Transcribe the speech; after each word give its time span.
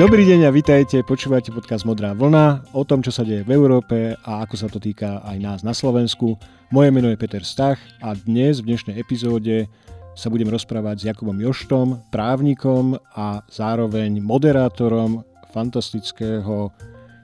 Dobrý 0.00 0.24
deň 0.24 0.48
a 0.48 0.50
vitajte, 0.50 1.04
počúvate 1.04 1.52
podcast 1.52 1.84
Modrá 1.84 2.16
vlna 2.16 2.72
o 2.72 2.88
tom, 2.88 3.04
čo 3.04 3.12
sa 3.12 3.20
deje 3.20 3.44
v 3.44 3.52
Európe 3.52 4.16
a 4.24 4.40
ako 4.48 4.56
sa 4.56 4.72
to 4.72 4.80
týka 4.80 5.20
aj 5.20 5.36
nás 5.36 5.60
na 5.60 5.76
Slovensku. 5.76 6.40
Moje 6.72 6.88
meno 6.88 7.12
je 7.12 7.20
Peter 7.20 7.44
Stach 7.44 7.76
a 8.00 8.16
dnes 8.16 8.64
v 8.64 8.72
dnešnej 8.72 8.96
epizóde 8.96 9.68
sa 10.16 10.32
budem 10.32 10.48
rozprávať 10.48 11.04
s 11.04 11.06
Jakubom 11.12 11.36
Joštom, 11.36 12.00
právnikom 12.08 12.96
a 13.12 13.44
zároveň 13.52 14.24
moderátorom 14.24 15.20
fantastického 15.52 16.72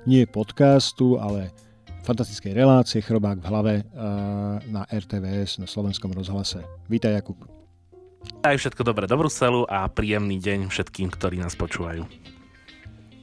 nie 0.04 0.28
podcastu, 0.28 1.16
ale 1.16 1.56
fantastickej 2.04 2.52
relácie 2.52 3.00
Chrobák 3.00 3.40
v 3.40 3.48
hlave 3.48 3.74
eh, 3.80 3.84
na 4.68 4.84
RTVS 4.84 5.64
na 5.64 5.66
slovenskom 5.66 6.12
rozhlase. 6.12 6.60
Vítaj 6.92 7.24
Jakub. 7.24 7.40
Aj 8.44 8.52
všetko 8.52 8.84
dobré 8.84 9.08
do 9.08 9.16
Bruselu 9.16 9.64
a 9.64 9.88
príjemný 9.88 10.36
deň 10.36 10.68
všetkým, 10.68 11.08
ktorí 11.08 11.40
nás 11.40 11.56
počúvajú. 11.56 12.35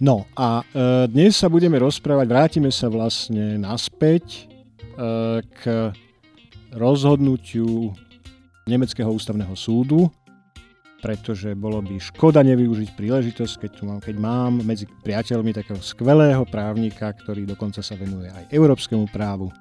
No 0.01 0.25
a 0.33 0.65
e, 0.65 1.07
dnes 1.11 1.37
sa 1.37 1.51
budeme 1.51 1.77
rozprávať, 1.77 2.25
vrátime 2.25 2.71
sa 2.73 2.89
vlastne 2.89 3.61
naspäť 3.61 4.25
e, 4.33 4.41
k 5.45 5.93
rozhodnutiu 6.73 7.93
Nemeckého 8.63 9.11
ústavného 9.11 9.53
súdu, 9.59 10.07
pretože 11.03 11.51
bolo 11.51 11.83
by 11.83 11.99
škoda 11.99 12.39
nevyužiť 12.47 12.95
príležitosť, 12.95 13.53
keď, 13.59 13.71
tu 13.75 13.83
mám, 13.83 13.99
keď 13.99 14.15
mám 14.15 14.63
medzi 14.63 14.87
priateľmi 14.87 15.51
takého 15.51 15.83
skvelého 15.83 16.47
právnika, 16.47 17.11
ktorý 17.11 17.43
dokonca 17.43 17.83
sa 17.83 17.99
venuje 17.99 18.31
aj 18.31 18.47
európskemu 18.55 19.11
právu, 19.11 19.51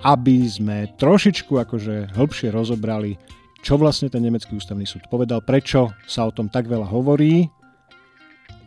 aby 0.00 0.48
sme 0.48 0.88
trošičku 0.96 1.60
akože 1.60 2.16
hĺbšie 2.16 2.48
rozobrali, 2.48 3.20
čo 3.60 3.76
vlastne 3.76 4.08
ten 4.08 4.24
nemecký 4.24 4.56
ústavný 4.56 4.88
súd 4.88 5.06
povedal, 5.12 5.44
prečo 5.44 5.92
sa 6.08 6.24
o 6.24 6.32
tom 6.32 6.48
tak 6.48 6.66
veľa 6.66 6.88
hovorí 6.88 7.46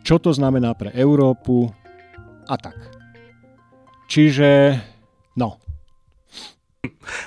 čo 0.06 0.22
to 0.22 0.30
znamená 0.30 0.70
pre 0.78 0.94
Európu 0.94 1.66
a 2.46 2.54
tak. 2.54 2.78
Čiže, 4.06 4.78
no. 5.34 5.58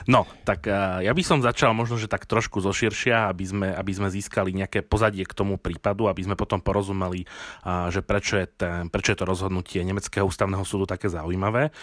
No, 0.08 0.24
tak 0.48 0.64
uh, 0.72 1.04
ja 1.04 1.12
by 1.12 1.20
som 1.20 1.44
začal 1.44 1.76
možno, 1.76 2.00
že 2.00 2.08
tak 2.08 2.24
trošku 2.24 2.64
zoširšia, 2.64 3.28
aby 3.28 3.44
sme, 3.44 3.68
aby 3.76 3.92
sme 3.92 4.08
získali 4.08 4.56
nejaké 4.56 4.80
pozadie 4.80 5.28
k 5.28 5.36
tomu 5.36 5.60
prípadu, 5.60 6.08
aby 6.08 6.24
sme 6.24 6.40
potom 6.40 6.64
porozumeli, 6.64 7.28
uh, 7.68 7.92
že 7.92 8.00
prečo 8.00 8.40
je, 8.40 8.48
ten, 8.48 8.88
prečo 8.88 9.12
je 9.12 9.20
to 9.20 9.28
rozhodnutie 9.28 9.84
Nemeckého 9.84 10.24
ústavného 10.24 10.64
súdu 10.64 10.88
také 10.88 11.12
zaujímavé. 11.12 11.76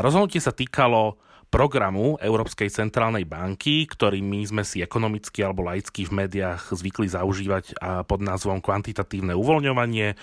Rozhodnutie 0.00 0.40
sa 0.40 0.56
týkalo 0.56 1.20
programu 1.54 2.18
Európskej 2.18 2.66
centrálnej 2.66 3.22
banky, 3.22 3.86
ktorý 3.86 4.18
my 4.18 4.42
sme 4.42 4.62
si 4.66 4.82
ekonomicky 4.82 5.38
alebo 5.46 5.62
laicky 5.62 6.02
v 6.02 6.26
médiách 6.26 6.74
zvykli 6.74 7.06
zaužívať 7.06 7.78
pod 8.10 8.18
názvom 8.18 8.58
kvantitatívne 8.58 9.38
uvoľňovanie. 9.38 10.18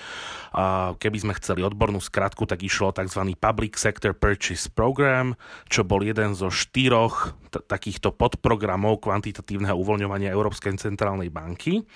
Keby 0.99 1.17
sme 1.23 1.31
chceli 1.39 1.63
odbornú 1.63 2.03
skratku, 2.03 2.43
tak 2.43 2.67
išlo 2.67 2.91
o 2.91 2.95
tzv. 2.99 3.31
Public 3.39 3.79
Sector 3.79 4.11
Purchase 4.11 4.67
Program, 4.67 5.39
čo 5.71 5.87
bol 5.87 6.03
jeden 6.03 6.35
zo 6.35 6.51
štyroch 6.51 7.31
t- 7.47 7.63
takýchto 7.63 8.11
podprogramov 8.11 8.99
kvantitatívneho 8.99 9.79
uvoľňovania 9.79 10.35
Európskej 10.35 10.83
centrálnej 10.83 11.31
banky. 11.31 11.87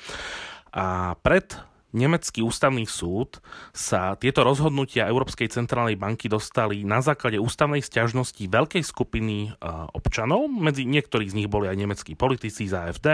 A 0.72 1.11
pred 1.20 1.74
nemecký 1.95 2.43
ústavný 2.43 2.83
súd 2.83 3.39
sa 3.71 4.19
tieto 4.19 4.43
rozhodnutia 4.43 5.07
Európskej 5.07 5.47
centrálnej 5.47 5.95
banky 5.95 6.27
dostali 6.27 6.83
na 6.83 6.99
základe 6.99 7.39
ústavnej 7.39 7.79
stiažnosti 7.79 8.43
veľkej 8.43 8.83
skupiny 8.83 9.55
občanov. 9.95 10.52
Medzi 10.52 10.83
niektorých 10.83 11.31
z 11.31 11.37
nich 11.39 11.49
boli 11.49 11.71
aj 11.71 11.79
nemeckí 11.79 12.13
politici 12.19 12.67
z 12.67 12.75
AFD, 12.75 13.07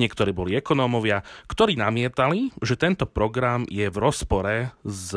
niektorí 0.00 0.32
boli 0.32 0.56
ekonómovia, 0.56 1.20
ktorí 1.46 1.76
namietali, 1.76 2.50
že 2.64 2.80
tento 2.80 3.04
program 3.04 3.68
je 3.68 3.86
v 3.92 3.96
rozpore 4.00 4.72
s 4.82 5.12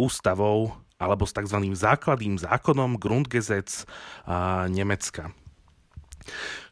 ústavou 0.00 0.72
alebo 0.96 1.24
s 1.28 1.36
tzv. 1.36 1.60
základným 1.76 2.40
zákonom 2.40 2.96
Grundgesetz 2.96 3.84
Nemecka. 4.68 5.32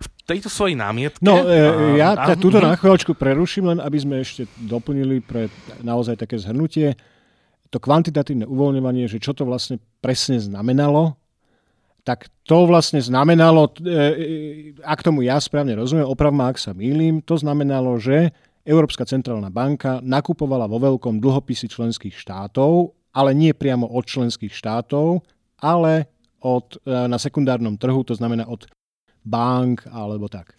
V 0.01 0.07
tejto 0.29 0.53
svojej 0.53 0.77
námietke... 0.77 1.25
No, 1.25 1.41
e, 1.41 1.97
ja 1.97 2.13
a, 2.13 2.37
túto 2.37 2.61
na 2.61 2.77
chvíľočku 2.77 3.17
preruším, 3.17 3.73
len 3.73 3.79
aby 3.81 3.97
sme 3.97 4.21
ešte 4.21 4.45
doplnili 4.61 5.25
pre 5.25 5.49
naozaj 5.81 6.21
také 6.21 6.37
zhrnutie. 6.37 6.93
To 7.73 7.81
kvantitatívne 7.81 8.45
uvoľňovanie, 8.45 9.09
že 9.09 9.17
čo 9.25 9.33
to 9.33 9.49
vlastne 9.49 9.81
presne 10.05 10.37
znamenalo, 10.37 11.17
tak 12.05 12.29
to 12.45 12.69
vlastne 12.69 13.01
znamenalo, 13.01 13.73
e, 13.81 13.89
e, 13.89 13.95
ak 14.85 15.01
tomu 15.01 15.25
ja 15.25 15.41
správne 15.41 15.73
rozumiem, 15.81 16.05
oprav 16.05 16.33
ma, 16.33 16.53
ak 16.53 16.61
sa 16.61 16.77
mýlim, 16.77 17.25
to 17.25 17.41
znamenalo, 17.41 17.97
že 17.97 18.29
Európska 18.69 19.09
centrálna 19.09 19.49
banka 19.49 20.05
nakupovala 20.05 20.69
vo 20.69 20.77
veľkom 20.77 21.25
dlhopisy 21.25 21.73
členských 21.73 22.13
štátov, 22.13 22.93
ale 23.17 23.33
nie 23.33 23.57
priamo 23.57 23.89
od 23.89 24.05
členských 24.05 24.53
štátov, 24.53 25.25
ale 25.65 26.13
od, 26.45 26.77
na 26.85 27.17
sekundárnom 27.17 27.81
trhu, 27.81 28.05
to 28.05 28.13
znamená 28.15 28.45
od 28.47 28.69
bank 29.25 29.87
alebo 29.91 30.29
tak. 30.29 30.59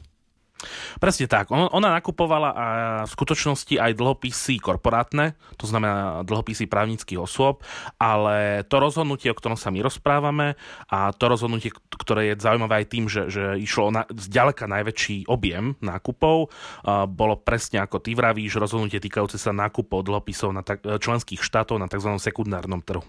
Presne 0.99 1.31
tak. 1.31 1.55
Ona 1.55 1.87
nakupovala 1.95 2.49
a 2.51 2.65
v 3.07 3.11
skutočnosti 3.15 3.79
aj 3.79 3.95
dlhopisy 3.95 4.59
korporátne, 4.59 5.39
to 5.55 5.63
znamená 5.63 6.27
dlhopisy 6.27 6.67
právnických 6.67 7.15
osôb, 7.15 7.63
ale 7.95 8.67
to 8.67 8.75
rozhodnutie, 8.83 9.31
o 9.31 9.39
ktorom 9.39 9.55
sa 9.55 9.71
my 9.71 9.79
rozprávame 9.79 10.59
a 10.91 11.15
to 11.15 11.31
rozhodnutie, 11.31 11.71
ktoré 11.71 12.35
je 12.35 12.43
zaujímavé 12.43 12.83
aj 12.83 12.87
tým, 12.91 13.07
že, 13.07 13.31
že 13.31 13.55
išlo 13.55 13.87
o 13.87 13.91
na, 13.95 14.03
zďaleka 14.11 14.67
najväčší 14.67 15.31
objem 15.31 15.79
nákupov, 15.79 16.51
bolo 17.07 17.39
presne 17.39 17.79
ako 17.79 18.03
ty 18.03 18.11
vravíš, 18.11 18.59
rozhodnutie 18.59 18.99
týkajúce 18.99 19.39
sa 19.39 19.55
nákupov 19.55 20.03
dlhopisov 20.11 20.51
na 20.51 20.67
tak, 20.67 20.83
členských 20.83 21.39
štátov 21.39 21.79
na 21.79 21.87
tzv. 21.87 22.19
sekundárnom 22.19 22.83
trhu. 22.83 23.07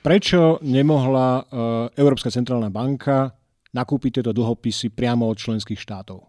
Prečo 0.00 0.56
nemohla 0.64 1.44
Európska 2.00 2.32
centrálna 2.32 2.72
banka 2.72 3.43
nakúpiť 3.74 4.22
tieto 4.22 4.30
dlhopisy 4.30 4.94
priamo 4.94 5.26
od 5.26 5.36
členských 5.36 5.76
štátov. 5.76 6.24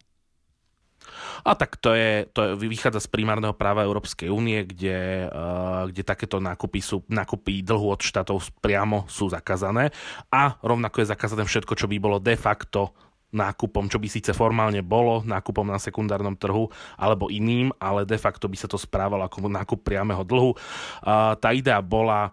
A 1.45 1.53
tak 1.53 1.77
to, 1.77 1.93
je, 1.93 2.25
to 2.33 2.57
vychádza 2.57 3.05
z 3.05 3.11
primárneho 3.13 3.53
práva 3.53 3.85
Európskej 3.85 4.33
únie, 4.33 4.65
kde, 4.65 5.29
uh, 5.29 5.85
kde 5.85 6.01
takéto 6.01 6.41
nákupy, 6.41 6.81
sú, 6.81 7.05
nákupy 7.05 7.61
dlhu 7.61 7.93
od 7.93 8.01
štátov 8.01 8.41
priamo 8.57 9.05
sú 9.05 9.29
zakázané 9.29 9.93
a 10.33 10.57
rovnako 10.65 11.05
je 11.05 11.11
zakázané 11.13 11.45
všetko, 11.45 11.77
čo 11.77 11.85
by 11.85 11.97
bolo 12.01 12.17
de 12.17 12.33
facto 12.33 12.97
nákupom, 13.35 13.91
čo 13.91 13.99
by 13.99 14.07
síce 14.07 14.31
formálne 14.31 14.79
bolo 14.79 15.19
nákupom 15.27 15.67
na 15.67 15.75
sekundárnom 15.75 16.39
trhu 16.39 16.71
alebo 16.95 17.27
iným, 17.27 17.69
ale 17.77 18.07
de 18.07 18.15
facto 18.15 18.47
by 18.47 18.55
sa 18.55 18.71
to 18.71 18.79
správalo 18.79 19.27
ako 19.27 19.45
nákup 19.51 19.83
priameho 19.83 20.23
dlhu. 20.23 20.55
Uh, 21.03 21.35
tá 21.37 21.51
idea 21.51 21.83
bola 21.83 22.31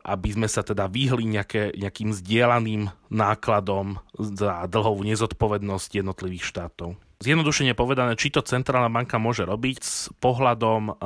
aby 0.00 0.28
sme 0.32 0.48
sa 0.48 0.64
teda 0.64 0.88
vyhli 0.88 1.28
nejaké, 1.28 1.76
nejakým 1.76 2.16
zdieľaným 2.16 2.88
nákladom 3.12 4.00
za 4.16 4.64
dlhovú 4.64 5.04
nezodpovednosť 5.04 6.00
jednotlivých 6.00 6.44
štátov. 6.48 6.96
Zjednodušene 7.20 7.76
povedané, 7.76 8.16
či 8.16 8.32
to 8.32 8.40
Centrálna 8.40 8.88
banka 8.88 9.20
môže 9.20 9.44
robiť 9.44 9.78
s 9.84 10.08
pohľadom 10.24 10.96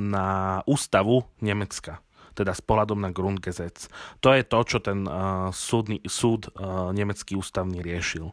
na 0.00 0.28
ústavu 0.64 1.28
Nemecka 1.44 2.00
teda 2.38 2.54
s 2.54 2.62
pohľadom 2.62 3.02
na 3.02 3.10
Grundgesetz. 3.10 3.90
To 4.22 4.30
je 4.30 4.46
to, 4.46 4.58
čo 4.62 4.78
ten 4.78 5.02
uh, 5.10 5.50
súdny, 5.50 5.98
súd 6.06 6.54
uh, 6.54 6.94
nemecký 6.94 7.34
ústavný 7.34 7.82
riešil. 7.82 8.30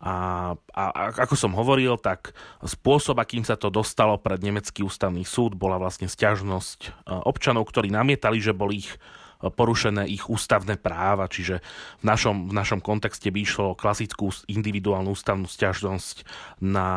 A, 0.00 0.52
a, 0.76 0.82
a 0.92 1.00
ako 1.24 1.34
som 1.34 1.56
hovoril, 1.56 1.96
tak 1.96 2.36
spôsob, 2.60 3.16
akým 3.16 3.42
sa 3.42 3.56
to 3.56 3.72
dostalo 3.72 4.20
pred 4.20 4.44
nemecký 4.44 4.84
ústavný 4.84 5.24
súd, 5.24 5.56
bola 5.56 5.80
vlastne 5.80 6.04
stiažnosť 6.04 6.80
e, 6.84 6.88
občanov, 7.24 7.68
ktorí 7.72 7.88
namietali, 7.88 8.36
že 8.36 8.52
boli 8.52 8.84
ich 8.84 8.92
e, 8.92 9.48
porušené 9.48 10.04
ich 10.04 10.28
ústavné 10.28 10.76
práva, 10.76 11.32
čiže 11.32 11.64
v 12.00 12.04
našom, 12.04 12.52
v 12.52 12.54
našom 12.54 12.84
kontexte 12.84 13.32
by 13.32 13.40
išlo 13.40 13.72
klasickú 13.72 14.28
individuálnu 14.52 15.16
ústavnú 15.16 15.48
stiažnosť 15.48 16.28
na 16.60 16.88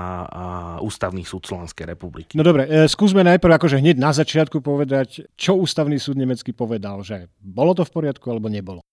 ústavný 0.84 1.24
súd 1.24 1.48
Slovenskej 1.48 1.88
republiky. 1.88 2.36
No 2.36 2.44
dobre, 2.44 2.68
e, 2.68 2.92
skúsme 2.92 3.24
najprv 3.24 3.56
akože 3.56 3.80
hneď 3.80 3.96
na 3.96 4.12
začiatku 4.12 4.60
povedať, 4.60 5.24
čo 5.40 5.56
ústavný 5.56 5.96
súd 5.96 6.20
nemecký 6.20 6.52
povedal, 6.52 7.00
že 7.08 7.32
bolo 7.40 7.72
to 7.72 7.88
v 7.88 7.96
poriadku 7.96 8.28
alebo 8.28 8.52
nebolo. 8.52 8.84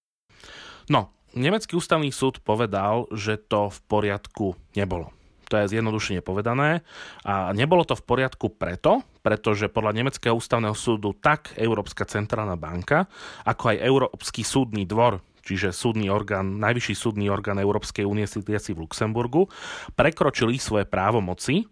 No, 0.86 1.15
Nemecký 1.36 1.76
ústavný 1.76 2.08
súd 2.08 2.40
povedal, 2.40 3.12
že 3.12 3.36
to 3.36 3.68
v 3.68 3.78
poriadku 3.92 4.56
nebolo. 4.72 5.12
To 5.52 5.60
je 5.60 5.78
zjednodušene 5.78 6.24
povedané. 6.24 6.82
A 7.22 7.52
nebolo 7.54 7.86
to 7.86 7.94
v 7.94 8.02
poriadku 8.02 8.50
preto, 8.56 9.04
pretože 9.20 9.70
podľa 9.70 9.94
Nemeckého 9.94 10.34
ústavného 10.34 10.74
súdu 10.74 11.14
tak 11.14 11.54
Európska 11.60 12.08
centrálna 12.08 12.56
banka, 12.56 13.06
ako 13.44 13.76
aj 13.76 13.84
Európsky 13.84 14.42
súdny 14.42 14.88
dvor, 14.88 15.22
čiže 15.46 15.70
súdny 15.70 16.10
orgán, 16.10 16.58
najvyšší 16.58 16.94
súdny 16.98 17.30
orgán 17.30 17.62
Európskej 17.62 18.02
únie 18.02 18.26
sídliaci 18.26 18.74
v 18.74 18.82
Luxemburgu, 18.82 19.46
prekročili 19.94 20.58
svoje 20.58 20.90
právomoci, 20.90 21.70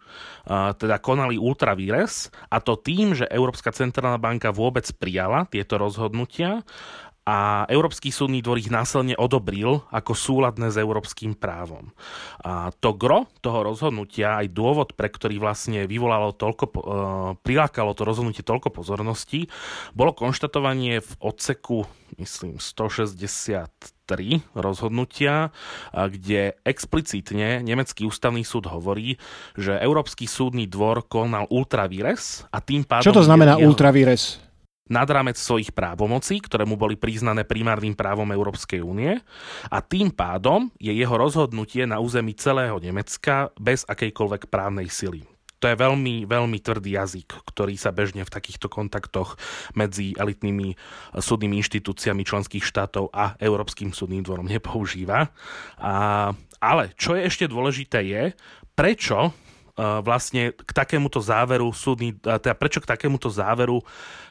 teda 0.79 1.03
konali 1.03 1.35
ultravíres 1.35 2.31
a 2.47 2.63
to 2.63 2.79
tým, 2.79 3.19
že 3.19 3.27
Európska 3.27 3.75
centrálna 3.75 4.23
banka 4.23 4.55
vôbec 4.55 4.87
prijala 4.95 5.51
tieto 5.51 5.75
rozhodnutia 5.83 6.63
a 7.25 7.65
Európsky 7.73 8.13
súdny 8.13 8.45
dvor 8.45 8.61
ich 8.61 8.69
následne 8.69 9.17
odobril 9.17 9.81
ako 9.89 10.13
súladné 10.13 10.69
s 10.69 10.77
európskym 10.77 11.33
právom. 11.33 11.89
A 12.45 12.69
to 12.77 12.93
gro 12.93 13.25
toho 13.41 13.65
rozhodnutia, 13.65 14.45
aj 14.45 14.53
dôvod, 14.53 14.93
pre 14.93 15.09
ktorý 15.09 15.41
vlastne 15.41 15.89
vyvolalo 15.89 16.37
toľko, 16.37 16.65
uh, 16.69 16.77
prilákalo 17.41 17.97
to 17.97 18.05
rozhodnutie 18.05 18.45
toľko 18.45 18.69
pozornosti, 18.69 19.49
bolo 19.97 20.13
konštatovanie 20.13 21.01
v 21.01 21.11
odseku, 21.25 21.89
myslím, 22.21 22.61
163 22.61 23.65
rozhodnutia, 24.53 25.49
kde 25.97 26.61
explicitne 26.61 27.65
nemecký 27.65 28.05
ústavný 28.05 28.45
súd 28.45 28.69
hovorí, 28.69 29.17
že 29.57 29.81
Európsky 29.81 30.29
súdny 30.29 30.69
dvor 30.69 31.09
konal 31.09 31.49
ultravires 31.49 32.45
a 32.53 32.61
tým 32.61 32.85
pádom... 32.85 33.09
Čo 33.09 33.17
to 33.17 33.25
znamená 33.25 33.57
jeho... 33.57 33.73
ultravires? 33.73 34.44
Nad 34.85 35.09
rámec 35.09 35.41
svojich 35.41 35.73
právomocí, 35.73 36.45
ktoré 36.45 36.69
mu 36.69 36.77
boli 36.77 37.01
priznané 37.01 37.49
primárnym 37.49 37.97
právom 37.97 38.29
Európskej 38.29 38.85
únie 38.85 39.17
a 39.73 39.79
tým 39.81 40.13
pádom 40.13 40.69
je 40.77 40.93
jeho 40.93 41.17
rozhodnutie 41.17 41.89
na 41.89 42.05
území 42.05 42.37
celého 42.37 42.77
Nemecka 42.77 43.49
bez 43.57 43.89
akejkoľvek 43.89 44.53
právnej 44.53 44.93
sily. 44.93 45.25
To 45.65 45.73
je 45.73 45.81
veľmi, 45.81 46.29
veľmi 46.29 46.61
tvrdý 46.61 47.01
jazyk, 47.01 47.41
ktorý 47.49 47.81
sa 47.81 47.89
bežne 47.89 48.21
v 48.29 48.35
takýchto 48.37 48.69
kontaktoch 48.69 49.41
medzi 49.73 50.13
elitnými 50.13 50.77
súdnymi 51.17 51.57
inštitúciami 51.65 52.21
členských 52.21 52.61
štátov 52.61 53.09
a 53.09 53.33
Európskym 53.41 53.97
súdnym 53.97 54.21
dvorom 54.21 54.45
nepoužíva. 54.45 55.33
A, 55.81 55.95
ale 56.61 56.93
čo 57.01 57.17
je 57.17 57.25
ešte 57.25 57.49
dôležité 57.49 58.05
je, 58.05 58.23
prečo 58.77 59.33
vlastne 59.77 60.55
k 60.55 60.71
takémuto 60.71 61.19
záveru 61.19 61.75
súdny, 61.75 62.15
teda 62.15 62.55
prečo 62.55 62.79
k 62.79 62.87
takémuto 62.87 63.27
záveru 63.27 63.83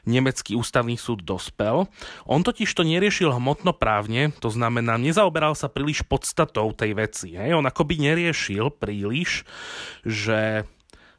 nemecký 0.08 0.56
ústavný 0.56 0.96
súd 0.96 1.24
dospel. 1.24 1.88
On 2.24 2.40
totiž 2.40 2.72
to 2.72 2.88
neriešil 2.88 3.32
hmotnoprávne, 3.36 4.32
to 4.40 4.48
znamená, 4.48 4.96
nezaoberal 4.96 5.52
sa 5.56 5.68
príliš 5.68 6.04
podstatou 6.08 6.72
tej 6.72 6.96
veci. 6.96 7.36
Hej? 7.36 7.60
On 7.60 7.66
akoby 7.68 8.00
neriešil 8.00 8.72
príliš, 8.72 9.44
že 10.08 10.64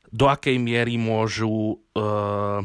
do 0.08 0.30
akej 0.30 0.56
miery 0.56 0.96
môžu 0.96 1.82
uh, 1.96 2.64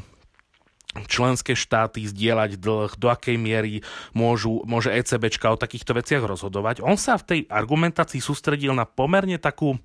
členské 1.06 1.54
štáty 1.54 2.08
zdieľať 2.08 2.58
dlh, 2.58 2.92
do 2.98 3.08
akej 3.14 3.38
miery 3.38 3.86
môžu, 4.16 4.66
môže 4.66 4.90
ECBčka 4.90 5.54
o 5.54 5.60
takýchto 5.60 5.94
veciach 5.94 6.24
rozhodovať. 6.26 6.82
On 6.82 6.98
sa 6.98 7.20
v 7.22 7.26
tej 7.26 7.40
argumentácii 7.46 8.18
sústredil 8.18 8.74
na 8.74 8.90
pomerne 8.90 9.38
takú, 9.38 9.78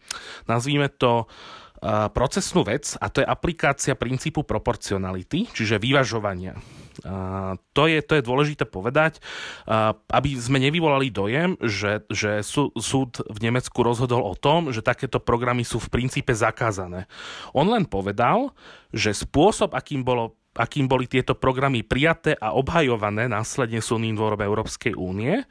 nazvíme 0.49 0.89
to, 0.89 1.29
procesnú 2.17 2.65
vec 2.65 2.97
a 2.97 3.13
to 3.13 3.21
je 3.21 3.29
aplikácia 3.29 3.93
princípu 3.93 4.41
proporcionality, 4.41 5.53
čiže 5.53 5.77
vyvažovania. 5.77 6.57
To, 7.75 7.83
je, 7.91 7.99
to 8.01 8.13
je 8.17 8.23
dôležité 8.25 8.65
povedať, 8.65 9.21
aby 10.09 10.31
sme 10.39 10.63
nevyvolali 10.63 11.13
dojem, 11.13 11.59
že, 11.61 12.07
že 12.09 12.41
súd 12.47 13.21
v 13.21 13.39
Nemecku 13.43 13.77
rozhodol 13.85 14.25
o 14.25 14.39
tom, 14.39 14.73
že 14.73 14.81
takéto 14.81 15.21
programy 15.21 15.67
sú 15.67 15.83
v 15.83 15.93
princípe 15.93 16.33
zakázané. 16.33 17.05
On 17.53 17.67
len 17.69 17.85
povedal, 17.85 18.55
že 18.95 19.13
spôsob, 19.13 19.77
akým 19.77 20.07
bolo 20.07 20.39
akým 20.55 20.87
boli 20.87 21.11
tieto 21.11 21.35
programy 21.35 21.83
prijaté 21.83 22.39
a 22.39 22.55
obhajované 22.55 23.27
následne 23.27 23.83
súdnym 23.83 24.15
dvorom 24.15 24.39
Európskej 24.39 24.95
únie, 24.95 25.43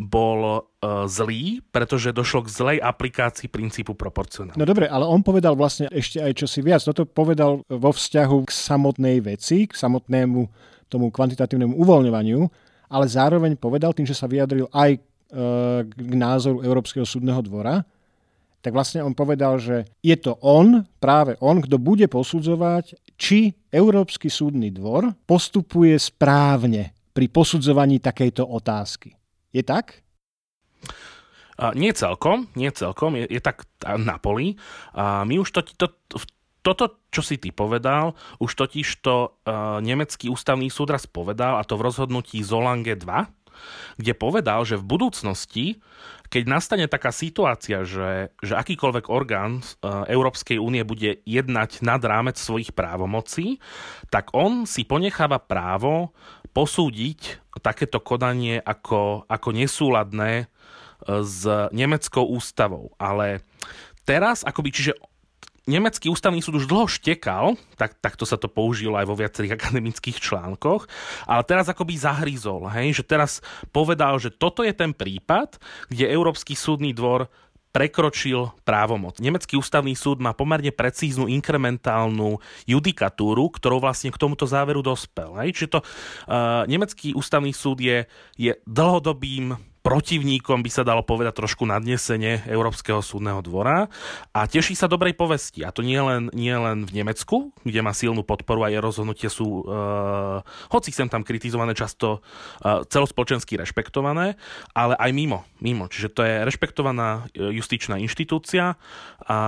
bol 0.00 0.40
uh, 0.44 1.04
zlý, 1.04 1.60
pretože 1.68 2.16
došlo 2.16 2.48
k 2.48 2.48
zlej 2.48 2.78
aplikácii 2.80 3.52
princípu 3.52 3.92
proporcionálnosti. 3.92 4.60
No 4.60 4.64
dobre, 4.64 4.88
ale 4.88 5.04
on 5.04 5.20
povedal 5.20 5.52
vlastne 5.52 5.88
ešte 5.92 6.16
aj 6.16 6.32
čosi 6.32 6.64
viac. 6.64 6.80
Toto 6.80 7.04
povedal 7.04 7.60
vo 7.68 7.90
vzťahu 7.92 8.38
k 8.48 8.50
samotnej 8.50 9.20
veci, 9.20 9.68
k 9.68 9.72
samotnému 9.76 10.40
tomu 10.88 11.12
kvantitatívnemu 11.12 11.76
uvoľňovaniu, 11.76 12.40
ale 12.88 13.04
zároveň 13.08 13.56
povedal 13.60 13.92
tým, 13.92 14.08
že 14.08 14.16
sa 14.16 14.24
vyjadril 14.24 14.68
aj 14.72 14.96
uh, 14.96 15.84
k 15.84 16.12
názoru 16.16 16.64
Európskeho 16.64 17.04
súdneho 17.04 17.44
dvora, 17.44 17.84
tak 18.62 18.78
vlastne 18.78 19.02
on 19.02 19.10
povedal, 19.10 19.58
že 19.58 19.90
je 20.06 20.14
to 20.14 20.38
on, 20.38 20.86
práve 21.02 21.34
on, 21.42 21.58
kto 21.58 21.82
bude 21.82 22.06
posudzovať, 22.06 23.01
či 23.16 23.52
Európsky 23.70 24.28
súdny 24.32 24.72
dvor 24.74 25.12
postupuje 25.26 25.96
správne 25.96 26.92
pri 27.12 27.28
posudzovaní 27.28 28.00
takejto 28.00 28.44
otázky. 28.44 29.12
Je 29.52 29.60
tak? 29.60 30.00
Uh, 31.60 31.70
nie 31.76 31.92
celkom, 31.92 32.48
nie 32.56 32.72
celkom, 32.72 33.14
je, 33.14 33.28
je 33.28 33.40
tak 33.44 33.68
na 33.84 34.16
poli. 34.16 34.56
Uh, 34.96 35.22
my 35.28 35.36
už 35.38 35.52
to, 35.52 35.60
to, 35.76 35.86
toto, 36.64 37.02
čo 37.12 37.20
si 37.20 37.36
ty 37.36 37.52
povedal, 37.52 38.16
už 38.40 38.56
totiž 38.56 38.88
to 39.04 39.36
uh, 39.44 39.78
nemecký 39.84 40.32
ústavný 40.32 40.72
súd 40.72 40.96
raz 40.96 41.04
povedal, 41.04 41.60
a 41.60 41.66
to 41.66 41.76
v 41.76 41.84
rozhodnutí 41.92 42.40
Zolange 42.40 42.96
2, 42.96 43.04
kde 44.00 44.12
povedal, 44.16 44.64
že 44.64 44.80
v 44.80 44.88
budúcnosti, 44.88 45.66
keď 46.32 46.48
nastane 46.48 46.88
taká 46.88 47.12
situácia, 47.12 47.84
že, 47.84 48.32
že 48.40 48.56
akýkoľvek 48.56 49.12
orgán 49.12 49.60
uh, 49.60 50.08
Európskej 50.08 50.56
únie 50.56 50.80
bude 50.80 51.20
jednať 51.28 51.84
nad 51.84 52.00
rámec 52.00 52.40
svojich 52.40 52.72
právomocí, 52.72 53.60
tak 54.08 54.32
on 54.32 54.64
si 54.64 54.88
ponecháva 54.88 55.36
právo 55.36 56.16
posúdiť 56.56 57.44
takéto 57.60 58.00
konanie 58.00 58.64
ako, 58.64 59.28
ako 59.28 59.48
nesúladné 59.52 60.44
e, 60.44 60.46
s 61.24 61.48
nemeckou 61.72 62.28
ústavou. 62.28 62.92
Ale 63.00 63.40
teraz, 64.04 64.44
akoby, 64.44 64.68
čiže 64.72 64.92
nemecký 65.66 66.10
ústavný 66.10 66.42
súd 66.42 66.58
už 66.62 66.66
dlho 66.66 66.90
štekal, 66.90 67.54
tak, 67.78 67.94
takto 68.02 68.26
sa 68.26 68.34
to 68.34 68.50
použilo 68.50 68.98
aj 68.98 69.06
vo 69.06 69.18
viacerých 69.18 69.54
akademických 69.58 70.18
článkoch, 70.18 70.86
ale 71.26 71.42
teraz 71.46 71.70
akoby 71.70 71.94
zahryzol, 71.98 72.66
hej, 72.72 73.02
že 73.02 73.04
teraz 73.06 73.44
povedal, 73.70 74.18
že 74.18 74.34
toto 74.34 74.66
je 74.66 74.74
ten 74.74 74.90
prípad, 74.90 75.58
kde 75.90 76.10
Európsky 76.10 76.58
súdny 76.58 76.90
dvor 76.90 77.30
prekročil 77.72 78.52
právomoc. 78.68 79.16
Nemecký 79.16 79.56
ústavný 79.56 79.96
súd 79.96 80.20
má 80.20 80.36
pomerne 80.36 80.68
precíznu 80.68 81.24
inkrementálnu 81.24 82.36
judikatúru, 82.68 83.48
ktorou 83.48 83.80
vlastne 83.80 84.12
k 84.12 84.20
tomuto 84.20 84.44
záveru 84.44 84.84
dospel. 84.84 85.32
Hej? 85.40 85.56
Čiže 85.56 85.68
to 85.72 85.80
uh, 85.80 86.68
nemecký 86.68 87.16
ústavný 87.16 87.56
súd 87.56 87.80
je, 87.80 88.04
je 88.36 88.52
dlhodobým 88.68 89.56
protivníkom, 89.82 90.62
by 90.62 90.70
sa 90.70 90.86
dalo 90.86 91.02
povedať 91.02 91.42
trošku 91.42 91.66
nadnesenie 91.66 92.46
Európskeho 92.46 93.02
súdneho 93.02 93.42
dvora 93.42 93.90
a 94.30 94.46
teší 94.46 94.78
sa 94.78 94.86
dobrej 94.86 95.18
povesti. 95.18 95.66
A 95.66 95.74
to 95.74 95.82
nie 95.82 95.98
len, 95.98 96.30
nie 96.30 96.54
len 96.54 96.86
v 96.86 97.02
Nemecku, 97.02 97.50
kde 97.66 97.82
má 97.82 97.90
silnú 97.90 98.22
podporu 98.22 98.62
a 98.62 98.70
je 98.70 98.78
rozhodnutie 98.78 99.26
sú, 99.26 99.66
uh, 99.66 100.40
hoci 100.70 100.94
sem 100.94 101.10
tam 101.10 101.26
kritizované, 101.26 101.74
často 101.74 102.22
uh, 102.22 102.86
celospoločensky 102.86 103.58
rešpektované, 103.58 104.38
ale 104.72 104.94
aj 104.96 105.10
mimo. 105.10 105.42
mimo. 105.58 105.90
Čiže 105.90 106.08
to 106.14 106.22
je 106.22 106.34
rešpektovaná 106.46 107.26
e, 107.34 107.52
justičná 107.58 107.98
inštitúcia. 107.98 108.78
A, 109.26 109.38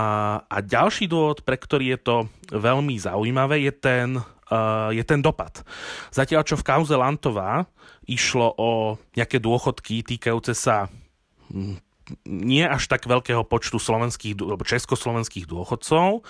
a 0.45 0.57
ďalší 0.61 1.07
dôvod, 1.07 1.47
pre 1.47 1.55
ktorý 1.55 1.95
je 1.95 2.01
to 2.03 2.17
veľmi 2.51 2.99
zaujímavé, 2.99 3.63
je 3.65 3.73
ten 3.73 4.09
je 4.93 5.03
ten 5.05 5.21
dopad. 5.25 5.65
Zatiaľ, 6.13 6.45
čo 6.45 6.61
v 6.61 6.67
kauze 6.67 6.95
Lantová 6.95 7.65
išlo 8.05 8.53
o 8.61 9.01
nejaké 9.17 9.41
dôchodky 9.41 10.05
týkajúce 10.05 10.53
sa 10.53 10.93
hm, 11.49 11.81
nie 12.29 12.65
až 12.65 12.89
tak 12.89 13.09
veľkého 13.09 13.45
počtu 13.45 13.81
slovenských, 13.81 14.37
československých 14.61 15.49
dôchodcov. 15.49 16.25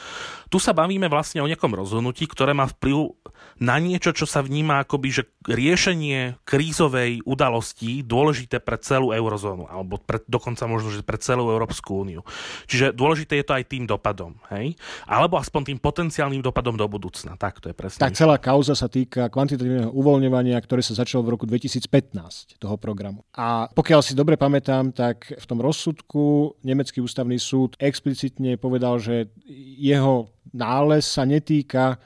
Tu 0.50 0.58
sa 0.62 0.72
bavíme 0.76 1.10
vlastne 1.10 1.42
o 1.42 1.48
nejakom 1.50 1.74
rozhodnutí, 1.74 2.30
ktoré 2.30 2.54
má 2.54 2.70
vplyv 2.70 3.14
na 3.62 3.78
niečo, 3.78 4.10
čo 4.10 4.26
sa 4.26 4.42
vníma 4.42 4.82
akoby, 4.82 5.08
že 5.10 5.22
riešenie 5.46 6.42
krízovej 6.42 7.22
udalosti 7.22 8.02
dôležité 8.02 8.58
pre 8.58 8.80
celú 8.80 9.14
eurozónu, 9.14 9.70
alebo 9.70 10.00
pre, 10.00 10.18
dokonca 10.26 10.66
možno, 10.66 10.90
že 10.90 11.06
pre 11.06 11.20
celú 11.20 11.52
Európsku 11.52 12.02
úniu. 12.02 12.26
Čiže 12.66 12.96
dôležité 12.96 13.38
je 13.38 13.46
to 13.46 13.54
aj 13.54 13.64
tým 13.70 13.84
dopadom, 13.86 14.40
hej? 14.50 14.74
Alebo 15.06 15.38
aspoň 15.38 15.74
tým 15.74 15.78
potenciálnym 15.78 16.42
dopadom 16.42 16.74
do 16.74 16.86
budúcna. 16.90 17.38
Tak 17.38 17.62
to 17.62 17.70
je 17.70 17.76
presne. 17.76 18.02
Tak 18.02 18.16
celá 18.16 18.40
kauza 18.40 18.74
sa 18.74 18.90
týka 18.90 19.30
kvantitatívneho 19.30 19.92
uvoľňovania, 19.94 20.58
ktoré 20.58 20.82
sa 20.82 20.98
začalo 20.98 21.22
v 21.22 21.38
roku 21.38 21.44
2015 21.46 22.58
toho 22.58 22.76
programu. 22.80 23.22
A 23.36 23.70
pokiaľ 23.70 24.00
si 24.02 24.18
dobre 24.18 24.34
pamätám, 24.34 24.90
tak 24.90 25.30
v 25.30 25.44
tom 25.46 25.62
rozsudku 25.64 26.54
Nemecký 26.60 27.00
ústavný 27.00 27.40
súd 27.40 27.80
explicitne 27.80 28.60
povedal, 28.60 29.00
že 29.00 29.32
jeho 29.80 30.28
nález 30.52 31.08
sa 31.08 31.24
netýka 31.24 31.96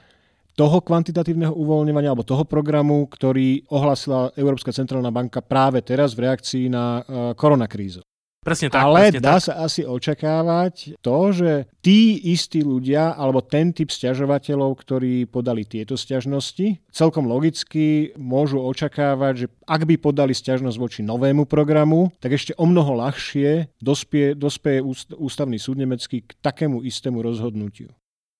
toho 0.58 0.82
kvantitatívneho 0.82 1.54
uvoľňovania 1.54 2.10
alebo 2.10 2.26
toho 2.26 2.42
programu, 2.42 3.06
ktorý 3.06 3.62
ohlasila 3.70 4.34
Európska 4.34 4.74
centrálna 4.74 5.14
banka 5.14 5.38
práve 5.38 5.82
teraz 5.86 6.18
v 6.18 6.26
reakcii 6.26 6.66
na 6.66 6.98
uh, 6.98 7.04
koronakrízu. 7.38 8.02
Presne 8.48 8.68
tak. 8.72 8.80
Ale 8.80 9.12
presne 9.12 9.20
dá 9.20 9.36
tak. 9.36 9.44
sa 9.44 9.52
asi 9.60 9.82
očakávať 9.84 10.96
to, 11.04 11.18
že 11.36 11.52
tí 11.84 12.16
istí 12.32 12.64
ľudia 12.64 13.12
alebo 13.12 13.44
ten 13.44 13.76
typ 13.76 13.92
stiažovateľov, 13.92 14.72
ktorí 14.80 15.28
podali 15.28 15.68
tieto 15.68 15.94
stiažnosti, 15.94 16.80
celkom 16.88 17.28
logicky 17.28 18.16
môžu 18.16 18.64
očakávať, 18.64 19.34
že 19.36 19.46
ak 19.68 19.84
by 19.84 19.94
podali 20.00 20.32
stiažnosť 20.32 20.76
voči 20.80 21.00
novému 21.04 21.44
programu, 21.44 22.08
tak 22.18 22.34
ešte 22.34 22.56
o 22.56 22.64
mnoho 22.64 22.96
ľahšie 23.04 23.68
dospie, 23.84 24.32
dospie 24.32 24.80
ústavný 25.20 25.60
súd 25.60 25.76
nemecký 25.78 26.24
k 26.24 26.30
takému 26.40 26.80
istému 26.80 27.20
rozhodnutiu. 27.20 27.92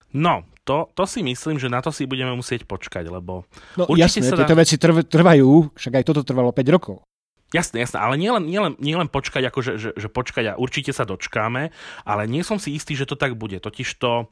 No, 0.09 0.49
to, 0.65 0.89
to 0.97 1.05
si 1.05 1.21
myslím, 1.21 1.61
že 1.61 1.69
na 1.69 1.85
to 1.85 1.93
si 1.93 2.09
budeme 2.09 2.33
musieť 2.33 2.65
počkať, 2.65 3.13
lebo... 3.13 3.45
No 3.77 3.93
jasné, 3.93 4.25
sa 4.25 4.41
tieto 4.41 4.57
veci 4.57 4.81
trv, 4.81 5.05
trvajú, 5.05 5.77
však 5.77 6.01
aj 6.01 6.05
toto 6.09 6.25
trvalo 6.25 6.49
5 6.49 6.75
rokov. 6.77 7.05
Jasné, 7.49 7.81
jasné, 7.81 7.97
ale 7.97 8.21
nielen, 8.21 8.45
nielen, 8.45 8.77
nielen 8.77 9.09
počkať, 9.09 9.49
ako 9.49 9.59
že, 9.65 9.73
že, 9.81 9.91
že 9.97 10.09
počkať 10.13 10.53
a 10.53 10.59
určite 10.61 10.93
sa 10.93 11.09
dočkáme, 11.09 11.73
ale 12.05 12.23
nie 12.29 12.45
som 12.45 12.61
si 12.61 12.77
istý, 12.77 12.93
že 12.93 13.09
to 13.09 13.17
tak 13.17 13.41
bude. 13.41 13.57
Totiž 13.57 13.89
to, 13.97 14.29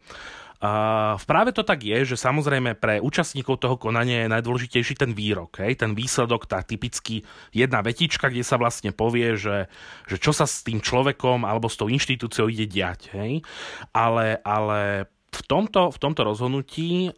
Uh, 0.56 1.20
práve 1.28 1.52
to 1.52 1.60
tak 1.60 1.84
je, 1.84 2.16
že 2.16 2.16
samozrejme 2.16 2.80
pre 2.80 2.96
účastníkov 2.96 3.60
toho 3.60 3.76
konania 3.76 4.24
je 4.24 4.32
najdôležitejší 4.32 4.96
ten 4.96 5.12
výrok, 5.12 5.60
hej? 5.60 5.76
ten 5.76 5.92
výsledok, 5.92 6.48
tá 6.48 6.64
typicky 6.64 7.28
jedna 7.52 7.84
vetička, 7.84 8.32
kde 8.32 8.40
sa 8.40 8.56
vlastne 8.56 8.88
povie, 8.88 9.36
že, 9.36 9.68
že 10.08 10.16
čo 10.16 10.32
sa 10.32 10.48
s 10.48 10.64
tým 10.64 10.80
človekom 10.80 11.44
alebo 11.44 11.68
s 11.68 11.76
tou 11.76 11.92
inštitúciou 11.92 12.48
ide 12.48 12.64
diať. 12.64 13.12
Hej? 13.12 13.44
Ale, 13.92 14.40
ale 14.48 15.12
v 15.28 15.40
tomto, 15.44 15.92
v 15.92 15.98
tomto 16.00 16.24
rozhodnutí 16.24 17.12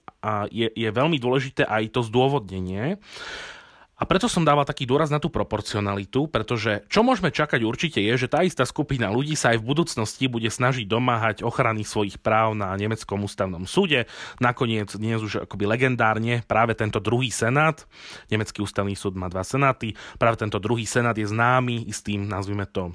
je, 0.51 0.69
je 0.75 0.89
veľmi 0.91 1.23
dôležité 1.23 1.63
aj 1.63 1.95
to 1.95 2.03
zdôvodnenie. 2.03 2.99
A 3.99 4.07
preto 4.07 4.31
som 4.31 4.47
dával 4.47 4.63
taký 4.63 4.87
dôraz 4.87 5.11
na 5.11 5.19
tú 5.19 5.27
proporcionalitu, 5.27 6.31
pretože 6.31 6.87
čo 6.87 7.03
môžeme 7.03 7.35
čakať 7.35 7.67
určite 7.67 7.99
je, 7.99 8.15
že 8.15 8.31
tá 8.31 8.47
istá 8.47 8.63
skupina 8.63 9.11
ľudí 9.11 9.35
sa 9.35 9.51
aj 9.51 9.59
v 9.59 9.69
budúcnosti 9.75 10.31
bude 10.31 10.47
snažiť 10.47 10.87
domáhať 10.87 11.43
ochrany 11.43 11.83
svojich 11.83 12.23
práv 12.23 12.55
na 12.55 12.71
nemeckom 12.79 13.27
ústavnom 13.27 13.67
súde. 13.67 14.07
Nakoniec 14.39 14.95
dnes 14.95 15.19
už 15.19 15.51
akoby 15.51 15.67
legendárne 15.67 16.47
práve 16.47 16.79
tento 16.79 17.03
druhý 17.03 17.35
senát, 17.35 17.91
nemecký 18.31 18.63
ústavný 18.63 18.95
súd 18.95 19.19
má 19.19 19.27
dva 19.27 19.43
senáty, 19.43 19.99
práve 20.15 20.39
tento 20.39 20.63
druhý 20.63 20.87
senát 20.87 21.19
je 21.19 21.27
známy 21.27 21.91
istým, 21.91 22.23
nazvime 22.23 22.71
to, 22.71 22.95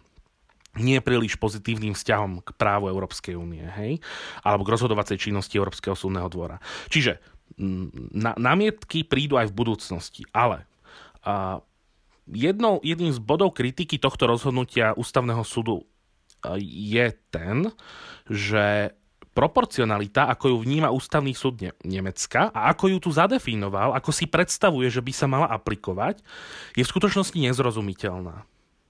nie 0.79 1.03
príliš 1.03 1.35
pozitívnym 1.37 1.93
vzťahom 1.93 2.41
k 2.41 2.49
právu 2.55 2.89
Európskej 2.89 3.37
únie, 3.37 3.61
hej? 3.77 4.01
Alebo 4.41 4.65
k 4.65 4.73
rozhodovacej 4.73 5.19
činnosti 5.19 5.59
Európskeho 5.59 5.93
súdneho 5.93 6.31
dvora. 6.31 6.57
Čiže 6.89 7.21
na, 8.15 8.33
námietky 8.33 9.05
prídu 9.05 9.37
aj 9.37 9.53
v 9.53 9.57
budúcnosti, 9.59 10.23
ale 10.33 10.65
a 11.23 11.63
jednou, 12.27 12.83
jedným 12.83 13.11
z 13.15 13.19
bodov 13.19 13.55
kritiky 13.55 13.99
tohto 13.99 14.27
rozhodnutia 14.27 14.95
ústavného 14.95 15.43
súdu 15.47 15.87
je 16.59 17.07
ten, 17.31 17.71
že 18.27 18.91
proporcionalita, 19.33 20.29
ako 20.29 20.53
ju 20.53 20.57
vníma 20.61 20.93
ústavný 20.93 21.33
súd 21.33 21.73
Nemecka 21.81 22.53
a 22.53 22.69
ako 22.69 22.85
ju 22.93 22.97
tu 23.01 23.09
zadefinoval, 23.09 23.95
ako 23.97 24.13
si 24.13 24.29
predstavuje, 24.29 24.91
že 24.93 25.01
by 25.01 25.11
sa 25.15 25.25
mala 25.25 25.49
aplikovať, 25.49 26.21
je 26.77 26.83
v 26.85 26.91
skutočnosti 26.91 27.33
nezrozumiteľná. 27.33 28.45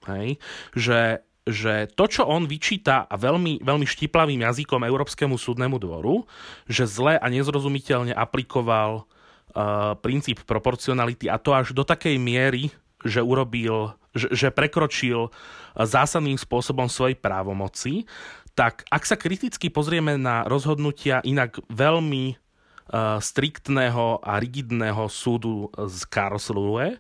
Hej? 0.10 0.42
Že 0.76 1.00
že 1.44 1.92
to, 2.00 2.08
čo 2.08 2.24
on 2.24 2.48
vyčíta 2.48 3.04
a 3.04 3.20
veľmi, 3.20 3.68
veľmi 3.68 3.84
štiplavým 3.84 4.48
jazykom 4.48 4.88
Európskemu 4.88 5.36
súdnemu 5.36 5.76
dvoru, 5.76 6.24
že 6.72 6.88
zle 6.88 7.20
a 7.20 7.28
nezrozumiteľne 7.28 8.16
aplikoval 8.16 9.04
uh, 9.04 9.23
princíp 10.02 10.44
proporcionality 10.44 11.30
a 11.30 11.38
to 11.38 11.54
až 11.54 11.72
do 11.72 11.86
takej 11.86 12.18
miery, 12.18 12.74
že 13.06 13.22
urobil, 13.22 13.94
že, 14.14 14.30
že 14.34 14.48
prekročil 14.50 15.30
zásadným 15.78 16.38
spôsobom 16.38 16.90
svojej 16.90 17.18
právomoci, 17.18 18.10
tak 18.54 18.86
ak 18.90 19.04
sa 19.06 19.18
kriticky 19.18 19.74
pozrieme 19.74 20.18
na 20.18 20.46
rozhodnutia 20.46 21.26
inak 21.26 21.58
veľmi 21.74 22.38
Eh, 22.38 22.43
striktného 23.20 24.20
a 24.22 24.38
rigidného 24.38 25.08
súdu 25.08 25.72
z 25.74 26.04
Karlsruhe, 26.12 27.00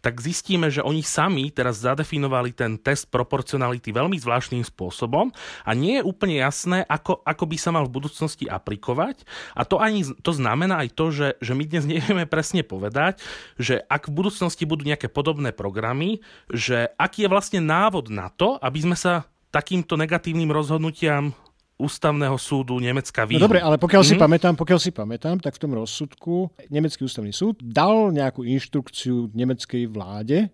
tak 0.00 0.18
zistíme, 0.18 0.72
že 0.72 0.80
oni 0.80 1.04
sami 1.04 1.52
teraz 1.52 1.84
zadefinovali 1.84 2.56
ten 2.56 2.80
test 2.80 3.12
proporcionality 3.12 3.92
veľmi 3.92 4.16
zvláštnym 4.16 4.64
spôsobom 4.64 5.30
a 5.62 5.70
nie 5.76 6.00
je 6.00 6.06
úplne 6.06 6.40
jasné, 6.40 6.82
ako, 6.88 7.20
ako 7.22 7.44
by 7.46 7.56
sa 7.60 7.70
mal 7.70 7.84
v 7.86 7.94
budúcnosti 8.00 8.48
aplikovať. 8.48 9.22
A 9.54 9.62
to, 9.68 9.76
ani, 9.78 10.02
to 10.24 10.32
znamená 10.32 10.82
aj 10.82 10.88
to, 10.96 11.06
že, 11.12 11.28
že 11.38 11.52
my 11.52 11.64
dnes 11.68 11.84
nevieme 11.86 12.24
presne 12.24 12.64
povedať, 12.64 13.20
že 13.60 13.84
ak 13.86 14.08
v 14.08 14.16
budúcnosti 14.16 14.64
budú 14.64 14.88
nejaké 14.88 15.12
podobné 15.12 15.52
programy, 15.52 16.24
že 16.48 16.90
aký 16.96 17.28
je 17.28 17.32
vlastne 17.32 17.60
návod 17.60 18.08
na 18.08 18.32
to, 18.32 18.56
aby 18.58 18.80
sme 18.82 18.96
sa 18.96 19.28
takýmto 19.52 19.98
negatívnym 19.98 20.48
rozhodnutiam 20.48 21.34
ústavného 21.80 22.36
súdu 22.36 22.76
Nemecka 22.76 23.24
vyhnú. 23.24 23.40
No 23.40 23.48
dobre, 23.48 23.64
ale 23.64 23.80
pokiaľ 23.80 24.04
mm-hmm. 24.04 24.12
si 24.12 24.20
mhm. 24.20 24.24
pamätám, 24.28 24.54
pokiaľ 24.60 24.78
si 24.78 24.90
pamätám, 24.92 25.36
tak 25.40 25.56
v 25.56 25.62
tom 25.64 25.72
rozsudku 25.72 26.52
Nemecký 26.68 27.08
ústavný 27.08 27.32
súd 27.32 27.64
dal 27.64 28.12
nejakú 28.12 28.44
inštrukciu 28.44 29.32
nemeckej 29.32 29.88
vláde 29.88 30.38
e, 30.44 30.48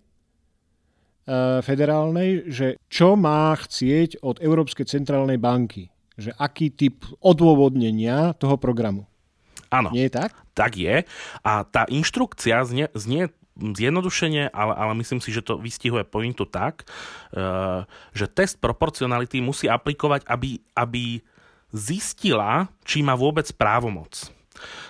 federálnej, 1.66 2.47
že 2.47 2.78
čo 2.87 3.18
má 3.18 3.50
chcieť 3.59 4.23
od 4.23 4.38
Európskej 4.38 4.87
centrálnej 4.87 5.42
banky. 5.42 5.90
Že 6.16 6.33
aký 6.38 6.73
typ 6.73 7.04
odôvodnenia 7.21 8.33
toho 8.38 8.56
programu. 8.56 9.04
Áno. 9.68 9.90
Nie 9.92 10.09
je 10.09 10.16
tak? 10.16 10.33
Tak 10.56 10.73
je. 10.78 11.04
A 11.42 11.52
tá 11.66 11.85
inštrukcia 11.90 12.62
znie, 12.64 12.87
znie 12.97 13.28
zjednodušenie, 13.56 14.52
ale, 14.52 14.72
ale 14.76 14.92
myslím 15.00 15.20
si, 15.25 15.32
že 15.32 15.44
to 15.44 15.56
vystihuje 15.56 16.04
pointu 16.04 16.44
tak, 16.44 16.84
eh, 17.32 17.82
že 18.12 18.28
test 18.28 18.60
proporcionality 18.60 19.40
musí 19.40 19.66
aplikovať, 19.66 20.28
aby, 20.28 20.60
aby 20.76 21.25
zistila, 21.72 22.68
či 22.84 23.02
má 23.02 23.16
vôbec 23.16 23.48
právomoc. 23.56 24.30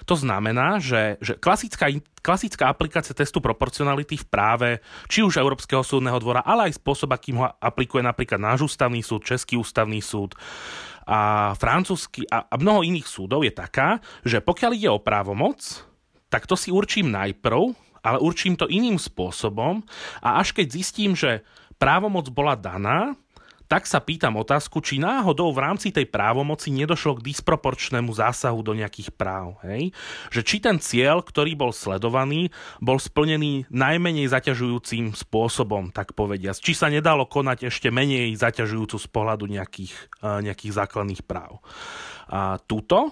To 0.07 0.15
znamená, 0.15 0.79
že, 0.79 1.19
že 1.19 1.35
klasická, 1.35 1.91
klasická 2.23 2.71
aplikácia 2.71 3.11
testu 3.11 3.43
proporcionality 3.43 4.15
v 4.15 4.27
práve, 4.31 4.71
či 5.11 5.27
už 5.27 5.43
Európskeho 5.43 5.83
súdneho 5.83 6.23
dvora, 6.23 6.47
ale 6.47 6.71
aj 6.71 6.79
spôsob, 6.79 7.11
akým 7.11 7.43
ho 7.43 7.51
aplikuje 7.59 8.07
napríklad 8.07 8.39
náš 8.39 8.71
ústavný 8.71 9.03
súd, 9.03 9.27
Český 9.27 9.59
ústavný 9.59 9.99
súd 9.99 10.39
a 11.07 11.55
francúzsky 11.55 12.27
a, 12.27 12.51
a 12.51 12.55
mnoho 12.59 12.83
iných 12.83 13.07
súdov 13.07 13.47
je 13.47 13.55
taká, 13.55 14.03
že 14.27 14.43
pokiaľ 14.43 14.71
ide 14.75 14.91
o 14.91 15.03
právomoc, 15.03 15.63
tak 16.27 16.51
to 16.51 16.59
si 16.59 16.75
určím 16.75 17.15
najprv 17.15 17.86
ale 18.07 18.23
určím 18.23 18.55
to 18.55 18.71
iným 18.71 19.03
spôsobom 19.03 19.83
a 20.23 20.39
až 20.39 20.55
keď 20.55 20.67
zistím, 20.71 21.19
že 21.19 21.43
právomoc 21.83 22.31
bola 22.31 22.55
daná, 22.55 23.19
tak 23.67 23.83
sa 23.83 23.99
pýtam 23.99 24.39
otázku, 24.39 24.79
či 24.79 25.03
náhodou 25.03 25.51
v 25.51 25.63
rámci 25.63 25.91
tej 25.91 26.07
právomoci 26.07 26.71
nedošlo 26.71 27.19
k 27.19 27.35
disproporčnému 27.35 28.15
zásahu 28.15 28.63
do 28.63 28.79
nejakých 28.79 29.11
práv. 29.11 29.59
Hej? 29.67 29.91
Že 30.31 30.41
či 30.47 30.57
ten 30.63 30.77
cieľ, 30.79 31.19
ktorý 31.19 31.59
bol 31.59 31.75
sledovaný, 31.75 32.55
bol 32.79 33.03
splnený 33.03 33.67
najmenej 33.67 34.31
zaťažujúcim 34.31 35.19
spôsobom, 35.19 35.91
tak 35.91 36.15
povediať. 36.15 36.63
Či 36.63 36.73
sa 36.79 36.87
nedalo 36.87 37.27
konať 37.27 37.67
ešte 37.67 37.91
menej 37.91 38.39
zaťažujúcu 38.39 38.97
z 39.03 39.07
pohľadu 39.11 39.45
nejakých, 39.51 39.93
uh, 40.23 40.39
nejakých 40.47 40.73
základných 40.79 41.23
práv. 41.27 41.59
A 42.31 42.63
túto 42.71 43.11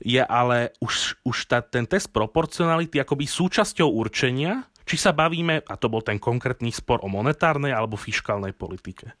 je 0.00 0.20
ale 0.20 0.76
už, 0.82 1.20
už 1.24 1.36
tá, 1.48 1.64
ten 1.64 1.88
test 1.88 2.12
proporcionality 2.12 3.00
akoby 3.00 3.24
súčasťou 3.24 3.88
určenia, 3.88 4.68
či 4.86 4.94
sa 4.94 5.10
bavíme, 5.10 5.66
a 5.66 5.74
to 5.74 5.90
bol 5.90 5.98
ten 5.98 6.22
konkrétny 6.22 6.70
spor 6.70 7.02
o 7.02 7.10
monetárnej 7.10 7.74
alebo 7.74 7.98
fiskálnej 7.98 8.54
politike. 8.54 9.18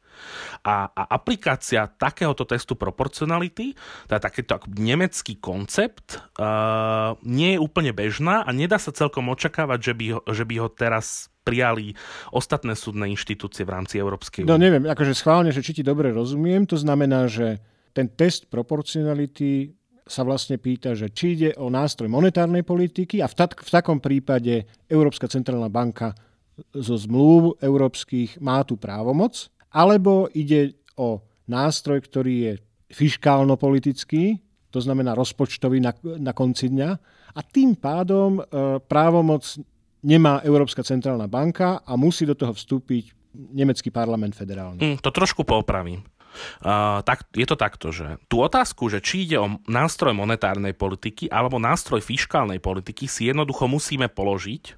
A, 0.62 0.88
a 0.94 1.02
aplikácia 1.10 1.90
takéhoto 1.90 2.46
testu 2.46 2.78
proporcionality, 2.78 3.74
teda 4.06 4.22
takýto 4.22 4.62
nemecký 4.70 5.42
koncept, 5.42 6.22
uh, 6.38 7.18
nie 7.26 7.58
je 7.58 7.60
úplne 7.60 7.90
bežná 7.90 8.46
a 8.46 8.50
nedá 8.54 8.78
sa 8.78 8.94
celkom 8.94 9.26
očakávať, 9.28 9.92
že 9.92 9.92
by 9.98 10.06
ho, 10.14 10.20
že 10.30 10.44
by 10.46 10.54
ho 10.62 10.68
teraz 10.70 11.28
prijali 11.42 11.98
ostatné 12.30 12.78
súdne 12.78 13.10
inštitúcie 13.10 13.66
v 13.66 13.74
rámci 13.74 13.98
Európskej 13.98 14.46
únie. 14.46 14.50
No 14.50 14.58
neviem, 14.58 14.86
akože 14.86 15.14
schválne, 15.14 15.50
že 15.50 15.66
či 15.66 15.78
ti 15.78 15.82
dobre 15.82 16.14
rozumiem, 16.14 16.66
to 16.66 16.78
znamená, 16.78 17.26
že 17.26 17.58
ten 17.90 18.06
test 18.10 18.50
proporcionality 18.50 19.74
sa 20.06 20.22
vlastne 20.22 20.56
pýta, 20.56 20.94
že 20.94 21.10
či 21.10 21.34
ide 21.34 21.50
o 21.58 21.66
nástroj 21.66 22.06
monetárnej 22.06 22.62
politiky 22.62 23.18
a 23.18 23.26
v, 23.26 23.34
tak, 23.34 23.58
v 23.58 23.70
takom 23.74 23.98
prípade 23.98 24.62
Európska 24.86 25.26
centrálna 25.26 25.66
banka 25.66 26.14
zo 26.72 26.96
zmluv 26.96 27.58
európskych 27.60 28.38
má 28.40 28.62
tú 28.62 28.78
právomoc, 28.78 29.50
alebo 29.74 30.30
ide 30.32 30.78
o 30.96 31.20
nástroj, 31.50 32.06
ktorý 32.06 32.34
je 32.38 32.52
fiškálno-politický, 32.94 34.40
to 34.70 34.78
znamená 34.80 35.12
rozpočtový 35.12 35.82
na, 35.82 35.92
na 36.16 36.32
konci 36.32 36.70
dňa, 36.70 36.90
a 37.36 37.40
tým 37.44 37.76
pádom 37.76 38.40
e, 38.40 38.42
právomoc 38.88 39.44
nemá 40.00 40.40
Európska 40.46 40.80
centrálna 40.80 41.28
banka 41.28 41.84
a 41.84 41.92
musí 41.98 42.24
do 42.24 42.32
toho 42.32 42.56
vstúpiť 42.56 43.12
nemecký 43.36 43.92
parlament 43.92 44.32
federálny. 44.32 44.80
Mm, 44.80 44.96
to 45.04 45.10
trošku 45.12 45.44
poopravím. 45.44 46.00
Tak, 47.04 47.30
je 47.32 47.46
to 47.46 47.56
takto, 47.56 47.92
že 47.92 48.20
tú 48.26 48.42
otázku, 48.42 48.88
že 48.88 49.00
či 49.00 49.24
ide 49.28 49.36
o 49.40 49.58
nástroj 49.66 50.12
monetárnej 50.16 50.72
politiky 50.76 51.30
alebo 51.30 51.60
nástroj 51.60 52.02
fiskálnej 52.02 52.58
politiky 52.58 53.08
si 53.08 53.28
jednoducho 53.30 53.70
musíme 53.70 54.10
položiť. 54.10 54.76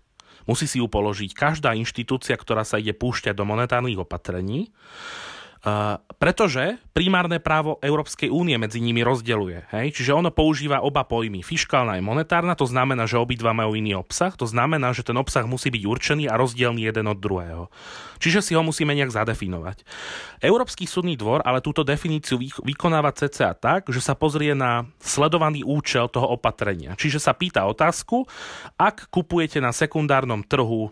Musí 0.48 0.64
si 0.64 0.80
ju 0.80 0.88
položiť 0.88 1.36
každá 1.36 1.76
inštitúcia, 1.76 2.32
ktorá 2.32 2.64
sa 2.64 2.80
ide 2.80 2.96
púšťať 2.96 3.36
do 3.36 3.44
monetárnych 3.44 4.00
opatrení. 4.00 4.72
Uh, 4.72 5.37
pretože 6.18 6.78
primárne 6.94 7.38
právo 7.38 7.78
Európskej 7.82 8.30
únie 8.30 8.58
medzi 8.58 8.82
nimi 8.82 9.02
rozdeluje. 9.02 9.66
Hej? 9.70 9.94
Čiže 9.98 10.14
ono 10.14 10.30
používa 10.34 10.82
oba 10.82 11.06
pojmy, 11.06 11.42
fiskálna 11.46 11.98
a 11.98 12.02
monetárna, 12.02 12.58
to 12.58 12.66
znamená, 12.66 13.06
že 13.06 13.18
obidva 13.18 13.54
majú 13.54 13.74
iný 13.78 13.98
obsah, 13.98 14.34
to 14.34 14.46
znamená, 14.46 14.90
že 14.94 15.06
ten 15.06 15.14
obsah 15.18 15.46
musí 15.46 15.70
byť 15.70 15.82
určený 15.86 16.24
a 16.30 16.38
rozdielný 16.38 16.86
jeden 16.86 17.06
od 17.10 17.18
druhého. 17.18 17.70
Čiže 18.18 18.42
si 18.42 18.52
ho 18.58 18.62
musíme 18.66 18.94
nejak 18.98 19.14
zadefinovať. 19.14 19.86
Európsky 20.42 20.90
súdny 20.90 21.14
dvor 21.14 21.42
ale 21.46 21.62
túto 21.62 21.86
definíciu 21.86 22.38
vykonáva 22.66 23.14
cca 23.14 23.54
tak, 23.54 23.90
že 23.94 24.02
sa 24.02 24.18
pozrie 24.18 24.58
na 24.58 24.90
sledovaný 24.98 25.62
účel 25.62 26.10
toho 26.10 26.34
opatrenia. 26.34 26.98
Čiže 26.98 27.22
sa 27.22 27.34
pýta 27.34 27.62
otázku, 27.70 28.26
ak 28.74 29.06
kupujete 29.10 29.62
na 29.62 29.70
sekundárnom 29.70 30.42
trhu 30.42 30.90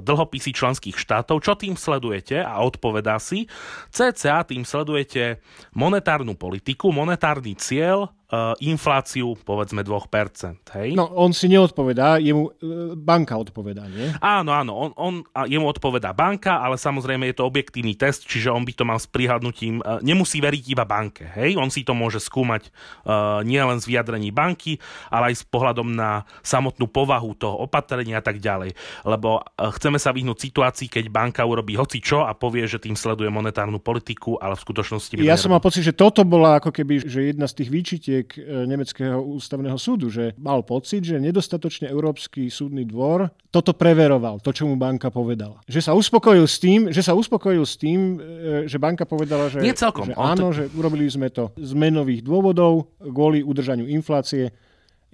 dlhopisy 0.00 0.56
členských 0.56 0.96
štátov. 0.96 1.44
Čo 1.44 1.52
tým 1.60 1.76
sledujete? 1.76 2.40
A 2.40 2.64
odpovedá 2.64 3.20
si, 3.20 3.44
CCA 3.92 4.42
tým 4.48 4.64
sledujete 4.64 5.44
monetárnu 5.76 6.32
politiku, 6.34 6.88
monetárny 6.88 7.52
cieľ 7.60 8.15
infláciu 8.58 9.38
povedzme 9.46 9.86
2%. 9.86 10.66
Hej? 10.74 10.98
No, 10.98 11.06
on 11.14 11.30
si 11.30 11.46
neodpovedá, 11.46 12.18
jemu 12.18 12.50
uh, 12.50 12.52
banka 12.98 13.38
odpovedá, 13.38 13.86
nie? 13.86 14.10
Áno, 14.18 14.50
áno, 14.50 14.72
on, 14.74 14.90
on, 14.98 15.14
jemu 15.46 15.70
odpovedá 15.70 16.10
banka, 16.10 16.58
ale 16.58 16.74
samozrejme 16.74 17.30
je 17.30 17.36
to 17.38 17.46
objektívny 17.46 17.94
test, 17.94 18.26
čiže 18.26 18.50
on 18.50 18.66
by 18.66 18.72
to 18.74 18.82
mal 18.82 18.98
s 18.98 19.06
prihľadnutím, 19.06 19.78
uh, 19.78 20.02
nemusí 20.02 20.42
veriť 20.42 20.64
iba 20.74 20.82
banke, 20.82 21.22
hej? 21.38 21.54
On 21.54 21.70
si 21.70 21.86
to 21.86 21.94
môže 21.94 22.18
skúmať 22.18 22.66
uh, 22.66 23.46
nielen 23.46 23.78
z 23.78 23.94
vyjadrení 23.94 24.34
banky, 24.34 24.82
ale 25.06 25.30
aj 25.30 25.34
s 25.40 25.44
pohľadom 25.46 25.94
na 25.94 26.26
samotnú 26.42 26.90
povahu 26.90 27.38
toho 27.38 27.62
opatrenia 27.62 28.18
a 28.18 28.24
tak 28.24 28.42
ďalej. 28.42 28.74
Lebo 29.06 29.38
chceme 29.54 30.02
sa 30.02 30.10
vyhnúť 30.10 30.50
situácii, 30.50 30.90
keď 30.90 31.04
banka 31.12 31.42
urobí 31.46 31.78
hoci 31.78 32.02
čo 32.02 32.26
a 32.26 32.34
povie, 32.34 32.66
že 32.66 32.82
tým 32.82 32.98
sleduje 32.98 33.30
monetárnu 33.30 33.78
politiku, 33.78 34.34
ale 34.42 34.58
v 34.58 34.64
skutočnosti... 34.66 35.12
Ja 35.22 35.38
som 35.38 35.54
mal 35.54 35.62
pocit, 35.62 35.86
že 35.86 35.94
toto 35.94 36.26
bola 36.26 36.58
ako 36.58 36.74
keby 36.74 37.06
že 37.06 37.32
jedna 37.32 37.46
z 37.46 37.62
tých 37.62 37.70
výčitiek 37.70 38.15
rozsudok 38.16 38.28
e, 38.38 38.66
Nemeckého 38.66 39.18
ústavného 39.20 39.78
súdu, 39.78 40.08
že 40.08 40.32
mal 40.40 40.62
pocit, 40.64 41.04
že 41.04 41.20
nedostatočne 41.20 41.88
Európsky 41.90 42.48
súdny 42.48 42.86
dvor 42.88 43.28
toto 43.50 43.72
preveroval, 43.72 44.40
to, 44.44 44.52
čo 44.52 44.68
mu 44.68 44.76
banka 44.76 45.08
povedala. 45.08 45.64
Že 45.64 45.80
sa 45.80 45.92
uspokojil 45.96 46.44
s 46.44 46.56
tým, 46.60 46.80
že 46.92 47.00
sa 47.00 47.16
uspokojil 47.16 47.64
s 47.64 47.80
tým, 47.80 48.20
e, 48.20 48.68
že 48.68 48.76
banka 48.76 49.08
povedala, 49.08 49.48
že, 49.48 49.64
Nie 49.64 49.72
celkom. 49.72 50.12
že 50.12 50.14
áno, 50.16 50.52
to... 50.52 50.56
že 50.60 50.64
urobili 50.76 51.08
sme 51.08 51.32
to 51.32 51.52
z 51.56 51.72
menových 51.72 52.20
dôvodov 52.20 52.92
kvôli 53.00 53.40
udržaniu 53.40 53.88
inflácie 53.88 54.52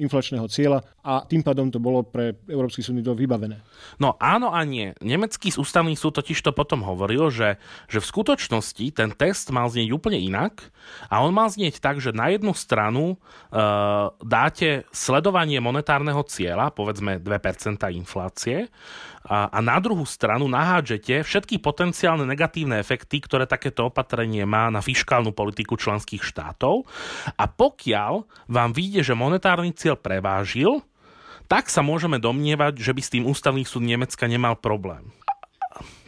inflačného 0.02 0.50
cieľa 0.50 0.82
a 1.06 1.22
tým 1.22 1.46
pádom 1.46 1.70
to 1.70 1.78
bolo 1.78 2.02
pre 2.02 2.34
Európsky 2.50 2.82
súdny 2.82 3.00
dvor 3.00 3.14
vybavené. 3.14 3.62
No 4.02 4.18
áno 4.18 4.50
a 4.50 4.62
nie. 4.66 4.92
Nemecký 4.98 5.54
ústavný 5.54 5.94
súd 5.94 6.18
totiž 6.18 6.38
to 6.42 6.50
potom 6.50 6.82
hovoril, 6.82 7.30
že, 7.30 7.62
že 7.86 8.02
v 8.02 8.10
skutočnosti 8.10 8.84
ten 8.94 9.10
test 9.14 9.54
mal 9.54 9.70
znieť 9.70 9.94
úplne 9.94 10.18
inak 10.18 10.74
a 11.06 11.22
on 11.22 11.30
mal 11.30 11.46
znieť 11.48 11.78
tak, 11.78 12.02
že 12.02 12.10
na 12.10 12.34
jednu 12.34 12.52
stranu 12.52 13.14
e, 13.14 13.16
dáte 14.22 14.84
sledovanie 14.90 15.62
monetárneho 15.62 16.26
cieľa, 16.26 16.74
povedzme 16.74 17.22
2% 17.22 17.78
inflácie, 17.94 18.66
a, 19.22 19.48
a 19.50 19.58
na 19.62 19.78
druhú 19.78 20.02
stranu 20.02 20.50
nahádžete 20.50 21.22
všetky 21.22 21.62
potenciálne 21.62 22.26
negatívne 22.26 22.82
efekty, 22.82 23.22
ktoré 23.22 23.46
takéto 23.46 23.86
opatrenie 23.86 24.42
má 24.42 24.66
na 24.68 24.82
fiskálnu 24.82 25.30
politiku 25.30 25.78
členských 25.78 26.22
štátov. 26.26 26.82
A 27.38 27.44
pokiaľ 27.46 28.26
vám 28.50 28.70
vyjde, 28.74 29.12
že 29.12 29.14
monetárny 29.14 29.70
cieľ 29.74 29.94
prevážil, 29.94 30.82
tak 31.46 31.70
sa 31.70 31.84
môžeme 31.84 32.18
domnievať, 32.18 32.80
že 32.80 32.92
by 32.96 33.00
s 33.02 33.12
tým 33.12 33.24
ústavný 33.28 33.62
súd 33.62 33.84
Nemecka 33.84 34.24
nemal 34.26 34.58
problém. 34.58 35.12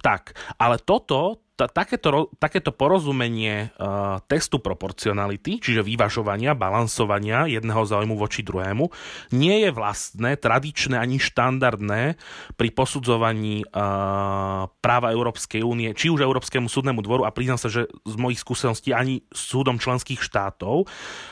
Tak, 0.04 0.37
ale 0.61 0.76
toto, 0.76 1.40
t- 1.56 1.71
takéto, 1.71 2.28
takéto 2.37 2.76
porozumenie 2.76 3.73
uh, 3.73 4.21
testu 4.28 4.61
proporcionality, 4.61 5.62
čiže 5.64 5.80
vyvažovania, 5.80 6.52
balansovania 6.52 7.49
jedného 7.49 7.88
záujmu 7.88 8.12
voči 8.12 8.44
druhému, 8.44 8.92
nie 9.33 9.64
je 9.64 9.71
vlastné, 9.73 10.37
tradičné 10.37 11.00
ani 11.00 11.16
štandardné 11.16 12.21
pri 12.61 12.68
posudzovaní 12.76 13.64
uh, 13.64 14.68
práva 14.85 15.16
Európskej 15.16 15.64
únie, 15.64 15.97
či 15.97 16.12
už 16.12 16.21
Európskemu 16.21 16.68
súdnemu 16.68 17.00
dvoru 17.00 17.25
a 17.25 17.33
priznám 17.33 17.56
sa, 17.56 17.73
že 17.73 17.88
z 18.04 18.14
mojich 18.21 18.44
skúseností 18.44 18.92
ani 18.92 19.25
súdom 19.33 19.80
členských 19.80 20.21
štátov. 20.21 20.85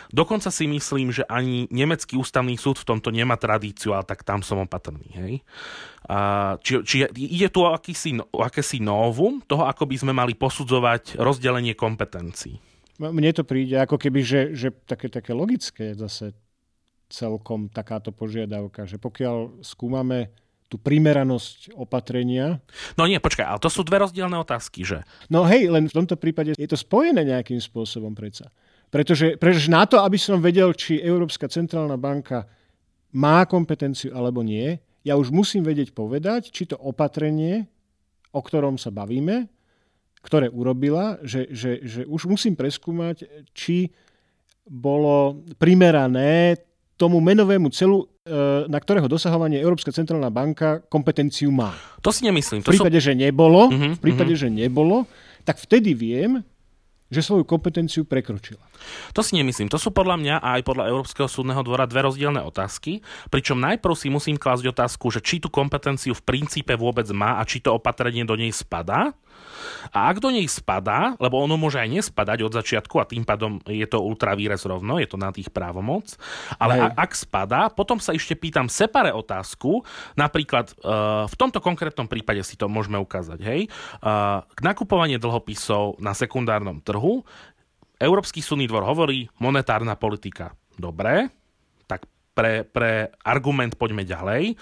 Dokonca 0.08 0.48
si 0.48 0.64
myslím, 0.64 1.12
že 1.12 1.28
ani 1.28 1.68
nemecký 1.68 2.16
ústavný 2.16 2.56
súd 2.56 2.80
v 2.80 2.88
tomto 2.88 3.12
nemá 3.12 3.36
tradíciu, 3.36 3.92
ale 3.92 4.08
tak 4.08 4.24
tam 4.24 4.40
som 4.40 4.64
opatrný. 4.64 5.12
Hej? 5.12 5.44
Uh, 6.02 6.58
či, 6.58 6.82
či 6.82 7.06
ide 7.14 7.46
tu 7.46 7.62
o 7.62 7.70
akýsi, 7.70 8.18
o 8.18 8.42
akési 8.42 8.82
novum 8.82 9.38
toho, 9.46 9.70
ako 9.70 9.86
by 9.86 9.96
sme 10.02 10.10
mali 10.10 10.34
posudzovať 10.34 11.14
rozdelenie 11.14 11.78
kompetencií. 11.78 12.58
Mne 12.98 13.30
to 13.30 13.46
príde 13.46 13.78
ako 13.78 13.98
keby, 13.98 14.20
že, 14.22 14.40
že 14.54 14.74
také, 14.86 15.06
také 15.06 15.30
logické 15.30 15.94
zase 15.94 16.34
celkom 17.06 17.70
takáto 17.70 18.10
požiadavka, 18.10 18.88
že 18.88 18.98
pokiaľ 18.98 19.62
skúmame 19.62 20.32
tú 20.72 20.80
primeranosť 20.80 21.76
opatrenia. 21.76 22.56
No 22.96 23.04
nie, 23.04 23.20
počkaj, 23.20 23.44
ale 23.44 23.60
to 23.60 23.68
sú 23.68 23.84
dve 23.84 24.00
rozdielne 24.00 24.40
otázky, 24.40 24.88
že? 24.88 25.04
No 25.28 25.44
hej, 25.44 25.68
len 25.68 25.84
v 25.84 25.96
tomto 26.00 26.16
prípade 26.16 26.56
je 26.56 26.64
to 26.64 26.80
spojené 26.80 27.28
nejakým 27.28 27.60
spôsobom 27.60 28.16
predsa. 28.16 28.48
Pretože, 28.88 29.36
pretože 29.36 29.68
na 29.68 29.84
to, 29.84 30.00
aby 30.00 30.16
som 30.16 30.40
vedel, 30.40 30.72
či 30.72 30.96
Európska 30.96 31.44
centrálna 31.52 32.00
banka 32.00 32.48
má 33.12 33.44
kompetenciu 33.44 34.16
alebo 34.16 34.40
nie, 34.40 34.80
ja 35.02 35.18
už 35.18 35.34
musím 35.34 35.66
vedieť 35.66 35.94
povedať, 35.94 36.54
či 36.54 36.70
to 36.70 36.78
opatrenie, 36.78 37.66
o 38.30 38.40
ktorom 38.40 38.78
sa 38.78 38.94
bavíme, 38.94 39.50
ktoré 40.22 40.46
urobila, 40.46 41.18
že, 41.26 41.50
že, 41.50 41.82
že 41.82 42.00
už 42.06 42.30
musím 42.30 42.54
preskúmať, 42.54 43.26
či 43.50 43.90
bolo 44.62 45.42
primerané 45.58 46.62
tomu 46.94 47.18
menovému 47.18 47.66
celu, 47.74 48.06
e, 48.22 48.30
na 48.70 48.78
ktorého 48.78 49.10
dosahovanie 49.10 49.58
Európska 49.58 49.90
centrálna 49.90 50.30
banka 50.30 50.78
kompetenciu 50.86 51.50
má. 51.50 51.74
To 51.98 52.14
si 52.14 52.22
nemyslím. 52.22 52.62
To 52.62 52.70
v 52.70 52.78
prípade, 52.78 53.02
sú... 53.02 53.10
že 53.10 53.12
nebolo, 53.18 53.74
uh-huh, 53.74 53.98
v 53.98 54.00
prípade, 54.00 54.38
uh-huh. 54.38 54.46
že 54.46 54.54
nebolo, 54.54 55.10
tak 55.42 55.58
vtedy 55.58 55.98
viem, 55.98 56.46
že 57.12 57.20
svoju 57.20 57.44
kompetenciu 57.44 58.08
prekročila. 58.08 58.64
To 59.12 59.20
si 59.20 59.36
nemyslím. 59.36 59.68
To 59.68 59.76
sú 59.76 59.92
podľa 59.92 60.16
mňa 60.16 60.34
a 60.40 60.56
aj 60.56 60.62
podľa 60.64 60.88
Európskeho 60.88 61.28
súdneho 61.28 61.60
dvora 61.60 61.84
dve 61.84 62.08
rozdielne 62.08 62.40
otázky, 62.40 63.04
pričom 63.28 63.60
najprv 63.60 63.92
si 63.92 64.08
musím 64.08 64.40
klásť 64.40 64.72
otázku, 64.72 65.12
že 65.12 65.20
či 65.20 65.36
tú 65.38 65.52
kompetenciu 65.52 66.16
v 66.16 66.24
princípe 66.24 66.72
vôbec 66.72 67.04
má 67.12 67.36
a 67.36 67.44
či 67.44 67.60
to 67.60 67.76
opatrenie 67.76 68.24
do 68.24 68.32
nej 68.32 68.48
spadá. 68.48 69.12
A 69.92 70.10
ak 70.12 70.22
do 70.22 70.32
nej 70.32 70.46
spadá, 70.48 71.18
lebo 71.18 71.40
ono 71.42 71.58
môže 71.58 71.78
aj 71.78 71.88
nespadať 71.90 72.38
od 72.46 72.52
začiatku 72.52 73.00
a 73.02 73.08
tým 73.08 73.26
pádom 73.26 73.58
je 73.66 73.84
to 73.84 74.00
ultravírez 74.00 74.62
rovno, 74.64 74.96
je 74.98 75.08
to 75.08 75.18
na 75.20 75.30
tých 75.34 75.50
právomoc, 75.50 76.16
ale 76.56 76.78
a, 76.78 76.94
ak 76.94 77.12
spadá, 77.12 77.68
potom 77.72 77.98
sa 77.98 78.14
ešte 78.14 78.38
pýtam 78.38 78.66
separe 78.66 79.10
otázku, 79.12 79.84
napríklad 80.14 80.72
uh, 80.82 81.24
v 81.28 81.34
tomto 81.38 81.58
konkrétnom 81.62 82.06
prípade 82.06 82.40
si 82.46 82.54
to 82.58 82.70
môžeme 82.70 82.98
ukázať, 82.98 83.38
hej, 83.42 83.60
uh, 84.02 84.44
nakupovanie 84.62 85.20
dlhopisov 85.20 85.98
na 86.02 86.12
sekundárnom 86.12 86.80
trhu, 86.80 87.24
Európsky 88.02 88.42
súdny 88.42 88.66
dvor 88.66 88.82
hovorí, 88.82 89.30
monetárna 89.38 89.94
politika. 89.94 90.50
Dobre, 90.74 91.30
tak 91.86 92.10
pre, 92.34 92.66
pre 92.66 93.14
argument 93.22 93.78
poďme 93.78 94.02
ďalej 94.02 94.58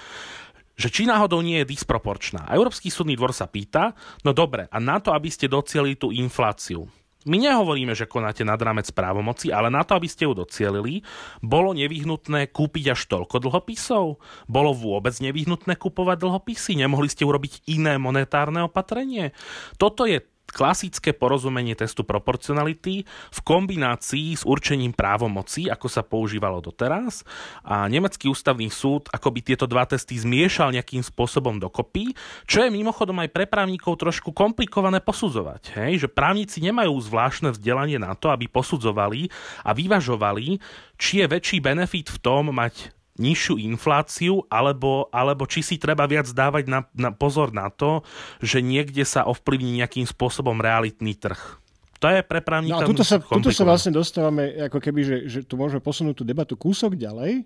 že 0.81 0.89
či 0.89 1.05
náhodou 1.05 1.45
nie 1.45 1.61
je 1.61 1.77
disproporčná. 1.77 2.49
A 2.49 2.57
Európsky 2.57 2.89
súdny 2.89 3.13
dvor 3.13 3.37
sa 3.37 3.45
pýta, 3.45 3.93
no 4.25 4.33
dobre, 4.33 4.65
a 4.73 4.81
na 4.81 4.97
to, 4.97 5.13
aby 5.13 5.29
ste 5.29 5.53
docielili 5.53 6.01
tú 6.01 6.09
infláciu, 6.09 6.89
my 7.29 7.37
nehovoríme, 7.37 7.93
že 7.93 8.09
konáte 8.09 8.49
nad 8.49 8.57
rámec 8.57 8.89
právomoci, 8.97 9.53
ale 9.53 9.69
na 9.69 9.85
to, 9.85 9.93
aby 9.93 10.09
ste 10.09 10.25
ju 10.25 10.33
docielili, 10.33 11.05
bolo 11.45 11.77
nevyhnutné 11.77 12.49
kúpiť 12.49 12.97
až 12.97 13.13
toľko 13.13 13.45
dlhopisov? 13.45 14.17
Bolo 14.49 14.71
vôbec 14.73 15.13
nevyhnutné 15.21 15.77
kupovať 15.77 16.17
dlhopisy? 16.17 16.81
Nemohli 16.81 17.13
ste 17.13 17.29
urobiť 17.29 17.69
iné 17.69 18.01
monetárne 18.01 18.65
opatrenie? 18.65 19.37
Toto 19.77 20.09
je 20.09 20.25
klasické 20.53 21.17
porozumenie 21.17 21.73
testu 21.79 22.03
proporcionality 22.05 23.07
v 23.07 23.41
kombinácii 23.41 24.37
s 24.37 24.43
určením 24.45 24.93
právomocí, 24.93 25.71
ako 25.73 25.87
sa 25.89 26.05
používalo 26.05 26.61
doteraz. 26.61 27.25
A 27.65 27.89
nemecký 27.89 28.29
ústavný 28.29 28.69
súd 28.69 29.09
akoby 29.11 29.41
tieto 29.41 29.65
dva 29.65 29.89
testy 29.89 30.19
zmiešal 30.19 30.77
nejakým 30.77 31.01
spôsobom 31.01 31.57
dokopy, 31.57 32.13
čo 32.45 32.63
je 32.63 32.71
mimochodom 32.71 33.17
aj 33.23 33.31
pre 33.33 33.45
právnikov 33.49 33.97
trošku 33.97 34.31
komplikované 34.37 35.01
posudzovať. 35.01 35.75
Hej? 35.79 36.07
Že 36.07 36.09
právnici 36.13 36.59
nemajú 36.61 36.93
zvláštne 37.01 37.55
vzdelanie 37.57 37.97
na 37.97 38.13
to, 38.13 38.29
aby 38.29 38.47
posudzovali 38.47 39.33
a 39.65 39.73
vyvažovali, 39.73 40.61
či 41.01 41.25
je 41.25 41.27
väčší 41.27 41.59
benefit 41.65 42.13
v 42.13 42.19
tom 42.21 42.53
mať 42.53 43.00
nižšiu 43.21 43.61
infláciu, 43.61 44.49
alebo, 44.49 45.13
alebo 45.13 45.45
či 45.45 45.61
si 45.61 45.77
treba 45.77 46.09
viac 46.09 46.27
dávať 46.33 46.65
na, 46.67 46.81
na 46.97 47.13
pozor 47.13 47.53
na 47.53 47.69
to, 47.69 48.01
že 48.41 48.65
niekde 48.65 49.05
sa 49.05 49.29
ovplyvní 49.29 49.85
nejakým 49.85 50.09
spôsobom 50.09 50.57
realitný 50.59 51.13
trh. 51.15 51.61
To 52.01 52.09
je 52.09 52.25
pre 52.25 52.41
právnika 52.41 52.81
no 52.81 52.85
a 52.85 52.89
tuto 52.89 53.05
sa, 53.05 53.21
tuto 53.21 53.53
sa 53.53 53.69
vlastne 53.69 53.93
dostávame, 53.93 54.57
ako 54.57 54.81
keby, 54.81 55.01
že, 55.05 55.17
že 55.29 55.39
tu 55.45 55.61
môžeme 55.61 55.85
posunúť 55.85 56.17
tú 56.17 56.25
debatu 56.25 56.57
kúsok 56.57 56.97
ďalej, 56.97 57.45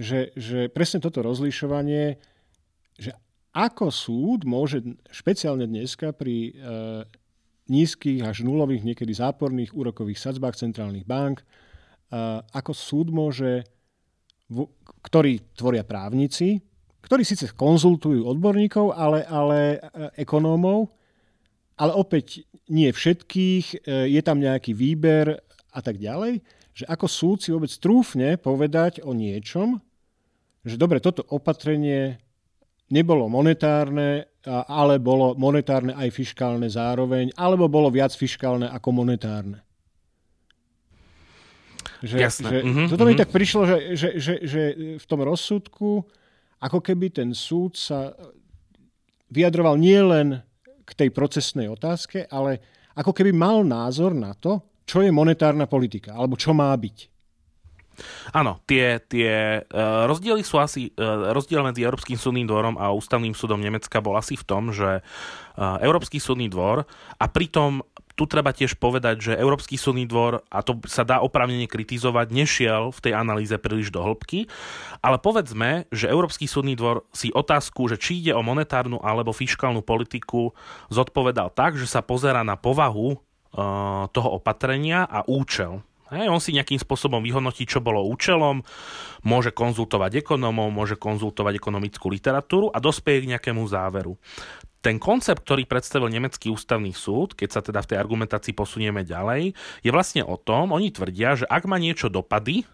že, 0.00 0.32
že 0.32 0.72
presne 0.72 1.04
toto 1.04 1.20
rozlišovanie, 1.20 2.16
že 2.96 3.12
ako 3.52 3.92
súd 3.92 4.48
môže 4.48 4.80
špeciálne 5.12 5.68
dneska 5.68 6.16
pri 6.16 6.36
e, 6.48 6.52
nízkych 7.68 8.24
až 8.24 8.48
nulových, 8.48 8.80
niekedy 8.80 9.12
záporných 9.12 9.76
úrokových 9.76 10.16
sadzbách 10.16 10.56
centrálnych 10.56 11.04
bank, 11.04 11.44
ako 12.50 12.72
súd 12.74 13.14
môže, 13.14 13.62
ktorí 15.06 15.54
tvoria 15.54 15.86
právnici, 15.86 16.60
ktorí 17.00 17.24
síce 17.24 17.56
konzultujú 17.56 18.28
odborníkov, 18.28 18.92
ale, 18.92 19.24
ale 19.24 19.58
e, 19.76 19.78
ekonómov, 20.26 20.92
ale 21.80 21.96
opäť 21.96 22.44
nie 22.68 22.92
všetkých, 22.92 23.64
e, 23.86 24.12
je 24.12 24.20
tam 24.20 24.42
nejaký 24.42 24.76
výber 24.76 25.40
a 25.72 25.80
tak 25.80 25.96
ďalej, 25.96 26.44
že 26.76 26.84
ako 26.86 27.06
súd 27.08 27.38
si 27.40 27.50
vôbec 27.50 27.72
trúfne 27.72 28.36
povedať 28.36 29.00
o 29.02 29.16
niečom, 29.16 29.80
že 30.60 30.76
dobre, 30.76 31.00
toto 31.00 31.24
opatrenie 31.32 32.20
nebolo 32.92 33.30
monetárne, 33.32 34.28
ale 34.46 35.00
bolo 35.00 35.32
monetárne 35.36 35.96
aj 35.96 36.08
fiskálne 36.12 36.68
zároveň, 36.68 37.32
alebo 37.36 37.68
bolo 37.68 37.88
viac 37.88 38.12
fiskálne 38.12 38.68
ako 38.68 38.88
monetárne. 38.92 39.64
Že, 42.00 42.16
Jasné. 42.16 42.48
Že, 42.48 42.58
mm-hmm, 42.64 42.86
toto 42.88 43.04
mi 43.04 43.12
mm-hmm. 43.12 43.22
tak 43.22 43.30
prišlo, 43.30 43.62
že, 43.68 43.76
že, 43.92 44.08
že, 44.16 44.34
že 44.40 44.62
v 44.96 45.04
tom 45.04 45.20
rozsudku, 45.20 46.04
ako 46.60 46.78
keby 46.80 47.12
ten 47.12 47.36
súd 47.36 47.76
sa 47.76 48.16
vyjadroval 49.28 49.76
nielen 49.76 50.40
k 50.84 50.90
tej 50.96 51.08
procesnej 51.12 51.70
otázke, 51.70 52.26
ale 52.28 52.58
ako 52.96 53.14
keby 53.14 53.30
mal 53.30 53.62
názor 53.62 54.16
na 54.16 54.34
to, 54.34 54.58
čo 54.88 55.06
je 55.06 55.14
monetárna 55.14 55.70
politika, 55.70 56.18
alebo 56.18 56.34
čo 56.34 56.50
má 56.50 56.74
byť. 56.74 57.10
Áno, 58.32 58.64
tie, 58.64 58.96
tie 59.06 59.60
uh, 59.60 60.08
rozdiely 60.08 60.40
sú 60.40 60.56
asi, 60.56 60.88
uh, 60.96 61.30
rozdiel 61.36 61.60
medzi 61.60 61.84
Európskym 61.84 62.16
súdnym 62.16 62.48
dvorom 62.48 62.80
a 62.80 62.90
Ústavným 62.96 63.36
súdom 63.36 63.60
Nemecka 63.60 64.00
bol 64.00 64.16
asi 64.16 64.40
v 64.40 64.44
tom, 64.48 64.72
že 64.72 65.04
uh, 65.04 65.76
Európsky 65.84 66.16
súdny 66.16 66.48
dvor 66.48 66.88
a 67.20 67.24
pritom 67.28 67.84
tu 68.20 68.28
treba 68.28 68.52
tiež 68.52 68.76
povedať, 68.76 69.32
že 69.32 69.32
Európsky 69.32 69.80
súdny 69.80 70.04
dvor, 70.04 70.44
a 70.52 70.60
to 70.60 70.76
sa 70.84 71.08
dá 71.08 71.24
oprávnene 71.24 71.64
kritizovať, 71.64 72.28
nešiel 72.28 72.92
v 72.92 73.00
tej 73.00 73.16
analýze 73.16 73.56
príliš 73.56 73.88
do 73.88 74.04
hĺbky, 74.04 74.44
ale 75.00 75.16
povedzme, 75.16 75.88
že 75.88 76.12
Európsky 76.12 76.44
súdny 76.44 76.76
dvor 76.76 77.08
si 77.16 77.32
otázku, 77.32 77.88
že 77.88 77.96
či 77.96 78.20
ide 78.20 78.36
o 78.36 78.44
monetárnu 78.44 79.00
alebo 79.00 79.32
fiskálnu 79.32 79.80
politiku, 79.80 80.52
zodpovedal 80.92 81.48
tak, 81.56 81.80
že 81.80 81.88
sa 81.88 82.04
pozera 82.04 82.44
na 82.44 82.60
povahu 82.60 83.16
uh, 83.16 84.04
toho 84.12 84.36
opatrenia 84.36 85.08
a 85.08 85.24
účel. 85.24 85.80
Hej, 86.10 86.26
on 86.26 86.42
si 86.42 86.50
nejakým 86.52 86.82
spôsobom 86.82 87.22
vyhodnotí, 87.22 87.64
čo 87.70 87.78
bolo 87.78 88.02
účelom, 88.10 88.66
môže 89.22 89.54
konzultovať 89.54 90.18
ekonomov, 90.26 90.74
môže 90.74 90.98
konzultovať 90.98 91.54
ekonomickú 91.56 92.10
literatúru 92.10 92.66
a 92.74 92.82
dospieje 92.82 93.24
k 93.24 93.30
nejakému 93.32 93.62
záveru. 93.70 94.18
Ten 94.80 94.96
koncept, 94.96 95.44
ktorý 95.44 95.68
predstavil 95.68 96.08
Nemecký 96.08 96.48
ústavný 96.48 96.96
súd, 96.96 97.36
keď 97.36 97.48
sa 97.52 97.60
teda 97.60 97.84
v 97.84 97.88
tej 97.92 98.00
argumentácii 98.00 98.56
posunieme 98.56 99.04
ďalej, 99.04 99.52
je 99.84 99.90
vlastne 99.92 100.24
o 100.24 100.40
tom, 100.40 100.72
oni 100.72 100.88
tvrdia, 100.88 101.36
že 101.36 101.44
ak 101.44 101.68
má 101.68 101.76
niečo 101.76 102.08
dopady 102.08 102.64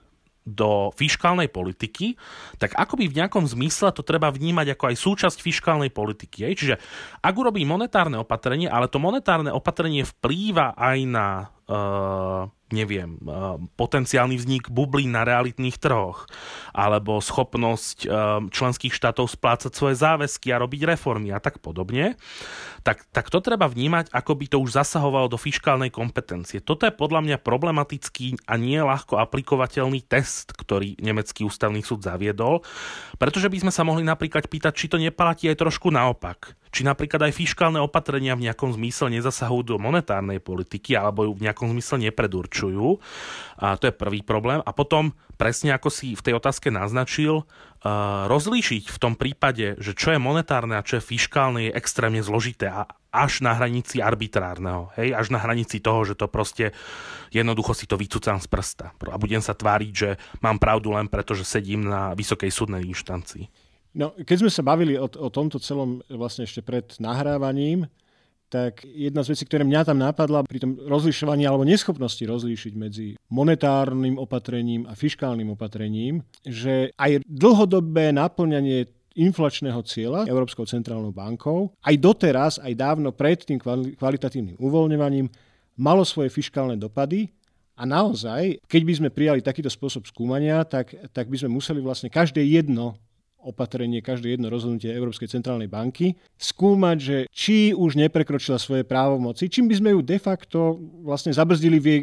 do 0.47 0.95
fiškálnej 0.95 1.51
politiky, 1.51 2.15
tak 2.63 2.79
akoby 2.79 3.11
v 3.11 3.19
nejakom 3.19 3.43
zmysle 3.51 3.91
to 3.91 4.07
treba 4.07 4.31
vnímať 4.31 4.79
ako 4.79 4.95
aj 4.95 4.97
súčasť 5.03 5.39
fiškálnej 5.43 5.91
politiky. 5.91 6.47
Hej? 6.47 6.55
Čiže 6.63 6.75
ak 7.19 7.35
urobí 7.35 7.67
monetárne 7.67 8.23
opatrenie, 8.23 8.71
ale 8.71 8.87
to 8.87 9.03
monetárne 9.03 9.51
opatrenie 9.51 10.07
vplýva 10.07 10.79
aj 10.79 10.99
na 11.03 11.51
uh, 11.67 12.47
neviem, 12.75 13.19
eh, 13.23 13.57
potenciálny 13.79 14.35
vznik 14.35 14.71
bublín 14.71 15.15
na 15.15 15.23
realitných 15.23 15.79
trhoch, 15.79 16.27
alebo 16.75 17.23
schopnosť 17.23 17.99
eh, 18.05 18.11
členských 18.51 18.95
štátov 18.95 19.31
splácať 19.31 19.73
svoje 19.75 19.95
záväzky 19.99 20.51
a 20.51 20.61
robiť 20.63 20.97
reformy 20.97 21.31
a 21.31 21.39
tak 21.39 21.63
podobne, 21.63 22.19
tak, 22.87 23.03
tak 23.11 23.31
to 23.31 23.43
treba 23.43 23.67
vnímať, 23.67 24.15
ako 24.15 24.33
by 24.39 24.47
to 24.47 24.57
už 24.63 24.79
zasahovalo 24.79 25.27
do 25.27 25.39
fiskálnej 25.39 25.91
kompetencie. 25.91 26.63
Toto 26.63 26.87
je 26.87 26.95
podľa 26.95 27.23
mňa 27.27 27.37
problematický 27.43 28.47
a 28.47 28.55
nie 28.55 28.79
ľahko 28.79 29.19
aplikovateľný 29.19 30.07
test, 30.07 30.55
ktorý 30.55 30.99
Nemecký 31.03 31.43
ústavný 31.43 31.83
súd 31.83 32.07
zaviedol, 32.07 32.63
pretože 33.19 33.51
by 33.51 33.67
sme 33.67 33.73
sa 33.75 33.83
mohli 33.83 34.07
napríklad 34.07 34.47
pýtať, 34.47 34.73
či 34.75 34.87
to 34.87 35.03
neplatí 35.03 35.51
aj 35.51 35.59
trošku 35.59 35.91
naopak 35.91 36.55
či 36.77 36.85
napríklad 36.85 37.25
aj 37.25 37.33
fiskálne 37.33 37.81
opatrenia 37.81 38.37
v 38.37 38.53
nejakom 38.53 38.77
zmysle 38.77 39.09
nezasahujú 39.09 39.65
do 39.65 39.77
monetárnej 39.81 40.45
politiky 40.45 40.93
alebo 40.93 41.25
ju 41.25 41.33
v 41.33 41.49
nejakom 41.49 41.73
zmysle 41.73 42.05
nepredurčujú. 42.05 42.56
A 43.59 43.77
to 43.77 43.91
je 43.91 43.95
prvý 43.95 44.25
problém. 44.25 44.65
A 44.65 44.71
potom, 44.73 45.13
presne 45.37 45.77
ako 45.77 45.93
si 45.93 46.17
v 46.17 46.25
tej 46.25 46.35
otázke 46.41 46.73
naznačil, 46.73 47.43
uh, 47.43 48.25
rozlíšiť 48.31 48.89
v 48.89 48.99
tom 49.01 49.19
prípade, 49.19 49.77
že 49.77 49.93
čo 49.93 50.15
je 50.15 50.21
monetárne 50.23 50.79
a 50.79 50.87
čo 50.87 50.97
je 50.97 51.05
fiskálne, 51.05 51.69
je 51.69 51.77
extrémne 51.77 52.25
zložité 52.25 52.69
a 52.73 52.89
až 53.17 53.41
na 53.41 53.57
hranici 53.57 54.05
arbitrárneho. 54.05 54.93
Hej? 55.01 55.17
Až 55.17 55.33
na 55.33 55.41
hranici 55.41 55.81
toho, 55.81 56.05
že 56.05 56.17
to 56.17 56.29
proste 56.29 56.77
jednoducho 57.33 57.73
si 57.73 57.89
to 57.89 57.97
vycúcam 57.97 58.37
z 58.37 58.47
prsta. 58.49 58.93
A 58.93 59.17
budem 59.17 59.41
sa 59.41 59.57
tváriť, 59.57 59.93
že 59.93 60.11
mám 60.45 60.61
pravdu 60.61 60.93
len 60.93 61.09
preto, 61.09 61.33
že 61.33 61.49
sedím 61.49 61.89
na 61.89 62.13
vysokej 62.13 62.53
súdnej 62.53 62.85
inštancii. 62.85 63.49
No, 63.97 64.13
keď 64.13 64.45
sme 64.45 64.53
sa 64.53 64.61
bavili 64.61 65.01
o, 65.01 65.09
o 65.09 65.29
tomto 65.33 65.57
celom 65.57 66.05
vlastne 66.13 66.45
ešte 66.45 66.61
pred 66.61 66.85
nahrávaním, 67.01 67.89
tak 68.47 68.87
jedna 68.87 69.27
z 69.27 69.35
vecí, 69.35 69.43
ktoré 69.45 69.67
mňa 69.67 69.83
tam 69.91 69.99
napadla 69.99 70.47
pri 70.47 70.63
tom 70.63 70.79
rozlišovaní 70.79 71.43
alebo 71.45 71.67
neschopnosti 71.67 72.23
rozlíšiť 72.23 72.73
medzi 72.79 73.19
monetárnym 73.31 74.17
opatrením 74.23 74.87
a 74.87 74.95
fiskálnym 74.95 75.51
opatrením, 75.51 76.23
že 76.47 76.95
aj 76.95 77.27
dlhodobé 77.27 78.15
naplňanie 78.15 78.87
inflačného 79.17 79.81
cieľa 79.83 80.29
Európskou 80.29 80.69
centrálnou 80.69 81.11
bankou 81.11 81.73
aj 81.81 81.95
doteraz, 81.97 82.53
aj 82.61 82.77
dávno 82.77 83.11
pred 83.17 83.41
tým 83.43 83.57
kvalitatívnym 83.97 84.61
uvoľňovaním 84.61 85.27
malo 85.81 86.05
svoje 86.05 86.29
fiskálne 86.29 86.77
dopady 86.77 87.33
a 87.77 87.85
naozaj, 87.85 88.65
keď 88.65 88.83
by 88.89 88.93
sme 88.97 89.09
prijali 89.13 89.45
takýto 89.45 89.69
spôsob 89.69 90.09
skúmania, 90.09 90.65
tak, 90.65 90.97
tak 91.13 91.29
by 91.29 91.37
sme 91.37 91.53
museli 91.53 91.85
vlastne 91.85 92.09
každé 92.09 92.41
jedno 92.41 92.97
opatrenie, 93.47 94.03
každé 94.03 94.35
jedno 94.35 94.51
rozhodnutie 94.51 94.91
Európskej 94.91 95.31
centrálnej 95.31 95.71
banky, 95.71 96.19
skúmať, 96.35 96.97
že 96.99 97.17
či 97.31 97.71
už 97.71 97.95
neprekročila 97.95 98.59
svoje 98.59 98.83
právomoci, 98.83 99.47
čím 99.47 99.71
by 99.71 99.75
sme 99.79 99.91
ju 99.95 100.01
de 100.03 100.19
facto 100.19 100.83
vlastne 101.07 101.31
zabrzdili 101.31 101.79
v 101.79 101.87
jej 101.87 102.03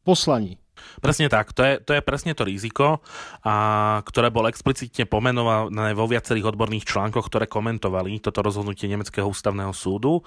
poslaní. 0.00 0.56
Presne 1.02 1.26
tak, 1.26 1.50
to 1.52 1.62
je, 1.66 1.74
to 1.82 1.92
je 1.94 2.02
presne 2.02 2.32
to 2.32 2.46
riziko, 2.46 3.02
a, 3.42 3.98
ktoré 4.06 4.30
bolo 4.30 4.46
explicitne 4.46 5.04
pomenované 5.10 5.92
vo 5.94 6.06
viacerých 6.06 6.54
odborných 6.54 6.86
článkoch, 6.86 7.26
ktoré 7.26 7.50
komentovali 7.50 8.22
toto 8.22 8.42
rozhodnutie 8.42 8.86
Nemeckého 8.86 9.26
ústavného 9.26 9.74
súdu 9.74 10.22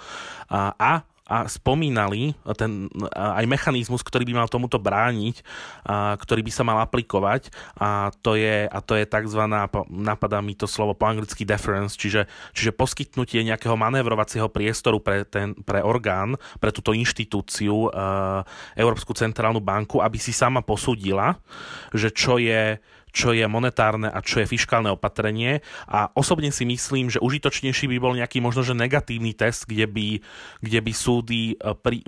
a, 0.52 0.76
a 0.76 0.92
a 1.32 1.48
spomínali 1.48 2.36
ten, 2.60 2.92
aj 3.16 3.48
mechanizmus, 3.48 4.04
ktorý 4.04 4.28
by 4.28 4.44
mal 4.44 4.50
tomuto 4.52 4.76
brániť, 4.76 5.40
a, 5.88 6.20
ktorý 6.20 6.44
by 6.44 6.52
sa 6.52 6.68
mal 6.68 6.84
aplikovať 6.84 7.48
a 7.80 8.12
to 8.20 8.36
je, 8.36 8.68
a 8.68 8.80
to 8.84 9.00
je 9.00 9.08
tzv. 9.08 9.42
napadá 9.88 10.44
mi 10.44 10.60
to 10.60 10.68
slovo 10.68 10.92
po 10.92 11.08
anglicky 11.08 11.48
deference, 11.48 11.96
čiže, 11.96 12.28
čiže 12.52 12.76
poskytnutie 12.76 13.48
nejakého 13.48 13.80
manévrovacieho 13.80 14.52
priestoru 14.52 15.00
pre, 15.00 15.24
ten, 15.24 15.56
pre 15.56 15.80
orgán, 15.80 16.36
pre 16.60 16.76
túto 16.76 16.92
inštitúciu 16.92 17.88
e, 17.88 17.90
Európsku 18.76 19.16
centrálnu 19.16 19.64
banku, 19.64 20.04
aby 20.04 20.20
si 20.20 20.36
sama 20.36 20.60
posúdila, 20.60 21.40
že 21.96 22.12
čo 22.12 22.36
je 22.36 22.76
čo 23.12 23.36
je 23.36 23.44
monetárne 23.46 24.08
a 24.08 24.20
čo 24.24 24.42
je 24.42 24.50
fiskálne 24.50 24.92
opatrenie. 24.92 25.60
A 25.88 26.10
osobne 26.16 26.50
si 26.50 26.64
myslím, 26.64 27.12
že 27.12 27.20
užitočnejší 27.20 27.92
by 27.92 27.98
bol 28.00 28.14
nejaký 28.16 28.40
možno 28.40 28.64
že 28.64 28.74
negatívny 28.74 29.36
test, 29.36 29.68
kde 29.68 29.86
by, 29.88 30.08
kde 30.64 30.80
by 30.80 30.92
súdy 30.96 31.42
e, 31.54 31.76
pri, 31.76 32.02
e, 32.02 32.08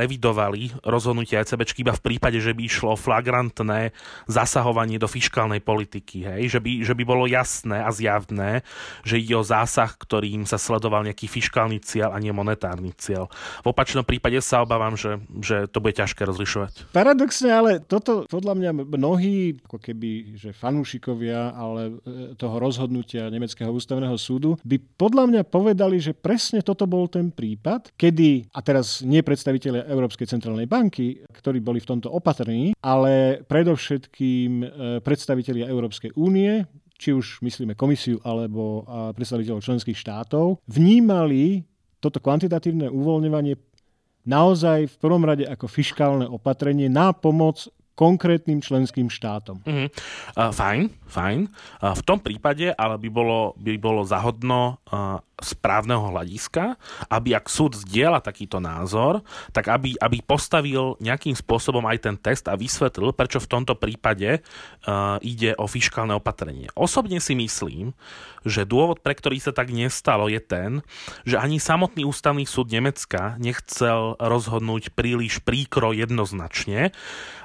revidovali 0.00 0.72
rozhodnutia 0.84 1.44
ECB 1.44 1.84
iba 1.84 1.92
v 1.92 2.04
prípade, 2.04 2.38
že 2.40 2.56
by 2.56 2.62
išlo 2.64 2.96
flagrantné 2.96 3.92
zasahovanie 4.24 4.96
do 4.96 5.04
fiskálnej 5.10 5.60
politiky. 5.60 6.24
Hej? 6.24 6.56
Že, 6.56 6.60
by, 6.64 6.72
že 6.88 6.94
by 6.96 7.04
bolo 7.04 7.24
jasné 7.28 7.84
a 7.84 7.90
zjavné, 7.92 8.64
že 9.04 9.20
ide 9.20 9.36
o 9.36 9.44
zásah, 9.44 9.92
ktorým 9.92 10.48
sa 10.48 10.56
sledoval 10.56 11.04
nejaký 11.04 11.28
fiskálny 11.28 11.84
cieľ 11.84 12.16
a 12.16 12.18
nie 12.22 12.32
monetárny 12.32 12.96
cieľ. 12.96 13.28
V 13.60 13.70
opačnom 13.74 14.06
prípade 14.06 14.40
sa 14.40 14.64
obávam, 14.64 14.96
že, 14.96 15.20
že 15.42 15.68
to 15.68 15.84
bude 15.84 15.98
ťažké 15.98 16.24
rozlišovať. 16.24 16.94
Paradoxne, 16.94 17.50
ale 17.52 17.70
toto 17.84 18.24
podľa 18.30 18.54
mňa 18.56 18.70
mnohí 18.86 19.58
ako 19.66 19.78
keby 19.82 20.13
že 20.36 20.50
fanúšikovia 20.54 21.54
ale 21.54 21.82
e, 21.88 21.92
toho 22.38 22.56
rozhodnutia 22.60 23.32
Nemeckého 23.32 23.70
ústavného 23.70 24.14
súdu 24.14 24.56
by 24.62 24.76
podľa 24.98 25.24
mňa 25.30 25.42
povedali, 25.46 25.98
že 25.98 26.14
presne 26.14 26.62
toto 26.62 26.86
bol 26.86 27.10
ten 27.10 27.32
prípad, 27.34 27.94
kedy, 27.98 28.50
a 28.54 28.60
teraz 28.62 29.02
nie 29.02 29.20
predstaviteľe 29.24 29.88
Európskej 29.88 30.30
centrálnej 30.30 30.70
banky, 30.70 31.24
ktorí 31.34 31.58
boli 31.58 31.82
v 31.82 31.90
tomto 31.96 32.12
opatrní, 32.12 32.76
ale 32.84 33.42
predovšetkým 33.44 34.50
e, 34.62 34.66
predstavitelia 35.02 35.70
Európskej 35.70 36.14
únie, 36.14 36.64
či 36.94 37.10
už 37.10 37.42
myslíme 37.42 37.74
komisiu 37.74 38.22
alebo 38.22 38.86
predstaviteľov 39.18 39.66
členských 39.66 39.98
štátov, 39.98 40.62
vnímali 40.70 41.66
toto 41.98 42.22
kvantitatívne 42.22 42.86
uvoľňovanie 42.86 43.58
naozaj 44.28 44.88
v 44.88 44.96
prvom 45.00 45.24
rade 45.24 45.44
ako 45.44 45.68
fiskálne 45.68 46.26
opatrenie 46.28 46.88
na 46.88 47.12
pomoc 47.12 47.68
konkrétnym 47.94 48.58
členským 48.58 49.06
štátom. 49.06 49.62
Uh-huh. 49.62 49.88
Uh, 50.34 50.50
fajn, 50.50 50.90
fajn. 51.06 51.46
Uh, 51.78 51.94
v 51.94 52.02
tom 52.02 52.18
prípade 52.18 52.74
ale 52.74 52.98
by 52.98 53.08
bolo, 53.10 53.54
by 53.58 53.78
bolo 53.78 54.02
zahodno 54.02 54.82
uh, 54.90 55.22
správneho 55.38 56.14
hľadiska, 56.14 56.78
aby 57.10 57.34
ak 57.34 57.50
súd 57.50 57.74
zdieľa 57.74 58.22
takýto 58.22 58.62
názor, 58.62 59.22
tak 59.50 59.66
aby, 59.70 59.98
aby 59.98 60.18
postavil 60.22 60.94
nejakým 61.02 61.34
spôsobom 61.34 61.82
aj 61.90 61.98
ten 62.06 62.16
test 62.18 62.46
a 62.46 62.54
vysvetlil, 62.54 63.10
prečo 63.14 63.42
v 63.42 63.50
tomto 63.50 63.74
prípade 63.74 64.42
uh, 64.42 65.18
ide 65.22 65.54
o 65.58 65.66
fiskálne 65.66 66.14
opatrenie. 66.14 66.70
Osobne 66.78 67.18
si 67.18 67.34
myslím, 67.34 67.94
že 68.46 68.68
dôvod, 68.68 69.00
pre 69.00 69.16
ktorý 69.16 69.40
sa 69.40 69.50
tak 69.50 69.72
nestalo, 69.72 70.28
je 70.28 70.38
ten, 70.38 70.84
že 71.24 71.40
ani 71.40 71.58
samotný 71.58 72.04
ústavný 72.04 72.44
súd 72.44 72.70
Nemecka 72.70 73.34
nechcel 73.40 74.14
rozhodnúť 74.20 74.92
príliš 74.92 75.40
príkro 75.42 75.96
jednoznačne 75.96 76.92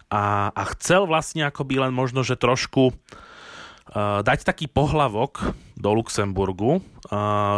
a, 0.09 0.49
a 0.49 0.63
chcel 0.75 1.05
vlastne 1.05 1.45
akoby 1.45 1.81
len 1.85 1.93
možno, 1.93 2.25
že 2.25 2.33
trošku 2.37 2.91
uh, 2.91 4.25
dať 4.25 4.41
taký 4.41 4.65
pohlavok 4.65 5.53
do 5.77 5.89
Luxemburgu 5.93 6.81
uh, 6.81 6.81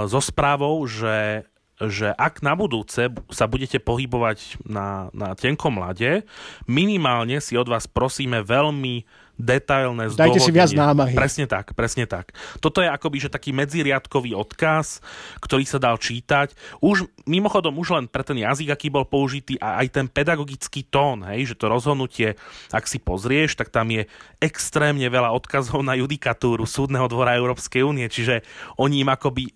so 0.06 0.20
správou, 0.20 0.84
že 0.86 1.48
že 1.82 2.14
ak 2.14 2.46
na 2.46 2.54
budúce 2.54 3.10
sa 3.34 3.46
budete 3.50 3.82
pohybovať 3.82 4.62
na, 4.70 5.10
na 5.18 5.34
tenkom 5.34 5.82
lade, 5.82 6.22
minimálne 6.70 7.42
si 7.42 7.58
od 7.58 7.66
vás 7.66 7.90
prosíme 7.90 8.46
veľmi 8.46 9.02
detailné 9.42 10.14
zdôvodnenie. 10.14 10.38
Dajte 10.38 10.46
si 10.46 10.52
viac 10.54 10.72
námahy. 10.72 11.18
Presne 11.18 11.50
tak, 11.50 11.74
presne 11.74 12.06
tak. 12.06 12.32
Toto 12.62 12.80
je 12.80 12.88
akoby, 12.88 13.26
že 13.26 13.34
taký 13.34 13.50
medziriadkový 13.52 14.38
odkaz, 14.38 15.02
ktorý 15.42 15.66
sa 15.66 15.82
dal 15.82 15.98
čítať. 15.98 16.54
Už, 16.80 17.10
mimochodom, 17.26 17.76
už 17.82 17.98
len 17.98 18.06
pre 18.06 18.22
ten 18.22 18.38
jazyk, 18.38 18.70
aký 18.72 18.88
bol 18.94 19.04
použitý 19.04 19.58
a 19.58 19.82
aj 19.82 19.88
ten 19.90 20.06
pedagogický 20.06 20.86
tón, 20.88 21.26
hej, 21.28 21.52
že 21.52 21.56
to 21.58 21.66
rozhodnutie, 21.68 22.38
ak 22.70 22.86
si 22.86 23.02
pozrieš, 23.02 23.58
tak 23.58 23.74
tam 23.74 23.90
je 23.90 24.06
extrémne 24.38 25.10
veľa 25.10 25.34
odkazov 25.34 25.82
na 25.82 25.98
judikatúru 25.98 26.70
Súdneho 26.70 27.10
dvora 27.10 27.36
Európskej 27.36 27.82
únie, 27.82 28.06
čiže 28.08 28.46
oni 28.78 29.02
im 29.02 29.10
akoby 29.10 29.50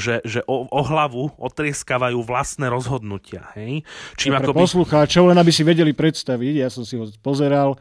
že, 0.00 0.24
že 0.24 0.40
o, 0.48 0.64
o 0.64 0.80
hlavu 0.80 1.28
otrieskávajú 1.36 2.24
vlastné 2.24 2.72
rozhodnutia. 2.72 3.52
Hej? 3.52 3.84
Čím 4.16 4.32
ja, 4.32 4.40
akoby... 4.40 4.64
poslucháčov, 4.64 5.28
len 5.28 5.36
aby 5.36 5.52
si 5.52 5.60
vedeli 5.60 5.92
predstaviť, 5.92 6.54
ja 6.64 6.72
som 6.72 6.88
si 6.88 6.96
ho 6.96 7.04
pozeral, 7.20 7.76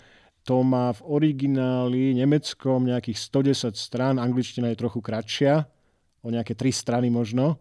to 0.48 0.64
má 0.64 0.96
v 0.96 1.02
origináli 1.04 2.16
nemeckom 2.16 2.88
nejakých 2.88 3.20
110 3.20 3.76
strán, 3.76 4.16
angličtina 4.16 4.72
je 4.72 4.80
trochu 4.80 5.04
kratšia, 5.04 5.68
o 6.24 6.32
nejaké 6.32 6.56
3 6.56 6.72
strany 6.72 7.12
možno. 7.12 7.60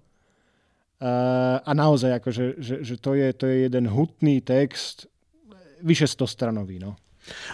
A 1.66 1.70
naozaj, 1.74 2.22
akože, 2.22 2.62
že, 2.62 2.74
že 2.86 2.94
to, 2.96 3.18
je, 3.18 3.26
to 3.34 3.50
je 3.50 3.66
jeden 3.66 3.90
hutný 3.90 4.38
text, 4.38 5.10
vyše 5.82 6.06
100 6.06 6.30
stranový. 6.30 6.78
No. 6.78 6.94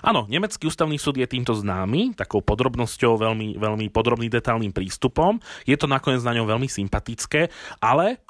Áno, 0.04 0.28
nemecký 0.28 0.68
ústavný 0.68 1.00
súd 1.00 1.16
je 1.16 1.24
týmto 1.24 1.56
známy, 1.56 2.12
takou 2.12 2.44
podrobnosťou, 2.44 3.16
veľmi, 3.16 3.56
veľmi 3.56 3.88
podrobný 3.88 4.28
detálnym 4.28 4.70
prístupom. 4.70 5.40
Je 5.64 5.80
to 5.80 5.88
nakoniec 5.88 6.20
na 6.20 6.36
ňom 6.36 6.44
veľmi 6.44 6.68
sympatické, 6.68 7.48
ale 7.80 8.20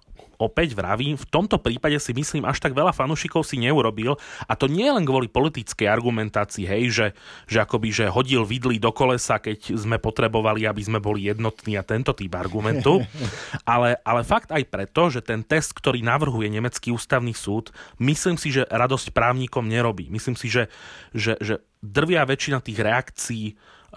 opäť 0.43 0.75
vravím, 0.75 1.15
v 1.15 1.27
tomto 1.31 1.63
prípade 1.63 1.97
si 2.03 2.11
myslím, 2.11 2.43
až 2.43 2.59
tak 2.59 2.75
veľa 2.75 2.91
fanúšikov 2.91 3.47
si 3.47 3.63
neurobil 3.63 4.19
a 4.47 4.53
to 4.59 4.67
nie 4.67 4.91
len 4.91 5.07
kvôli 5.07 5.31
politickej 5.31 5.87
argumentácii, 5.87 6.67
hej, 6.67 6.85
že, 6.91 7.07
že 7.47 7.59
akoby, 7.63 7.89
že 7.95 8.05
hodil 8.11 8.43
vidly 8.43 8.83
do 8.83 8.91
kolesa, 8.91 9.39
keď 9.39 9.79
sme 9.79 10.03
potrebovali, 10.03 10.67
aby 10.67 10.83
sme 10.83 10.99
boli 10.99 11.31
jednotní 11.31 11.79
a 11.79 11.87
tento 11.87 12.11
typ 12.13 12.33
argumentu, 12.35 13.01
ale, 13.73 13.97
ale 14.03 14.21
fakt 14.27 14.51
aj 14.51 14.67
preto, 14.67 15.09
že 15.09 15.23
ten 15.23 15.47
test, 15.47 15.73
ktorý 15.73 16.03
navrhuje 16.03 16.51
nemecký 16.51 16.91
ústavný 16.91 17.33
súd, 17.33 17.71
myslím 18.03 18.35
si, 18.35 18.51
že 18.51 18.67
radosť 18.67 19.15
právnikom 19.15 19.65
nerobí. 19.65 20.11
Myslím 20.11 20.35
si, 20.35 20.51
že, 20.51 20.67
že, 21.15 21.39
že 21.39 21.63
drvia 21.83 22.27
väčšina 22.27 22.59
tých 22.63 22.79
reakcií 22.79 23.47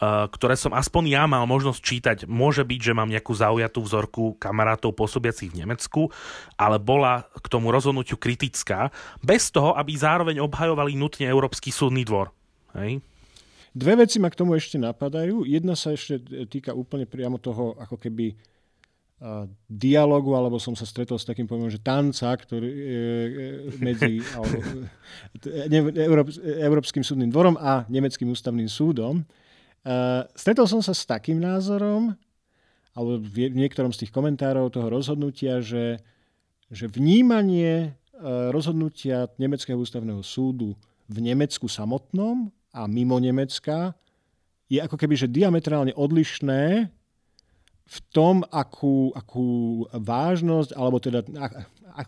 ktoré 0.04 0.60
som 0.60 0.76
aspoň 0.76 1.04
ja 1.16 1.24
mal 1.24 1.48
možnosť 1.48 1.80
čítať. 1.80 2.18
Môže 2.28 2.68
byť, 2.68 2.80
že 2.92 2.98
mám 2.98 3.08
nejakú 3.08 3.32
zaujatú 3.32 3.80
vzorku 3.80 4.36
kamarátov 4.36 4.92
pôsobiacich 4.92 5.56
v 5.56 5.64
Nemecku, 5.64 6.12
ale 6.60 6.76
bola 6.84 7.24
k 7.32 7.48
tomu 7.48 7.72
rozhodnutiu 7.72 8.20
kritická, 8.20 8.92
bez 9.24 9.48
toho, 9.56 9.72
aby 9.80 9.96
zároveň 9.96 10.44
obhajovali 10.44 11.00
nutne 11.00 11.32
Európsky 11.32 11.72
súdny 11.72 12.04
dvor. 12.04 12.36
Hej? 12.76 13.00
Dve 13.76 13.94
veci 14.00 14.20
ma 14.20 14.32
k 14.32 14.40
tomu 14.40 14.56
ešte 14.56 14.80
napadajú. 14.80 15.44
Jedna 15.44 15.76
sa 15.76 15.92
ešte 15.92 16.20
týka 16.48 16.72
úplne 16.72 17.04
priamo 17.04 17.40
toho, 17.40 17.76
ako 17.76 18.00
keby 18.00 18.32
uh, 19.20 19.48
dialogu, 19.68 20.32
alebo 20.32 20.60
som 20.64 20.76
sa 20.80 20.88
stretol 20.88 21.20
s 21.20 21.28
takým 21.28 21.44
pojmom, 21.44 21.68
že 21.68 21.84
tanca, 21.84 22.32
ktorý 22.36 22.68
je 22.72 23.04
medzi 23.84 24.24
alebo, 24.36 24.60
ne, 25.72 25.80
Európ, 26.04 26.28
Európskym 26.40 27.04
súdnym 27.04 27.32
dvorom 27.32 27.60
a 27.60 27.84
Nemeckým 27.92 28.32
ústavným 28.32 28.72
súdom. 28.72 29.28
Uh, 29.86 30.26
stretol 30.34 30.66
som 30.66 30.82
sa 30.82 30.98
s 30.98 31.06
takým 31.06 31.38
názorom, 31.38 32.18
alebo 32.98 33.22
v 33.22 33.54
niektorom 33.54 33.94
z 33.94 34.06
tých 34.06 34.12
komentárov 34.12 34.74
toho 34.74 34.90
rozhodnutia, 34.90 35.62
že, 35.62 36.02
že 36.74 36.90
vnímanie 36.90 37.94
uh, 38.18 38.50
rozhodnutia 38.50 39.30
Nemeckého 39.38 39.78
ústavného 39.78 40.26
súdu 40.26 40.74
v 41.06 41.18
Nemecku 41.22 41.70
samotnom 41.70 42.50
a 42.74 42.90
mimo 42.90 43.22
Nemecka 43.22 43.94
je 44.66 44.82
ako 44.82 44.98
keby 44.98 45.14
že 45.14 45.30
diametrálne 45.30 45.94
odlišné 45.94 46.90
v 47.86 47.98
tom, 48.10 48.42
akú, 48.50 49.14
akú 49.14 49.86
vážnosť, 49.94 50.74
alebo 50.74 50.98
teda 50.98 51.22
a, 51.38 51.70
a, 51.94 52.02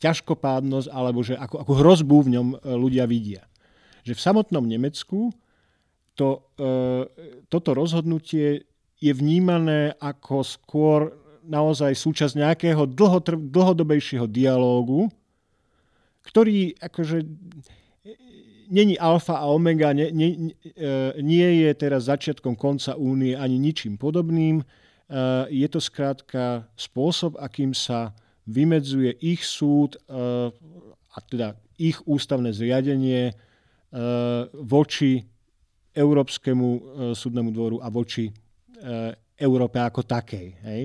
ťažkopádnosť, 0.00 0.88
alebo 0.88 1.20
že 1.20 1.36
akú, 1.36 1.60
akú 1.60 1.72
hrozbu 1.76 2.16
v 2.24 2.32
ňom 2.32 2.48
e, 2.56 2.56
ľudia 2.72 3.04
vidia. 3.04 3.44
Že 4.08 4.16
v 4.16 4.24
samotnom 4.24 4.64
Nemecku 4.64 5.28
to, 6.14 6.46
e, 6.58 6.70
toto 7.50 7.74
rozhodnutie 7.74 8.62
je 9.02 9.12
vnímané 9.12 9.92
ako 9.98 10.46
skôr 10.46 11.00
naozaj 11.44 11.92
súčasť 11.92 12.40
nejakého 12.40 12.88
dlhotr- 12.88 13.50
dlhodobejšieho 13.52 14.24
dialógu, 14.24 15.12
ktorý 16.24 16.72
akože 16.80 17.20
není 18.72 18.96
alfa 18.96 19.44
a 19.44 19.50
omega, 19.52 19.92
nie, 19.92 20.08
nie, 20.08 20.56
e, 20.72 21.20
nie 21.20 21.66
je 21.66 21.70
teraz 21.76 22.08
začiatkom 22.08 22.56
konca 22.56 22.96
únie 22.96 23.36
ani 23.36 23.60
ničím 23.60 24.00
podobným. 24.00 24.62
E, 24.62 24.64
je 25.52 25.68
to 25.68 25.82
skrátka 25.82 26.64
spôsob, 26.78 27.36
akým 27.36 27.76
sa 27.76 28.16
vymedzuje 28.48 29.16
ich 29.24 29.40
súd 29.40 29.96
a 30.04 31.18
teda 31.32 31.56
ich 31.80 31.96
ústavné 32.04 32.52
zriadenie 32.52 33.32
voči 34.52 35.24
Európskemu 35.94 36.68
e, 36.68 36.80
súdnemu 37.14 37.50
dvoru 37.54 37.76
a 37.78 37.88
voči 37.88 38.26
e, 38.26 38.32
Európe 39.38 39.78
ako 39.78 40.02
takej. 40.02 40.46
Hej? 40.66 40.82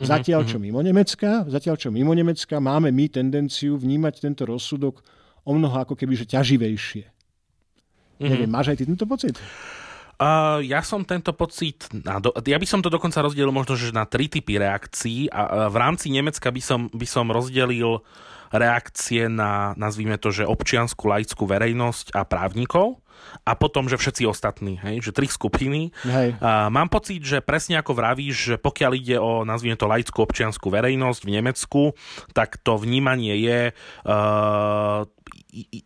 Mhm, 0.00 0.08
zatiaľ, 0.08 0.40
čo 0.48 0.56
mhm. 0.56 0.64
mimo 0.64 0.80
Nemecka, 0.80 1.44
zatiaľ, 1.44 1.76
čo 1.76 1.92
mimo 1.92 2.16
Nemecka, 2.16 2.56
máme 2.56 2.88
my 2.88 3.06
tendenciu 3.12 3.76
vnímať 3.76 4.24
tento 4.24 4.48
rozsudok 4.48 5.04
o 5.44 5.52
mnoho 5.52 5.76
ako 5.84 5.94
keby 5.96 6.16
že 6.16 6.28
ťaživejšie. 6.28 7.04
Mm-hmm. 8.20 8.28
Neviem, 8.28 8.50
máš 8.52 8.72
aj 8.72 8.76
ty 8.80 8.84
tento 8.84 9.08
pocit? 9.08 9.36
Uh, 10.20 10.60
ja 10.60 10.84
som 10.84 11.00
tento 11.00 11.32
pocit, 11.32 11.88
na 11.96 12.20
do, 12.20 12.28
ja 12.44 12.60
by 12.60 12.68
som 12.68 12.84
to 12.84 12.92
dokonca 12.92 13.24
rozdelil 13.24 13.56
možno 13.56 13.72
že 13.72 13.88
na 13.88 14.04
tri 14.04 14.28
typy 14.28 14.60
reakcií 14.60 15.32
a 15.32 15.40
uh, 15.40 15.48
v 15.72 15.76
rámci 15.80 16.12
Nemecka 16.12 16.52
by 16.52 16.60
som, 16.60 16.92
by 16.92 17.08
som 17.08 17.32
rozdelil 17.32 18.04
reakcie 18.52 19.32
na, 19.32 19.72
nazvime 19.80 20.20
to, 20.20 20.28
že 20.28 20.44
občiansku 20.44 21.08
laickú 21.08 21.48
verejnosť 21.48 22.12
a 22.12 22.28
právnikov 22.28 23.00
a 23.44 23.52
potom, 23.56 23.86
že 23.86 23.96
všetci 24.00 24.28
ostatní, 24.28 24.78
hej, 24.80 25.04
že 25.04 25.16
tri 25.16 25.26
skupiny. 25.26 25.92
Hej. 26.04 26.36
A 26.40 26.68
mám 26.68 26.88
pocit, 26.92 27.22
že 27.22 27.44
presne 27.44 27.80
ako 27.80 27.96
vravíš, 27.96 28.36
že 28.36 28.56
pokiaľ 28.60 28.92
ide 28.96 29.16
o, 29.20 29.42
nazvime 29.42 29.76
to, 29.76 29.88
laickú 29.88 30.22
občianskú 30.22 30.68
verejnosť 30.70 31.20
v 31.26 31.32
Nemecku, 31.40 31.82
tak 32.36 32.60
to 32.60 32.76
vnímanie 32.78 33.36
je 33.40 33.60
uh, 34.06 35.02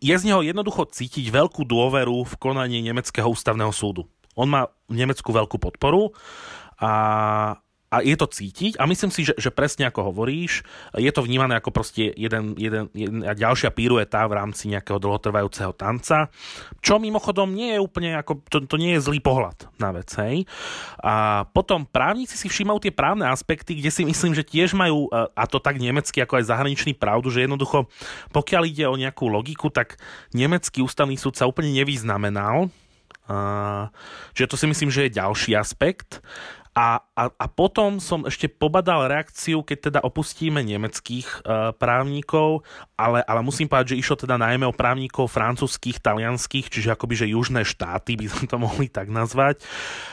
je 0.01 0.15
z 0.15 0.23
neho 0.29 0.45
jednoducho 0.45 0.85
cítiť 0.85 1.33
veľkú 1.33 1.65
dôveru 1.65 2.21
v 2.21 2.33
konanie 2.37 2.85
Nemeckého 2.85 3.25
ústavného 3.33 3.73
súdu. 3.73 4.05
On 4.37 4.45
má 4.45 4.69
v 4.85 5.01
Nemecku 5.01 5.33
veľkú 5.33 5.57
podporu 5.57 6.13
a, 6.77 6.93
a 7.95 8.03
je 8.03 8.15
to 8.19 8.27
cítiť 8.27 8.75
a 8.75 8.83
myslím 8.91 9.07
si, 9.07 9.23
že, 9.23 9.31
že 9.39 9.55
presne 9.55 9.87
ako 9.87 10.11
hovoríš, 10.11 10.67
je 10.99 11.07
to 11.15 11.23
vnímané 11.23 11.55
ako 11.55 11.71
proste 11.71 12.11
jeden, 12.11 12.59
jeden, 12.59 12.91
jeden 12.91 13.23
a 13.23 13.31
ďalšia 13.31 13.71
pirueta 13.71 14.27
v 14.27 14.35
rámci 14.35 14.67
nejakého 14.67 14.99
dlhotrvajúceho 14.99 15.71
tanca, 15.71 16.27
čo 16.83 16.99
mimochodom 16.99 17.55
nie 17.55 17.79
je 17.79 17.79
úplne 17.79 18.19
ako, 18.19 18.43
to, 18.51 18.67
to 18.67 18.75
nie 18.75 18.99
je 18.99 19.07
zlý 19.07 19.23
pohľad 19.23 19.71
na 19.79 19.95
vec, 19.95 20.11
hej. 20.19 20.43
A 20.99 21.47
potom 21.55 21.87
právnici 21.87 22.35
si 22.35 22.51
všímajú 22.51 22.83
tie 22.83 22.91
právne 22.91 23.31
aspekty, 23.31 23.79
kde 23.79 23.95
si 23.95 24.03
myslím, 24.03 24.35
že 24.35 24.43
tiež 24.43 24.75
majú, 24.75 25.07
a 25.11 25.43
to 25.47 25.63
tak 25.63 25.79
nemecký 25.79 26.19
ako 26.27 26.43
aj 26.43 26.51
zahraničný 26.51 26.99
pravdu, 26.99 27.31
že 27.31 27.47
jednoducho, 27.47 27.87
pokiaľ 28.35 28.63
ide 28.67 28.85
o 28.91 28.99
nejakú 28.99 29.31
logiku, 29.31 29.71
tak 29.71 29.95
nemecký 30.35 30.83
ústavný 30.83 31.15
súd 31.15 31.39
sa 31.39 31.47
úplne 31.47 31.71
nevyznamenal, 31.71 32.67
Uh, 33.25 33.89
čiže 34.37 34.53
to 34.53 34.55
si 34.57 34.69
myslím, 34.69 34.93
že 34.93 35.09
je 35.09 35.17
ďalší 35.17 35.57
aspekt. 35.57 36.21
A, 36.75 36.99
a, 37.15 37.31
a 37.31 37.45
potom 37.47 38.03
som 38.03 38.27
ešte 38.27 38.51
pobadal 38.51 39.07
reakciu, 39.07 39.63
keď 39.63 39.77
teda 39.79 39.99
opustíme 40.03 40.59
nemeckých 40.59 41.47
uh, 41.47 41.71
právnikov, 41.71 42.67
ale, 42.99 43.23
ale 43.23 43.39
musím 43.39 43.71
povedať, 43.71 43.95
že 43.95 44.03
išlo 44.03 44.19
teda 44.19 44.35
najmä 44.35 44.67
o 44.67 44.75
právnikov 44.75 45.31
francúzských, 45.31 46.03
talianských, 46.03 46.67
čiže 46.67 46.91
akoby, 46.91 47.15
že 47.15 47.31
južné 47.31 47.63
štáty 47.63 48.19
by 48.19 48.27
sme 48.27 48.45
to 48.51 48.59
mohli 48.67 48.91
tak 48.91 49.07
nazvať, 49.07 49.63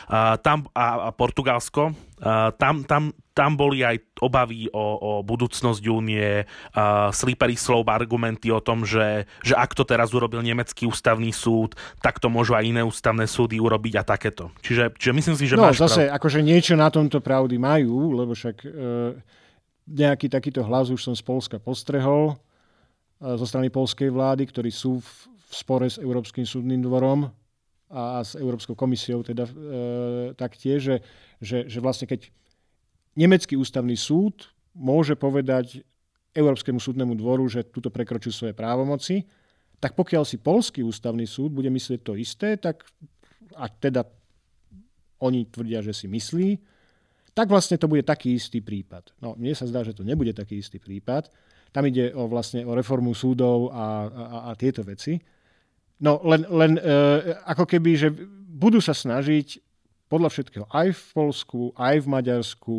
uh, 0.07 0.39
tam, 0.39 0.71
a, 0.71 1.11
a 1.11 1.11
Portugalsko. 1.11 1.99
Uh, 2.23 2.55
tam, 2.55 2.87
tam 2.87 3.11
tam 3.33 3.57
boli 3.57 3.81
aj 3.81 4.21
obavy 4.21 4.69
o, 4.73 4.85
o 5.01 5.11
budúcnosť 5.25 5.83
únie, 5.89 6.45
uh, 6.45 7.09
slippery 7.11 7.57
slope 7.57 7.89
argumenty 7.89 8.53
o 8.53 8.61
tom, 8.61 8.85
že, 8.85 9.25
že 9.41 9.57
ak 9.57 9.73
to 9.73 9.89
teraz 9.89 10.13
urobil 10.13 10.45
nemecký 10.45 10.85
ústavný 10.85 11.33
súd, 11.33 11.75
tak 12.05 12.21
to 12.21 12.29
môžu 12.29 12.55
aj 12.55 12.65
iné 12.69 12.83
ústavné 12.85 13.25
súdy 13.25 13.57
urobiť 13.59 13.95
a 14.01 14.03
takéto. 14.05 14.53
Čiže, 14.61 14.95
čiže 14.97 15.13
myslím 15.17 15.37
si, 15.37 15.45
že 15.49 15.57
no, 15.57 15.69
máš 15.69 15.81
zase, 15.81 16.09
prav... 16.09 16.17
akože 16.21 16.41
niečo 16.45 16.75
na 16.77 16.93
tomto 16.93 17.19
pravdy 17.25 17.57
majú, 17.57 18.13
lebo 18.13 18.37
však 18.37 18.57
e, 18.63 18.69
nejaký 19.89 20.29
takýto 20.29 20.61
hlas 20.63 20.93
už 20.93 21.01
som 21.01 21.15
z 21.17 21.25
Polska 21.25 21.57
postrehol 21.57 22.33
e, 22.33 23.37
zo 23.37 23.47
strany 23.49 23.73
polskej 23.73 24.13
vlády, 24.13 24.45
ktorí 24.47 24.69
sú 24.69 25.01
v, 25.01 25.11
v 25.29 25.53
spore 25.53 25.87
s 25.89 25.97
Európskym 25.97 26.45
súdnym 26.45 26.85
dvorom 26.85 27.33
a, 27.93 28.21
a 28.21 28.25
s 28.25 28.37
Európskou 28.37 28.77
komisiou 28.77 29.25
teda 29.25 29.49
e, 29.49 29.53
taktiež, 30.37 30.81
že, 30.81 30.97
že, 31.41 31.59
že 31.69 31.79
vlastne 31.81 32.09
keď 32.09 32.29
nemecký 33.17 33.57
ústavný 33.57 33.97
súd 33.97 34.49
môže 34.73 35.17
povedať 35.17 35.85
Európskemu 36.33 36.81
súdnemu 36.81 37.13
dvoru, 37.17 37.45
že 37.45 37.69
tuto 37.69 37.93
prekročil 37.93 38.33
svoje 38.33 38.57
právomoci, 38.57 39.29
tak 39.77 39.93
pokiaľ 39.99 40.25
si 40.25 40.41
polský 40.41 40.81
ústavný 40.81 41.29
súd 41.29 41.53
bude 41.53 41.69
myslieť 41.69 42.01
to 42.01 42.17
isté, 42.17 42.57
tak 42.57 42.87
a 43.53 43.69
teda 43.69 44.07
oni 45.21 45.47
tvrdia, 45.51 45.85
že 45.85 45.93
si 45.93 46.07
myslí, 46.09 46.57
tak 47.33 47.49
vlastne 47.49 47.77
to 47.81 47.89
bude 47.89 48.05
taký 48.05 48.37
istý 48.37 48.61
prípad. 48.61 49.17
No, 49.21 49.37
mne 49.37 49.53
sa 49.57 49.69
zdá, 49.69 49.85
že 49.85 49.97
to 49.97 50.05
nebude 50.05 50.33
taký 50.37 50.61
istý 50.61 50.77
prípad. 50.81 51.33
Tam 51.73 51.85
ide 51.89 52.13
o, 52.13 52.29
vlastne 52.29 52.65
o 52.69 52.77
reformu 52.77 53.17
súdov 53.17 53.73
a, 53.73 54.09
a, 54.09 54.37
a 54.49 54.51
tieto 54.57 54.85
veci. 54.85 55.17
No 56.03 56.21
len, 56.27 56.45
len 56.49 56.77
e, 56.77 56.83
ako 57.49 57.65
keby, 57.65 57.91
že 57.97 58.09
budú 58.53 58.83
sa 58.85 58.93
snažiť 58.93 59.63
podľa 60.13 60.29
všetkého 60.29 60.67
aj 60.69 60.89
v 60.93 61.03
Polsku, 61.17 61.61
aj 61.73 62.05
v 62.05 62.11
Maďarsku 62.13 62.77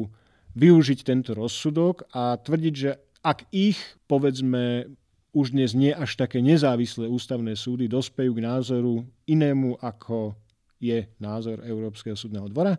využiť 0.53 0.99
tento 1.01 1.33
rozsudok 1.33 2.09
a 2.13 2.37
tvrdiť, 2.37 2.73
že 2.73 2.91
ak 3.23 3.49
ich, 3.49 3.79
povedzme, 4.05 4.91
už 5.33 5.57
dnes 5.57 5.73
nie 5.73 5.89
až 5.89 6.13
také 6.13 6.43
nezávislé 6.45 7.09
ústavné 7.09 7.57
súdy 7.57 7.89
dospejú 7.89 8.37
k 8.37 8.45
názoru 8.45 9.01
inému, 9.25 9.81
ako 9.81 10.37
je 10.77 11.09
názor 11.17 11.63
Európskeho 11.65 12.13
súdneho 12.13 12.45
dvora, 12.51 12.77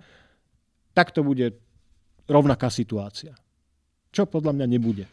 tak 0.95 1.11
to 1.11 1.27
bude 1.27 1.57
rovnaká 2.31 2.71
situácia. 2.71 3.35
Čo 4.15 4.31
podľa 4.31 4.55
mňa 4.55 4.67
nebude. 4.71 5.05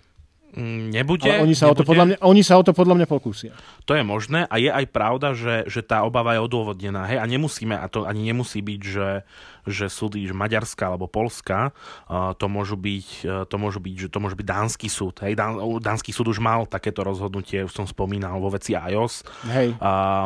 Mm, 0.51 0.91
nebude. 0.91 1.31
Ale 1.31 1.47
oni 1.47 1.55
sa, 1.55 1.71
nebude. 1.71 1.73
O 1.73 1.79
to 1.79 1.87
podľa 1.87 2.05
mňa, 2.05 2.17
oni 2.21 2.43
sa 2.43 2.53
o 2.59 2.63
to 2.67 2.75
podľa 2.75 2.95
mňa 3.01 3.07
pokúsia. 3.07 3.55
To 3.87 3.95
je 3.95 4.03
možné 4.03 4.43
a 4.51 4.55
je 4.59 4.67
aj 4.67 4.85
pravda, 4.91 5.31
že, 5.31 5.65
že 5.71 5.81
tá 5.81 6.03
obava 6.03 6.35
je 6.35 6.43
odôvodnená. 6.43 7.07
Hej? 7.07 7.23
A 7.23 7.25
nemusíme, 7.25 7.73
a 7.73 7.87
to 7.87 8.03
ani 8.03 8.27
nemusí 8.27 8.59
byť, 8.59 8.81
že, 8.83 9.23
že 9.65 9.87
súdy 9.91 10.23
že 10.25 10.33
Maďarska 10.33 10.89
alebo 10.89 11.05
Polska, 11.09 11.75
to, 12.09 12.45
môžu 12.47 12.77
byť, 12.77 13.07
to, 13.47 13.55
môžu 13.57 13.79
byť, 13.81 13.95
že 13.95 14.09
to 14.09 14.19
môže 14.21 14.35
byť 14.37 14.47
dánsky 14.47 14.87
súd. 14.89 15.21
Hej? 15.21 15.37
Dán, 15.37 15.57
dánsky 15.81 16.13
súd 16.13 16.31
už 16.33 16.39
mal 16.41 16.65
takéto 16.65 17.05
rozhodnutie, 17.05 17.65
už 17.65 17.73
som 17.73 17.85
spomínal, 17.85 18.41
vo 18.41 18.49
veci 18.49 18.73
IOS. 18.73 19.25
Hej. 19.49 19.77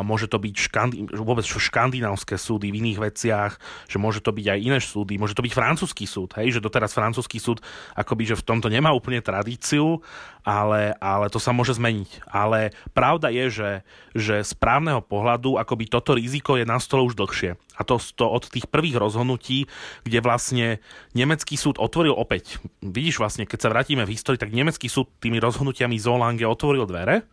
Môže 0.04 0.26
to 0.30 0.40
byť 0.40 0.54
škandi, 0.54 0.96
vôbec 1.16 1.44
škandinávské 1.44 2.36
súdy 2.40 2.72
v 2.72 2.80
iných 2.80 2.98
veciach, 3.00 3.52
že 3.88 3.96
môže 4.00 4.24
to 4.24 4.32
byť 4.32 4.46
aj 4.52 4.58
iné 4.60 4.78
súdy, 4.80 5.20
môže 5.20 5.36
to 5.36 5.44
byť 5.44 5.52
francúzsky 5.52 6.04
súd, 6.08 6.32
hej? 6.40 6.56
že 6.56 6.64
doteraz 6.64 6.96
francúzsky 6.96 7.36
súd 7.40 7.60
akoby, 7.92 8.32
že 8.32 8.40
v 8.40 8.46
tomto 8.46 8.68
nemá 8.72 8.92
úplne 8.92 9.20
tradíciu, 9.20 10.00
ale, 10.46 10.94
ale 11.02 11.26
to 11.26 11.42
sa 11.42 11.50
môže 11.50 11.74
zmeniť. 11.74 12.30
Ale 12.30 12.70
pravda 12.94 13.34
je, 13.34 13.50
že, 13.50 13.70
že 14.14 14.36
z 14.46 14.52
právneho 14.54 15.02
pohľadu 15.02 15.58
akoby 15.58 15.90
toto 15.90 16.14
riziko 16.14 16.54
je 16.54 16.62
na 16.62 16.78
stole 16.78 17.02
už 17.02 17.18
dlhšie. 17.18 17.58
A 17.76 17.84
to, 17.84 18.00
to 18.00 18.24
od 18.24 18.48
tých 18.48 18.66
prvých 18.66 18.96
rozhodnutí, 18.96 19.68
kde 20.02 20.18
vlastne 20.24 20.66
nemecký 21.12 21.60
súd 21.60 21.76
otvoril 21.76 22.16
opäť. 22.16 22.58
Vidíš 22.80 23.20
vlastne, 23.20 23.44
keď 23.44 23.58
sa 23.68 23.72
vrátime 23.72 24.08
v 24.08 24.16
histórii, 24.16 24.40
tak 24.40 24.56
nemecký 24.56 24.88
súd 24.88 25.12
tými 25.20 25.36
rozhodnutiami 25.38 26.00
Zolange 26.00 26.48
otvoril 26.48 26.88
dvere 26.88 27.28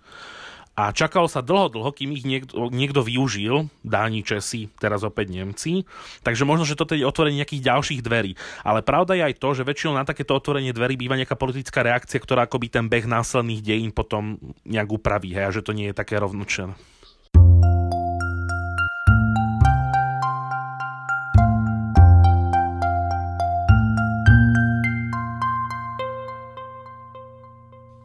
a 0.74 0.90
čakalo 0.90 1.30
sa 1.30 1.46
dlho, 1.46 1.70
dlho, 1.70 1.94
kým 1.94 2.18
ich 2.18 2.26
niekto, 2.26 2.74
niekto 2.74 3.06
využil, 3.06 3.70
Dáni, 3.86 4.26
Česi, 4.26 4.74
teraz 4.82 5.06
opäť 5.06 5.30
Nemci. 5.30 5.86
Takže 6.26 6.50
možno, 6.50 6.66
že 6.66 6.74
toto 6.74 6.98
je 6.98 7.06
otvorenie 7.06 7.46
nejakých 7.46 7.66
ďalších 7.70 8.02
dverí. 8.02 8.34
Ale 8.66 8.82
pravda 8.82 9.14
je 9.14 9.22
aj 9.30 9.38
to, 9.38 9.54
že 9.54 9.70
väčšinou 9.70 9.94
na 9.94 10.02
takéto 10.02 10.34
otvorenie 10.34 10.74
dverí 10.74 10.98
býva 10.98 11.14
nejaká 11.14 11.38
politická 11.38 11.86
reakcia, 11.86 12.18
ktorá 12.18 12.50
akoby 12.50 12.74
ten 12.74 12.90
beh 12.90 13.06
následných 13.06 13.62
dejín 13.62 13.94
potom 13.94 14.42
nejak 14.66 14.90
upraví, 14.90 15.38
hej, 15.38 15.46
a 15.46 15.54
že 15.54 15.62
to 15.62 15.78
nie 15.78 15.94
je 15.94 15.96
také 15.96 16.18
rovnočené. 16.18 16.74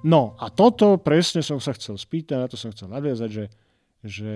No 0.08 0.32
a 0.40 0.48
toto 0.48 0.96
presne 0.96 1.44
som 1.44 1.60
sa 1.60 1.76
chcel 1.76 2.00
spýtať, 2.00 2.36
na 2.40 2.48
to 2.48 2.56
som 2.56 2.72
chcel 2.72 2.88
nadviazať, 2.88 3.28
že, 3.28 3.44
že 4.00 4.32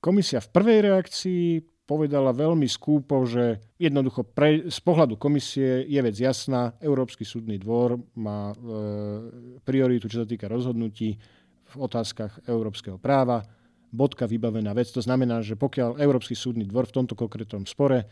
komisia 0.00 0.40
v 0.40 0.48
prvej 0.48 0.78
reakcii 0.88 1.44
povedala 1.84 2.32
veľmi 2.32 2.64
skúpo, 2.64 3.20
že 3.28 3.60
jednoducho 3.76 4.24
pre, 4.24 4.72
z 4.72 4.80
pohľadu 4.80 5.20
komisie 5.20 5.84
je 5.84 6.00
vec 6.00 6.16
jasná, 6.16 6.72
Európsky 6.80 7.28
súdny 7.28 7.60
dvor 7.60 8.00
má 8.16 8.54
e, 8.54 8.56
prioritu, 9.60 10.08
čo 10.08 10.24
sa 10.24 10.26
týka 10.26 10.48
rozhodnutí 10.48 11.20
v 11.72 11.74
otázkach 11.76 12.48
európskeho 12.48 12.96
práva, 12.96 13.44
bodka 13.92 14.24
vybavená 14.24 14.72
vec. 14.72 14.88
To 14.96 15.04
znamená, 15.04 15.44
že 15.44 15.60
pokiaľ 15.60 16.00
Európsky 16.00 16.32
súdny 16.32 16.64
dvor 16.64 16.88
v 16.88 16.96
tomto 17.02 17.12
konkrétnom 17.12 17.68
spore 17.68 18.08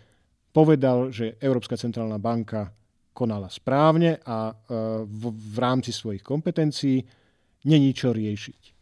povedal, 0.53 1.09
že 1.09 1.41
Európska 1.41 1.81
centrálna 1.81 2.21
banka 2.21 2.75
konala 3.13 3.51
správne 3.51 4.19
a 4.25 4.51
e, 4.51 4.55
v, 5.05 5.23
v 5.31 5.57
rámci 5.59 5.91
svojich 5.91 6.23
kompetencií 6.23 7.03
není 7.67 7.91
čo 7.93 8.15
riešiť. 8.15 8.81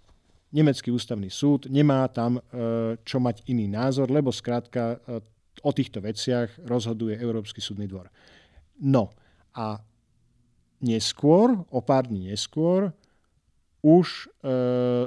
Nemecký 0.48 0.88
ústavný 0.88 1.28
súd 1.28 1.68
nemá 1.68 2.08
tam 2.08 2.40
e, 2.40 2.42
čo 3.04 3.20
mať 3.20 3.44
iný 3.52 3.68
názor, 3.68 4.08
lebo 4.08 4.32
skrátka 4.32 4.96
e, 4.96 5.20
o 5.60 5.70
týchto 5.74 6.00
veciach 6.00 6.64
rozhoduje 6.64 7.18
Európsky 7.18 7.60
súdny 7.60 7.84
dvor. 7.84 8.08
No 8.80 9.12
a 9.52 9.76
neskôr, 10.80 11.52
o 11.68 11.80
pár 11.82 12.06
dní 12.08 12.30
neskôr, 12.32 12.94
už 13.82 14.06
e, 14.08 14.48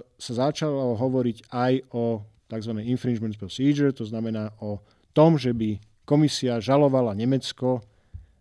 sa 0.05 0.33
začalo 0.33 0.95
hovoriť 0.95 1.37
aj 1.51 1.73
o 1.95 2.23
tzv. 2.51 2.71
infringement 2.83 3.35
procedure, 3.39 3.95
to 3.95 4.03
znamená 4.03 4.51
o 4.59 4.83
tom, 5.15 5.39
že 5.39 5.55
by 5.55 5.79
komisia 6.03 6.59
žalovala 6.59 7.15
Nemecko 7.15 7.79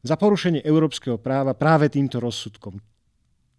za 0.00 0.16
porušenie 0.16 0.64
európskeho 0.64 1.20
práva 1.20 1.52
práve 1.52 1.92
týmto 1.92 2.20
rozsudkom. 2.20 2.80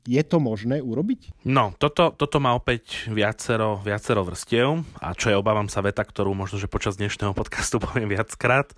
Je 0.01 0.21
to 0.25 0.41
možné 0.41 0.81
urobiť? 0.81 1.45
No, 1.45 1.77
toto, 1.77 2.09
toto 2.17 2.41
má 2.41 2.57
opäť 2.57 3.05
viacero, 3.05 3.77
viacero 3.85 4.25
vrstiev 4.25 4.81
a 4.97 5.13
čo 5.13 5.29
je, 5.29 5.37
obávam 5.37 5.69
sa, 5.69 5.85
veta, 5.85 6.01
ktorú 6.01 6.33
možno, 6.33 6.57
že 6.57 6.65
počas 6.65 6.97
dnešného 6.97 7.37
podcastu 7.37 7.77
poviem 7.85 8.09
viackrát. 8.09 8.73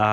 A 0.00 0.08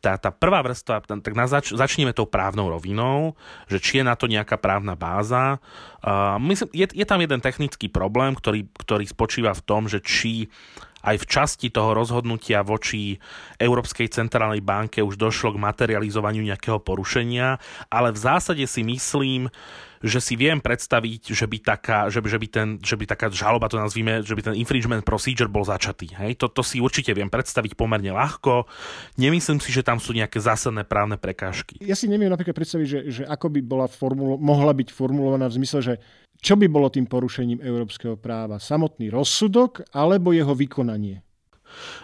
tá, 0.00 0.16
tá 0.16 0.30
prvá 0.32 0.64
vrstva, 0.64 1.04
tak 1.04 1.34
na 1.36 1.44
zač, 1.44 1.76
začneme 1.76 2.16
tou 2.16 2.24
právnou 2.24 2.72
rovinou, 2.72 3.36
že 3.68 3.82
či 3.82 4.00
je 4.00 4.04
na 4.06 4.16
to 4.16 4.30
nejaká 4.30 4.56
právna 4.56 4.96
báza. 4.96 5.60
Uh, 6.00 6.40
myslím, 6.40 6.72
je, 6.72 6.86
je 6.96 7.06
tam 7.06 7.20
jeden 7.20 7.42
technický 7.44 7.92
problém, 7.92 8.32
ktorý, 8.32 8.64
ktorý 8.80 9.04
spočíva 9.04 9.52
v 9.52 9.64
tom, 9.66 9.90
že 9.92 10.00
či 10.00 10.48
aj 11.04 11.16
v 11.20 11.28
časti 11.28 11.68
toho 11.72 11.96
rozhodnutia 11.96 12.60
voči 12.60 13.16
Európskej 13.56 14.12
centrálnej 14.12 14.60
banke 14.60 15.00
už 15.00 15.16
došlo 15.16 15.56
k 15.56 15.62
materializovaniu 15.62 16.44
nejakého 16.44 16.80
porušenia, 16.80 17.56
ale 17.88 18.12
v 18.12 18.18
zásade 18.20 18.64
si 18.68 18.84
myslím, 18.84 19.48
že 20.00 20.16
si 20.16 20.32
viem 20.32 20.56
predstaviť, 20.56 21.36
že 21.36 21.44
by 21.44 21.58
taká, 21.60 22.08
že 22.08 22.24
že 22.24 22.38
by 22.40 22.46
ten, 22.48 22.68
že 22.80 22.96
by 22.96 23.04
taká 23.04 23.28
žaloba, 23.28 23.68
to 23.68 23.76
nazvíme, 23.76 24.24
že 24.24 24.32
by 24.32 24.52
ten 24.52 24.56
infringement 24.56 25.04
procedure 25.04 25.52
bol 25.52 25.60
začatý. 25.60 26.08
Hej? 26.16 26.40
To, 26.40 26.48
to 26.48 26.64
si 26.64 26.80
určite 26.80 27.12
viem 27.12 27.28
predstaviť 27.28 27.76
pomerne 27.76 28.08
ľahko. 28.08 28.64
Nemyslím 29.20 29.60
si, 29.60 29.68
že 29.68 29.84
tam 29.84 30.00
sú 30.00 30.16
nejaké 30.16 30.40
zásadné 30.40 30.88
právne 30.88 31.20
prekážky. 31.20 31.76
Ja 31.84 31.92
si 31.92 32.08
neviem 32.08 32.32
napríklad 32.32 32.56
predstaviť, 32.56 32.86
že, 32.88 33.00
že 33.12 33.22
ako 33.28 33.52
by 33.52 33.60
bola 33.60 33.86
formulo, 33.92 34.40
mohla 34.40 34.72
byť 34.72 34.88
formulovaná 34.88 35.52
v 35.52 35.56
zmysle, 35.60 35.80
že 35.84 35.94
čo 36.40 36.56
by 36.56 36.66
bolo 36.72 36.88
tým 36.88 37.04
porušením 37.04 37.60
európskeho 37.60 38.16
práva? 38.16 38.56
Samotný 38.56 39.12
rozsudok 39.12 39.92
alebo 39.92 40.32
jeho 40.32 40.56
vykonanie? 40.56 41.20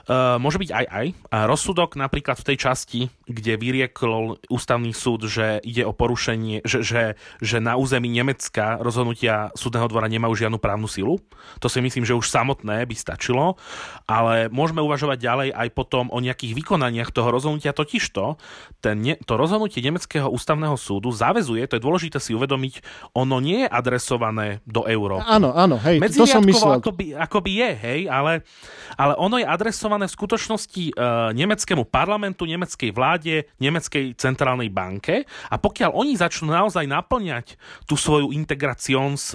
Uh, 0.07 0.38
môže 0.38 0.59
byť 0.59 0.70
aj 0.70 0.87
aj. 0.87 1.07
A 1.35 1.38
rozsudok 1.50 1.98
napríklad 1.98 2.38
v 2.38 2.46
tej 2.52 2.57
časti, 2.57 3.00
kde 3.26 3.59
vyriekol 3.59 4.38
ústavný 4.46 4.94
súd, 4.94 5.26
že 5.26 5.59
ide 5.66 5.83
o 5.83 5.92
porušenie, 5.94 6.62
že, 6.62 6.83
že, 6.87 7.02
že 7.42 7.59
na 7.59 7.74
území 7.74 8.07
Nemecka 8.07 8.79
rozhodnutia 8.79 9.50
súdneho 9.59 9.90
dvora 9.90 10.07
nemajú 10.07 10.46
žiadnu 10.46 10.59
právnu 10.62 10.87
silu. 10.87 11.18
To 11.59 11.66
si 11.66 11.83
myslím, 11.83 12.07
že 12.07 12.14
už 12.14 12.31
samotné 12.31 12.87
by 12.87 12.94
stačilo. 12.94 13.59
Ale 14.07 14.46
môžeme 14.52 14.83
uvažovať 14.83 15.18
ďalej 15.18 15.48
aj 15.50 15.68
potom 15.74 16.09
o 16.14 16.18
nejakých 16.22 16.55
vykonaniach 16.55 17.11
toho 17.11 17.35
rozhodnutia. 17.35 17.74
Totižto 17.74 18.38
ten, 18.78 19.03
to 19.26 19.32
rozhodnutie 19.34 19.82
Nemeckého 19.82 20.30
ústavného 20.30 20.78
súdu 20.78 21.11
zavezuje, 21.11 21.66
to 21.66 21.76
je 21.78 21.82
dôležité 21.82 22.18
si 22.22 22.34
uvedomiť, 22.34 22.82
ono 23.14 23.43
nie 23.43 23.66
je 23.66 23.68
adresované 23.68 24.62
do 24.66 24.86
Európy. 24.86 25.26
Áno, 25.26 25.51
áno, 25.55 25.76
hej, 25.82 25.99
to 26.14 26.26
som 26.26 26.45
myslel. 26.45 26.78
Akoby, 26.78 27.16
akoby 27.16 27.51
je, 27.62 27.70
hej, 27.74 28.01
ale, 28.07 28.47
ale 28.95 29.12
ono 29.18 29.40
je 29.40 29.47
adresované 29.57 30.04
v 30.07 30.16
skutočnosti 30.16 30.84
e, 30.88 30.92
nemeckému 31.32 31.88
parlamentu, 31.88 32.44
nemeckej 32.44 32.92
vláde, 32.92 33.48
nemeckej 33.57 34.14
centrálnej 34.20 34.68
banke 34.68 35.24
a 35.48 35.57
pokiaľ 35.57 35.96
oni 35.96 36.14
začnú 36.14 36.52
naozaj 36.52 36.84
naplňať 36.84 37.57
tú 37.88 37.96
svoju 37.96 38.36
integrations 38.36 39.32
e, 39.32 39.34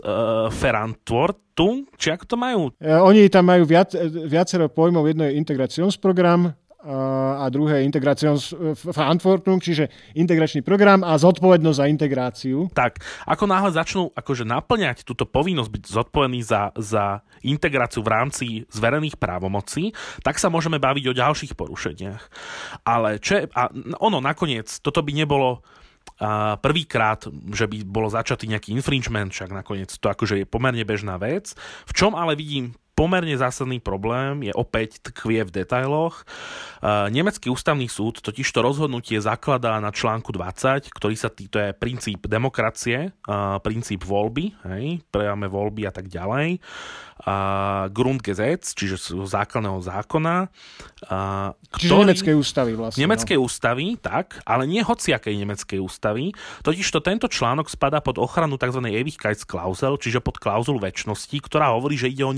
Verantwortung, 0.54 1.90
či 1.98 2.14
ako 2.14 2.26
to 2.30 2.36
majú? 2.38 2.62
E, 2.78 2.94
oni 2.94 3.28
tam 3.28 3.50
majú 3.50 3.66
viac, 3.66 3.92
viacero 4.30 4.70
pojmov, 4.70 5.10
jedno 5.10 5.26
je 5.26 5.42
integrationsprogram, 5.42 6.54
a 6.82 7.46
druhé 7.54 7.86
Verantwortung, 8.82 9.62
čiže 9.62 9.90
integračný 10.18 10.66
program 10.66 11.06
a 11.06 11.14
zodpovednosť 11.18 11.78
za 11.78 11.86
integráciu. 11.86 12.58
Tak, 12.74 13.06
ako 13.30 13.44
náhle 13.46 13.70
začnú 13.70 14.10
akože 14.18 14.50
naplňať 14.50 15.06
túto 15.06 15.30
povinnosť 15.30 15.70
byť 15.70 15.84
zodpovedný 15.86 16.42
za, 16.42 16.74
za 16.74 17.22
integráciu 17.46 18.02
v 18.02 18.12
rámci 18.12 18.46
zverených 18.74 19.22
právomocí, 19.22 19.94
tak 20.26 20.42
sa 20.42 20.50
môžeme 20.50 20.82
baviť 20.82 21.14
o 21.14 21.18
ďalších 21.18 21.54
porušeniach. 21.54 22.24
Ale 22.82 23.22
čo 23.22 23.38
je, 23.38 23.42
a 23.54 23.70
ono 24.02 24.18
nakoniec, 24.18 24.68
toto 24.82 25.06
by 25.06 25.14
nebolo 25.14 25.62
prvýkrát, 26.62 27.26
že 27.54 27.66
by 27.66 27.82
bolo 27.82 28.10
začatý 28.10 28.46
nejaký 28.46 28.74
infringement, 28.78 29.34
však 29.34 29.50
nakoniec 29.54 29.90
to 29.90 30.06
akože 30.06 30.46
je 30.46 30.46
pomerne 30.46 30.82
bežná 30.86 31.18
vec. 31.18 31.58
V 31.90 31.94
čom 31.98 32.14
ale 32.14 32.38
vidím 32.38 32.78
pomerne 33.02 33.34
zásadný 33.34 33.82
problém 33.82 34.46
je 34.46 34.54
opäť 34.54 35.02
tkvie 35.02 35.42
v 35.42 35.50
detailoch. 35.50 36.22
Nemecký 36.86 37.50
ústavný 37.50 37.90
súd 37.90 38.22
totiž 38.22 38.46
to 38.46 38.62
rozhodnutie 38.62 39.18
zakladá 39.18 39.82
na 39.82 39.90
článku 39.90 40.30
20, 40.30 40.94
ktorý 40.94 41.16
sa 41.18 41.34
tý, 41.34 41.50
to 41.50 41.58
je 41.58 41.74
princíp 41.74 42.30
demokracie, 42.30 43.10
princíp 43.66 44.06
voľby, 44.06 44.54
hej, 44.70 45.02
prejame 45.10 45.50
voľby 45.50 45.90
a 45.90 45.92
tak 45.92 46.14
ďalej 46.14 46.62
Grundgesetz, 47.94 48.74
čiže 48.74 49.14
základného 49.14 49.78
zákona. 49.78 50.50
Čiže 51.78 51.94
ktorý, 51.94 52.02
nemeckej 52.02 52.34
ústavy 52.34 52.72
vlastne. 52.74 52.98
Nemeckej 53.06 53.38
no. 53.38 53.46
ústavy, 53.46 53.94
tak, 54.02 54.42
ale 54.42 54.66
nie 54.66 54.82
hociakej 54.82 55.38
nemeckej 55.38 55.80
ústavy. 55.86 56.34
Totiž 56.66 56.88
to 56.90 56.98
tento 56.98 57.30
článok 57.30 57.70
spada 57.70 58.02
pod 58.02 58.18
ochranu 58.18 58.58
tzv. 58.58 58.82
Ewigkeitsklausel, 58.82 60.02
čiže 60.02 60.18
pod 60.18 60.42
klauzulu 60.42 60.82
väčšnosti, 60.82 61.38
ktorá 61.46 61.78
hovorí, 61.78 61.94
že 61.94 62.10
ide 62.10 62.26
o 62.26 62.34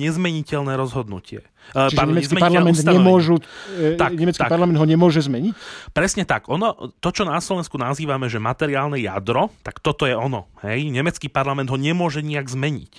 nezmeniteľné 0.54 0.74
rozhodnutie. 0.78 1.41
E, 1.74 1.89
Čiže 1.89 1.97
Pardon, 1.97 2.14
nemecký 2.14 2.36
parlament, 2.38 2.78
nemôžu, 2.78 3.36
e, 3.74 3.97
tak, 3.97 4.14
nemecký 4.14 4.45
tak. 4.45 4.51
parlament 4.54 4.78
ho 4.78 4.86
nemôže 4.86 5.26
zmeniť? 5.26 5.54
Presne 5.91 6.24
tak. 6.30 6.45
Ono, 6.47 6.93
to, 7.01 7.10
čo 7.10 7.26
na 7.26 7.41
Slovensku 7.41 7.82
nazývame, 7.82 8.30
že 8.30 8.38
materiálne 8.38 9.01
jadro, 9.01 9.49
tak 9.66 9.82
toto 9.82 10.06
je 10.06 10.14
ono. 10.14 10.45
Hej? 10.62 10.93
Nemecký 10.93 11.34
parlament 11.34 11.74
ho 11.74 11.78
nemôže 11.80 12.22
nejak 12.22 12.45
zmeniť. 12.45 12.93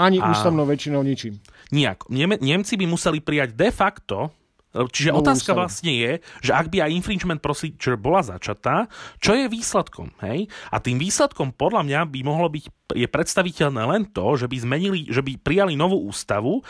Ani 0.00 0.22
a... 0.22 0.32
ústavnou 0.32 0.64
väčšinou 0.64 1.04
ničím. 1.04 1.36
Nijak. 1.70 2.08
Nemci 2.40 2.74
by 2.80 2.86
museli 2.88 3.20
prijať 3.20 3.54
de 3.54 3.68
facto 3.70 4.32
Čiže 4.70 5.10
Novú 5.10 5.26
otázka 5.26 5.50
vlastne 5.50 5.90
je, 5.90 6.12
že 6.46 6.54
ak 6.54 6.70
by 6.70 6.86
aj 6.86 6.94
infringement 6.94 7.42
procedure 7.42 7.98
bola 7.98 8.22
začatá, 8.22 8.86
čo 9.18 9.34
je 9.34 9.50
výsledkom? 9.50 10.14
Hej? 10.22 10.46
A 10.70 10.78
tým 10.78 11.02
výsledkom 11.02 11.50
podľa 11.50 11.82
mňa 11.82 12.00
by 12.06 12.20
mohlo 12.22 12.46
byť 12.46 12.70
je 12.94 13.06
predstaviteľné 13.06 13.82
len 13.86 14.02
to, 14.10 14.34
že 14.34 14.50
by 14.50 14.56
zmenili, 14.58 15.06
že 15.06 15.22
by 15.22 15.38
prijali 15.38 15.78
novú 15.78 16.10
ústavu 16.10 16.62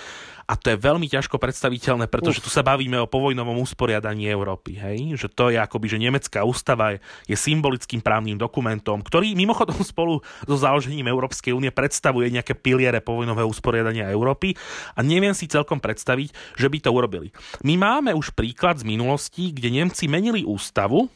a 0.51 0.59
to 0.59 0.75
je 0.75 0.83
veľmi 0.83 1.07
ťažko 1.07 1.39
predstaviteľné, 1.39 2.11
pretože 2.11 2.43
Uf. 2.43 2.45
tu 2.47 2.51
sa 2.51 2.67
bavíme 2.67 2.99
o 2.99 3.07
povojnovom 3.07 3.63
usporiadaní 3.63 4.27
Európy. 4.27 4.75
Hej? 4.75 5.15
Že 5.15 5.29
to 5.31 5.45
je 5.55 5.63
akoby, 5.63 5.87
že 5.87 6.03
nemecká 6.03 6.43
ústava 6.43 6.99
je, 6.99 6.99
je 7.31 7.37
symbolickým 7.39 8.03
právnym 8.03 8.35
dokumentom, 8.35 8.99
ktorý 8.99 9.39
mimochodom 9.39 9.79
spolu 9.87 10.19
so 10.51 10.57
založením 10.59 11.07
Európskej 11.07 11.55
únie 11.55 11.71
predstavuje 11.71 12.35
nejaké 12.35 12.59
piliere 12.59 12.99
povojnového 12.99 13.47
usporiadania 13.47 14.11
Európy 14.11 14.59
a 14.99 15.07
neviem 15.07 15.39
si 15.39 15.47
celkom 15.47 15.79
predstaviť, 15.79 16.59
že 16.59 16.67
by 16.67 16.79
to 16.83 16.91
urobili. 16.91 17.31
My 17.63 17.79
máme 17.79 18.11
už 18.19 18.35
príklad 18.35 18.83
z 18.83 18.91
minulosti, 18.91 19.55
kde 19.55 19.71
Nemci 19.71 20.11
menili 20.11 20.43
ústavu, 20.43 21.07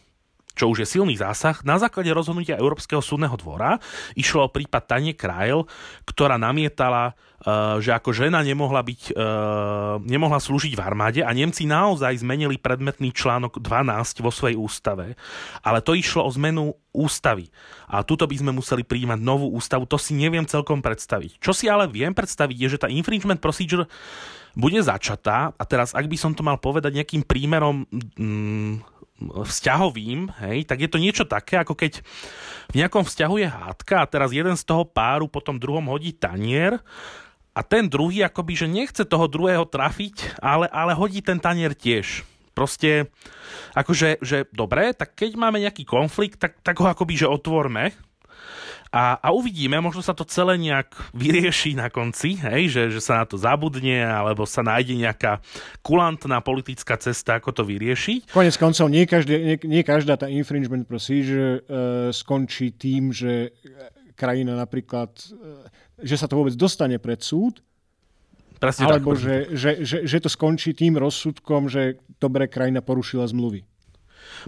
čo 0.55 0.71
už 0.71 0.87
je 0.87 0.89
silný 0.99 1.19
zásah, 1.19 1.59
na 1.67 1.77
základe 1.77 2.15
rozhodnutia 2.15 2.59
Európskeho 2.59 3.03
súdneho 3.03 3.35
dvora 3.35 3.83
išlo 4.15 4.47
o 4.47 4.53
prípad 4.53 4.87
Tanie 4.87 5.15
Krajl, 5.15 5.67
ktorá 6.07 6.39
namietala, 6.39 7.13
uh, 7.43 7.83
že 7.83 7.91
ako 7.91 8.15
žena 8.15 8.41
nemohla, 8.41 8.87
byť, 8.87 9.19
uh, 9.19 9.99
nemohla 10.07 10.39
slúžiť 10.39 10.79
v 10.79 10.85
armáde 10.85 11.21
a 11.27 11.31
Nemci 11.35 11.67
naozaj 11.67 12.23
zmenili 12.23 12.57
predmetný 12.57 13.11
článok 13.11 13.59
12 13.59 14.23
vo 14.23 14.31
svojej 14.31 14.55
ústave. 14.55 15.19
Ale 15.67 15.83
to 15.83 15.99
išlo 15.99 16.23
o 16.23 16.31
zmenu 16.39 16.79
ústavy. 16.95 17.51
A 17.91 18.07
tuto 18.07 18.31
by 18.31 18.39
sme 18.39 18.55
museli 18.55 18.87
prijímať 18.87 19.19
novú 19.19 19.51
ústavu. 19.51 19.83
To 19.91 19.99
si 19.99 20.15
neviem 20.15 20.47
celkom 20.47 20.79
predstaviť. 20.79 21.43
Čo 21.43 21.51
si 21.51 21.67
ale 21.67 21.91
viem 21.91 22.15
predstaviť 22.15 22.57
je, 22.57 22.69
že 22.79 22.81
tá 22.81 22.87
infringement 22.87 23.43
procedure 23.43 23.91
bude 24.55 24.79
začatá 24.79 25.51
a 25.51 25.63
teraz, 25.67 25.99
ak 25.99 26.07
by 26.07 26.15
som 26.15 26.31
to 26.31 26.47
mal 26.47 26.55
povedať 26.63 26.95
nejakým 26.95 27.27
prímerom 27.27 27.91
mm, 27.91 28.94
vzťahovým, 29.23 30.27
hej, 30.43 30.67
tak 30.67 30.83
je 30.83 30.91
to 30.91 30.99
niečo 30.99 31.25
také, 31.25 31.62
ako 31.62 31.79
keď 31.79 32.03
v 32.73 32.75
nejakom 32.83 33.07
vzťahu 33.07 33.35
je 33.39 33.49
hádka 33.49 33.95
a 34.03 34.11
teraz 34.11 34.35
jeden 34.35 34.59
z 34.59 34.67
toho 34.67 34.83
páru 34.83 35.31
potom 35.31 35.61
druhom 35.61 35.87
hodí 35.87 36.11
tanier 36.11 36.83
a 37.55 37.62
ten 37.62 37.87
druhý 37.87 38.27
akoby, 38.27 38.53
že 38.59 38.67
nechce 38.67 39.03
toho 39.07 39.31
druhého 39.31 39.62
trafiť, 39.62 40.43
ale, 40.43 40.67
ale 40.75 40.99
hodí 40.99 41.23
ten 41.23 41.39
tanier 41.39 41.79
tiež. 41.79 42.27
Proste, 42.55 43.11
akože, 43.75 44.23
že 44.23 44.47
dobre, 44.55 44.95
tak 44.95 45.15
keď 45.19 45.39
máme 45.39 45.62
nejaký 45.62 45.87
konflikt, 45.87 46.39
tak, 46.39 46.59
tak 46.62 46.79
ho 46.79 46.87
akoby, 46.87 47.15
že 47.19 47.31
otvorme, 47.31 47.95
a, 48.95 49.19
a 49.19 49.35
uvidíme, 49.35 49.75
možno 49.83 50.07
sa 50.07 50.15
to 50.15 50.23
celé 50.23 50.55
nejak 50.55 50.95
vyrieši 51.11 51.75
na 51.75 51.91
konci, 51.91 52.39
hej, 52.39 52.71
že, 52.71 52.83
že 52.95 53.01
sa 53.03 53.19
na 53.19 53.27
to 53.27 53.35
zabudne, 53.35 54.07
alebo 54.07 54.47
sa 54.47 54.63
nájde 54.63 54.95
nejaká 54.95 55.43
kulantná 55.83 56.39
politická 56.39 56.95
cesta, 56.95 57.43
ako 57.43 57.51
to 57.51 57.63
vyriešiť. 57.67 58.31
Konec 58.31 58.55
koncov, 58.55 58.87
nie, 58.87 59.03
každý, 59.03 59.35
nie, 59.35 59.57
nie 59.67 59.83
každá 59.83 60.15
tá 60.15 60.31
infringement 60.31 60.87
procedure 60.87 61.59
uh, 61.67 62.15
skončí 62.15 62.79
tým, 62.79 63.11
že 63.11 63.51
krajina 64.15 64.55
napríklad, 64.55 65.11
uh, 65.11 65.67
že 65.99 66.15
sa 66.15 66.31
to 66.31 66.39
vôbec 66.39 66.55
dostane 66.55 66.95
pred 67.03 67.19
súd, 67.19 67.67
Presne 68.63 68.87
alebo 68.87 69.19
tak. 69.19 69.27
Že, 69.27 69.35
že, 69.53 69.71
že, 69.83 69.99
že 70.07 70.19
to 70.23 70.31
skončí 70.31 70.71
tým 70.73 70.97
rozsudkom, 70.97 71.67
že 71.67 71.99
dobre 72.23 72.47
krajina 72.47 72.81
porušila 72.81 73.27
zmluvy. 73.27 73.67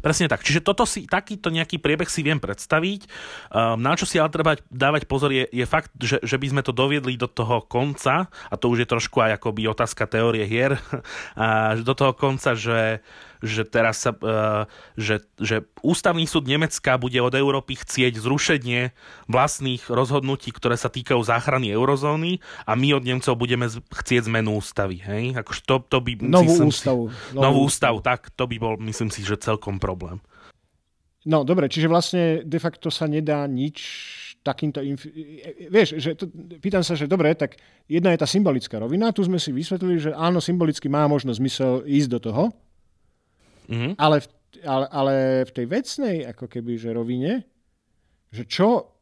Presne 0.01 0.29
tak. 0.29 0.43
Čiže 0.45 0.65
toto 0.65 0.85
si, 0.85 1.05
takýto 1.05 1.49
nejaký 1.49 1.81
priebeh 1.81 2.09
si 2.09 2.25
viem 2.25 2.41
predstaviť. 2.41 3.07
Um, 3.53 3.81
na 3.81 3.95
čo 3.95 4.05
si 4.05 4.17
ale 4.21 4.33
treba 4.33 4.59
dávať 4.69 5.09
pozor 5.09 5.31
je, 5.33 5.47
je 5.49 5.67
fakt, 5.69 5.93
že, 6.01 6.21
že 6.21 6.37
by 6.37 6.47
sme 6.53 6.63
to 6.65 6.73
doviedli 6.75 7.17
do 7.17 7.29
toho 7.29 7.65
konca, 7.65 8.29
a 8.29 8.55
to 8.57 8.73
už 8.73 8.85
je 8.85 8.89
trošku 8.89 9.23
aj 9.23 9.41
akoby 9.41 9.69
otázka 9.69 10.09
teórie 10.09 10.45
hier, 10.45 10.77
a 11.39 11.77
do 11.79 11.95
toho 11.95 12.13
konca, 12.17 12.57
že 12.57 13.05
že 13.45 13.67
teraz 13.67 14.05
sa, 14.05 14.13
uh, 14.15 14.65
že, 14.97 15.25
že 15.41 15.65
ústavný 15.81 16.25
súd 16.25 16.49
Nemecka 16.49 16.97
bude 16.97 17.19
od 17.21 17.35
Európy 17.35 17.77
chcieť 17.81 18.17
zrušenie 18.21 18.93
vlastných 19.29 19.89
rozhodnutí, 19.89 20.53
ktoré 20.53 20.77
sa 20.79 20.89
týkajú 20.93 21.21
záchrany 21.21 21.73
eurozóny 21.73 22.41
a 22.65 22.73
my 22.77 22.97
od 22.97 23.05
Nemcov 23.05 23.35
budeme 23.37 23.69
chcieť 23.69 24.29
zmenu 24.29 24.61
ústavy. 24.61 25.01
Hej? 25.03 25.37
Akože 25.41 25.61
to, 25.65 25.77
to 25.87 25.99
by, 26.01 26.13
novú 26.21 26.71
ústavu. 26.71 27.03
Si, 27.11 27.37
novú, 27.37 27.43
novú 27.43 27.61
ústavu, 27.69 27.99
tak 28.01 28.33
to 28.33 28.45
by 28.49 28.57
bol, 28.57 28.75
myslím 28.81 29.13
si, 29.13 29.25
že 29.27 29.41
celkom 29.41 29.77
problém. 29.77 30.21
No 31.27 31.43
dobre, 31.43 31.67
čiže 31.67 31.91
vlastne 31.91 32.47
de 32.47 32.59
facto 32.63 32.87
sa 32.87 33.11
nedá 33.11 33.43
nič 33.51 33.83
takýmto... 34.47 34.79
Inf- 34.79 35.11
vieš, 35.67 35.99
že 35.99 36.15
to, 36.15 36.31
pýtam 36.63 36.87
sa, 36.87 36.95
že 36.95 37.11
dobre, 37.11 37.35
tak 37.35 37.59
jedna 37.91 38.15
je 38.15 38.23
tá 38.23 38.31
symbolická 38.31 38.79
rovina, 38.79 39.11
tu 39.11 39.27
sme 39.27 39.43
si 39.43 39.51
vysvetlili, 39.51 39.99
že 39.99 40.11
áno, 40.15 40.39
symbolicky 40.39 40.87
má 40.87 41.11
možno 41.11 41.35
zmysel 41.35 41.83
ísť 41.83 42.09
do 42.15 42.19
toho, 42.23 42.43
Mm-hmm. 43.67 43.93
Ale, 43.99 44.17
v, 44.23 44.27
ale, 44.63 44.87
ale 44.91 45.15
v 45.47 45.53
tej 45.53 45.67
vecnej 45.67 46.17
ako 46.31 46.47
keby, 46.47 46.73
že 46.79 46.97
rovine, 46.97 47.45
že 48.31 48.47
čo 48.47 48.95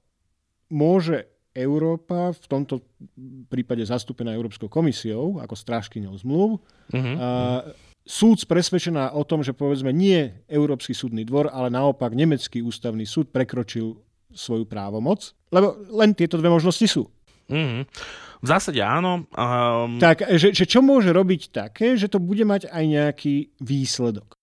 môže 0.73 1.29
Európa, 1.55 2.35
v 2.35 2.47
tomto 2.51 2.83
prípade 3.47 3.87
zastúpená 3.87 4.35
Európskou 4.35 4.67
komisiou, 4.67 5.39
ako 5.39 5.55
strážkyňou 5.55 6.15
zmluv, 6.19 6.59
mm-hmm. 6.91 7.15
a, 7.15 7.63
súd 8.05 8.43
presvedčená 8.45 9.15
o 9.15 9.23
tom, 9.23 9.41
že 9.41 9.55
povedzme 9.55 9.95
nie 9.95 10.35
Európsky 10.51 10.93
súdny 10.93 11.23
dvor, 11.23 11.49
ale 11.49 11.71
naopak 11.71 12.13
Nemecký 12.13 12.61
ústavný 12.61 13.07
súd 13.07 13.31
prekročil 13.31 13.97
svoju 14.35 14.67
právomoc, 14.67 15.31
lebo 15.55 15.79
len 15.95 16.11
tieto 16.13 16.37
dve 16.37 16.51
možnosti 16.51 16.85
sú. 16.91 17.07
Mm-hmm. 17.47 17.83
V 18.45 18.47
zásade 18.51 18.81
áno. 18.85 19.25
Um... 19.33 19.97
Tak, 19.97 20.27
že, 20.37 20.53
že 20.53 20.69
čo 20.69 20.85
môže 20.85 21.09
robiť 21.15 21.55
také, 21.55 21.97
že 21.97 22.13
to 22.13 22.21
bude 22.21 22.45
mať 22.45 22.69
aj 22.69 22.85
nejaký 22.85 23.35
výsledok? 23.63 24.37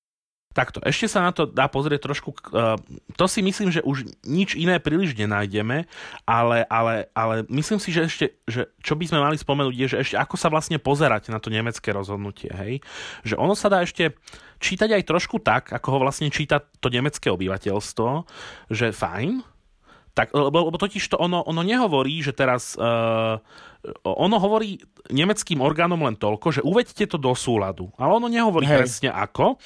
Takto, 0.51 0.83
ešte 0.83 1.07
sa 1.07 1.23
na 1.23 1.31
to 1.31 1.47
dá 1.47 1.71
pozrieť 1.71 2.11
trošku, 2.11 2.35
uh, 2.51 2.75
to 3.15 3.25
si 3.31 3.39
myslím, 3.39 3.71
že 3.71 3.79
už 3.87 4.03
nič 4.27 4.59
iné 4.59 4.83
príliš 4.83 5.15
nenájdeme, 5.15 5.87
ale, 6.27 6.67
ale, 6.67 7.07
ale 7.15 7.47
myslím 7.47 7.79
si, 7.79 7.95
že 7.95 8.01
ešte, 8.11 8.25
že 8.43 8.61
čo 8.83 8.99
by 8.99 9.07
sme 9.07 9.23
mali 9.23 9.39
spomenúť 9.39 9.75
je, 9.75 9.87
že 9.95 9.97
ešte 10.03 10.15
ako 10.19 10.35
sa 10.35 10.51
vlastne 10.51 10.75
pozerať 10.75 11.31
na 11.31 11.39
to 11.39 11.47
nemecké 11.47 11.95
rozhodnutie, 11.95 12.51
hej? 12.51 12.83
Že 13.23 13.39
ono 13.39 13.55
sa 13.55 13.71
dá 13.71 13.79
ešte 13.79 14.11
čítať 14.59 14.91
aj 14.99 15.07
trošku 15.07 15.39
tak, 15.39 15.71
ako 15.71 15.87
ho 15.95 15.97
vlastne 16.03 16.27
číta 16.27 16.59
to 16.59 16.91
nemecké 16.91 17.31
obyvateľstvo, 17.31 18.27
že 18.67 18.91
fajn, 18.91 19.47
tak, 20.11 20.35
lebo, 20.35 20.67
lebo 20.67 20.75
totiž 20.75 21.07
to 21.07 21.15
ono, 21.15 21.39
ono 21.47 21.63
nehovorí, 21.63 22.19
že 22.19 22.35
teraz, 22.35 22.75
uh, 22.75 23.39
ono 24.05 24.37
hovorí 24.37 24.77
nemeckým 25.09 25.57
orgánom 25.57 25.97
len 26.05 26.13
toľko, 26.13 26.47
že 26.53 26.61
uvedte 26.61 27.09
to 27.09 27.17
do 27.17 27.33
súladu. 27.33 27.89
Ale 27.97 28.21
ono 28.21 28.29
nehovorí 28.29 28.69
Hej. 28.69 28.77
presne 28.85 29.09
ako. 29.09 29.57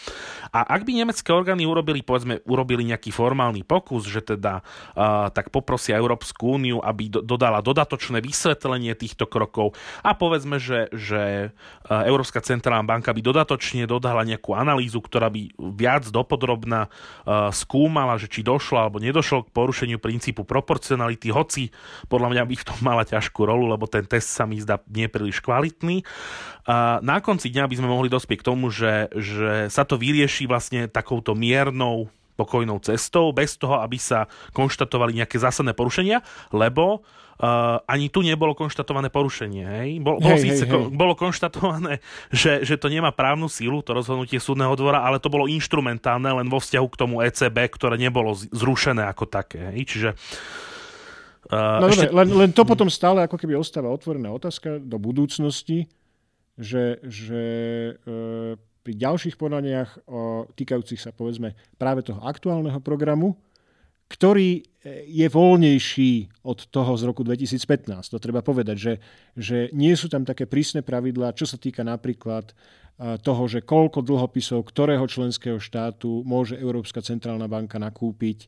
A 0.55 0.63
ak 0.63 0.87
by 0.87 0.91
nemecké 0.95 1.29
orgány 1.35 1.67
urobili, 1.67 1.99
povedzme, 1.99 2.39
urobili 2.47 2.87
nejaký 2.87 3.11
formálny 3.11 3.67
pokus, 3.67 4.07
že 4.07 4.23
teda 4.23 4.63
uh, 4.63 5.27
tak 5.35 5.51
poprosia 5.51 5.99
Európsku 5.99 6.55
úniu, 6.55 6.79
aby 6.79 7.11
do, 7.11 7.19
dodala 7.19 7.59
dodatočné 7.59 8.23
vysvetlenie 8.23 8.95
týchto 8.95 9.27
krokov 9.27 9.75
a 9.99 10.15
povedzme, 10.15 10.63
že, 10.63 10.87
že 10.95 11.51
Európska 11.89 12.39
centrálna 12.39 12.87
banka 12.87 13.11
by 13.11 13.19
dodatočne 13.19 13.83
dodala 13.83 14.23
nejakú 14.23 14.55
analýzu, 14.55 15.03
ktorá 15.03 15.27
by 15.27 15.51
viac 15.75 16.07
dopodrobná 16.07 16.87
uh, 16.87 17.51
skúmala, 17.51 18.15
že 18.15 18.31
či 18.31 18.39
došlo 18.47 18.79
alebo 18.79 19.03
nedošlo 19.03 19.49
k 19.49 19.53
porušeniu 19.53 19.99
princípu 19.99 20.47
proporcionality, 20.47 21.35
hoci 21.35 21.67
podľa 22.07 22.31
mňa 22.31 22.43
by 22.47 22.55
v 22.55 22.67
tom 22.67 22.79
mala 22.79 23.03
ťažkú 23.03 23.43
rolu, 23.43 23.67
lebo 23.67 23.89
ten 23.91 24.04
test 24.07 24.31
sa 24.31 24.47
mi 24.47 24.61
zdá 24.61 24.81
nie 24.89 25.09
príliš 25.11 25.41
kvalitný. 25.41 26.05
A 26.65 26.97
na 27.05 27.21
konci 27.21 27.53
dňa 27.53 27.69
by 27.69 27.75
sme 27.77 27.89
mohli 27.89 28.09
dospieť 28.09 28.41
k 28.41 28.47
tomu, 28.47 28.73
že, 28.73 29.09
že 29.13 29.69
sa 29.69 29.85
to 29.85 30.01
vyrieši 30.01 30.49
vlastne 30.49 30.89
takouto 30.89 31.37
miernou 31.37 32.09
pokojnou 32.35 32.83
cestou, 32.83 33.31
bez 33.31 33.55
toho, 33.55 33.79
aby 33.79 33.95
sa 33.95 34.27
konštatovali 34.51 35.15
nejaké 35.15 35.39
zásadné 35.39 35.71
porušenia, 35.71 36.19
lebo 36.51 36.99
uh, 36.99 37.79
ani 37.87 38.11
tu 38.11 38.19
nebolo 38.21 38.51
konštatované 38.51 39.07
porušenie. 39.07 39.63
Hej? 39.63 39.89
Bol, 40.03 40.19
bolo, 40.19 40.35
hej, 40.35 40.43
síce, 40.43 40.67
hej, 40.67 40.75
hej. 40.75 40.91
bolo 40.91 41.15
konštatované, 41.15 42.03
že, 42.35 42.67
že 42.67 42.75
to 42.75 42.91
nemá 42.91 43.15
právnu 43.15 43.47
sílu, 43.47 43.79
to 43.79 43.95
rozhodnutie 43.95 44.37
súdneho 44.43 44.75
dvora, 44.75 45.07
ale 45.07 45.23
to 45.23 45.31
bolo 45.31 45.47
inštrumentálne 45.47 46.27
len 46.27 46.47
vo 46.51 46.59
vzťahu 46.59 46.87
k 46.91 46.99
tomu 46.99 47.23
ECB, 47.23 47.71
ktoré 47.71 47.95
nebolo 47.95 48.35
zrušené 48.35 49.07
ako 49.07 49.25
také. 49.31 49.71
Hej? 49.73 49.81
Čiže 49.87 50.09
Uh, 50.15 50.74
no 51.53 51.85
ešte... 51.89 52.09
dobre, 52.09 52.15
len, 52.15 52.27
len 52.45 52.49
to 52.53 52.63
potom 52.65 52.89
stále 52.89 53.21
ako 53.25 53.37
keby 53.37 53.53
ostáva 53.57 53.91
otvorená 53.91 54.33
otázka 54.33 54.81
do 54.81 54.97
budúcnosti, 54.97 55.89
že, 56.55 57.03
že 57.05 57.43
uh, 58.07 58.55
pri 58.85 58.93
ďalších 58.93 59.41
podaniach 59.41 59.97
o, 60.05 60.45
týkajúcich 60.53 61.01
sa 61.01 61.09
povedzme 61.09 61.57
práve 61.73 62.05
toho 62.05 62.21
aktuálneho 62.21 62.77
programu, 62.85 63.33
ktorý 64.05 64.61
e, 64.61 65.09
je 65.09 65.25
voľnejší 65.25 66.45
od 66.45 66.69
toho 66.69 66.93
z 66.93 67.09
roku 67.09 67.25
2015. 67.25 68.13
To 68.13 68.21
treba 68.21 68.45
povedať, 68.45 68.77
že, 68.77 68.93
že 69.33 69.57
nie 69.73 69.89
sú 69.97 70.05
tam 70.05 70.21
také 70.21 70.45
prísne 70.45 70.85
pravidlá, 70.85 71.33
čo 71.33 71.49
sa 71.49 71.57
týka 71.57 71.81
napríklad 71.81 72.53
toho, 72.95 73.43
že 73.51 73.59
koľko 73.59 73.99
dlhopisov 73.99 74.63
ktorého 74.71 75.03
členského 75.03 75.59
štátu 75.59 76.23
môže 76.23 76.55
Európska 76.55 77.03
centrálna 77.03 77.51
banka 77.51 77.75
nakúpiť 77.75 78.47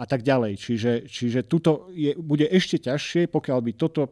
a 0.00 0.04
tak 0.08 0.24
ďalej. 0.24 0.56
Čiže, 0.56 0.92
čiže 1.04 1.44
tuto 1.44 1.92
je, 1.92 2.16
bude 2.16 2.48
ešte 2.48 2.80
ťažšie, 2.80 3.28
pokiaľ 3.28 3.58
by 3.60 3.72
toto 3.76 4.08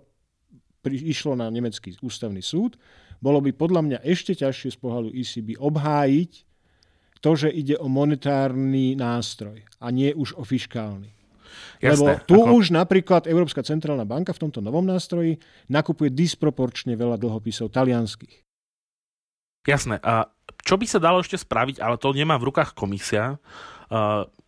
išlo 0.84 1.32
na 1.32 1.48
nemecký 1.48 1.96
ústavný 2.04 2.44
súd, 2.44 2.76
bolo 3.18 3.40
by 3.40 3.50
podľa 3.56 3.82
mňa 3.82 3.98
ešte 4.04 4.36
ťažšie 4.36 4.76
z 4.76 4.78
pohľadu 4.78 5.08
ECB 5.16 5.56
obhájiť 5.58 6.32
to, 7.18 7.30
že 7.34 7.48
ide 7.50 7.74
o 7.80 7.90
monetárny 7.90 8.94
nástroj 8.94 9.64
a 9.82 9.86
nie 9.90 10.14
už 10.14 10.38
o 10.38 10.46
fiskálny. 10.46 11.10
Jasné, 11.82 11.90
Lebo 11.90 12.04
tu 12.22 12.38
ako... 12.38 12.52
už 12.62 12.64
napríklad 12.70 13.26
Európska 13.26 13.64
centrálna 13.66 14.06
banka 14.06 14.30
v 14.30 14.46
tomto 14.46 14.62
novom 14.62 14.86
nástroji 14.86 15.42
nakupuje 15.66 16.14
disproporčne 16.14 16.94
veľa 16.94 17.18
dlhopisov 17.18 17.74
talianských. 17.74 18.46
Jasné. 19.66 19.98
A 20.00 20.30
čo 20.62 20.78
by 20.78 20.86
sa 20.86 21.02
dalo 21.02 21.20
ešte 21.20 21.38
spraviť, 21.38 21.82
ale 21.82 21.98
to 21.98 22.14
nemá 22.14 22.38
v 22.38 22.50
rukách 22.50 22.72
komisia, 22.78 23.42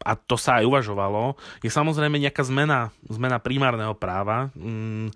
a 0.00 0.12
to 0.16 0.36
sa 0.36 0.60
aj 0.60 0.68
uvažovalo, 0.68 1.36
je 1.60 1.68
samozrejme 1.72 2.16
nejaká 2.16 2.44
zmena, 2.44 2.92
zmena 3.08 3.40
primárneho 3.40 3.92
práva. 3.96 4.48
Mm, 4.56 5.12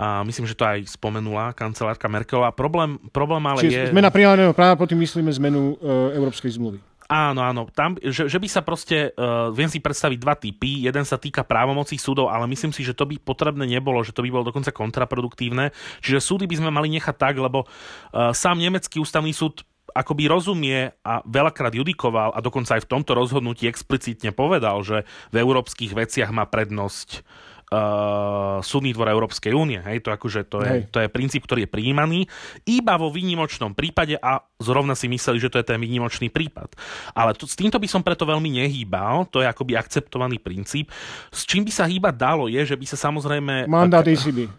a 0.00 0.24
myslím, 0.24 0.48
že 0.48 0.56
to 0.56 0.64
aj 0.64 0.88
spomenula 0.88 1.52
kancelárka 1.52 2.08
Merkelová. 2.08 2.56
Problém, 2.56 2.96
problém 3.12 3.44
ale 3.44 3.60
Čiže 3.68 3.80
je... 3.84 3.92
zmena 3.92 4.08
primárneho 4.08 4.56
práva, 4.56 4.80
potom 4.80 4.96
myslíme 4.96 5.28
zmenu 5.36 5.76
uh, 5.76 6.16
Európskej 6.16 6.56
zmluvy. 6.56 6.80
Áno, 7.10 7.42
áno. 7.42 7.66
Tam, 7.74 7.98
že, 7.98 8.30
že 8.30 8.38
by 8.38 8.46
sa 8.46 8.62
proste, 8.62 9.10
uh, 9.18 9.50
viem 9.50 9.66
si 9.66 9.82
predstaviť 9.82 10.18
dva 10.22 10.38
typy. 10.38 10.86
Jeden 10.86 11.02
sa 11.02 11.18
týka 11.18 11.42
právomocí 11.42 11.98
súdov, 11.98 12.30
ale 12.30 12.46
myslím 12.46 12.70
si, 12.70 12.86
že 12.86 12.94
to 12.94 13.02
by 13.02 13.18
potrebné 13.18 13.66
nebolo, 13.66 13.98
že 14.06 14.14
to 14.14 14.22
by 14.22 14.30
bolo 14.30 14.46
dokonca 14.46 14.70
kontraproduktívne. 14.70 15.74
Čiže 16.06 16.22
súdy 16.22 16.46
by 16.46 16.62
sme 16.62 16.70
mali 16.70 16.86
nechať 16.94 17.16
tak, 17.18 17.34
lebo 17.34 17.66
uh, 17.66 18.30
sám 18.30 18.62
nemecký 18.62 19.02
ústavný 19.02 19.34
súd 19.34 19.66
akoby 19.92 20.30
rozumie 20.30 20.94
a 21.02 21.22
veľakrát 21.26 21.74
judikoval 21.74 22.32
a 22.32 22.38
dokonca 22.40 22.78
aj 22.78 22.86
v 22.86 22.90
tomto 22.90 23.12
rozhodnutí 23.14 23.66
explicitne 23.66 24.30
povedal, 24.34 24.80
že 24.82 25.04
v 25.34 25.36
európskych 25.42 25.92
veciach 25.94 26.30
má 26.30 26.46
prednosť 26.46 27.22
uh, 27.70 28.58
súdny 28.60 28.92
dvor 28.92 29.08
Európskej 29.08 29.54
únie. 29.54 29.78
Hej, 29.80 30.04
to, 30.04 30.10
akože, 30.10 30.46
to, 30.50 30.58
je, 30.62 30.72
to 30.90 30.98
je 31.00 31.08
princíp, 31.08 31.46
ktorý 31.46 31.64
je 31.66 31.70
príjmaný 31.70 32.26
iba 32.66 32.98
vo 32.98 33.08
výnimočnom 33.08 33.72
prípade 33.72 34.18
a 34.18 34.42
zrovna 34.58 34.98
si 34.98 35.06
mysleli, 35.06 35.38
že 35.38 35.50
to 35.50 35.58
je 35.62 35.66
ten 35.66 35.78
výnimočný 35.80 36.28
prípad. 36.28 36.74
Ale 37.14 37.32
to, 37.38 37.46
s 37.46 37.56
týmto 37.56 37.78
by 37.78 37.88
som 37.88 38.02
preto 38.02 38.26
veľmi 38.26 38.60
nehýbal, 38.60 39.30
to 39.30 39.40
je 39.40 39.46
akoby 39.48 39.78
akceptovaný 39.78 40.42
princíp. 40.42 40.90
S 41.30 41.46
čím 41.46 41.64
by 41.64 41.72
sa 41.72 41.86
hýbať 41.86 42.14
dalo 42.18 42.50
je, 42.50 42.60
že 42.66 42.76
by 42.76 42.86
sa 42.86 42.98
samozrejme... 42.98 43.70
Mandát 43.70 44.04
ECB 44.04 44.50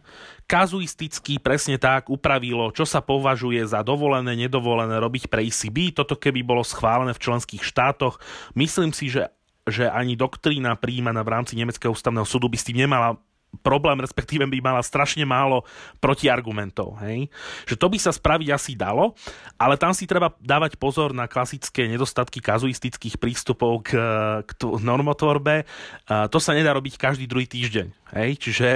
kazuisticky 0.51 1.39
presne 1.39 1.79
tak 1.79 2.11
upravilo, 2.11 2.75
čo 2.75 2.83
sa 2.83 2.99
považuje 2.99 3.63
za 3.63 3.79
dovolené, 3.87 4.35
nedovolené 4.35 4.99
robiť 4.99 5.31
pre 5.31 5.47
ECB. 5.47 5.95
Toto 5.95 6.19
keby 6.19 6.43
bolo 6.43 6.67
schválené 6.67 7.15
v 7.15 7.23
členských 7.23 7.63
štátoch, 7.63 8.19
myslím 8.59 8.91
si, 8.91 9.07
že 9.07 9.31
že 9.69 9.85
ani 9.85 10.17
doktrína 10.17 10.73
príjmaná 10.73 11.21
v 11.21 11.37
rámci 11.37 11.53
Nemeckého 11.53 11.93
ústavného 11.93 12.25
súdu 12.25 12.49
by 12.49 12.57
s 12.57 12.65
tým 12.65 12.81
nemala 12.81 13.21
problém, 13.59 13.99
respektíve 13.99 14.47
by 14.47 14.59
mala 14.63 14.79
strašne 14.79 15.27
málo 15.27 15.67
protiargumentov. 15.99 16.95
Hej? 17.03 17.27
Že 17.67 17.75
to 17.75 17.87
by 17.91 17.97
sa 17.99 18.11
spraviť 18.15 18.47
asi 18.55 18.71
dalo, 18.79 19.11
ale 19.59 19.75
tam 19.75 19.91
si 19.91 20.07
treba 20.07 20.31
dávať 20.39 20.79
pozor 20.79 21.11
na 21.11 21.27
klasické 21.27 21.91
nedostatky 21.91 22.39
kazuistických 22.39 23.19
prístupov 23.19 23.83
k, 23.83 23.99
k 24.47 24.51
normotvorbe. 24.79 25.67
To 26.07 26.37
sa 26.39 26.55
nedá 26.55 26.71
robiť 26.71 26.95
každý 26.95 27.27
druhý 27.27 27.45
týždeň. 27.45 27.91
Hej? 28.15 28.29
Čiže, 28.39 28.69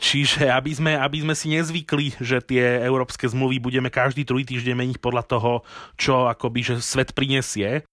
čiže 0.00 0.42
aby, 0.48 0.72
sme, 0.72 0.92
aby 0.96 1.28
sme 1.28 1.34
si 1.36 1.52
nezvykli, 1.52 2.16
že 2.18 2.40
tie 2.40 2.80
európske 2.80 3.28
zmluvy 3.28 3.60
budeme 3.60 3.92
každý 3.92 4.24
druhý 4.24 4.48
týždeň 4.48 4.74
meniť 4.74 4.98
podľa 5.04 5.24
toho, 5.28 5.52
čo 6.00 6.26
akoby, 6.26 6.60
že 6.64 6.74
svet 6.80 7.12
prinesie, 7.12 7.84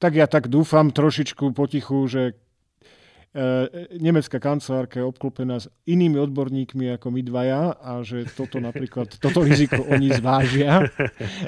tak 0.00 0.16
ja 0.16 0.24
tak 0.24 0.48
dúfam 0.48 0.88
trošičku 0.88 1.52
potichu, 1.52 2.08
že 2.08 2.40
nemecká 3.94 4.42
kancelárka 4.42 4.98
je 4.98 5.06
obklopená 5.06 5.62
s 5.62 5.70
inými 5.86 6.18
odborníkmi 6.18 6.98
ako 6.98 7.14
my 7.14 7.20
dvaja 7.22 7.78
a 7.78 8.02
že 8.02 8.26
toto 8.34 8.58
napríklad, 8.58 9.06
toto 9.22 9.46
riziko 9.46 9.86
oni 9.86 10.10
zvážia. 10.10 10.90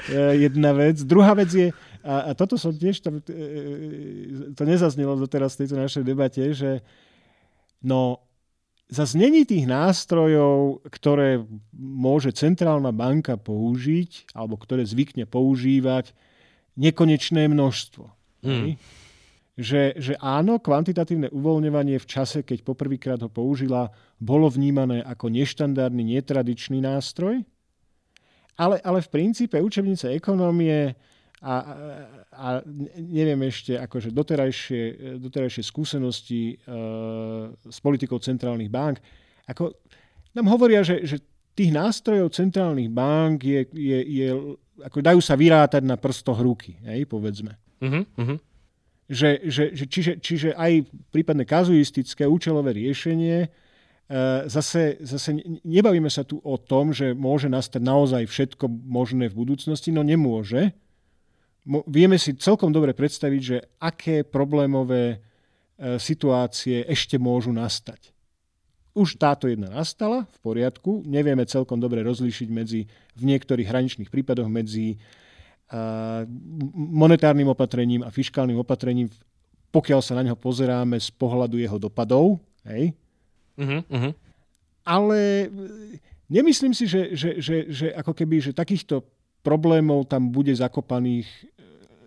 E, 0.07 0.47
jedna 0.47 0.71
vec. 0.71 1.03
Druhá 1.03 1.35
vec 1.35 1.51
je, 1.51 1.75
a, 1.99 2.31
a 2.31 2.39
toto 2.39 2.55
som 2.55 2.71
tiež, 2.71 3.03
to, 3.03 3.19
e, 3.27 4.55
to 4.55 4.63
nezaznelo 4.63 5.19
doteraz 5.19 5.59
v 5.59 5.67
tejto 5.67 5.75
našej 5.75 6.03
debate, 6.07 6.55
že 6.55 6.79
no, 7.83 8.23
za 8.87 9.03
znení 9.03 9.43
tých 9.43 9.67
nástrojov, 9.67 10.87
ktoré 10.87 11.43
môže 11.75 12.31
centrálna 12.31 12.95
banka 12.95 13.35
použiť, 13.35 14.31
alebo 14.31 14.55
ktoré 14.55 14.87
zvykne 14.87 15.27
používať, 15.27 16.15
nekonečné 16.79 17.51
množstvo. 17.51 18.07
Mm. 18.43 18.79
Že, 19.53 20.01
že 20.01 20.13
áno, 20.17 20.57
kvantitatívne 20.57 21.29
uvoľňovanie 21.29 22.01
v 22.01 22.09
čase, 22.09 22.41
keď 22.41 22.65
poprvýkrát 22.65 23.21
ho 23.21 23.29
použila, 23.29 23.93
bolo 24.17 24.49
vnímané 24.49 25.05
ako 25.05 25.29
neštandardný, 25.29 26.17
netradičný 26.17 26.81
nástroj, 26.81 27.45
ale, 28.57 28.81
ale 28.81 28.99
v 29.05 29.09
princípe 29.13 29.61
učebnice 29.61 30.09
ekonómie 30.09 30.97
a, 31.43 31.53
a, 32.33 32.47
neviem 32.97 33.37
ešte, 33.45 33.77
akože 33.77 34.09
doterajšie, 34.09 34.81
doterajšie 35.21 35.63
skúsenosti 35.65 36.55
e, 36.55 36.65
s 37.67 37.77
politikou 37.77 38.17
centrálnych 38.17 38.73
bank, 38.73 39.03
ako 39.45 39.75
nám 40.33 40.47
hovoria, 40.49 40.81
že, 40.81 41.03
že 41.05 41.21
tých 41.53 41.69
nástrojov 41.69 42.33
centrálnych 42.33 42.89
bank 42.89 43.45
je, 43.45 43.61
je, 43.69 43.99
je 44.01 44.27
ako 44.81 44.99
dajú 45.05 45.21
sa 45.21 45.37
vyrátať 45.37 45.85
na 45.85 45.99
prstoch 45.99 46.41
ruky, 46.41 46.81
hej, 46.81 47.05
povedzme. 47.05 47.53
Uh-huh, 47.83 48.01
Že, 49.03 49.29
že, 49.51 49.63
že, 49.75 49.85
čiže, 49.85 50.11
čiže 50.23 50.49
aj 50.55 50.87
prípadne 51.11 51.43
kazuistické 51.43 52.23
účelové 52.23 52.71
riešenie, 52.71 53.45
e, 53.45 53.47
zase, 54.47 54.95
zase 55.03 55.43
nebavíme 55.67 56.07
sa 56.07 56.23
tu 56.23 56.39
o 56.39 56.55
tom, 56.55 56.95
že 56.95 57.11
môže 57.11 57.51
nastať 57.51 57.83
naozaj 57.83 58.23
všetko 58.31 58.65
možné 58.71 59.27
v 59.27 59.43
budúcnosti, 59.43 59.91
no 59.91 60.07
nemôže. 60.07 60.71
Vieme 61.67 62.15
si 62.15 62.35
celkom 62.39 62.71
dobre 62.71 62.95
predstaviť, 62.95 63.41
že 63.43 63.57
aké 63.83 64.23
problémové 64.23 65.03
e, 65.11 65.17
situácie 65.99 66.87
ešte 66.87 67.19
môžu 67.19 67.51
nastať. 67.51 68.13
Už 68.93 69.17
táto 69.17 69.49
jedna 69.49 69.73
nastala, 69.73 70.29
v 70.29 70.37
poriadku, 70.45 71.01
nevieme 71.01 71.49
celkom 71.49 71.81
dobre 71.81 72.05
rozlíšiť 72.05 72.49
medzi, 72.53 72.85
v 73.17 73.23
niektorých 73.25 73.65
hraničných 73.65 74.09
prípadoch 74.13 74.45
medzi 74.45 75.01
monetárnym 76.73 77.49
opatrením 77.49 78.05
a 78.05 78.13
fiskálnym 78.13 78.59
opatrením, 78.61 79.09
pokiaľ 79.73 79.99
sa 80.05 80.13
na 80.13 80.23
neho 80.25 80.37
pozeráme 80.37 80.99
z 81.01 81.09
pohľadu 81.17 81.57
jeho 81.57 81.81
dopadov. 81.81 82.37
Hej? 82.67 82.93
Uh-huh, 83.57 83.81
uh-huh. 83.89 84.13
Ale 84.85 85.49
nemyslím 86.29 86.77
si, 86.77 86.85
že, 86.85 87.17
že, 87.17 87.41
že, 87.41 87.55
že 87.73 87.87
ako 87.93 88.13
keby, 88.13 88.37
že 88.37 88.51
takýchto 88.53 89.01
problémov 89.41 90.05
tam 90.05 90.29
bude 90.29 90.53
zakopaných 90.53 91.25
e, 91.25 91.41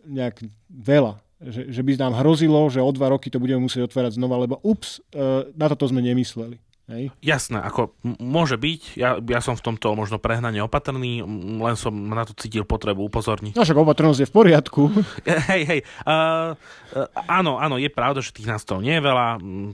nejak 0.08 0.46
veľa. 0.70 1.18
Že, 1.36 1.62
že 1.68 1.82
by 1.84 1.90
nám 2.00 2.14
hrozilo, 2.22 2.60
že 2.72 2.80
o 2.80 2.90
dva 2.94 3.12
roky 3.12 3.28
to 3.28 3.36
budeme 3.36 3.60
musieť 3.60 3.92
otvárať 3.92 4.16
znova, 4.16 4.40
lebo 4.40 4.56
ups, 4.64 5.04
na 5.52 5.66
toto 5.68 5.84
sme 5.84 6.00
nemysleli. 6.00 6.56
Hej. 6.86 7.10
Jasné, 7.18 7.58
ako 7.66 7.98
m- 8.06 8.14
môže 8.22 8.54
byť, 8.54 8.94
ja, 8.94 9.18
ja 9.18 9.40
som 9.42 9.58
v 9.58 9.64
tomto 9.66 9.98
možno 9.98 10.22
prehnane 10.22 10.62
opatrný, 10.62 11.18
len 11.58 11.74
som 11.74 11.90
na 11.90 12.22
to 12.22 12.30
cítil 12.38 12.62
potrebu 12.62 13.10
upozorniť. 13.10 13.58
No 13.58 13.66
však 13.66 13.74
opatrnosť 13.74 14.22
je 14.22 14.28
v 14.30 14.34
poriadku. 14.34 14.82
Hej, 15.50 15.62
hej, 15.66 15.80
uh, 16.06 16.54
uh, 16.94 17.26
áno, 17.26 17.58
áno, 17.58 17.74
je 17.82 17.90
pravda, 17.90 18.22
že 18.22 18.30
tých 18.30 18.46
nástrojov 18.46 18.86
nie 18.86 18.94
je 18.94 19.02
veľa, 19.02 19.26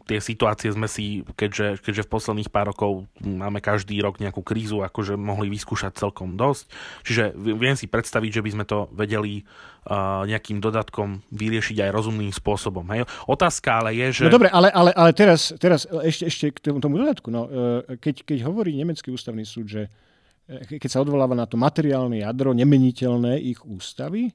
tie 0.09 0.19
situácie 0.25 0.73
sme 0.73 0.89
si, 0.89 1.21
keďže, 1.37 1.85
keďže 1.85 2.09
v 2.09 2.13
posledných 2.17 2.49
pár 2.49 2.73
rokov 2.73 3.05
máme 3.21 3.61
každý 3.61 4.01
rok 4.01 4.17
nejakú 4.17 4.41
krízu, 4.41 4.81
akože 4.81 5.21
mohli 5.21 5.53
vyskúšať 5.53 6.01
celkom 6.01 6.41
dosť, 6.41 6.65
čiže 7.05 7.37
viem 7.37 7.77
si 7.77 7.93
predstaviť, 7.93 8.41
že 8.41 8.45
by 8.45 8.51
sme 8.57 8.65
to 8.65 8.89
vedeli 8.89 9.45
uh, 9.45 9.72
nejakým 10.27 10.63
dodatkom 10.63 11.27
vyriešiť 11.35 11.83
aj 11.83 11.91
rozumným 11.91 12.31
spôsobom. 12.31 12.87
Hej. 12.95 13.03
Otázka 13.27 13.83
ale 13.83 13.99
je, 13.99 14.23
že... 14.23 14.31
No 14.31 14.39
dobre, 14.39 14.47
ale, 14.47 14.71
ale, 14.71 14.95
ale 14.95 15.11
teraz, 15.11 15.51
teraz 15.59 15.91
ešte, 16.07 16.25
ešte 16.31 16.45
k 16.55 16.59
tomu, 16.63 16.79
tomu 16.79 16.95
dodatku. 17.03 17.35
No, 17.35 17.51
e, 17.51 17.99
keď, 17.99 18.23
keď 18.23 18.39
hovorí 18.47 18.79
nemecký 18.79 19.11
ústavný 19.11 19.43
súd, 19.43 19.67
že 19.67 19.83
e, 20.47 20.79
keď 20.79 20.87
sa 20.87 21.03
odvoláva 21.03 21.35
na 21.35 21.51
to 21.51 21.59
materiálne 21.59 22.23
jadro, 22.23 22.55
nemeniteľné 22.55 23.43
ich 23.43 23.59
ústavy, 23.67 24.31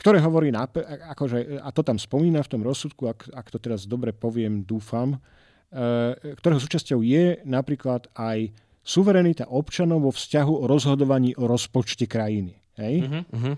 ktoré 0.00 0.18
hovorí, 0.24 0.48
akože, 0.50 1.60
a 1.60 1.68
to 1.70 1.84
tam 1.84 2.00
spomína 2.00 2.40
v 2.40 2.50
tom 2.50 2.64
rozsudku, 2.64 3.04
ak, 3.04 3.30
ak 3.36 3.46
to 3.52 3.60
teraz 3.60 3.84
dobre 3.84 4.16
poviem, 4.16 4.64
dúfam, 4.64 5.20
e, 5.68 6.16
ktorého 6.40 6.58
súčasťou 6.58 7.04
je 7.04 7.44
napríklad 7.44 8.08
aj 8.16 8.48
suverenita 8.80 9.44
občanov 9.52 10.08
vo 10.08 10.12
vzťahu 10.12 10.52
o 10.56 10.64
rozhodovaní 10.64 11.36
o 11.36 11.44
rozpočte 11.44 12.08
krajiny. 12.08 12.64
Hej? 12.80 13.04
Uh-huh, 13.04 13.24
uh-huh. 13.28 13.54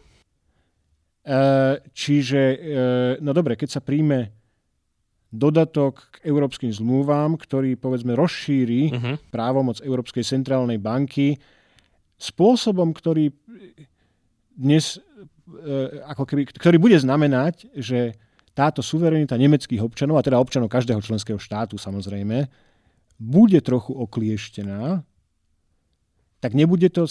Čiže, 1.90 2.42
no 3.18 3.34
dobre, 3.34 3.58
keď 3.58 3.78
sa 3.78 3.80
príjme 3.82 4.30
dodatok 5.34 6.06
k 6.14 6.16
európskym 6.30 6.70
zmluvám, 6.70 7.34
ktorý 7.36 7.74
povedzme 7.76 8.14
rozšíri 8.14 8.82
uh-huh. 8.94 9.14
právomoc 9.34 9.82
Európskej 9.82 10.22
centrálnej 10.22 10.78
banky 10.78 11.36
spôsobom, 12.16 12.94
ktorý 12.96 13.34
dnes 14.56 14.96
e, 14.96 14.98
ako 16.08 16.24
keby, 16.24 16.42
ktorý 16.48 16.76
bude 16.80 16.96
znamenať, 16.96 17.68
že 17.76 18.16
táto 18.56 18.80
suverenita 18.80 19.36
nemeckých 19.36 19.84
občanov, 19.84 20.16
a 20.16 20.24
teda 20.24 20.40
občanov 20.40 20.72
každého 20.72 21.04
členského 21.04 21.36
štátu 21.36 21.76
samozrejme, 21.76 22.48
bude 23.20 23.60
trochu 23.60 23.92
oklieštená 23.92 25.04
tak 26.40 26.52
nebude 26.52 26.92
to 26.92 27.08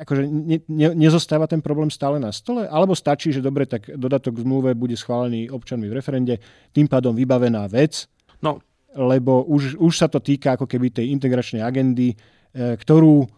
akože 0.00 0.22
ne, 0.24 0.58
ne, 0.66 0.88
nezostáva 0.96 1.44
ten 1.44 1.60
problém 1.60 1.92
stále 1.92 2.16
na 2.16 2.32
stole? 2.32 2.64
Alebo 2.64 2.96
stačí, 2.96 3.28
že 3.28 3.44
dobre, 3.44 3.68
tak 3.68 3.92
dodatok 3.92 4.40
k 4.40 4.42
zmluve 4.42 4.72
bude 4.72 4.96
schválený 4.96 5.52
občanmi 5.52 5.86
v 5.86 5.96
referende, 6.00 6.34
tým 6.72 6.88
pádom 6.88 7.12
vybavená 7.12 7.68
vec, 7.68 8.08
no. 8.40 8.58
lebo 8.96 9.44
už, 9.44 9.76
už 9.76 9.94
sa 9.94 10.08
to 10.08 10.24
týka 10.24 10.56
ako 10.56 10.64
keby 10.64 10.88
tej 10.88 11.12
integračnej 11.12 11.60
agendy, 11.60 12.12
e, 12.12 12.16
ktorú 12.80 13.28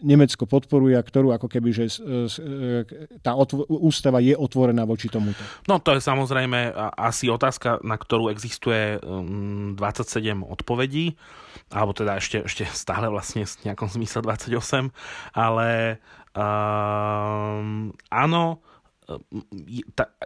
Nemecko 0.00 0.48
podporuje 0.48 0.96
a 0.96 1.04
ktorú 1.04 1.36
ako 1.36 1.48
keby, 1.48 1.68
že 1.70 1.84
e, 2.00 2.84
tá 3.20 3.36
ústava 3.68 4.20
je 4.20 4.32
otvorená 4.32 4.88
voči 4.88 5.12
tomuto. 5.12 5.40
No 5.68 5.80
to 5.80 5.96
je 5.96 6.00
samozrejme 6.00 6.72
asi 6.96 7.28
otázka, 7.28 7.80
na 7.84 8.00
ktorú 8.00 8.32
existuje 8.32 8.96
27 9.00 9.76
mm, 9.76 10.44
odpovedí, 10.48 11.14
alebo 11.70 11.92
teda 11.92 12.16
ešte, 12.16 12.44
ešte 12.44 12.64
stále 12.72 13.12
vlastne 13.12 13.44
v 13.44 13.70
nejakom 13.70 13.88
zmysle 13.92 14.24
28, 14.24 14.90
ale 15.36 16.00
um, 16.34 17.92
áno, 18.08 18.64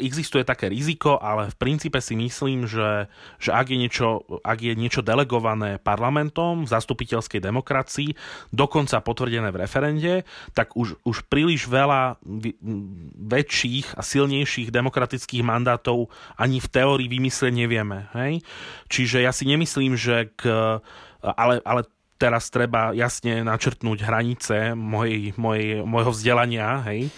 existuje 0.01 0.43
také 0.45 0.69
riziko, 0.69 1.17
ale 1.17 1.49
v 1.53 1.57
princípe 1.57 2.01
si 2.03 2.19
myslím, 2.19 2.67
že, 2.67 3.07
že 3.39 3.51
ak, 3.55 3.71
je 3.71 3.79
niečo, 3.79 4.09
ak 4.43 4.59
je 4.61 4.75
niečo 4.75 5.01
delegované 5.01 5.79
parlamentom 5.79 6.67
v 6.67 6.73
zastupiteľskej 6.73 7.41
demokracii, 7.41 8.11
dokonca 8.51 9.01
potvrdené 9.01 9.49
v 9.55 9.61
referende, 9.61 10.13
tak 10.53 10.75
už, 10.75 10.99
už 11.07 11.25
príliš 11.31 11.71
veľa 11.71 12.19
väčších 13.25 13.97
a 13.97 14.03
silnejších 14.03 14.75
demokratických 14.75 15.47
mandátov 15.47 16.11
ani 16.37 16.59
v 16.59 16.69
teórii 16.69 17.09
vymyslieť 17.09 17.55
nevieme. 17.55 18.11
Hej? 18.13 18.43
Čiže 18.91 19.23
ja 19.23 19.31
si 19.31 19.47
nemyslím, 19.49 19.95
že 19.95 20.33
k 20.35 20.43
ale, 21.25 21.65
ale 21.65 21.89
teraz 22.25 22.49
treba 22.49 22.97
jasne 22.97 23.45
načrtnúť 23.45 23.99
hranice 24.01 24.73
mojej, 24.73 25.37
mojej, 25.37 25.85
mojho 25.85 26.17
vzdelania, 26.17 26.81
hej, 26.89 27.13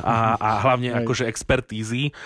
a, 0.00 0.40
a 0.40 0.48
hlavne 0.64 0.96
hej. 0.96 0.98
akože 1.04 1.28
expertízy. 1.28 2.16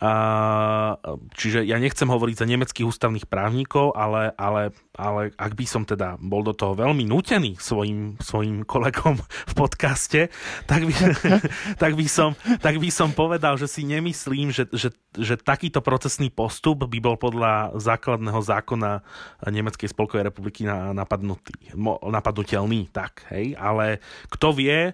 A, 0.00 0.96
čiže 1.36 1.60
ja 1.68 1.76
nechcem 1.76 2.08
hovoriť 2.08 2.36
za 2.40 2.48
nemeckých 2.48 2.88
ústavných 2.88 3.28
právnikov, 3.28 3.92
ale, 3.92 4.32
ale 4.40 4.72
ale 5.00 5.32
ak 5.40 5.56
by 5.56 5.64
som 5.64 5.82
teda 5.88 6.20
bol 6.20 6.44
do 6.44 6.52
toho 6.52 6.76
veľmi 6.76 7.08
nutený 7.08 7.56
svojim, 7.56 8.20
svojim 8.20 8.68
kolegom 8.68 9.16
v 9.50 9.54
podcaste, 9.56 10.28
tak 10.68 10.84
by, 10.84 10.92
tak, 11.82 11.92
by 11.96 12.06
som, 12.06 12.36
tak 12.60 12.76
by 12.76 12.92
som 12.92 13.16
povedal, 13.16 13.56
že 13.56 13.64
si 13.64 13.88
nemyslím, 13.88 14.52
že, 14.52 14.68
že, 14.76 14.92
že 15.16 15.40
takýto 15.40 15.80
procesný 15.80 16.28
postup 16.28 16.84
by 16.84 16.98
bol 17.00 17.16
podľa 17.16 17.80
základného 17.80 18.40
zákona 18.44 19.00
Nemeckej 19.48 19.88
spolkovej 19.88 20.28
republiky 20.28 20.68
napadnutý, 20.68 21.56
napadnutelný, 22.04 22.92
tak, 22.92 23.24
hej, 23.32 23.56
ale 23.56 24.04
kto 24.28 24.52
vie, 24.52 24.92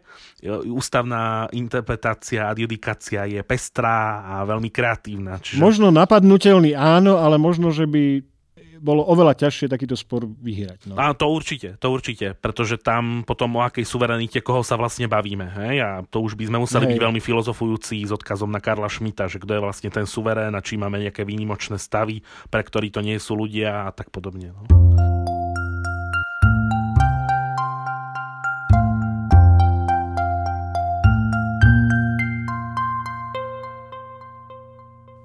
ústavná 0.70 1.50
interpretácia 1.50 2.46
a 2.46 2.56
judikácia 2.56 3.26
je 3.26 3.42
pestrá 3.42 4.22
a 4.22 4.34
veľmi 4.46 4.70
kreatívna. 4.96 5.36
Čiže... 5.38 5.60
Možno 5.60 5.92
napadnutelný 5.92 6.72
áno, 6.72 7.20
ale 7.20 7.36
možno, 7.36 7.68
že 7.68 7.84
by 7.84 8.24
bolo 8.76 9.02
oveľa 9.08 9.34
ťažšie 9.40 9.72
takýto 9.72 9.96
spor 9.96 10.28
vyhrať. 10.28 10.92
No. 10.92 11.00
A 11.00 11.16
to 11.16 11.32
určite, 11.32 11.80
to 11.80 11.88
určite, 11.88 12.36
pretože 12.36 12.76
tam 12.76 13.24
potom 13.24 13.56
o 13.56 13.64
akej 13.64 13.88
suverenite, 13.88 14.44
koho 14.44 14.60
sa 14.60 14.76
vlastne 14.76 15.08
bavíme. 15.08 15.48
Hej? 15.48 15.74
A 15.80 15.90
to 16.04 16.20
už 16.20 16.36
by 16.36 16.44
sme 16.46 16.60
museli 16.60 16.84
hej. 16.84 16.90
byť 16.94 17.00
veľmi 17.00 17.20
filozofujúci 17.20 18.04
s 18.04 18.12
odkazom 18.12 18.52
na 18.52 18.60
Karla 18.60 18.86
Šmita, 18.86 19.32
že 19.32 19.40
kto 19.40 19.58
je 19.58 19.64
vlastne 19.64 19.88
ten 19.88 20.04
suverén 20.04 20.52
a 20.52 20.60
či 20.60 20.76
máme 20.76 21.00
nejaké 21.00 21.24
výnimočné 21.24 21.80
stavy, 21.80 22.20
pre 22.52 22.62
ktorí 22.62 22.92
to 22.92 23.00
nie 23.00 23.16
sú 23.16 23.34
ľudia 23.34 23.88
a 23.88 23.90
tak 23.96 24.12
podobne. 24.12 24.52
No. 24.52 24.85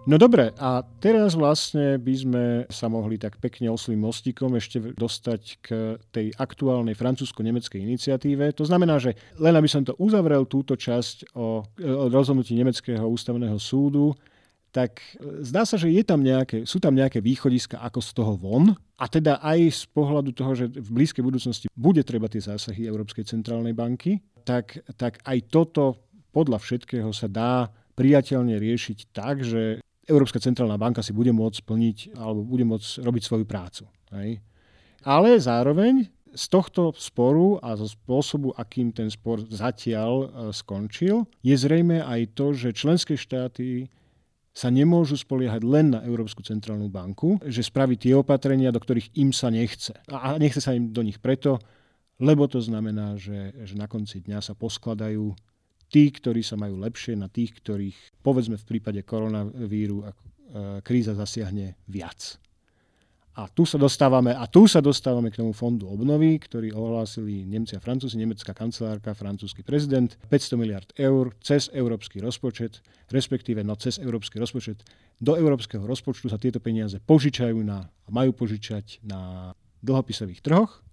No 0.10 0.18
dobre, 0.18 0.49
a 0.58 0.82
teraz 0.97 1.38
vlastne 1.38 2.02
by 2.02 2.16
sme 2.18 2.43
sa 2.74 2.89
mohli 2.89 3.22
tak 3.22 3.38
pekne 3.38 3.70
oslým 3.70 4.02
mostíkom 4.02 4.58
ešte 4.58 4.97
dostať 4.97 5.41
k 5.62 5.68
tej 6.10 6.34
aktuálnej 6.41 6.97
francúzsko-nemeckej 6.97 7.86
iniciatíve. 7.86 8.49
To 8.58 8.66
znamená, 8.66 8.97
že 8.97 9.14
len 9.38 9.54
aby 9.54 9.70
som 9.70 9.86
to 9.86 9.93
uzavrel 10.02 10.49
túto 10.49 10.74
časť 10.74 11.38
o, 11.38 11.62
o 11.62 12.04
rozhodnutí 12.10 12.58
Nemeckého 12.58 13.06
ústavného 13.06 13.62
súdu, 13.62 14.18
tak 14.74 15.06
zdá 15.45 15.70
sa, 15.70 15.78
že 15.78 15.93
je 15.93 16.02
tam 16.02 16.26
nejaké, 16.26 16.66
sú 16.66 16.82
tam 16.82 16.97
nejaké 16.97 17.22
východiska 17.22 17.78
ako 17.86 17.99
z 18.02 18.10
toho 18.18 18.34
von. 18.41 18.74
A 18.97 19.06
teda 19.06 19.38
aj 19.38 19.60
z 19.70 19.84
pohľadu 19.93 20.34
toho, 20.34 20.58
že 20.58 20.66
v 20.66 20.89
blízkej 20.97 21.22
budúcnosti 21.22 21.70
bude 21.78 22.02
treba 22.02 22.26
tie 22.26 22.41
zásahy 22.41 22.89
Európskej 22.89 23.30
centrálnej 23.30 23.78
banky, 23.78 24.18
tak, 24.49 24.82
tak 24.97 25.22
aj 25.30 25.38
toto 25.45 26.10
podľa 26.34 26.58
všetkého 26.58 27.14
sa 27.14 27.30
dá 27.30 27.70
priateľne 27.93 28.58
riešiť 28.58 29.14
tak, 29.14 29.45
že 29.45 29.84
Európska 30.12 30.43
centrálna 30.43 30.76
banka 30.76 30.99
si 30.99 31.16
bude 31.16 31.32
môcť 31.32 31.64
splniť 31.64 31.97
alebo 32.20 32.43
bude 32.43 32.68
môcť 32.68 32.99
robiť 32.99 33.24
svoju 33.24 33.45
prácu. 33.47 33.88
Hej. 34.12 34.43
Ale 35.07 35.39
zároveň 35.39 36.12
z 36.32 36.45
tohto 36.47 36.95
sporu 36.95 37.59
a 37.59 37.76
zo 37.76 37.88
spôsobu, 37.88 38.55
akým 38.55 38.91
ten 38.91 39.12
spor 39.12 39.43
zatiaľ 39.47 40.14
e, 40.16 40.28
skončil, 40.55 41.28
je 41.43 41.55
zrejme 41.55 41.99
aj 41.99 42.36
to, 42.36 42.55
že 42.55 42.76
členské 42.76 43.20
štáty 43.20 43.91
sa 44.51 44.68
nemôžu 44.68 45.16
spoliehať 45.16 45.64
len 45.64 45.95
na 45.95 46.03
Európsku 46.03 46.43
centrálnu 46.43 46.91
banku, 46.91 47.39
že 47.47 47.64
spraví 47.64 47.95
tie 47.95 48.16
opatrenia, 48.16 48.72
do 48.72 48.84
ktorých 48.84 49.16
im 49.16 49.32
sa 49.32 49.47
nechce. 49.47 49.95
A 50.12 50.36
nechce 50.36 50.59
sa 50.59 50.76
im 50.76 50.91
do 50.91 51.03
nich 51.03 51.24
preto, 51.24 51.59
lebo 52.20 52.47
to 52.51 52.59
znamená, 52.59 53.16
že, 53.16 53.55
že 53.64 53.80
na 53.80 53.88
konci 53.88 54.20
dňa 54.20 54.43
sa 54.43 54.53
poskladajú 54.53 55.32
tí, 55.91 56.07
ktorí 56.09 56.39
sa 56.41 56.55
majú 56.55 56.79
lepšie, 56.79 57.19
na 57.19 57.27
tých, 57.27 57.59
ktorých, 57.59 58.23
povedzme 58.23 58.55
v 58.55 58.65
prípade 58.65 59.03
koronavíru, 59.03 60.01
e, 60.01 60.05
kríza 60.81 61.11
zasiahne 61.11 61.75
viac. 61.91 62.39
A 63.31 63.47
tu 63.47 63.63
sa 63.63 63.79
dostávame, 63.79 64.35
a 64.35 64.43
tu 64.43 64.67
sa 64.67 64.83
dostávame 64.83 65.31
k 65.31 65.39
tomu 65.39 65.55
fondu 65.55 65.87
obnovy, 65.87 66.35
ktorý 66.35 66.75
ohlásili 66.75 67.47
Nemci 67.47 67.79
a 67.79 67.83
Francúzi, 67.83 68.19
nemecká 68.19 68.51
kancelárka, 68.51 69.15
francúzsky 69.15 69.63
prezident, 69.63 70.11
500 70.27 70.59
miliard 70.59 70.89
eur 70.99 71.31
cez 71.39 71.71
európsky 71.71 72.19
rozpočet, 72.19 72.83
respektíve 73.07 73.63
no 73.63 73.79
cez 73.79 74.03
európsky 74.03 74.35
rozpočet. 74.35 74.83
Do 75.15 75.39
európskeho 75.39 75.87
rozpočtu 75.87 76.27
sa 76.27 76.35
tieto 76.35 76.59
peniaze 76.59 76.99
požičajú 76.99 77.55
na, 77.63 77.87
majú 78.11 78.35
požičať 78.35 78.99
na 79.07 79.55
dlhopisových 79.79 80.43
trhoch. 80.43 80.83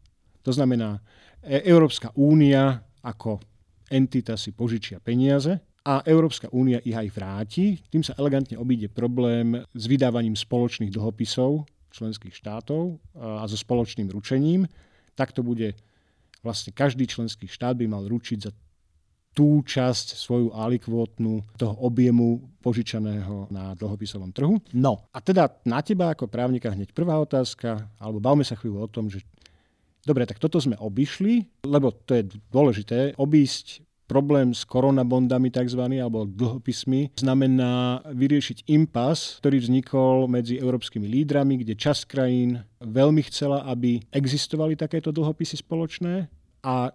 To 0.46 0.49
To 0.49 0.57
znamená, 0.57 1.03
e- 1.42 1.66
Európska 1.66 2.14
únia 2.14 2.86
ako 3.03 3.42
entita 3.91 4.36
si 4.36 4.53
požičia 4.53 5.01
peniaze 5.01 5.61
a 5.84 6.05
Európska 6.05 6.53
únia 6.53 6.80
ich 6.84 6.97
aj 6.97 7.09
vráti. 7.12 7.80
Tým 7.89 8.05
sa 8.05 8.12
elegantne 8.20 8.61
obíde 8.61 8.93
problém 8.93 9.64
s 9.72 9.84
vydávaním 9.89 10.36
spoločných 10.36 10.93
dlhopisov 10.93 11.64
členských 11.89 12.36
štátov 12.36 13.01
a 13.16 13.49
so 13.49 13.57
spoločným 13.57 14.12
ručením. 14.12 14.68
Tak 15.16 15.32
to 15.32 15.41
bude 15.41 15.72
vlastne 16.45 16.70
každý 16.76 17.09
členský 17.09 17.49
štát 17.49 17.74
by 17.74 17.89
mal 17.89 18.05
ručiť 18.05 18.39
za 18.39 18.53
tú 19.36 19.62
časť 19.62 20.18
svoju 20.18 20.51
alikvotnú 20.51 21.47
toho 21.55 21.74
objemu 21.86 22.43
požičaného 22.59 23.47
na 23.55 23.70
dlhopisovom 23.78 24.34
trhu. 24.34 24.59
No 24.74 25.07
a 25.14 25.22
teda 25.22 25.62
na 25.62 25.78
teba 25.78 26.11
ako 26.11 26.26
právnika 26.26 26.74
hneď 26.74 26.91
prvá 26.91 27.14
otázka, 27.22 27.86
alebo 28.03 28.18
bavme 28.18 28.43
sa 28.43 28.59
chvíľu 28.59 28.82
o 28.82 28.91
tom, 28.91 29.07
že 29.07 29.22
dobre, 30.09 30.25
tak 30.25 30.41
toto 30.41 30.57
sme 30.57 30.81
obišli, 30.81 31.69
lebo 31.69 31.93
to 31.93 32.17
je 32.17 32.25
dôležité, 32.49 33.13
obísť 33.21 33.85
problém 34.09 34.57
s 34.57 34.65
koronabondami 34.65 35.53
tzv. 35.53 35.85
alebo 36.01 36.25
dlhopismi 36.25 37.21
znamená 37.21 38.01
vyriešiť 38.09 38.65
impas, 38.73 39.37
ktorý 39.45 39.61
vznikol 39.61 40.25
medzi 40.33 40.57
európskymi 40.57 41.05
lídrami, 41.05 41.61
kde 41.61 41.77
časť 41.77 42.03
krajín 42.09 42.65
veľmi 42.81 43.21
chcela, 43.29 43.69
aby 43.69 44.01
existovali 44.09 44.81
takéto 44.81 45.13
dlhopisy 45.13 45.61
spoločné 45.61 46.33
a 46.65 46.89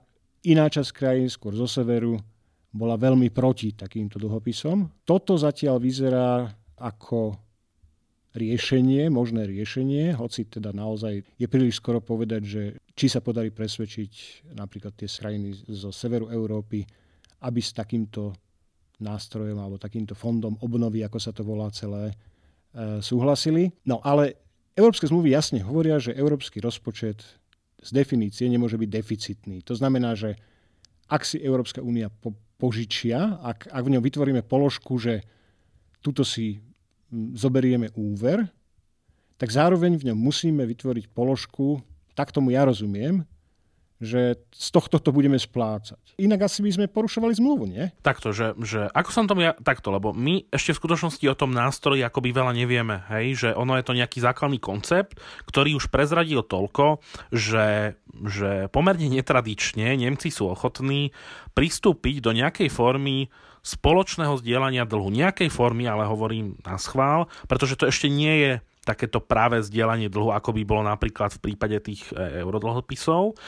iná 0.43 0.66
časť 0.68 0.89
krajín, 0.91 1.30
skôr 1.30 1.53
zo 1.53 1.70
severu, 1.70 2.18
bola 2.74 2.97
veľmi 2.97 3.30
proti 3.30 3.78
takýmto 3.78 4.18
dlhopisom. 4.18 5.05
Toto 5.05 5.38
zatiaľ 5.38 5.78
vyzerá 5.78 6.49
ako 6.82 7.38
riešenie, 8.34 9.13
možné 9.13 9.45
riešenie, 9.45 10.17
hoci 10.17 10.49
teda 10.49 10.73
naozaj 10.73 11.21
je 11.38 11.47
príliš 11.47 11.77
skoro 11.77 12.01
povedať, 12.01 12.41
že 12.41 12.63
či 12.97 13.05
sa 13.05 13.21
podarí 13.21 13.53
presvedčiť 13.53 14.45
napríklad 14.57 14.97
tie 14.97 15.05
krajiny 15.05 15.53
zo 15.69 15.93
severu 15.93 16.34
Európy, 16.34 16.81
aby 17.45 17.61
s 17.61 17.77
takýmto 17.77 18.34
nástrojom 18.97 19.61
alebo 19.61 19.77
takýmto 19.77 20.17
fondom 20.17 20.57
obnovy, 20.65 21.05
ako 21.05 21.19
sa 21.21 21.29
to 21.29 21.45
volá 21.45 21.69
celé, 21.69 22.13
e, 22.73 23.01
súhlasili. 23.05 23.69
No 23.86 24.01
ale 24.01 24.34
európske 24.73 25.05
zmluvy 25.05 25.34
jasne 25.34 25.61
hovoria, 25.61 26.01
že 26.01 26.17
európsky 26.17 26.57
rozpočet 26.57 27.21
z 27.84 27.89
definície 27.93 28.49
nemôže 28.49 28.79
byť 28.79 28.89
deficitný. 28.89 29.57
To 29.67 29.77
znamená, 29.77 30.17
že 30.17 30.39
ak 31.11 31.21
si 31.21 31.38
Európska 31.38 31.84
únia 31.84 32.09
po, 32.09 32.34
požičia, 32.57 33.43
ak, 33.43 33.69
ak 33.69 33.84
v 33.84 33.91
ňom 33.97 34.03
vytvoríme 34.03 34.41
položku, 34.41 34.95
že 34.97 35.21
tuto 35.99 36.23
si 36.23 36.63
zoberieme 37.38 37.93
úver, 37.93 38.49
tak 39.38 39.49
zároveň 39.53 39.97
v 39.97 40.11
ňom 40.11 40.18
musíme 40.18 40.66
vytvoriť 40.66 41.11
položku, 41.14 41.82
tak 42.14 42.34
tomu 42.34 42.53
ja 42.53 42.66
rozumiem, 42.66 43.26
že 44.03 44.36
z 44.51 44.68
tohto 44.76 44.99
to 44.99 45.16
budeme 45.16 45.39
splácať. 45.39 45.97
Inak 46.20 46.51
asi 46.51 46.59
by 46.59 46.72
sme 46.76 46.86
porušovali 46.91 47.34
zmluvu, 47.39 47.66
nie? 47.72 47.88
Takto, 48.03 48.36
že, 48.36 48.51
že 48.59 48.91
ako 48.91 49.09
som 49.09 49.26
tomu 49.26 49.47
ja, 49.47 49.55
takto, 49.55 49.89
lebo 49.89 50.11
my 50.11 50.51
ešte 50.51 50.76
v 50.76 50.82
skutočnosti 50.84 51.26
o 51.32 51.39
tom 51.39 51.55
nástroji 51.55 52.03
akoby 52.03 52.36
veľa 52.36 52.53
nevieme, 52.53 53.07
hej, 53.16 53.47
že 53.47 53.49
ono 53.55 53.80
je 53.80 53.88
to 53.88 53.97
nejaký 53.97 54.20
základný 54.20 54.59
koncept, 54.59 55.18
ktorý 55.47 55.80
už 55.80 55.88
prezradil 55.89 56.43
toľko, 56.43 56.99
že, 57.32 57.97
že 58.28 58.68
pomerne 58.70 59.07
netradične 59.07 59.95
Nemci 59.95 60.30
sú 60.30 60.51
ochotní 60.51 61.16
pristúpiť 61.55 62.20
do 62.20 62.36
nejakej 62.36 62.70
formy 62.70 63.32
spoločného 63.64 64.36
zdieľania 64.43 64.84
dlhu. 64.84 65.07
Nejakej 65.09 65.47
formy, 65.47 65.88
ale 65.88 66.03
hovorím 66.05 66.59
na 66.68 66.76
schvál, 66.76 67.32
pretože 67.47 67.80
to 67.80 67.88
ešte 67.88 68.11
nie 68.11 68.36
je 68.43 68.51
takéto 68.84 69.23
práve 69.23 69.63
zdieľanie 69.63 70.11
dlhu, 70.11 70.36
ako 70.36 70.51
by 70.51 70.61
bolo 70.67 70.84
napríklad 70.84 71.31
v 71.39 71.51
prípade 71.51 71.79
tých 71.79 72.11
e, 72.11 72.43
eurodlhopisov. 72.43 73.39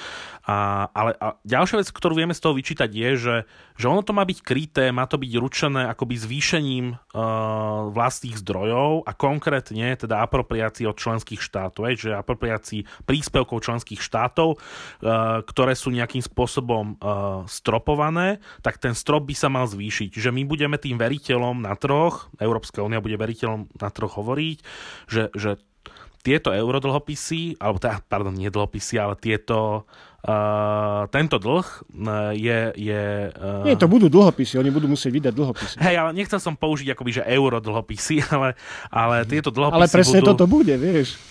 A, 0.48 0.88
ale 0.96 1.12
a 1.20 1.36
ďalšia 1.44 1.84
vec, 1.84 1.90
ktorú 1.92 2.16
vieme 2.16 2.32
z 2.32 2.42
toho 2.42 2.56
vyčítať, 2.56 2.88
je, 2.88 3.10
že, 3.20 3.36
že 3.76 3.86
ono 3.92 4.00
to 4.06 4.16
má 4.16 4.24
byť 4.24 4.40
kryté, 4.46 4.86
má 4.96 5.04
to 5.10 5.20
byť 5.20 5.32
ručené 5.36 5.90
akoby 5.92 6.16
zvýšením 6.16 6.86
uh, 6.96 7.90
vlastných 7.90 8.38
zdrojov 8.40 9.10
a 9.10 9.12
konkrétne 9.18 9.98
teda 9.98 10.22
apropriácií 10.22 10.86
od 10.86 10.96
členských 10.96 11.42
štátov, 11.42 11.98
že 11.98 12.14
apropriácií 12.14 12.86
príspevkov 13.10 13.66
členských 13.66 14.00
štátov, 14.00 14.56
uh, 14.56 15.42
ktoré 15.44 15.74
sú 15.74 15.90
nejakým 15.90 16.22
spôsobom 16.22 16.96
uh, 17.02 17.42
stropované, 17.50 18.38
tak 18.62 18.78
ten 18.78 18.94
strop 18.94 19.26
by 19.26 19.36
sa 19.36 19.50
mal 19.50 19.66
zvýšiť. 19.66 20.14
Že 20.14 20.30
my 20.30 20.46
budeme 20.46 20.78
tým 20.78 21.02
veriteľom 21.02 21.66
na 21.66 21.74
troch, 21.74 22.30
Európska 22.38 22.86
únia 22.86 23.02
bude 23.02 23.18
veriteľom 23.18 23.74
na 23.82 23.90
troch 23.90 24.14
hovoriť, 24.22 24.58
že 25.10 25.25
že, 25.34 25.58
tieto 26.26 26.50
eurodlhopisy, 26.50 27.62
alebo 27.62 27.78
teda, 27.78 28.02
pardon, 28.10 28.34
nie 28.34 28.50
dlhopisy, 28.50 28.98
ale 28.98 29.14
tieto, 29.14 29.86
uh, 30.26 31.06
tento 31.14 31.38
dlh 31.38 31.62
uh, 31.62 32.34
je... 32.34 32.74
je 32.74 33.30
uh, 33.30 33.62
nie, 33.62 33.78
to 33.78 33.86
budú 33.86 34.10
dlhopisy, 34.10 34.58
oni 34.58 34.74
budú 34.74 34.90
musieť 34.90 35.14
vydať 35.14 35.34
dlhopisy. 35.38 35.76
Hej, 35.78 35.96
ale 36.02 36.18
nechcel 36.18 36.42
som 36.42 36.58
použiť 36.58 36.98
akoby, 36.98 37.22
že 37.22 37.30
eurodlhopisy, 37.30 38.26
ale, 38.34 38.58
ale 38.90 39.22
tieto 39.30 39.54
dlhopisy 39.54 39.78
Ale 39.78 39.94
presne 39.94 40.20
budú... 40.26 40.30
toto 40.34 40.46
bude, 40.50 40.74
vieš. 40.82 41.22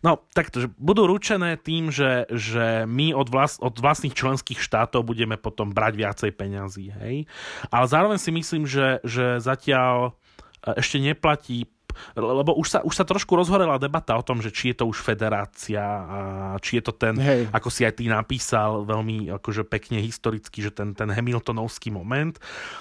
No, 0.00 0.16
takto, 0.32 0.64
že 0.64 0.72
budú 0.80 1.04
ručené 1.04 1.60
tým, 1.60 1.92
že, 1.92 2.24
že 2.32 2.88
my 2.88 3.12
od, 3.12 3.28
vlast, 3.28 3.60
od 3.60 3.76
vlastných 3.76 4.16
členských 4.16 4.56
štátov 4.56 5.04
budeme 5.04 5.36
potom 5.36 5.76
brať 5.76 5.92
viacej 6.00 6.30
peňazí, 6.40 6.88
hej. 7.04 7.28
Ale 7.68 7.84
zároveň 7.84 8.16
si 8.16 8.32
myslím, 8.32 8.64
že, 8.64 9.04
že 9.04 9.44
zatiaľ 9.44 10.16
ešte 10.64 11.00
neplatí 11.00 11.68
lebo 12.14 12.56
už 12.56 12.66
sa, 12.66 12.78
už 12.82 12.94
sa 12.94 13.04
trošku 13.04 13.36
rozhorela 13.36 13.80
debata 13.80 14.16
o 14.16 14.24
tom, 14.24 14.40
že 14.40 14.50
či 14.50 14.72
je 14.72 14.82
to 14.82 14.84
už 14.90 15.02
federácia 15.02 15.82
a 15.82 16.18
či 16.62 16.80
je 16.80 16.82
to 16.86 16.92
ten, 16.94 17.14
Hej. 17.18 17.50
ako 17.50 17.68
si 17.68 17.84
aj 17.86 18.00
ty 18.00 18.08
napísal 18.08 18.84
veľmi 18.86 19.30
akože 19.40 19.66
pekne 19.66 20.00
historicky, 20.02 20.64
že 20.64 20.74
ten, 20.74 20.92
ten 20.96 21.10
Hamiltonovský 21.10 21.94
moment. 21.94 22.36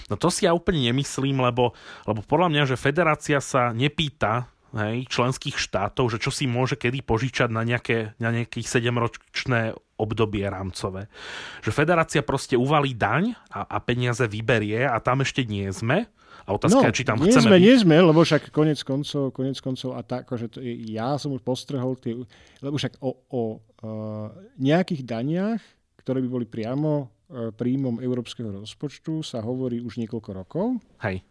No 0.08 0.16
to 0.16 0.32
si 0.32 0.46
ja 0.46 0.54
úplne 0.54 0.82
nemyslím, 0.90 1.42
lebo, 1.42 1.74
lebo 2.06 2.22
podľa 2.26 2.50
mňa, 2.52 2.64
že 2.70 2.76
federácia 2.80 3.40
sa 3.42 3.76
nepýta 3.76 4.50
hej, 4.76 5.10
členských 5.10 5.58
štátov, 5.58 6.14
že 6.14 6.22
čo 6.22 6.30
si 6.30 6.46
môže 6.46 6.78
kedy 6.78 7.02
požičať 7.02 7.50
na, 7.50 7.66
nejaké, 7.66 8.14
na 8.22 8.30
nejakých 8.30 8.68
7-ročné 8.70 9.74
obdobie 10.00 10.48
rámcové. 10.48 11.12
Že 11.60 11.76
federácia 11.76 12.22
proste 12.24 12.56
uvalí 12.56 12.96
daň 12.96 13.36
a, 13.52 13.68
a 13.68 13.78
peniaze 13.84 14.24
vyberie 14.24 14.88
a 14.88 14.98
tam 15.04 15.22
ešte 15.22 15.44
nie 15.44 15.68
sme. 15.76 16.08
A 16.50 16.56
otázka 16.58 16.82
no, 16.82 16.90
je, 16.90 16.98
či 16.98 17.06
tam 17.06 17.22
nie 17.22 17.30
chceme 17.30 17.46
sme, 17.46 17.58
byť. 17.60 17.62
nie 17.62 17.76
sme, 17.78 17.96
lebo 18.02 18.20
však 18.26 18.50
konec 18.50 18.82
koncov, 18.82 19.30
konec 19.30 19.58
koncov 19.62 19.94
a 19.94 20.02
tak, 20.02 20.26
že 20.34 20.50
to, 20.50 20.58
ja 20.66 21.14
som 21.22 21.30
už 21.36 21.46
postrehol 21.46 21.94
tie, 22.00 22.18
lebo 22.66 22.74
však 22.74 22.98
o, 23.06 23.22
o 23.30 23.42
uh, 23.62 24.34
nejakých 24.58 25.06
daniach, 25.06 25.62
ktoré 26.02 26.26
by 26.26 26.30
boli 26.32 26.46
priamo 26.50 27.06
uh, 27.06 27.54
príjmom 27.54 28.02
európskeho 28.02 28.50
rozpočtu, 28.66 29.22
sa 29.22 29.46
hovorí 29.46 29.78
už 29.78 30.02
niekoľko 30.02 30.30
rokov. 30.34 30.82
Hej. 31.06 31.22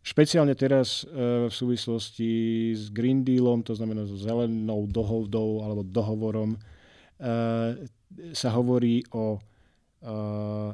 Špeciálne 0.00 0.56
teraz 0.56 1.04
uh, 1.04 1.48
v 1.48 1.52
súvislosti 1.52 2.32
s 2.72 2.88
Green 2.88 3.20
Dealom, 3.20 3.60
to 3.60 3.76
znamená 3.76 4.08
so 4.08 4.16
zelenou 4.16 4.88
dohodou 4.88 5.60
alebo 5.60 5.84
dohovorom, 5.84 6.56
uh, 6.56 7.76
sa 8.32 8.54
hovorí 8.54 9.02
o 9.14 9.36
uh, 9.36 10.70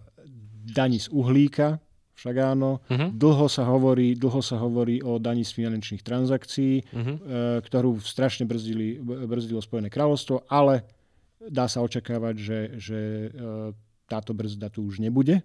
daní 0.64 1.01
z 1.01 1.09
uhlíka, 1.09 1.80
však 2.20 2.36
áno. 2.36 2.84
Uh-huh. 2.84 3.09
Dlho, 3.16 3.49
sa 3.49 3.64
hovorí, 3.64 4.12
dlho 4.12 4.45
sa 4.45 4.61
hovorí 4.61 5.01
o 5.01 5.16
daní 5.16 5.41
z 5.41 5.57
finančných 5.57 6.05
transakcií, 6.05 6.84
uh-huh. 6.84 7.16
e, 7.16 7.20
ktorú 7.64 7.97
strašne 8.05 8.45
brzdili, 8.45 9.01
brzdilo 9.01 9.64
Spojené 9.64 9.88
kráľovstvo, 9.88 10.45
ale 10.53 10.84
dá 11.41 11.64
sa 11.64 11.80
očakávať, 11.80 12.34
že, 12.36 12.59
že 12.76 13.01
e, 13.01 13.28
táto 14.05 14.36
brzda 14.36 14.68
tu 14.68 14.84
už 14.84 15.01
nebude. 15.01 15.41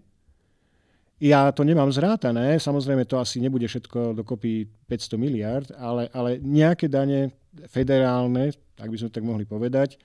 Ja 1.16 1.48
to 1.56 1.64
nemám 1.64 1.96
zrátané, 1.96 2.60
samozrejme 2.60 3.08
to 3.08 3.16
asi 3.24 3.40
nebude 3.40 3.64
všetko 3.72 4.12
dokopy 4.12 4.68
500 4.92 5.16
miliard, 5.16 5.72
ale, 5.80 6.12
ale 6.12 6.44
nejaké 6.44 6.92
dane 6.92 7.32
federálne, 7.72 8.52
tak 8.76 8.92
by 8.92 9.00
sme 9.00 9.10
tak 9.16 9.24
mohli 9.24 9.48
povedať, 9.48 9.96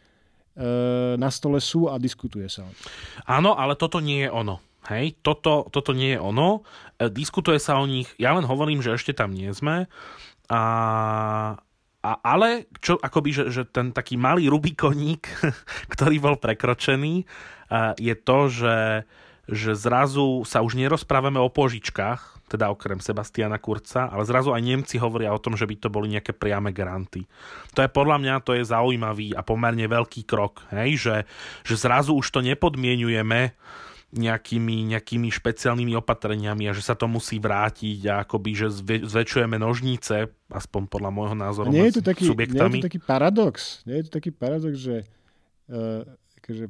na 1.17 1.31
stole 1.31 1.63
sú 1.63 1.89
a 1.89 1.97
diskutuje 1.97 2.51
sa. 2.51 2.67
Áno, 3.25 3.55
ale 3.55 3.79
toto 3.79 4.03
nie 4.03 4.27
je 4.27 4.31
ono. 4.31 4.61
Hej, 4.89 5.21
toto, 5.21 5.69
toto 5.69 5.93
nie 5.93 6.17
je 6.17 6.21
ono. 6.21 6.65
E, 6.97 7.13
diskutuje 7.13 7.61
sa 7.61 7.77
o 7.77 7.85
nich, 7.85 8.09
ja 8.17 8.33
len 8.33 8.49
hovorím, 8.49 8.81
že 8.81 8.97
ešte 8.97 9.13
tam 9.13 9.37
nie 9.37 9.53
sme. 9.53 9.87
A, 10.49 10.63
a 12.01 12.11
ale, 12.25 12.67
čo 12.81 12.97
akoby, 12.97 13.31
že, 13.31 13.45
že 13.53 13.63
ten 13.69 13.93
taký 13.93 14.17
malý 14.17 14.49
Rubikoník, 14.49 15.29
ktorý 15.93 16.17
bol 16.19 16.37
prekročený, 16.41 17.23
e, 17.23 17.25
je 18.01 18.15
to, 18.17 18.39
že, 18.49 18.79
že 19.47 19.77
zrazu 19.77 20.49
sa 20.49 20.65
už 20.65 20.81
nerozprávame 20.81 21.37
o 21.37 21.53
požičkách, 21.53 22.40
teda 22.51 22.67
okrem 22.75 22.99
Sebastiana 22.99 23.63
Kurca, 23.63 24.11
ale 24.11 24.27
zrazu 24.27 24.51
aj 24.51 24.59
Nemci 24.59 24.99
hovoria 24.99 25.31
o 25.31 25.39
tom, 25.39 25.55
že 25.55 25.71
by 25.71 25.75
to 25.79 25.87
boli 25.87 26.11
nejaké 26.11 26.35
priame 26.35 26.75
granty. 26.75 27.23
To 27.79 27.87
je 27.87 27.87
podľa 27.87 28.19
mňa 28.19 28.35
to 28.43 28.59
je 28.59 28.67
zaujímavý 28.67 29.39
a 29.39 29.47
pomerne 29.47 29.87
veľký 29.87 30.27
krok, 30.27 30.67
hej? 30.75 30.99
Že, 30.99 31.17
že 31.63 31.75
zrazu 31.79 32.19
už 32.19 32.27
to 32.35 32.43
nepodmienujeme 32.43 33.55
nejakými, 34.11 34.91
nejakými 34.91 35.31
špeciálnymi 35.31 35.95
opatreniami 36.03 36.67
a 36.67 36.75
že 36.75 36.83
sa 36.83 36.99
to 36.99 37.07
musí 37.07 37.39
vrátiť 37.39 38.11
a 38.11 38.27
akoby, 38.27 38.51
že 38.59 38.67
zväčšujeme 39.07 39.55
nožnice, 39.55 40.35
aspoň 40.51 40.83
podľa 40.91 41.11
môjho 41.15 41.37
názoru, 41.39 41.71
nie 41.71 41.87
je 41.87 42.03
to 42.03 42.11
taký, 42.11 42.27
subjektami. 42.27 42.83
Nie 42.83 42.83
je 42.83 42.83
to 42.83 42.89
taký 42.91 43.01
paradox, 43.07 43.87
nie 43.87 44.03
je 44.03 44.05
to 44.11 44.13
taký 44.19 44.31
paradox, 44.35 44.75
že 44.83 45.07
uh, 45.71 46.03
akože 46.43 46.67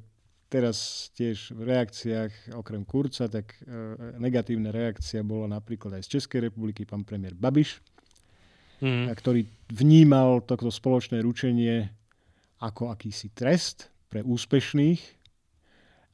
teraz 0.50 1.08
tiež 1.14 1.54
v 1.54 1.62
reakciách 1.70 2.58
okrem 2.58 2.82
Kurca, 2.82 3.30
tak 3.30 3.54
e, 3.62 4.18
negatívna 4.18 4.74
reakcia 4.74 5.22
bola 5.22 5.46
napríklad 5.46 5.94
aj 5.94 6.10
z 6.10 6.18
Českej 6.18 6.50
republiky 6.50 6.82
pán 6.82 7.06
premiér 7.06 7.38
Babiš, 7.38 7.78
mm. 8.82 9.14
ktorý 9.14 9.46
vnímal 9.70 10.42
toto 10.42 10.66
spoločné 10.66 11.22
ručenie 11.22 11.86
ako 12.58 12.90
akýsi 12.90 13.30
trest 13.30 13.94
pre 14.10 14.26
úspešných. 14.26 15.00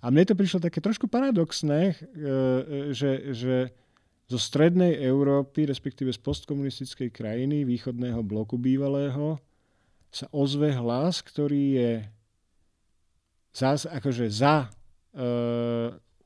A 0.04 0.12
mne 0.12 0.28
to 0.28 0.36
prišlo 0.36 0.60
také 0.60 0.84
trošku 0.84 1.08
paradoxné, 1.08 1.96
e, 1.96 2.92
že, 2.92 3.32
že 3.32 3.72
zo 4.28 4.36
strednej 4.36 5.00
Európy, 5.00 5.64
respektíve 5.64 6.12
z 6.12 6.20
postkomunistickej 6.20 7.08
krajiny, 7.08 7.64
východného 7.64 8.20
bloku 8.20 8.60
bývalého, 8.60 9.40
sa 10.12 10.28
ozve 10.30 10.76
hlas, 10.76 11.24
ktorý 11.24 11.64
je 11.80 11.90
zás, 13.56 13.88
akože 13.88 14.28
za 14.28 14.64
e, 14.64 14.68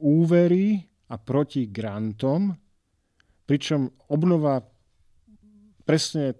úvery 0.03 0.83
a 1.07 1.15
proti 1.15 1.71
grantom, 1.71 2.51
pričom 3.47 3.87
obnova 4.11 4.59
presne 5.87 6.35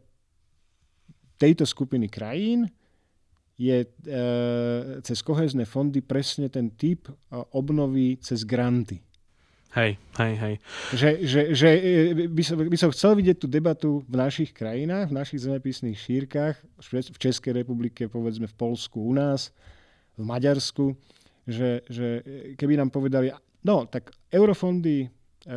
tejto 1.39 1.63
skupiny 1.63 2.11
krajín 2.11 2.67
je 3.55 3.87
e, 3.87 3.89
cez 5.07 5.23
kohezné 5.23 5.69
fondy 5.69 6.03
presne 6.03 6.51
ten 6.51 6.75
typ 6.75 7.07
e, 7.07 7.13
obnovy 7.55 8.19
cez 8.19 8.43
granty. 8.43 8.99
Hej, 9.71 10.03
hej, 10.19 10.35
hej. 10.35 10.55
Že, 10.91 11.11
že, 11.23 11.41
že 11.55 11.69
by, 12.27 12.43
som, 12.43 12.57
by 12.59 12.79
som 12.79 12.91
chcel 12.91 13.15
vidieť 13.15 13.39
tú 13.39 13.47
debatu 13.47 14.03
v 14.03 14.15
našich 14.19 14.51
krajinách, 14.51 15.15
v 15.15 15.19
našich 15.23 15.47
zemepisných 15.47 15.95
šírkach, 15.95 16.59
v 16.83 17.19
Českej 17.23 17.63
republike, 17.63 18.11
povedzme 18.11 18.51
v 18.51 18.59
Polsku, 18.59 18.99
u 18.99 19.15
nás, 19.15 19.55
v 20.21 20.25
Maďarsku, 20.29 20.93
že, 21.49 21.81
že 21.89 22.21
keby 22.61 22.77
nám 22.77 22.93
povedali, 22.93 23.33
no 23.65 23.89
tak 23.89 24.13
eurofondy, 24.29 25.09
e, 25.09 25.09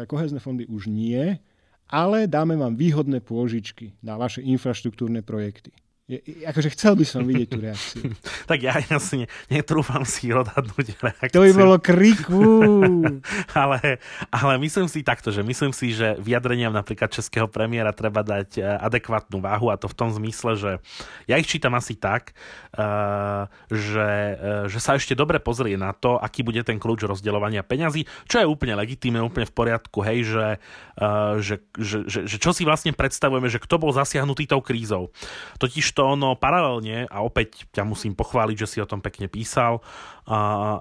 kohezné 0.08 0.40
fondy 0.40 0.64
už 0.66 0.88
nie, 0.88 1.36
ale 1.92 2.26
dáme 2.26 2.56
vám 2.56 2.80
výhodné 2.80 3.20
pôžičky 3.20 3.94
na 4.00 4.16
vaše 4.16 4.40
infraštruktúrne 4.40 5.22
projekty. 5.22 5.76
Je, 6.04 6.20
akože 6.44 6.76
chcel 6.76 7.00
by 7.00 7.06
som 7.08 7.24
vidieť 7.24 7.48
tú 7.48 7.64
reakciu. 7.64 8.12
tak 8.52 8.60
ja 8.60 8.76
asi 8.76 9.24
ne, 9.24 9.28
netrúfam 9.48 10.04
si 10.04 10.36
odhadnúť 10.36 11.00
reakciu. 11.00 11.32
To 11.32 11.48
by 11.48 11.52
bolo 11.56 11.76
kriku. 11.80 12.44
ale, 13.64 14.04
ale 14.28 14.54
myslím 14.60 14.92
si 14.92 15.00
takto, 15.00 15.32
že 15.32 15.48
myslím 15.48 15.72
si, 15.72 15.96
že 15.96 16.20
vyjadreniam 16.20 16.76
napríklad 16.76 17.08
českého 17.08 17.48
premiéra 17.48 17.96
treba 17.96 18.20
dať 18.20 18.60
e, 18.60 18.68
adekvátnu 18.84 19.40
váhu 19.40 19.72
a 19.72 19.80
to 19.80 19.88
v 19.88 19.96
tom 19.96 20.12
zmysle, 20.12 20.60
že 20.60 20.72
ja 21.24 21.40
ich 21.40 21.48
čítam 21.48 21.72
asi 21.72 21.96
tak, 21.96 22.36
uh, 22.76 23.48
že, 23.72 24.10
uh, 24.36 24.66
že 24.68 24.80
sa 24.84 25.00
ešte 25.00 25.16
dobre 25.16 25.40
pozrie 25.40 25.80
na 25.80 25.96
to, 25.96 26.20
aký 26.20 26.44
bude 26.44 26.60
ten 26.68 26.84
kľúč 26.84 27.08
rozdeľovania 27.08 27.64
peňazí, 27.64 28.04
čo 28.28 28.44
je 28.44 28.50
úplne 28.50 28.76
legitímne, 28.76 29.24
úplne 29.24 29.48
v 29.48 29.56
poriadku, 29.56 30.04
hej, 30.04 30.28
že, 30.28 30.48
že, 31.40 31.56
že, 31.80 31.98
že, 32.12 32.20
že 32.28 32.38
čo 32.44 32.52
si 32.52 32.68
vlastne 32.68 32.92
predstavujeme, 32.92 33.48
že 33.48 33.64
kto 33.64 33.80
bol 33.80 33.96
zasiahnutý 33.96 34.52
tou 34.52 34.60
krízou. 34.60 35.16
Totiž 35.64 35.93
to 35.94 36.04
ono 36.04 36.36
paralelne, 36.36 37.06
a 37.08 37.22
opäť 37.22 37.70
ťa 37.70 37.86
musím 37.86 38.18
pochváliť, 38.18 38.58
že 38.58 38.68
si 38.68 38.78
o 38.82 38.90
tom 38.90 39.00
pekne 39.00 39.30
písal, 39.30 39.80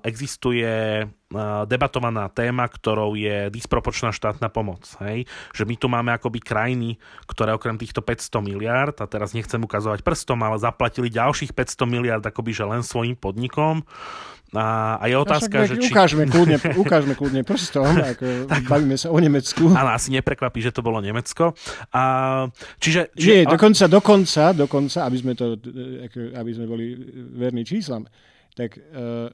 existuje 0.06 1.06
debatovaná 1.66 2.28
téma, 2.28 2.68
ktorou 2.68 3.16
je 3.16 3.48
disproporčná 3.48 4.12
štátna 4.12 4.52
pomoc. 4.52 4.84
Hej? 5.00 5.24
Že 5.56 5.64
my 5.64 5.74
tu 5.80 5.86
máme 5.88 6.10
akoby 6.12 6.38
krajiny, 6.44 7.00
ktoré 7.24 7.56
okrem 7.56 7.80
týchto 7.80 8.04
500 8.04 8.44
miliard, 8.44 8.96
a 9.00 9.08
teraz 9.08 9.32
nechcem 9.32 9.58
ukazovať 9.58 10.04
prstom, 10.04 10.38
ale 10.44 10.60
zaplatili 10.60 11.08
ďalších 11.08 11.56
500 11.56 11.88
miliard 11.88 12.24
akoby 12.24 12.52
že 12.52 12.64
len 12.68 12.84
svojim 12.84 13.16
podnikom. 13.16 13.80
A, 14.52 15.00
a 15.00 15.08
je 15.08 15.16
otázka, 15.16 15.64
že 15.64 15.80
či... 15.80 15.88
Ukážme 15.88 16.28
kľudne, 16.28 16.60
ukážme 16.84 17.16
kľudne 17.16 17.40
prstom, 17.40 17.96
ako 17.96 18.26
tak, 18.52 18.68
bavíme 18.68 19.00
sa 19.00 19.08
o 19.08 19.16
Nemecku. 19.16 19.72
Áno, 19.72 19.96
asi 19.96 20.12
neprekvapí, 20.12 20.60
že 20.60 20.76
to 20.76 20.84
bolo 20.84 21.00
Nemecko. 21.00 21.56
A, 21.88 22.02
čiže, 22.76 23.08
čiže, 23.16 23.32
Nie, 23.32 23.40
a... 23.48 23.56
dokonca, 23.56 23.88
dokonca, 23.88 24.52
dokonca, 24.52 25.08
aby 25.08 25.16
sme, 25.16 25.32
to, 25.32 25.56
aby 26.36 26.50
sme 26.52 26.68
boli 26.68 26.92
verní 27.32 27.64
číslam, 27.64 28.04
tak 28.52 28.76
uh, 28.76 29.28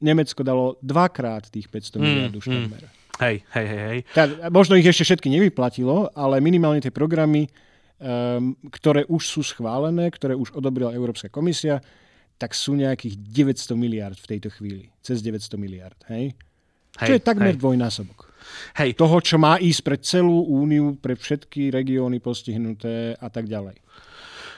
Nemecko 0.00 0.40
dalo 0.44 0.76
dvakrát 0.84 1.48
tých 1.48 1.66
500 1.72 1.96
mm, 1.96 2.02
miliard 2.02 2.34
už 2.36 2.46
mm. 2.46 2.68
Hej, 3.16 3.36
hej, 3.56 3.66
hej. 3.66 3.82
hej. 3.88 4.00
Tak, 4.12 4.52
možno 4.52 4.76
ich 4.76 4.84
ešte 4.84 5.08
všetky 5.08 5.32
nevyplatilo, 5.32 6.12
ale 6.12 6.36
minimálne 6.44 6.84
tie 6.84 6.92
programy, 6.92 7.48
um, 7.96 8.52
ktoré 8.68 9.08
už 9.08 9.22
sú 9.24 9.40
schválené, 9.40 10.12
ktoré 10.12 10.36
už 10.36 10.52
odobrila 10.52 10.92
Európska 10.92 11.32
komisia, 11.32 11.80
tak 12.36 12.52
sú 12.52 12.76
nejakých 12.76 13.16
900 13.16 13.72
miliard 13.72 14.16
v 14.20 14.36
tejto 14.36 14.52
chvíli. 14.52 14.92
Cez 15.00 15.24
900 15.24 15.56
miliard. 15.56 15.96
Hej? 16.12 16.36
Hej, 17.00 17.08
čo 17.08 17.12
je 17.16 17.22
takmer 17.24 17.56
hej. 17.56 17.60
dvojnásobok. 17.60 18.28
Hej. 18.76 19.00
Toho, 19.00 19.16
čo 19.24 19.36
má 19.40 19.56
ísť 19.56 19.80
pre 19.80 19.96
celú 19.96 20.44
úniu, 20.44 21.00
pre 21.00 21.16
všetky 21.16 21.72
regióny 21.72 22.20
postihnuté 22.20 23.16
a 23.16 23.28
tak 23.32 23.48
ďalej. 23.48 23.80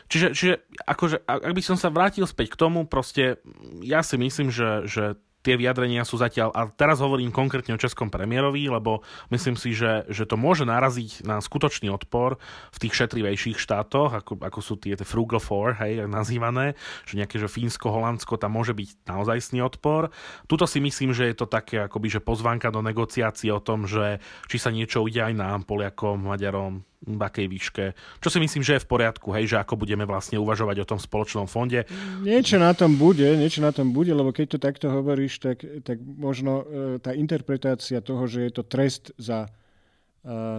Čiže, 0.09 0.29
čiže 0.33 0.55
akože, 0.89 1.29
ak 1.29 1.53
by 1.53 1.63
som 1.63 1.77
sa 1.77 1.93
vrátil 1.93 2.25
späť 2.25 2.57
k 2.57 2.61
tomu, 2.61 2.89
proste 2.89 3.45
ja 3.85 4.01
si 4.01 4.17
myslím, 4.17 4.49
že, 4.49 4.89
že 4.89 5.21
tie 5.47 5.55
vyjadrenia 5.55 6.03
sú 6.03 6.19
zatiaľ, 6.19 6.51
a 6.51 6.67
teraz 6.69 6.99
hovorím 6.99 7.31
konkrétne 7.31 7.73
o 7.73 7.81
českom 7.81 8.11
premiérovi, 8.11 8.67
lebo 8.69 9.07
myslím 9.31 9.55
si, 9.55 9.71
že, 9.73 10.05
že 10.11 10.27
to 10.27 10.35
môže 10.35 10.67
naraziť 10.67 11.25
na 11.25 11.39
skutočný 11.39 11.89
odpor 11.89 12.37
v 12.75 12.81
tých 12.83 12.97
šetrivejších 12.99 13.57
štátoch, 13.57 14.13
ako, 14.13 14.43
ako 14.43 14.61
sú 14.61 14.75
tie, 14.77 14.99
tie 14.99 15.07
Frugal 15.07 15.39
Four, 15.39 15.79
hej, 15.79 16.05
nazývané, 16.11 16.75
že 17.07 17.17
nejaké, 17.17 17.39
že 17.39 17.47
Fínsko, 17.47 17.89
Holandsko, 17.89 18.35
tam 18.37 18.59
môže 18.59 18.75
byť 18.75 19.07
naozajstný 19.07 19.63
odpor. 19.63 20.11
Tuto 20.51 20.67
si 20.67 20.83
myslím, 20.83 21.15
že 21.15 21.31
je 21.31 21.37
to 21.39 21.47
také 21.47 21.87
akoby, 21.87 22.19
že 22.19 22.25
pozvánka 22.25 22.75
do 22.75 22.83
negociácie 22.83 23.55
o 23.55 23.63
tom, 23.63 23.87
že 23.87 24.19
či 24.51 24.57
sa 24.59 24.75
niečo 24.75 25.07
ide 25.07 25.23
aj 25.23 25.35
nám, 25.39 25.59
Poliakom, 25.65 26.29
Maďarom, 26.29 26.88
v 27.07 27.23
akej 27.23 27.47
výške. 27.47 27.85
Čo 28.19 28.29
si 28.29 28.39
myslím, 28.43 28.67
že 28.67 28.77
je 28.77 28.85
v 28.85 28.91
poriadku, 28.91 29.31
hej, 29.31 29.55
že 29.55 29.61
ako 29.63 29.79
budeme 29.79 30.03
vlastne 30.03 30.35
uvažovať 30.43 30.83
o 30.83 30.89
tom 30.89 30.99
spoločnom 30.99 31.47
fonde. 31.47 31.87
Niečo 32.27 32.59
na 32.59 32.75
tom 32.75 32.99
bude, 32.99 33.39
niečo 33.39 33.63
na 33.63 33.71
tom 33.71 33.95
bude, 33.95 34.11
lebo 34.11 34.35
keď 34.35 34.47
to 34.51 34.59
takto 34.59 34.87
hovoríš, 34.91 35.39
tak, 35.39 35.63
tak 35.87 36.03
možno 36.03 36.67
e, 36.67 36.99
tá 36.99 37.15
interpretácia 37.15 38.03
toho, 38.03 38.27
že 38.27 38.51
je 38.51 38.53
to 38.53 38.63
trest 38.67 39.15
za 39.15 39.47
e, 39.47 39.51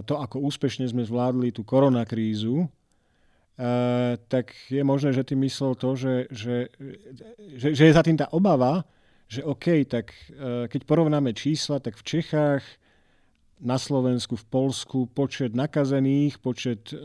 to, 0.08 0.16
ako 0.16 0.40
úspešne 0.40 0.88
sme 0.88 1.04
zvládli 1.04 1.52
tú 1.52 1.60
koronakrízu, 1.60 2.64
e, 2.64 2.68
tak 4.16 4.56
je 4.72 4.80
možné, 4.80 5.12
že 5.12 5.28
ty 5.28 5.36
myslel 5.36 5.76
to, 5.76 5.92
že, 5.92 6.14
že, 6.32 6.72
že, 7.52 7.68
že 7.76 7.82
je 7.84 7.92
za 7.92 8.00
tým 8.00 8.16
tá 8.16 8.32
obava, 8.32 8.88
že 9.30 9.46
OK, 9.46 9.86
tak 9.86 10.10
keď 10.66 10.80
porovnáme 10.90 11.30
čísla, 11.30 11.78
tak 11.78 11.94
v 11.94 12.02
Čechách 12.02 12.66
na 13.60 13.76
Slovensku, 13.76 14.36
v 14.36 14.46
Polsku 14.48 14.98
počet 15.12 15.52
nakazených, 15.52 16.40
počet 16.40 16.90
e, 16.90 16.96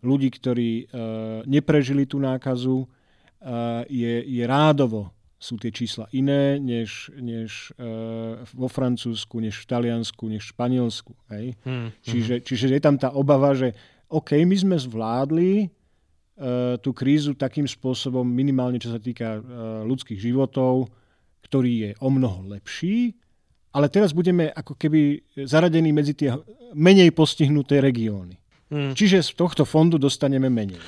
ľudí, 0.00 0.28
ktorí 0.32 0.70
e, 0.72 0.84
neprežili 1.44 2.08
tú 2.08 2.16
nákazu, 2.16 2.84
e, 2.84 2.86
je, 3.88 4.14
je 4.24 4.44
rádovo 4.48 5.12
sú 5.40 5.56
tie 5.56 5.72
čísla 5.72 6.04
iné 6.12 6.60
než, 6.60 7.08
než 7.16 7.72
uh, 7.80 8.44
vo 8.52 8.68
Francúzsku, 8.68 9.40
než 9.40 9.64
v 9.64 9.72
Taliansku, 9.72 10.28
než 10.28 10.44
v 10.44 10.52
Španielsku. 10.52 11.16
Hej? 11.32 11.56
Hmm, 11.64 11.88
čiže, 12.04 12.44
čiže 12.44 12.76
je 12.76 12.80
tam 12.84 13.00
tá 13.00 13.08
obava, 13.16 13.56
že 13.56 13.72
OK, 14.12 14.36
my 14.44 14.52
sme 14.52 14.76
zvládli 14.76 15.64
uh, 15.64 16.76
tú 16.84 16.92
krízu 16.92 17.32
takým 17.32 17.64
spôsobom, 17.64 18.20
minimálne 18.20 18.76
čo 18.76 18.92
sa 18.92 19.00
týka 19.00 19.40
uh, 19.40 19.42
ľudských 19.88 20.20
životov, 20.20 20.92
ktorý 21.48 21.72
je 21.88 21.90
o 22.04 22.08
mnoho 22.12 22.44
lepší, 22.52 23.16
ale 23.70 23.86
teraz 23.88 24.10
budeme 24.10 24.50
ako 24.50 24.74
keby 24.74 25.22
zaradení 25.46 25.94
medzi 25.94 26.14
tie 26.14 26.34
menej 26.74 27.14
postihnuté 27.14 27.78
regióny. 27.78 28.34
Hmm. 28.70 28.94
Čiže 28.94 29.22
z 29.26 29.30
tohto 29.34 29.66
fondu 29.66 29.98
dostaneme 29.98 30.46
menej. 30.46 30.78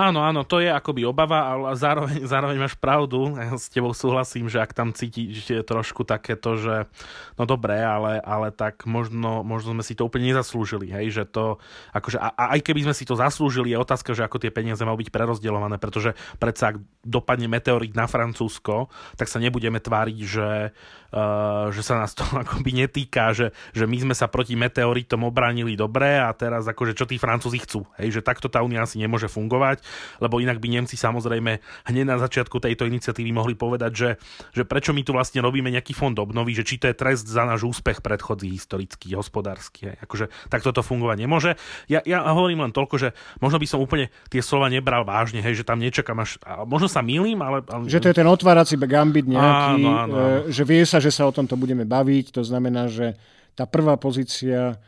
Áno, 0.00 0.24
áno, 0.24 0.48
to 0.48 0.64
je 0.64 0.72
akoby 0.72 1.04
obava, 1.04 1.52
ale 1.52 1.76
zároveň, 1.76 2.24
zároveň 2.32 2.56
máš 2.56 2.72
pravdu. 2.72 3.36
Ja 3.36 3.52
s 3.52 3.68
tebou 3.68 3.92
súhlasím, 3.92 4.48
že 4.48 4.56
ak 4.56 4.72
tam 4.72 4.96
cítiš 4.96 5.44
trošku 5.68 6.08
takéto, 6.08 6.56
že 6.56 6.88
no 7.36 7.44
dobré, 7.44 7.84
ale, 7.84 8.16
ale 8.24 8.48
tak 8.48 8.88
možno, 8.88 9.44
možno 9.44 9.76
sme 9.76 9.84
si 9.84 9.92
to 9.92 10.08
úplne 10.08 10.32
nezaslúžili. 10.32 10.88
Hej? 10.88 11.20
Že 11.20 11.24
to, 11.28 11.44
akože, 11.92 12.16
a, 12.16 12.32
a 12.32 12.44
aj 12.56 12.60
keby 12.64 12.88
sme 12.88 12.96
si 12.96 13.04
to 13.04 13.12
zaslúžili, 13.12 13.76
je 13.76 13.84
otázka, 13.84 14.16
že 14.16 14.24
ako 14.24 14.40
tie 14.40 14.48
peniaze 14.48 14.80
majú 14.80 15.04
byť 15.04 15.12
prerozdeľované, 15.12 15.76
pretože 15.76 16.16
predsa 16.40 16.72
ak 16.72 16.80
dopadne 17.04 17.52
meteorit 17.52 17.92
na 17.92 18.08
Francúzsko, 18.08 18.88
tak 19.20 19.28
sa 19.28 19.36
nebudeme 19.36 19.84
tváriť, 19.84 20.18
že, 20.24 20.72
uh, 21.12 21.68
že 21.68 21.82
sa 21.84 22.00
nás 22.00 22.16
to 22.16 22.24
akoby 22.48 22.72
netýka, 22.72 23.36
že, 23.36 23.52
že 23.76 23.84
my 23.84 24.00
sme 24.00 24.14
sa 24.16 24.32
proti 24.32 24.56
meteoritom 24.56 25.28
obránili 25.28 25.76
dobre 25.76 26.16
a 26.16 26.32
teraz 26.32 26.64
akože 26.64 26.96
čo 26.96 27.04
tí 27.04 27.20
Francúzi 27.20 27.60
chcú. 27.60 27.84
Hej? 28.00 28.16
Že 28.16 28.24
takto 28.24 28.48
tá 28.48 28.64
únia 28.64 28.80
asi 28.80 28.96
nemôže 28.96 29.28
fungovať 29.28 29.89
lebo 30.18 30.38
inak 30.38 30.58
by 30.58 30.68
Nemci 30.68 30.94
samozrejme 30.94 31.60
hneď 31.90 32.04
na 32.06 32.16
začiatku 32.20 32.60
tejto 32.60 32.86
iniciatívy 32.86 33.30
mohli 33.32 33.54
povedať, 33.56 33.92
že, 33.92 34.10
že 34.52 34.62
prečo 34.68 34.94
my 34.94 35.02
tu 35.02 35.16
vlastne 35.16 35.40
robíme 35.40 35.72
nejaký 35.72 35.96
fond 35.96 36.14
obnovy, 36.14 36.54
že 36.54 36.66
či 36.66 36.76
to 36.76 36.90
je 36.90 36.96
trest 36.96 37.26
za 37.26 37.46
náš 37.46 37.66
úspech 37.66 38.04
predchodzí 38.04 38.48
historický, 38.50 39.16
hospodársky. 39.16 39.96
Akože 40.02 40.28
tak 40.52 40.60
toto 40.60 40.84
fungovať 40.84 41.16
nemôže. 41.18 41.50
Ja, 41.86 42.04
ja 42.04 42.22
hovorím 42.30 42.66
len 42.68 42.72
toľko, 42.74 42.96
že 43.00 43.08
možno 43.40 43.58
by 43.58 43.66
som 43.66 43.78
úplne 43.80 44.12
tie 44.28 44.44
slova 44.44 44.68
nebral 44.68 45.02
vážne, 45.06 45.40
hej, 45.40 45.62
že 45.62 45.64
tam 45.66 45.80
nečakám 45.80 46.18
až... 46.20 46.36
Možno 46.68 46.90
sa 46.90 47.00
milím, 47.00 47.40
ale. 47.40 47.62
Že 47.88 48.02
to 48.02 48.10
je 48.12 48.18
ten 48.20 48.28
otvárací 48.28 48.74
gambit 48.80 49.30
nejaký, 49.30 49.82
áno, 49.82 49.90
áno, 49.90 50.16
áno. 50.18 50.50
že 50.50 50.62
vie 50.66 50.82
sa, 50.82 50.98
že 50.98 51.14
sa 51.14 51.28
o 51.28 51.32
tomto 51.32 51.54
budeme 51.54 51.86
baviť, 51.86 52.34
to 52.34 52.42
znamená, 52.42 52.90
že 52.90 53.14
tá 53.54 53.68
prvá 53.68 53.94
pozícia 53.94 54.78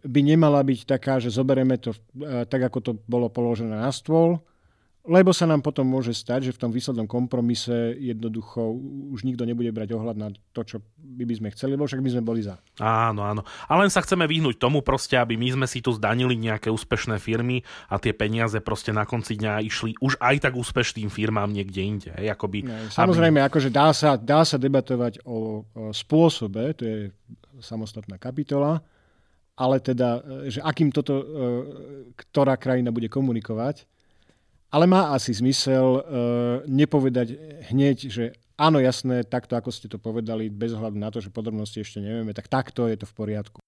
by 0.00 0.20
nemala 0.24 0.64
byť 0.64 0.88
taká, 0.88 1.20
že 1.20 1.28
zoberieme 1.28 1.76
to 1.76 1.92
e, 1.92 2.48
tak, 2.48 2.72
ako 2.72 2.78
to 2.80 2.92
bolo 3.04 3.28
položené 3.28 3.76
na 3.76 3.92
stôl, 3.92 4.40
lebo 5.02 5.34
sa 5.34 5.50
nám 5.50 5.66
potom 5.66 5.82
môže 5.82 6.14
stať, 6.14 6.46
že 6.46 6.54
v 6.54 6.62
tom 6.62 6.70
výslednom 6.70 7.10
kompromise 7.10 7.98
jednoducho 7.98 8.62
už 9.10 9.26
nikto 9.26 9.42
nebude 9.42 9.74
brať 9.74 9.98
ohľad 9.98 10.14
na 10.14 10.30
to, 10.54 10.62
čo 10.62 10.76
by, 10.94 11.26
by 11.26 11.34
sme 11.42 11.48
chceli, 11.50 11.74
lebo 11.74 11.90
však 11.90 11.98
by 11.98 12.10
sme 12.14 12.22
boli 12.22 12.46
za. 12.46 12.54
Áno, 12.78 13.26
áno. 13.26 13.42
A 13.66 13.72
len 13.82 13.90
sa 13.90 13.98
chceme 13.98 14.30
vyhnúť 14.30 14.62
tomu 14.62 14.78
proste, 14.78 15.18
aby 15.18 15.34
my 15.34 15.58
sme 15.58 15.66
si 15.66 15.82
tu 15.82 15.90
zdanili 15.90 16.38
nejaké 16.38 16.70
úspešné 16.70 17.18
firmy 17.18 17.66
a 17.90 17.98
tie 17.98 18.14
peniaze 18.14 18.62
proste 18.62 18.94
na 18.94 19.02
konci 19.02 19.34
dňa 19.42 19.66
išli 19.66 19.98
už 19.98 20.22
aj 20.22 20.46
tak 20.46 20.54
úspešným 20.54 21.10
firmám 21.10 21.50
niekde 21.50 21.82
inde. 21.82 22.10
Hej, 22.22 22.38
akoby, 22.38 22.62
no, 22.62 22.86
samozrejme, 22.86 23.42
aby... 23.42 23.48
akože 23.50 23.74
dá 23.74 23.90
sa, 23.90 24.14
dá 24.14 24.46
sa 24.46 24.54
debatovať 24.54 25.26
o, 25.26 25.66
o 25.66 25.90
spôsobe, 25.90 26.78
to 26.78 26.86
je 26.86 26.98
samostatná 27.58 28.22
kapitola, 28.22 28.78
ale 29.52 29.76
teda, 29.84 30.24
že 30.48 30.64
akým 30.64 30.88
toto, 30.88 31.14
e, 31.20 31.24
ktorá 32.16 32.56
krajina 32.56 32.88
bude 32.88 33.12
komunikovať, 33.12 33.84
ale 34.72 34.88
má 34.88 35.12
asi 35.12 35.36
zmysel 35.36 36.00
uh, 36.00 36.02
nepovedať 36.64 37.36
hneď, 37.68 38.08
že 38.08 38.32
áno, 38.56 38.80
jasné, 38.80 39.20
takto 39.20 39.52
ako 39.52 39.68
ste 39.68 39.84
to 39.84 40.00
povedali, 40.00 40.48
bez 40.48 40.72
ohľadu 40.72 40.96
na 40.96 41.12
to, 41.12 41.20
že 41.20 41.28
podrobnosti 41.28 41.76
ešte 41.76 42.00
nevieme, 42.00 42.32
tak 42.32 42.48
takto 42.48 42.88
je 42.88 42.96
to 42.96 43.04
v 43.04 43.12
poriadku. 43.12 43.60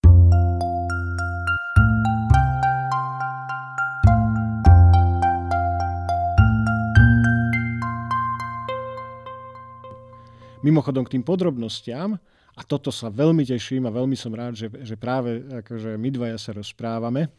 Mimochodom 10.65 11.05
k 11.05 11.21
tým 11.21 11.25
podrobnostiam, 11.29 12.17
a 12.55 12.63
toto 12.63 12.95
sa 12.95 13.11
veľmi 13.11 13.43
teším 13.43 13.87
a 13.87 13.95
veľmi 13.95 14.15
som 14.15 14.31
rád, 14.31 14.55
že, 14.55 14.71
že 14.87 14.95
práve 14.95 15.43
akože 15.65 15.99
my 15.99 16.09
dvaja 16.15 16.39
sa 16.39 16.51
rozprávame, 16.55 17.31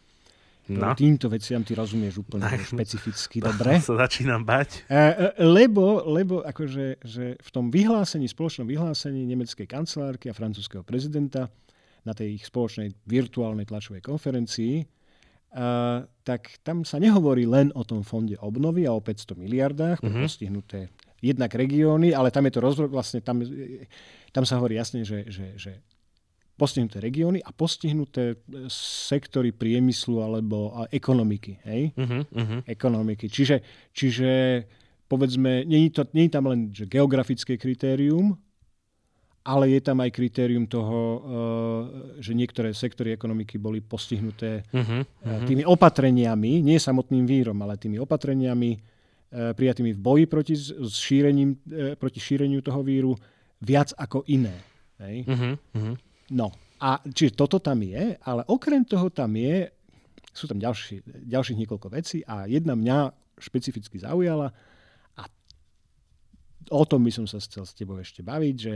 No. 0.66 0.98
Týmto 0.98 1.30
veciam 1.30 1.62
ty 1.62 1.78
rozumieš 1.78 2.26
úplne 2.26 2.50
tak, 2.50 2.66
špecificky 2.66 3.38
dobre. 3.46 3.78
sa 3.78 4.02
začínam 4.02 4.42
bať. 4.42 4.90
E, 4.90 4.98
e, 4.98 5.46
lebo, 5.46 6.02
lebo 6.10 6.42
akože, 6.42 7.06
že 7.06 7.38
v 7.38 7.50
tom 7.54 7.70
vyhlásení, 7.70 8.26
spoločnom 8.26 8.66
vyhlásení 8.66 9.30
nemeckej 9.30 9.70
kancelárky 9.70 10.26
a 10.26 10.34
francúzského 10.34 10.82
prezidenta 10.82 11.54
na 12.02 12.18
tej 12.18 12.42
ich 12.42 12.50
spoločnej 12.50 12.98
virtuálnej 13.06 13.70
tlačovej 13.70 14.02
konferencii, 14.02 14.90
Uh, 15.56 16.04
tak 16.28 16.52
tam 16.68 16.84
sa 16.84 17.00
nehovorí 17.00 17.48
len 17.48 17.72
o 17.80 17.88
tom 17.88 18.04
fonde 18.04 18.36
obnovy 18.44 18.84
a 18.84 18.92
o 18.92 19.00
500 19.00 19.40
miliardách 19.40 20.04
pre 20.04 20.12
uh-huh. 20.12 20.28
postihnuté 20.28 20.92
jednak 21.22 21.52
regióny, 21.56 22.12
ale 22.12 22.32
tam 22.32 22.46
je 22.48 22.54
to 22.54 22.62
rozvoj, 22.62 22.88
vlastne 22.92 23.20
tam, 23.24 23.42
tam 24.32 24.44
sa 24.44 24.60
hovorí 24.60 24.76
jasne, 24.76 25.08
že, 25.08 25.28
že, 25.32 25.56
že 25.56 25.72
postihnuté 26.56 27.04
regióny 27.04 27.44
a 27.44 27.52
postihnuté 27.52 28.36
e, 28.36 28.68
sektory 28.72 29.52
priemyslu 29.52 30.24
alebo 30.24 30.72
ekonomiky. 30.88 31.60
Hej? 31.68 31.92
Uh-huh, 32.00 32.24
uh-huh. 32.24 32.60
Ekonomiky. 32.64 33.28
Čiže, 33.28 33.60
čiže 33.92 34.64
povedzme, 35.12 35.68
nie 35.68 35.88
je, 35.88 36.00
to, 36.00 36.02
je 36.08 36.32
tam 36.32 36.48
len 36.48 36.72
že 36.72 36.88
geografické 36.88 37.60
kritérium, 37.60 38.40
ale 39.46 39.78
je 39.78 39.82
tam 39.84 40.02
aj 40.02 40.16
kritérium 40.16 40.66
toho, 40.66 40.98
e, 40.98 41.18
že 42.24 42.32
niektoré 42.32 42.72
sektory 42.72 43.14
ekonomiky 43.14 43.60
boli 43.60 43.84
postihnuté 43.84 44.64
uh-huh, 44.72 45.04
uh-huh. 45.04 45.46
tými 45.46 45.68
opatreniami, 45.68 46.64
nie 46.64 46.80
samotným 46.80 47.28
vírom, 47.28 47.60
ale 47.62 47.76
tými 47.76 48.00
opatreniami 48.00 48.95
prijatými 49.32 49.92
v 49.94 50.00
boji 50.00 50.26
proti, 50.26 50.56
šírením, 50.90 51.60
proti 52.00 52.20
šíreniu 52.20 52.62
toho 52.62 52.86
víru 52.86 53.14
viac 53.60 53.92
ako 53.98 54.24
iné. 54.32 54.56
Hej? 55.02 55.28
Uh-huh, 55.28 55.54
uh-huh. 55.76 55.96
No 56.32 56.52
a 56.80 57.00
čiže 57.04 57.36
toto 57.36 57.60
tam 57.60 57.84
je, 57.84 58.16
ale 58.20 58.42
okrem 58.48 58.84
toho 58.84 59.10
tam 59.10 59.36
je, 59.36 59.72
sú 60.36 60.46
tam 60.48 60.60
ďalší, 60.60 61.04
ďalších 61.26 61.60
niekoľko 61.64 61.88
vecí 61.92 62.20
a 62.28 62.46
jedna 62.46 62.76
mňa 62.76 63.12
špecificky 63.40 64.00
zaujala 64.00 64.52
a 65.16 65.24
o 66.72 66.84
tom 66.84 67.04
by 67.04 67.12
som 67.12 67.26
sa 67.28 67.40
chcel 67.40 67.64
s 67.64 67.76
tebou 67.76 68.00
ešte 68.00 68.24
baviť, 68.24 68.56
že, 68.56 68.76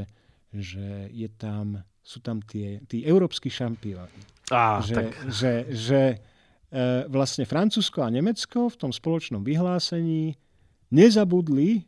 že 0.56 0.88
je 1.12 1.30
tam, 1.36 1.80
sú 2.00 2.20
tam 2.24 2.40
tie, 2.44 2.80
tí 2.88 3.04
európsky 3.04 3.52
šampióni. 3.52 4.24
Á, 4.52 4.82
že, 4.84 4.96
tak. 4.96 5.08
že, 5.30 5.54
že 5.70 6.02
e, 6.16 6.18
vlastne 7.10 7.50
Francúzsko 7.50 8.06
a 8.06 8.14
Nemecko 8.14 8.70
v 8.70 8.78
tom 8.78 8.92
spoločnom 8.94 9.42
vyhlásení 9.42 10.38
nezabudli 10.94 11.86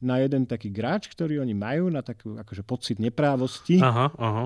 na 0.00 0.20
jeden 0.20 0.44
taký 0.44 0.68
gráč, 0.68 1.08
ktorý 1.08 1.40
oni 1.40 1.56
majú, 1.56 1.88
na 1.88 2.04
takú 2.04 2.36
akože 2.36 2.62
pocit 2.64 2.96
neprávosti. 3.00 3.80
Aha, 3.80 4.12
aha. 4.16 4.44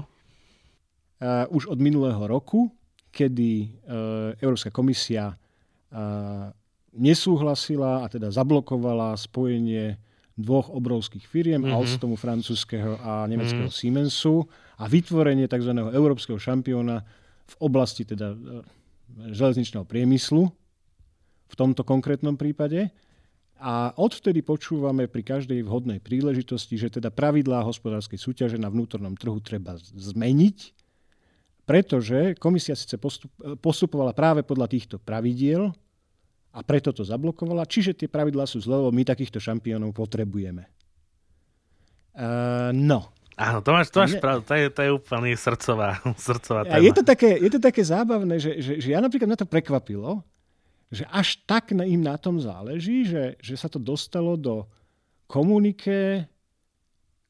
Uh, 1.20 1.44
už 1.52 1.68
od 1.68 1.76
minulého 1.76 2.22
roku, 2.24 2.72
kedy 3.12 3.68
uh, 3.68 4.32
Európska 4.40 4.72
komisia 4.72 5.36
uh, 5.36 6.48
nesúhlasila 6.96 8.02
a 8.02 8.06
teda 8.08 8.32
zablokovala 8.32 9.12
spojenie 9.20 10.00
dvoch 10.40 10.72
obrovských 10.72 11.28
firiem, 11.28 11.60
mm-hmm. 11.60 11.76
Alstomu 11.76 12.16
francúzského 12.16 12.96
a 13.04 13.28
nemeckého 13.28 13.68
mm-hmm. 13.68 13.84
Siemensu 13.84 14.48
a 14.80 14.88
vytvorenie 14.88 15.44
tzv. 15.44 15.76
európskeho 15.76 16.40
šampióna 16.40 17.04
v 17.50 17.54
oblasti 17.60 18.08
teda 18.08 18.32
železničného 19.30 19.84
priemyslu 19.84 20.48
v 21.50 21.54
tomto 21.58 21.82
konkrétnom 21.82 22.38
prípade. 22.38 22.90
A 23.60 23.92
odvtedy 24.00 24.40
počúvame 24.40 25.04
pri 25.04 25.20
každej 25.20 25.60
vhodnej 25.68 26.00
príležitosti, 26.00 26.80
že 26.80 26.88
teda 26.88 27.12
pravidlá 27.12 27.60
hospodárskej 27.60 28.16
súťaže 28.16 28.56
na 28.56 28.72
vnútornom 28.72 29.12
trhu 29.12 29.36
treba 29.44 29.76
zmeniť, 29.76 30.72
pretože 31.68 32.40
komisia 32.40 32.72
síce 32.72 32.96
postup, 32.96 33.28
postupovala 33.60 34.16
práve 34.16 34.40
podľa 34.48 34.64
týchto 34.64 34.96
pravidiel 34.96 35.68
a 36.56 36.58
preto 36.64 36.90
to 36.90 37.04
zablokovala, 37.04 37.68
čiže 37.68 37.92
tie 37.92 38.08
pravidlá 38.08 38.48
sú 38.48 38.64
zle, 38.64 38.80
lebo 38.80 38.96
my 38.96 39.04
takýchto 39.04 39.36
šampiónov 39.38 39.92
potrebujeme. 39.92 40.64
Uh, 42.16 42.72
no. 42.72 43.12
Áno, 43.40 43.64
to 43.64 43.72
máš, 43.72 43.88
to 43.88 44.04
máš 44.04 44.20
pravdu, 44.20 44.44
to 44.44 44.52
je, 44.52 44.66
to 44.68 44.80
je 44.84 44.90
úplne 44.92 45.32
srdcová, 45.32 45.96
srdcová 46.28 46.68
téma. 46.68 46.84
Je 46.84 46.92
to 46.92 47.00
také, 47.00 47.40
je 47.40 47.50
to 47.56 47.60
také 47.60 47.80
zábavné, 47.80 48.36
že, 48.36 48.60
že, 48.60 48.72
že 48.84 48.88
ja 48.92 49.00
napríklad 49.00 49.32
na 49.32 49.38
to 49.40 49.48
prekvapilo, 49.48 50.20
že 50.92 51.08
až 51.08 51.40
tak 51.48 51.72
im 51.72 52.02
na 52.04 52.20
tom 52.20 52.36
záleží, 52.36 53.08
že, 53.08 53.40
že 53.40 53.56
sa 53.56 53.72
to 53.72 53.80
dostalo 53.80 54.36
do 54.36 54.68
komunike, 55.24 56.28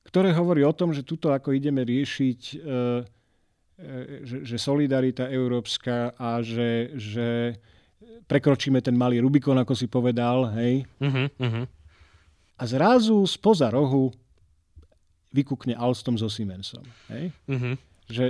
ktoré 0.02 0.34
hovorí 0.34 0.66
o 0.66 0.74
tom, 0.74 0.90
že 0.90 1.06
tuto 1.06 1.30
ako 1.30 1.54
ideme 1.54 1.86
riešiť, 1.86 2.40
e, 2.42 2.56
e, 2.58 3.96
že, 4.26 4.38
že 4.42 4.56
solidarita 4.56 5.30
európska 5.30 6.16
a 6.18 6.42
že, 6.42 6.96
že 6.98 7.54
prekročíme 8.26 8.80
ten 8.82 8.96
malý 8.96 9.20
Rubikon, 9.22 9.60
ako 9.60 9.76
si 9.76 9.86
povedal, 9.86 10.50
hej. 10.56 10.88
Uh-huh, 10.98 11.28
uh-huh. 11.38 11.64
A 12.56 12.62
zrazu 12.64 13.20
spoza 13.28 13.68
rohu 13.68 14.10
vykúkne 15.30 15.78
Alstom 15.78 16.18
so 16.18 16.26
Siemensom. 16.26 16.82
Hej? 17.10 17.30
Uh-huh. 17.46 17.74
Že 18.10 18.24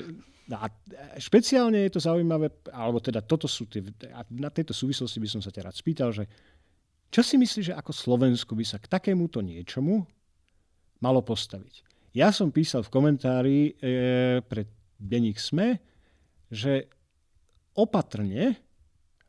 No 0.50 0.58
a 0.58 0.66
špeciálne 1.14 1.86
je 1.86 1.94
to 1.94 2.02
zaujímavé, 2.02 2.50
alebo 2.74 2.98
teda 2.98 3.22
toto 3.22 3.46
sú 3.46 3.70
tie, 3.70 3.86
na 4.34 4.50
tejto 4.50 4.74
súvislosti 4.74 5.22
by 5.22 5.28
som 5.30 5.38
sa 5.38 5.54
ťa 5.54 5.70
rád 5.70 5.78
spýtal, 5.78 6.10
že 6.10 6.26
čo 7.06 7.22
si 7.22 7.38
myslíš, 7.38 7.70
že 7.70 7.78
ako 7.78 7.94
Slovensku 7.94 8.58
by 8.58 8.66
sa 8.66 8.82
k 8.82 8.90
takémuto 8.90 9.38
niečomu 9.46 10.02
malo 10.98 11.22
postaviť? 11.22 11.86
Ja 12.18 12.34
som 12.34 12.50
písal 12.50 12.82
v 12.82 12.90
komentári 12.90 13.58
e, 13.78 14.42
pre 14.42 14.66
denník 14.98 15.38
SME, 15.38 15.78
že 16.50 16.90
opatrne 17.78 18.58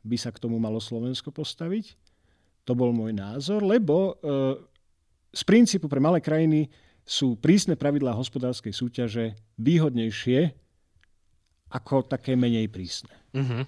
by 0.02 0.18
sa 0.18 0.34
k 0.34 0.42
tomu 0.42 0.58
malo 0.58 0.82
Slovensko 0.82 1.30
postaviť. 1.30 1.94
To 2.66 2.74
bol 2.74 2.90
môj 2.90 3.14
názor, 3.14 3.62
lebo 3.62 4.18
e, 4.18 4.28
z 5.30 5.42
princípu 5.46 5.86
pre 5.86 6.02
malé 6.02 6.18
krajiny 6.18 6.66
sú 7.02 7.34
prísne 7.38 7.74
pravidlá 7.74 8.14
hospodárskej 8.14 8.72
súťaže 8.72 9.24
výhodnejšie 9.58 10.54
ako 11.72 12.04
také 12.04 12.36
menej 12.36 12.68
prísne. 12.68 13.22
Uh-huh. 13.32 13.64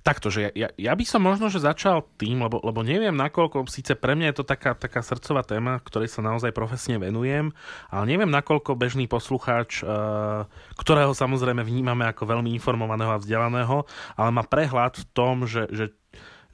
Takto, 0.00 0.32
že 0.32 0.48
ja, 0.56 0.72
ja 0.72 0.92
by 0.96 1.04
som 1.04 1.20
možno, 1.20 1.52
že 1.52 1.60
začal 1.60 2.08
tým, 2.16 2.40
lebo, 2.40 2.64
lebo 2.64 2.80
neviem 2.80 3.12
nakoľko, 3.12 3.68
síce 3.68 3.92
pre 3.92 4.16
mňa 4.16 4.32
je 4.32 4.36
to 4.40 4.44
taká, 4.48 4.72
taká 4.72 5.04
srdcová 5.04 5.44
téma, 5.44 5.76
ktorej 5.84 6.08
sa 6.08 6.24
naozaj 6.24 6.56
profesne 6.56 6.96
venujem, 6.96 7.52
ale 7.92 8.04
neviem 8.08 8.32
nakoľko 8.32 8.72
bežný 8.72 9.04
poslucháč, 9.04 9.84
uh, 9.84 10.48
ktorého 10.80 11.12
samozrejme 11.12 11.60
vnímame 11.60 12.08
ako 12.08 12.24
veľmi 12.24 12.56
informovaného 12.56 13.12
a 13.12 13.20
vzdelaného, 13.20 13.84
ale 14.16 14.30
má 14.32 14.40
prehľad 14.40 14.96
v 14.96 15.04
tom, 15.12 15.44
že, 15.44 15.68
že 15.68 15.92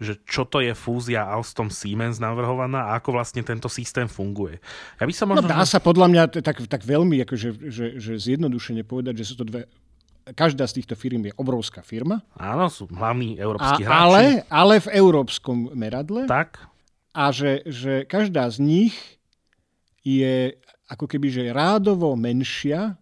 že 0.03 0.19
čo 0.27 0.43
to 0.45 0.59
je 0.61 0.75
fúzia 0.75 1.25
Alstom 1.25 1.71
Siemens 1.71 2.19
navrhovaná 2.19 2.93
a 2.93 3.01
ako 3.01 3.17
vlastne 3.17 3.41
tento 3.47 3.71
systém 3.71 4.11
funguje. 4.11 4.59
Ja 4.99 5.07
by 5.07 5.15
som 5.15 5.27
možno... 5.31 5.47
No 5.47 5.55
dá 5.55 5.63
sa 5.63 5.79
podľa 5.79 6.07
mňa 6.11 6.23
tak, 6.43 6.67
tak 6.67 6.83
veľmi 6.83 7.23
akože, 7.25 7.49
že, 7.71 7.87
že 7.97 8.13
zjednodušene 8.19 8.83
povedať, 8.83 9.23
že 9.23 9.25
sú 9.25 9.35
to 9.39 9.47
dve 9.47 9.71
každá 10.23 10.71
z 10.71 10.79
týchto 10.79 10.95
firm 10.95 11.27
je 11.27 11.35
obrovská 11.35 11.83
firma. 11.83 12.23
Áno, 12.39 12.71
sú 12.71 12.87
hlavní 12.87 13.43
európsky 13.43 13.83
a, 13.83 13.87
hráči. 13.91 13.99
Ale, 13.99 14.23
ale 14.47 14.75
v 14.79 14.89
európskom 14.95 15.75
meradle. 15.75 16.31
Tak. 16.31 16.63
A 17.11 17.35
že, 17.35 17.67
že 17.67 18.07
každá 18.07 18.47
z 18.47 18.63
nich 18.63 18.95
je 20.07 20.55
ako 20.87 21.11
keby 21.11 21.27
že 21.31 21.51
rádovo 21.51 22.15
menšia 22.15 23.02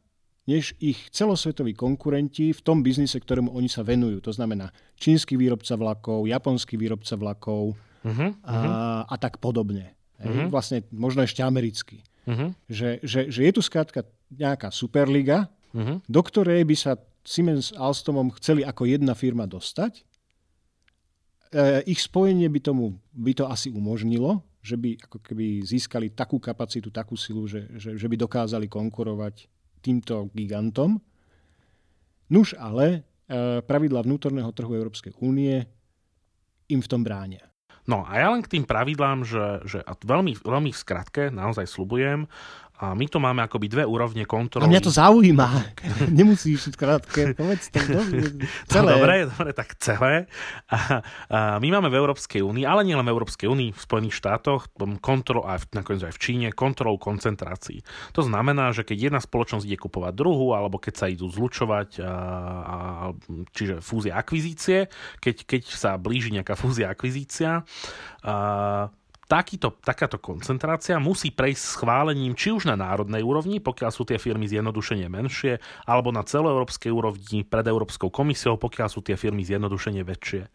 než 0.51 0.75
ich 0.83 0.99
celosvetoví 1.15 1.79
konkurenti 1.79 2.51
v 2.51 2.61
tom 2.67 2.83
biznise, 2.83 3.23
ktorému 3.23 3.55
oni 3.55 3.71
sa 3.71 3.87
venujú. 3.87 4.19
To 4.27 4.35
znamená 4.35 4.75
čínsky 4.99 5.39
výrobca 5.39 5.79
vlakov, 5.79 6.27
japonský 6.27 6.75
výrobca 6.75 7.15
vlakov 7.15 7.79
uh-huh, 8.03 8.35
a, 8.43 8.55
uh-huh. 8.59 9.03
a 9.07 9.15
tak 9.15 9.39
podobne. 9.39 9.95
Uh-huh. 10.19 10.51
Vlastne 10.51 10.83
možno 10.91 11.23
ešte 11.23 11.47
americký. 11.47 12.03
Uh-huh. 12.27 12.51
Že, 12.67 12.99
že, 13.07 13.21
že 13.31 13.41
je 13.47 13.53
tu 13.55 13.63
skrátka 13.63 14.03
nejaká 14.35 14.75
superliga, 14.75 15.47
uh-huh. 15.71 16.03
do 16.11 16.21
ktorej 16.27 16.67
by 16.67 16.75
sa 16.75 16.99
Siemens 17.23 17.71
Alstomom 17.79 18.35
chceli 18.43 18.67
ako 18.67 18.91
jedna 18.91 19.15
firma 19.15 19.47
dostať. 19.47 20.03
E, 20.03 20.03
ich 21.87 22.03
spojenie 22.03 22.51
by, 22.51 22.61
tomu, 22.65 22.99
by 23.15 23.33
to 23.39 23.45
asi 23.47 23.71
umožnilo, 23.71 24.43
že 24.65 24.75
by 24.77 24.99
ako 24.99 25.19
keby 25.23 25.63
získali 25.63 26.13
takú 26.13 26.41
kapacitu, 26.41 26.89
takú 26.91 27.15
silu, 27.15 27.45
že, 27.47 27.69
že, 27.77 27.97
že 27.97 28.07
by 28.09 28.17
dokázali 28.19 28.67
konkurovať 28.69 29.60
týmto 29.81 30.29
gigantom. 30.33 31.01
Nuž 32.31 32.55
ale 32.55 32.87
e, 32.87 33.01
pravidla 33.65 34.07
vnútorného 34.07 34.53
trhu 34.55 34.71
Európskej 34.77 35.19
únie 35.19 35.67
im 36.71 36.81
v 36.81 36.91
tom 36.91 37.03
bránia. 37.03 37.51
No 37.91 38.07
a 38.07 38.23
ja 38.23 38.31
len 38.31 38.45
k 38.45 38.55
tým 38.55 38.65
pravidlám, 38.69 39.27
že, 39.27 39.67
že 39.67 39.79
a 39.83 39.99
veľmi, 39.99 40.39
veľmi 40.47 40.71
v 40.71 40.79
skratke, 40.79 41.33
naozaj 41.35 41.67
slubujem, 41.67 42.31
a 42.81 42.97
my 42.97 43.07
to 43.13 43.21
máme 43.21 43.45
akoby 43.45 43.69
dve 43.69 43.85
úrovne 43.85 44.25
kontroly. 44.25 44.65
A 44.65 44.73
mňa 44.73 44.81
to 44.81 44.89
zaujíma. 44.89 45.77
Nemusíš 46.19 46.73
krátke, 46.73 47.37
povedz 47.37 47.69
to. 47.69 47.77
Celé. 48.73 48.97
No, 48.97 49.05
dobre, 49.05 49.29
dobre, 49.29 49.51
tak 49.53 49.77
celé. 49.77 50.25
A, 50.73 51.05
a 51.29 51.39
my 51.61 51.69
máme 51.69 51.93
v 51.93 52.01
Európskej 52.01 52.41
únii, 52.41 52.65
ale 52.65 52.89
nielen 52.89 53.05
v 53.05 53.13
Európskej 53.13 53.53
únii, 53.53 53.77
v 53.77 53.81
Spojených 53.81 54.17
štátoch, 54.17 54.73
kontrol, 55.05 55.45
aj 55.45 55.69
nakoniec 55.77 56.09
aj 56.09 56.17
v 56.17 56.23
Číne, 56.25 56.49
kontrolu 56.57 56.97
koncentrácií. 56.97 57.85
To 58.17 58.25
znamená, 58.25 58.73
že 58.73 58.89
keď 58.89 59.13
jedna 59.13 59.21
spoločnosť 59.21 59.69
ide 59.69 59.77
kupovať 59.77 60.17
druhú, 60.17 60.57
alebo 60.57 60.81
keď 60.81 60.95
sa 60.97 61.07
idú 61.13 61.29
zlučovať, 61.29 62.01
a, 62.01 62.09
a, 62.09 62.77
čiže 63.53 63.85
fúzia 63.85 64.17
akvizície, 64.17 64.89
keď, 65.21 65.37
keď 65.45 65.63
sa 65.69 66.01
blíži 66.01 66.33
nejaká 66.33 66.57
fúzia 66.57 66.89
akvizícia, 66.89 67.61
a, 68.25 68.89
takýto, 69.31 69.79
takáto 69.79 70.19
koncentrácia 70.19 70.99
musí 70.99 71.31
prejsť 71.31 71.79
schválením 71.79 72.35
či 72.35 72.51
už 72.51 72.67
na 72.67 72.75
národnej 72.75 73.23
úrovni, 73.23 73.63
pokiaľ 73.63 73.91
sú 73.95 74.03
tie 74.03 74.19
firmy 74.19 74.51
zjednodušenie 74.51 75.07
menšie, 75.07 75.63
alebo 75.87 76.11
na 76.11 76.27
celoeurópskej 76.27 76.91
úrovni 76.91 77.47
pred 77.47 77.63
Európskou 77.63 78.11
komisiou, 78.11 78.59
pokiaľ 78.59 78.89
sú 78.91 79.07
tie 79.07 79.15
firmy 79.15 79.47
zjednodušenie 79.47 80.03
väčšie. 80.03 80.51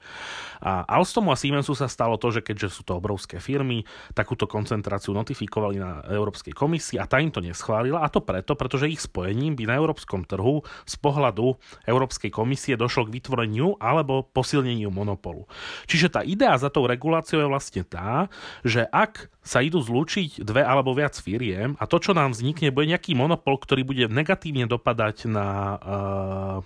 A 0.59 0.83
Alstomu 0.91 1.31
a 1.31 1.39
Siemensu 1.39 1.71
sa 1.71 1.87
stalo 1.87 2.19
to, 2.19 2.35
že 2.35 2.43
keďže 2.43 2.75
sú 2.75 2.81
to 2.83 2.99
obrovské 2.99 3.39
firmy, 3.39 3.87
takúto 4.11 4.43
koncentráciu 4.43 5.15
notifikovali 5.15 5.79
na 5.79 6.03
Európskej 6.11 6.51
komisii 6.51 6.99
a 6.99 7.07
tá 7.07 7.23
im 7.23 7.31
to 7.31 7.39
neschválila 7.39 8.03
a 8.03 8.11
to 8.11 8.19
preto, 8.19 8.59
pretože 8.59 8.91
ich 8.91 8.99
spojením 8.99 9.55
by 9.55 9.71
na 9.71 9.79
európskom 9.79 10.27
trhu 10.27 10.67
z 10.83 10.95
pohľadu 10.99 11.55
Európskej 11.87 12.27
komisie 12.27 12.75
došlo 12.75 13.07
k 13.07 13.23
vytvoreniu 13.23 13.79
alebo 13.79 14.27
posilneniu 14.27 14.91
monopolu. 14.91 15.47
Čiže 15.87 16.11
tá 16.11 16.21
idea 16.27 16.59
za 16.59 16.67
tou 16.67 16.83
reguláciou 16.83 17.39
je 17.39 17.47
vlastne 17.47 17.83
tá, 17.87 18.27
že 18.65 18.89
ak 18.89 19.29
sa 19.45 19.61
idú 19.61 19.77
zlúčiť 19.77 20.41
dve 20.41 20.65
alebo 20.65 20.97
viac 20.97 21.13
firiem 21.13 21.77
a 21.77 21.85
to, 21.85 22.01
čo 22.01 22.17
nám 22.17 22.33
vznikne, 22.33 22.73
bude 22.73 22.89
nejaký 22.89 23.13
monopol, 23.13 23.61
ktorý 23.61 23.85
bude 23.85 24.09
negatívne 24.09 24.65
dopadať 24.65 25.29
na 25.29 25.47
uh, 25.77 26.57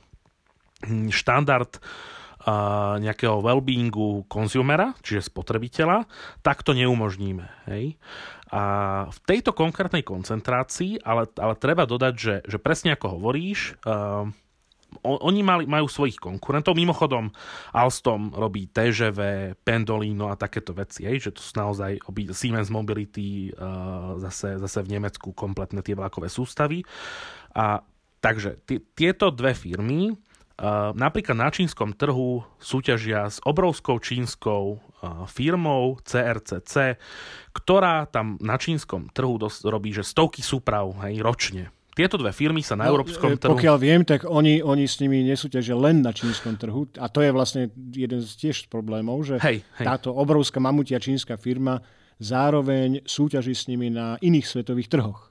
štandard 1.11 1.75
uh, 1.75 2.95
nejakého 3.03 3.43
well-beingu 3.43 4.23
konzumera, 4.31 4.95
čiže 5.03 5.27
spotrebiteľa, 5.27 6.07
tak 6.39 6.63
to 6.63 6.71
neumožníme. 6.71 7.67
Hej? 7.67 7.99
A 8.47 8.61
v 9.11 9.19
tejto 9.27 9.51
konkrétnej 9.51 10.07
koncentrácii, 10.07 11.03
ale, 11.03 11.27
ale 11.35 11.53
treba 11.59 11.83
dodať, 11.83 12.13
že, 12.15 12.35
že 12.47 12.57
presne 12.63 12.95
ako 12.95 13.19
hovoríš, 13.19 13.75
uh, 13.83 14.31
oni 15.03 15.41
mali, 15.45 15.63
majú 15.69 15.85
svojich 15.87 16.17
konkurentov. 16.17 16.75
Mimochodom, 16.75 17.31
Alstom 17.71 18.33
robí 18.33 18.67
TGV, 18.67 19.53
Pendolino 19.61 20.33
a 20.33 20.39
takéto 20.39 20.75
veci, 20.75 21.05
hej, 21.05 21.29
že 21.29 21.31
to 21.35 21.41
sú 21.41 21.53
naozaj 21.55 22.01
Siemens 22.33 22.73
Mobility, 22.73 23.53
uh, 23.53 24.17
zase, 24.19 24.57
zase 24.57 24.79
v 24.83 24.99
Nemecku 24.99 25.31
kompletné 25.31 25.85
tie 25.85 25.95
vlakové 25.95 26.27
sústavy. 26.27 26.83
A 27.53 27.85
takže 28.19 28.59
tieto 28.97 29.31
dve 29.31 29.55
firmy 29.55 30.11
uh, 30.11 30.91
napríklad 30.91 31.37
na 31.37 31.49
čínskom 31.53 31.95
trhu 31.95 32.43
súťažia 32.59 33.29
s 33.31 33.39
obrovskou 33.45 34.01
čínskou 34.01 34.63
uh, 34.75 34.79
firmou 35.29 36.01
CRCC, 36.03 36.99
ktorá 37.55 38.09
tam 38.09 38.35
na 38.43 38.59
čínskom 38.59 39.07
trhu 39.13 39.39
dos- 39.39 39.63
robí 39.63 39.95
že 39.95 40.03
stovky 40.03 40.43
súprav 40.43 40.91
hej, 41.07 41.23
ročne 41.23 41.71
tieto 41.99 42.15
dve 42.15 42.31
firmy 42.31 42.63
sa 42.63 42.79
na 42.79 42.87
no, 42.87 42.95
európskom 42.95 43.35
e, 43.35 43.37
trhu... 43.37 43.51
Pokiaľ 43.51 43.75
viem, 43.75 44.07
tak 44.07 44.23
oni, 44.23 44.63
oni 44.63 44.87
s 44.87 45.03
nimi 45.03 45.19
nesúťažia 45.27 45.75
len 45.75 45.99
na 45.99 46.15
čínskom 46.15 46.55
trhu. 46.55 46.87
A 46.95 47.11
to 47.11 47.19
je 47.19 47.35
vlastne 47.35 47.67
jeden 47.91 48.23
z 48.23 48.31
tiež 48.39 48.71
problémov, 48.71 49.19
že 49.27 49.35
hej, 49.43 49.59
hej. 49.75 49.85
táto 49.85 50.15
obrovská 50.15 50.63
mamutia 50.63 50.95
čínska 50.95 51.35
firma 51.35 51.83
zároveň 52.23 53.03
súťaží 53.03 53.51
s 53.51 53.67
nimi 53.67 53.91
na 53.91 54.15
iných 54.23 54.47
svetových 54.47 54.87
trhoch. 54.87 55.28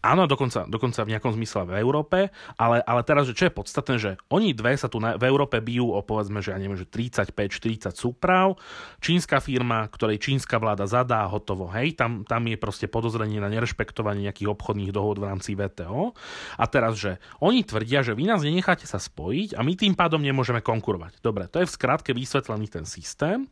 Áno, 0.00 0.24
dokonca, 0.24 0.64
dokonca 0.64 1.04
v 1.04 1.12
nejakom 1.12 1.36
zmysle 1.36 1.68
v 1.68 1.76
Európe, 1.76 2.32
ale, 2.56 2.80
ale 2.88 3.00
teraz, 3.04 3.28
že 3.28 3.36
čo 3.36 3.52
je 3.52 3.52
podstatné, 3.52 3.94
že 4.00 4.10
oni 4.32 4.56
dve 4.56 4.72
sa 4.72 4.88
tu 4.88 4.96
na, 4.96 5.20
v 5.20 5.28
Európe 5.28 5.60
bijú 5.60 5.92
o 5.92 6.00
povedzme, 6.00 6.40
že 6.40 6.56
ja 6.56 6.58
neviem, 6.58 6.80
že 6.80 6.88
35-40 6.88 7.92
súprav, 7.92 8.56
čínska 9.04 9.44
firma, 9.44 9.84
ktorej 9.92 10.16
čínska 10.16 10.56
vláda 10.56 10.88
zadá, 10.88 11.28
hotovo, 11.28 11.68
hej, 11.76 12.00
tam, 12.00 12.24
tam 12.24 12.48
je 12.48 12.56
proste 12.56 12.88
podozrenie 12.88 13.44
na 13.44 13.52
nerešpektovanie 13.52 14.24
nejakých 14.24 14.48
obchodných 14.48 14.88
dohod 14.88 15.20
v 15.20 15.28
rámci 15.28 15.52
VTO. 15.52 16.16
A 16.56 16.64
teraz, 16.64 16.96
že 16.96 17.20
oni 17.44 17.60
tvrdia, 17.60 18.00
že 18.00 18.16
vy 18.16 18.24
nás 18.24 18.40
nenecháte 18.40 18.88
sa 18.88 18.96
spojiť 18.96 19.52
a 19.52 19.60
my 19.60 19.76
tým 19.76 19.92
pádom 19.92 20.24
nemôžeme 20.24 20.64
konkurovať. 20.64 21.20
Dobre, 21.20 21.44
to 21.52 21.60
je 21.60 21.68
v 21.68 21.76
skratke 21.76 22.16
vysvetlený 22.16 22.72
ten 22.72 22.88
systém. 22.88 23.44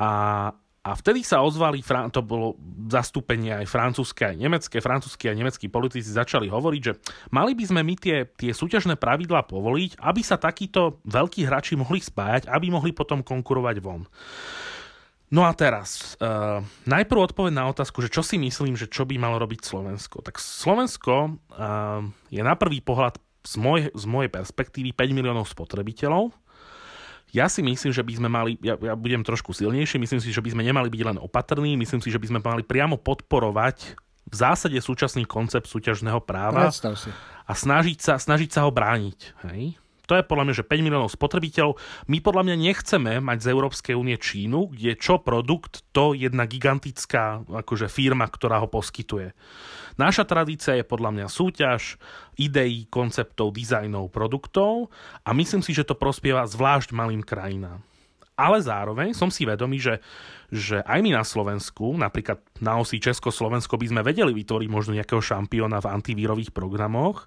A, 0.00 0.56
a 0.86 0.94
vtedy 0.94 1.26
sa 1.26 1.42
ozvali, 1.42 1.82
to 2.14 2.22
bolo 2.22 2.54
zastúpenie 2.86 3.50
aj 3.58 3.66
francúzske, 3.66 4.22
aj 4.22 4.38
nemecké, 4.38 4.78
francúzske 4.78 5.26
a 5.26 5.34
nemeckí 5.34 5.66
politici 5.66 6.14
začali 6.14 6.46
hovoriť, 6.46 6.82
že 6.86 6.94
mali 7.34 7.58
by 7.58 7.64
sme 7.66 7.82
my 7.82 7.98
tie, 7.98 8.30
tie 8.38 8.54
súťažné 8.54 8.94
pravidlá 8.94 9.42
povoliť, 9.50 9.98
aby 9.98 10.22
sa 10.22 10.38
takíto 10.38 11.02
veľkí 11.02 11.42
hráči 11.42 11.74
mohli 11.74 11.98
spájať, 11.98 12.46
aby 12.46 12.70
mohli 12.70 12.94
potom 12.94 13.26
konkurovať 13.26 13.82
von. 13.82 14.06
No 15.26 15.42
a 15.42 15.50
teraz, 15.58 16.14
uh, 16.22 16.62
najprv 16.86 17.34
odpoveď 17.34 17.50
na 17.50 17.66
otázku, 17.66 17.98
že 17.98 18.14
čo 18.14 18.22
si 18.22 18.38
myslím, 18.38 18.78
že 18.78 18.86
čo 18.86 19.02
by 19.02 19.18
malo 19.18 19.42
robiť 19.42 19.66
Slovensko. 19.66 20.22
Tak 20.22 20.38
Slovensko 20.38 21.34
uh, 21.34 22.06
je 22.30 22.38
na 22.46 22.54
prvý 22.54 22.78
pohľad 22.78 23.18
z, 23.42 23.58
môj, 23.58 23.90
z 23.90 24.04
mojej 24.06 24.30
perspektívy 24.30 24.94
5 24.94 25.18
miliónov 25.18 25.50
spotrebiteľov, 25.50 26.30
ja 27.36 27.46
si 27.52 27.60
myslím, 27.60 27.92
že 27.92 28.00
by 28.00 28.12
sme 28.16 28.28
mali, 28.32 28.56
ja, 28.64 28.80
ja 28.80 28.96
budem 28.96 29.20
trošku 29.20 29.52
silnejší, 29.52 30.00
myslím 30.00 30.20
si, 30.24 30.32
že 30.32 30.40
by 30.40 30.56
sme 30.56 30.64
nemali 30.64 30.88
byť 30.88 31.02
len 31.04 31.18
opatrní, 31.20 31.76
myslím 31.76 32.00
si, 32.00 32.08
že 32.08 32.16
by 32.16 32.32
sme 32.32 32.40
mali 32.40 32.64
priamo 32.64 32.96
podporovať 32.96 34.00
v 34.26 34.34
zásade 34.34 34.80
súčasný 34.80 35.28
koncept 35.28 35.68
súťažného 35.68 36.18
práva 36.24 36.72
a 37.46 37.52
snažiť 37.52 37.98
sa, 38.00 38.18
snažiť 38.18 38.50
sa 38.50 38.66
ho 38.66 38.74
brániť. 38.74 39.20
Hej? 39.52 39.78
To 40.06 40.14
je 40.14 40.22
podľa 40.22 40.44
mňa, 40.50 40.54
že 40.54 40.68
5 40.70 40.86
miliónov 40.86 41.10
spotrebiteľov. 41.10 41.78
My 42.06 42.22
podľa 42.22 42.42
mňa 42.46 42.56
nechceme 42.62 43.12
mať 43.18 43.38
z 43.42 43.46
Európskej 43.50 43.94
únie 43.98 44.14
Čínu, 44.14 44.70
kde 44.70 44.94
čo 44.94 45.18
produkt, 45.18 45.82
to 45.90 46.14
jedna 46.14 46.46
gigantická 46.46 47.42
akože 47.42 47.90
firma, 47.90 48.30
ktorá 48.30 48.62
ho 48.62 48.70
poskytuje. 48.70 49.34
Naša 49.96 50.28
tradícia 50.28 50.76
je 50.76 50.84
podľa 50.84 51.10
mňa 51.12 51.26
súťaž 51.32 51.96
ideí, 52.36 52.84
konceptov, 52.88 53.56
dizajnov, 53.56 54.12
produktov 54.12 54.92
a 55.24 55.32
myslím 55.32 55.64
si, 55.64 55.72
že 55.72 55.88
to 55.88 55.96
prospieva 55.96 56.44
zvlášť 56.44 56.92
malým 56.92 57.24
krajinám. 57.24 57.80
Ale 58.36 58.60
zároveň 58.60 59.16
som 59.16 59.32
si 59.32 59.48
vedomý, 59.48 59.80
že, 59.80 60.04
že 60.52 60.84
aj 60.84 61.00
my 61.00 61.16
na 61.16 61.24
Slovensku, 61.24 61.96
napríklad 61.96 62.44
na 62.60 62.76
osi 62.76 63.00
Česko-Slovensko 63.00 63.80
by 63.80 63.86
sme 63.88 64.04
vedeli 64.04 64.36
vytvoriť 64.36 64.68
možno 64.68 64.92
nejakého 64.92 65.24
šampióna 65.24 65.80
v 65.80 65.90
antivírových 65.90 66.52
programoch 66.52 67.24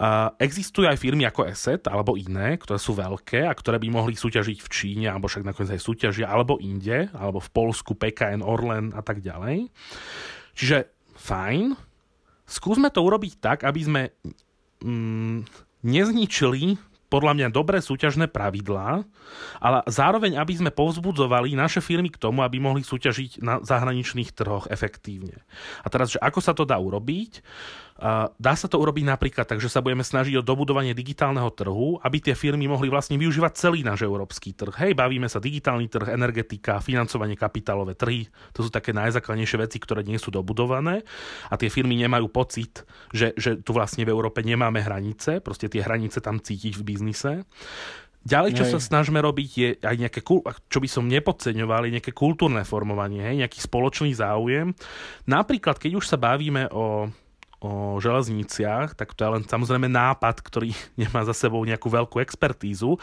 Uh, 0.00 0.32
existujú 0.40 0.88
aj 0.88 0.96
firmy 0.96 1.28
ako 1.28 1.44
ESET 1.44 1.84
alebo 1.92 2.16
iné, 2.16 2.56
ktoré 2.56 2.80
sú 2.80 2.96
veľké 2.96 3.44
a 3.44 3.52
ktoré 3.52 3.76
by 3.76 3.92
mohli 3.92 4.16
súťažiť 4.16 4.64
v 4.64 4.72
Číne, 4.72 5.12
alebo 5.12 5.28
však 5.28 5.44
nakoniec 5.44 5.76
aj 5.76 5.84
súťažia, 5.84 6.24
alebo 6.24 6.56
inde, 6.56 7.12
alebo 7.12 7.36
v 7.36 7.52
Polsku, 7.52 7.92
PKN, 8.00 8.40
Orlen 8.40 8.96
a 8.96 9.04
tak 9.04 9.20
ďalej. 9.20 9.68
Čiže 10.56 10.88
fajn, 11.20 11.76
skúsme 12.50 12.90
to 12.90 13.00
urobiť 13.06 13.38
tak, 13.38 13.58
aby 13.62 13.80
sme 13.80 14.02
mm, 14.82 15.46
nezničili 15.86 16.90
podľa 17.10 17.34
mňa 17.34 17.48
dobré 17.50 17.82
súťažné 17.82 18.30
pravidlá, 18.30 19.02
ale 19.58 19.78
zároveň, 19.90 20.38
aby 20.38 20.54
sme 20.54 20.70
povzbudzovali 20.70 21.58
naše 21.58 21.82
firmy 21.82 22.06
k 22.06 22.22
tomu, 22.22 22.46
aby 22.46 22.62
mohli 22.62 22.86
súťažiť 22.86 23.42
na 23.42 23.58
zahraničných 23.58 24.30
trhoch 24.30 24.70
efektívne. 24.70 25.42
A 25.82 25.90
teraz, 25.90 26.14
že 26.14 26.22
ako 26.22 26.38
sa 26.38 26.54
to 26.54 26.62
dá 26.62 26.78
urobiť? 26.78 27.42
Dá 28.40 28.56
sa 28.56 28.64
to 28.64 28.80
urobiť 28.80 29.04
napríklad 29.04 29.44
tak, 29.44 29.60
že 29.60 29.68
sa 29.68 29.84
budeme 29.84 30.00
snažiť 30.00 30.40
o 30.40 30.46
dobudovanie 30.46 30.96
digitálneho 30.96 31.52
trhu, 31.52 32.00
aby 32.00 32.16
tie 32.24 32.32
firmy 32.32 32.64
mohli 32.64 32.88
vlastne 32.88 33.20
využívať 33.20 33.52
celý 33.60 33.84
náš 33.84 34.08
európsky 34.08 34.56
trh. 34.56 34.72
Hej, 34.72 34.96
bavíme 34.96 35.28
sa 35.28 35.36
digitálny 35.36 35.92
trh, 35.92 36.08
energetika, 36.08 36.80
financovanie 36.80 37.36
kapitálové 37.36 37.92
trhy. 38.00 38.24
To 38.56 38.64
sú 38.64 38.72
také 38.72 38.96
najzákladnejšie 38.96 39.58
veci, 39.60 39.76
ktoré 39.76 40.00
nie 40.00 40.16
sú 40.16 40.32
dobudované 40.32 41.04
a 41.52 41.54
tie 41.60 41.68
firmy 41.68 42.00
nemajú 42.00 42.32
pocit, 42.32 42.88
že, 43.12 43.36
že 43.36 43.60
tu 43.60 43.76
vlastne 43.76 44.08
v 44.08 44.12
Európe 44.16 44.40
nemáme 44.40 44.80
hranice, 44.80 45.44
proste 45.44 45.68
tie 45.68 45.84
hranice 45.84 46.24
tam 46.24 46.40
cítiť 46.40 46.80
v 46.80 46.86
biznise. 46.88 47.44
Ďalej, 48.20 48.52
čo 48.52 48.64
hej. 48.68 48.72
sa 48.76 48.80
snažíme 48.80 49.16
robiť, 49.20 49.50
je 49.56 49.68
aj 49.80 49.96
nejaké, 49.96 50.20
čo 50.68 50.78
by 50.80 50.88
som 50.88 51.08
nepodceňoval, 51.08 51.88
je 51.88 51.96
nejaké 52.00 52.12
kultúrne 52.12 52.64
formovanie, 52.68 53.24
hej, 53.24 53.44
nejaký 53.44 53.64
spoločný 53.64 54.12
záujem. 54.12 54.76
Napríklad, 55.24 55.80
keď 55.80 56.00
už 56.00 56.04
sa 56.04 56.20
bavíme 56.20 56.68
o 56.68 57.08
o 57.60 58.00
železniciach, 58.00 58.96
tak 58.96 59.12
to 59.12 59.20
je 59.20 59.30
len 59.36 59.44
samozrejme 59.44 59.86
nápad, 59.86 60.40
ktorý 60.40 60.72
nemá 61.00 61.22
za 61.28 61.36
sebou 61.36 61.60
nejakú 61.62 61.92
veľkú 61.92 62.18
expertízu, 62.20 62.96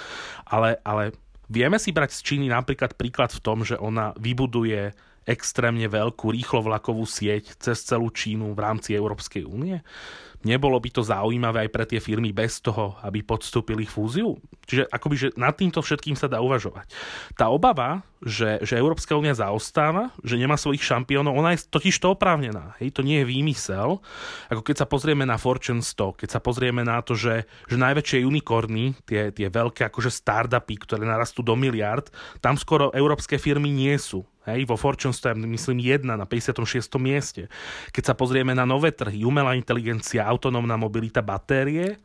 ale, 0.43 0.81
ale 0.81 1.13
vieme 1.47 1.77
si 1.77 1.93
brať 1.93 2.17
z 2.17 2.21
Číny 2.33 2.47
napríklad 2.49 2.97
príklad 2.97 3.31
v 3.31 3.43
tom, 3.45 3.61
že 3.61 3.77
ona 3.77 4.17
vybuduje 4.17 4.91
extrémne 5.27 5.85
veľkú 5.91 6.31
rýchlovlakovú 6.31 7.03
sieť 7.03 7.59
cez 7.59 7.83
celú 7.83 8.07
Čínu 8.09 8.55
v 8.55 8.63
rámci 8.63 8.95
Európskej 8.95 9.43
únie? 9.43 9.83
Nebolo 10.45 10.77
by 10.77 10.89
to 10.93 11.01
zaujímavé 11.01 11.65
aj 11.65 11.69
pre 11.73 11.85
tie 11.89 11.97
firmy 11.97 12.29
bez 12.29 12.61
toho, 12.61 12.93
aby 13.01 13.25
podstúpili 13.25 13.89
fúziu? 13.89 14.37
Čiže 14.69 14.85
akoby, 14.91 15.15
že 15.17 15.27
nad 15.33 15.57
týmto 15.57 15.81
všetkým 15.81 16.13
sa 16.13 16.29
dá 16.29 16.37
uvažovať. 16.43 16.93
Tá 17.33 17.49
obava, 17.49 18.05
že, 18.21 18.61
že 18.61 18.77
Európska 18.77 19.17
únia 19.17 19.33
zaostáva, 19.33 20.13
že 20.21 20.37
nemá 20.37 20.57
svojich 20.57 20.81
šampiónov, 20.85 21.37
ona 21.37 21.53
je 21.57 21.65
totiž 21.65 21.97
to 21.97 22.13
oprávnená. 22.13 22.77
Hej, 22.77 22.97
to 22.97 23.01
nie 23.01 23.21
je 23.21 23.29
výmysel. 23.29 24.01
Ako 24.49 24.61
keď 24.61 24.85
sa 24.85 24.87
pozrieme 24.89 25.25
na 25.25 25.41
Fortune 25.41 25.81
100, 25.81 26.21
keď 26.21 26.29
sa 26.29 26.39
pozrieme 26.41 26.85
na 26.85 27.01
to, 27.01 27.17
že, 27.17 27.49
že 27.65 27.77
najväčšie 27.77 28.25
unikorny, 28.25 28.97
tie, 29.09 29.33
tie 29.33 29.47
veľké 29.49 29.89
akože 29.89 30.13
startupy, 30.13 30.77
ktoré 30.81 31.05
narastú 31.05 31.41
do 31.41 31.57
miliard, 31.57 32.09
tam 32.41 32.57
skoro 32.57 32.93
európske 32.93 33.41
firmy 33.41 33.73
nie 33.73 33.97
sú. 33.97 34.25
Hej, 34.47 34.63
vo 34.63 34.79
Fortune 34.79 35.11
je, 35.11 35.35
myslím, 35.35 35.83
jedna 35.83 36.15
na 36.15 36.23
56. 36.23 36.63
mieste. 37.03 37.51
Keď 37.91 38.03
sa 38.07 38.13
pozrieme 38.15 38.55
na 38.55 38.63
nové 38.63 38.95
trhy, 38.95 39.27
umelá 39.27 39.59
inteligencia, 39.59 40.23
autonómna 40.27 40.75
mobilita, 40.75 41.23
batérie, 41.23 41.97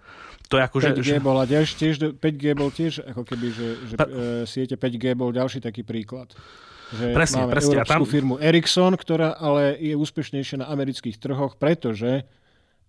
to 0.53 0.61
je 0.61 0.63
ako, 0.69 0.77
5G 0.85 1.17
že... 1.17 1.17
bol 1.17 1.37
a 1.41 1.49
tiež, 1.49 1.69
tiež, 1.81 1.95
5G 2.21 2.45
bol 2.53 2.69
tiež 2.69 3.09
ako 3.09 3.25
keby, 3.25 3.47
že, 3.57 3.69
že 3.89 3.95
pa... 3.97 4.05
e, 4.05 4.45
siete 4.45 4.77
5G 4.77 5.17
bol 5.17 5.33
ďalší 5.33 5.65
taký 5.65 5.81
príklad. 5.81 6.29
Že 6.93 7.17
presne, 7.17 7.49
máme 7.49 7.57
presne. 7.57 7.73
európsku 7.81 8.05
tam... 8.05 8.13
firmu 8.13 8.35
Ericsson, 8.37 8.93
ktorá 9.01 9.33
ale 9.33 9.81
je 9.81 9.97
úspešnejšia 9.97 10.61
na 10.61 10.67
amerických 10.69 11.17
trhoch, 11.17 11.57
pretože 11.57 12.29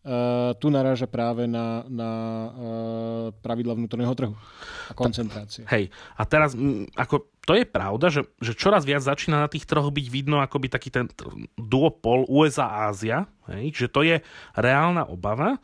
Uh, 0.03 0.51
tu 0.59 0.67
naráža 0.67 1.07
práve 1.07 1.47
na, 1.47 1.87
na 1.87 2.11
uh, 2.11 3.31
pravidla 3.39 3.71
vnútorného 3.71 4.11
trhu 4.11 4.35
a 4.35 4.91
koncentrácie. 4.91 5.63
Hej, 5.71 5.95
a 6.19 6.27
teraz 6.27 6.59
m, 6.59 6.83
ako 6.91 7.31
to 7.43 7.59
je 7.59 7.67
pravda, 7.67 8.07
že, 8.07 8.23
že 8.39 8.55
čoraz 8.55 8.87
viac 8.87 9.03
začína 9.03 9.43
na 9.43 9.51
tých 9.51 9.67
trhoch 9.67 9.91
byť 9.91 10.07
vidno 10.07 10.39
akoby 10.39 10.71
taký 10.71 10.87
ten 10.87 11.11
duopol 11.59 12.23
USA-Ázia, 12.31 13.27
že 13.75 13.91
to 13.91 14.07
je 14.07 14.23
reálna 14.55 15.03
obava, 15.11 15.59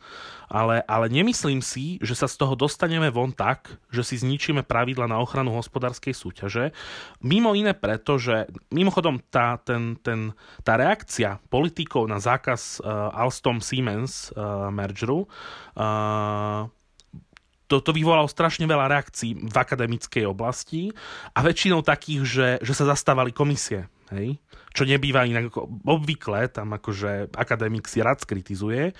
ale, 0.52 0.84
ale 0.84 1.08
nemyslím 1.08 1.64
si, 1.64 1.96
že 2.04 2.12
sa 2.12 2.28
z 2.28 2.36
toho 2.36 2.52
dostaneme 2.52 3.08
von 3.08 3.32
tak, 3.32 3.80
že 3.88 4.04
si 4.04 4.20
zničíme 4.20 4.60
pravidla 4.60 5.08
na 5.08 5.16
ochranu 5.24 5.56
hospodárskej 5.56 6.12
súťaže. 6.12 6.76
Mimo 7.24 7.56
iné 7.56 7.72
preto, 7.72 8.20
že 8.20 8.52
mimochodom 8.68 9.16
tá, 9.32 9.56
ten, 9.56 9.96
ten, 10.04 10.36
tá 10.60 10.76
reakcia 10.76 11.40
politikov 11.48 12.04
na 12.12 12.20
zákaz 12.20 12.84
uh, 12.84 13.08
Alstom-Siemens 13.16 14.36
uh, 14.36 14.68
mergeru 14.68 15.24
uh, 15.24 16.68
to, 17.70 17.78
to 17.78 17.94
vyvolalo 17.94 18.26
strašne 18.26 18.66
veľa 18.66 18.90
reakcií 18.90 19.38
v 19.38 19.56
akademickej 19.56 20.26
oblasti 20.26 20.90
a 21.30 21.38
väčšinou 21.46 21.86
takých, 21.86 22.20
že, 22.26 22.48
že 22.66 22.72
sa 22.74 22.90
zastávali 22.90 23.30
komisie. 23.30 23.86
Hej? 24.10 24.42
Čo 24.74 24.90
nebýva 24.90 25.22
inak 25.22 25.54
ako 25.54 25.70
obvykle, 25.86 26.50
tam 26.50 26.74
akože 26.74 27.30
akademik 27.30 27.86
si 27.86 28.02
rád 28.02 28.18
skritizuje. 28.26 28.90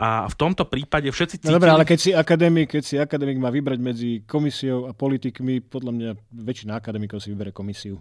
A 0.00 0.24
v 0.24 0.34
tomto 0.36 0.64
prípade 0.64 1.12
všetci 1.12 1.44
cítili... 1.44 1.52
No 1.52 1.60
dobré, 1.60 1.76
ale 1.76 1.84
keď 1.84 1.98
si, 2.00 2.10
akademik, 2.16 2.72
keď 2.72 2.82
si 2.82 2.96
akademik 2.96 3.36
má 3.36 3.52
vybrať 3.52 3.78
medzi 3.84 4.10
komisiou 4.24 4.88
a 4.88 4.96
politikmi, 4.96 5.60
podľa 5.60 5.92
mňa 5.92 6.10
väčšina 6.32 6.72
akademikov 6.80 7.20
si 7.20 7.36
vybere 7.36 7.52
komisiu. 7.52 8.00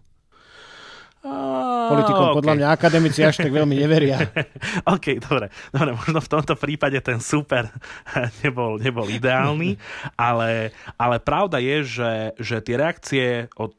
Politikom 1.25 2.25
okay. 2.29 2.37
podľa 2.37 2.53
mňa 2.61 2.67
akademici 2.69 3.19
až 3.25 3.41
tak 3.41 3.49
veľmi 3.49 3.75
neveria. 3.81 4.21
OK, 4.93 5.17
dobre. 5.17 5.49
dobre. 5.73 5.91
Možno 5.97 6.19
v 6.21 6.29
tomto 6.29 6.53
prípade 6.53 7.01
ten 7.01 7.17
super 7.17 7.73
nebol, 8.45 8.77
nebol 8.77 9.09
ideálny, 9.09 9.81
ale, 10.13 10.69
ale 11.01 11.17
pravda 11.17 11.57
je, 11.57 11.77
že, 11.81 12.13
že 12.37 12.55
tie 12.61 12.75
reakcie 12.77 13.25
od, 13.57 13.73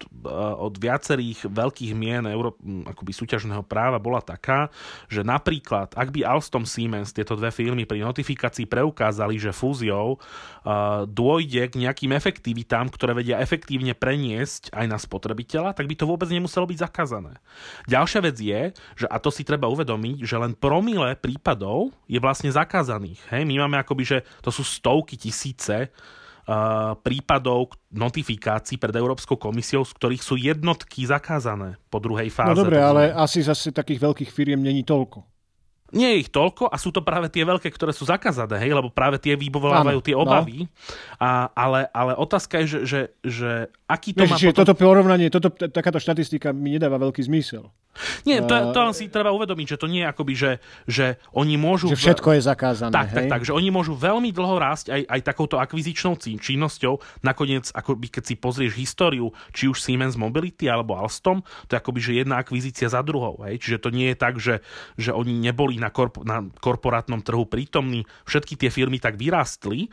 od 0.58 0.74
viacerých 0.74 1.46
veľkých 1.46 1.92
mien 1.94 2.26
Euró- 2.26 2.58
akoby 2.90 3.12
súťažného 3.14 3.62
práva 3.62 4.02
bola 4.02 4.18
taká, 4.18 4.66
že 5.06 5.22
napríklad, 5.22 5.94
ak 5.94 6.10
by 6.10 6.26
Alstom 6.26 6.66
Siemens, 6.66 7.14
tieto 7.14 7.38
dve 7.38 7.54
firmy 7.54 7.86
pri 7.86 8.02
notifikácii 8.02 8.66
preukázali, 8.66 9.38
že 9.38 9.54
fúziou 9.54 10.18
uh, 10.18 11.06
dôjde 11.06 11.70
k 11.70 11.74
nejakým 11.78 12.10
efektivitám, 12.10 12.90
ktoré 12.90 13.14
vedia 13.14 13.38
efektívne 13.38 13.94
preniesť 13.94 14.74
aj 14.74 14.86
na 14.90 14.98
spotrebiteľa, 14.98 15.78
tak 15.78 15.86
by 15.86 15.94
to 15.94 16.10
vôbec 16.10 16.26
nemuselo 16.26 16.66
byť 16.66 16.78
zakázané. 16.82 17.35
Ďalšia 17.86 18.20
vec 18.24 18.36
je, 18.36 18.60
že 18.98 19.06
a 19.06 19.16
to 19.20 19.30
si 19.30 19.42
treba 19.42 19.70
uvedomiť, 19.70 20.24
že 20.24 20.36
len 20.36 20.52
promile 20.56 21.14
prípadov 21.16 21.94
je 22.06 22.20
vlastne 22.20 22.50
zakázaných. 22.52 23.20
Hej? 23.32 23.42
My 23.44 23.64
máme 23.64 23.80
akoby, 23.80 24.04
že 24.04 24.18
to 24.42 24.50
sú 24.52 24.64
stovky 24.64 25.16
tisíce 25.18 25.90
Uh, 26.46 26.94
prípadov 27.02 27.74
notifikácií 27.90 28.78
pred 28.78 28.94
Európskou 28.94 29.34
komisiou, 29.34 29.82
z 29.82 29.90
ktorých 29.98 30.22
sú 30.22 30.38
jednotky 30.38 31.02
zakázané 31.02 31.74
po 31.90 31.98
druhej 31.98 32.30
fáze. 32.30 32.54
No 32.54 32.62
dobre, 32.62 32.78
ale 32.78 33.10
asi 33.10 33.42
zase 33.42 33.74
takých 33.74 34.06
veľkých 34.06 34.30
firiem 34.30 34.62
není 34.62 34.86
toľko 34.86 35.26
nie 35.94 36.08
je 36.16 36.16
ich 36.26 36.30
toľko 36.34 36.66
a 36.66 36.76
sú 36.80 36.90
to 36.90 37.04
práve 37.04 37.30
tie 37.30 37.46
veľké, 37.46 37.70
ktoré 37.70 37.94
sú 37.94 38.08
zakázané, 38.08 38.58
hej, 38.58 38.74
lebo 38.74 38.90
práve 38.90 39.22
tie 39.22 39.38
vyvolávajú 39.38 40.00
tie 40.02 40.16
no. 40.18 40.26
obavy. 40.26 40.66
No. 40.66 40.70
A, 41.22 41.30
ale, 41.54 41.86
ale 41.94 42.12
otázka 42.18 42.62
je, 42.62 42.66
že, 42.66 42.80
že, 42.82 43.00
že 43.22 43.50
aký 43.86 44.10
to 44.10 44.26
Ježi, 44.26 44.32
má 44.32 44.38
potom... 44.50 44.58
toto 44.66 44.74
porovnanie, 44.74 45.30
toto, 45.30 45.48
takáto 45.54 46.02
štatistika 46.02 46.50
mi 46.50 46.74
nedáva 46.74 46.98
veľký 46.98 47.22
zmysel. 47.22 47.70
Nie, 48.28 48.44
to, 48.44 48.76
to 48.76 48.78
len 48.78 48.94
si 48.94 49.08
treba 49.08 49.32
uvedomiť, 49.32 49.76
že 49.76 49.80
to 49.80 49.88
nie 49.88 50.04
je 50.04 50.08
akoby, 50.08 50.34
že, 50.36 50.52
že 50.84 51.06
oni 51.32 51.56
môžu... 51.56 51.88
Že 51.92 51.96
všetko 51.96 52.28
je 52.36 52.40
zakázané, 52.44 52.92
Tak, 52.92 53.08
hej? 53.08 53.16
tak, 53.16 53.24
tak, 53.32 53.42
že 53.48 53.52
oni 53.56 53.72
môžu 53.72 53.96
veľmi 53.96 54.30
dlho 54.36 54.56
rásť 54.60 54.92
aj, 54.92 55.02
aj 55.08 55.20
takouto 55.24 55.56
akvizičnou 55.56 56.18
činnosťou. 56.20 57.24
Nakoniec, 57.24 57.72
akoby 57.72 58.12
keď 58.12 58.22
si 58.28 58.34
pozrieš 58.36 58.76
históriu, 58.76 59.32
či 59.56 59.68
už 59.72 59.80
Siemens 59.80 60.20
Mobility 60.20 60.68
alebo 60.68 60.96
Alstom, 60.96 61.40
to 61.66 61.76
je 61.76 61.80
akoby, 61.80 62.00
že 62.04 62.12
jedna 62.20 62.36
akvizícia 62.40 62.92
za 62.92 63.00
druhou. 63.00 63.40
Hej? 63.48 63.64
Čiže 63.64 63.78
to 63.80 63.88
nie 63.88 64.12
je 64.12 64.16
tak, 64.16 64.34
že, 64.36 64.60
že 65.00 65.16
oni 65.16 65.32
neboli 65.32 65.75
na, 65.78 65.92
korp- 65.92 66.24
na 66.26 66.44
korporátnom 66.60 67.22
trhu 67.22 67.46
prítomní. 67.48 68.04
Všetky 68.28 68.56
tie 68.58 68.70
firmy 68.72 69.00
tak 69.00 69.16
vyrástli, 69.16 69.88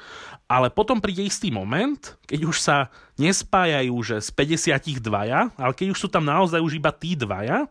ale 0.49 0.73
potom 0.73 0.99
príde 0.99 1.23
istý 1.23 1.53
moment, 1.53 1.99
keď 2.26 2.39
už 2.43 2.57
sa 2.60 2.91
nespájajú, 3.19 3.93
že 4.01 4.15
z 4.19 4.30
52, 4.34 5.53
ale 5.53 5.73
keď 5.77 5.88
už 5.93 5.99
sú 5.99 6.07
tam 6.10 6.26
naozaj 6.26 6.60
už 6.60 6.81
iba 6.81 6.89
tí 6.89 7.14
dvaja, 7.14 7.69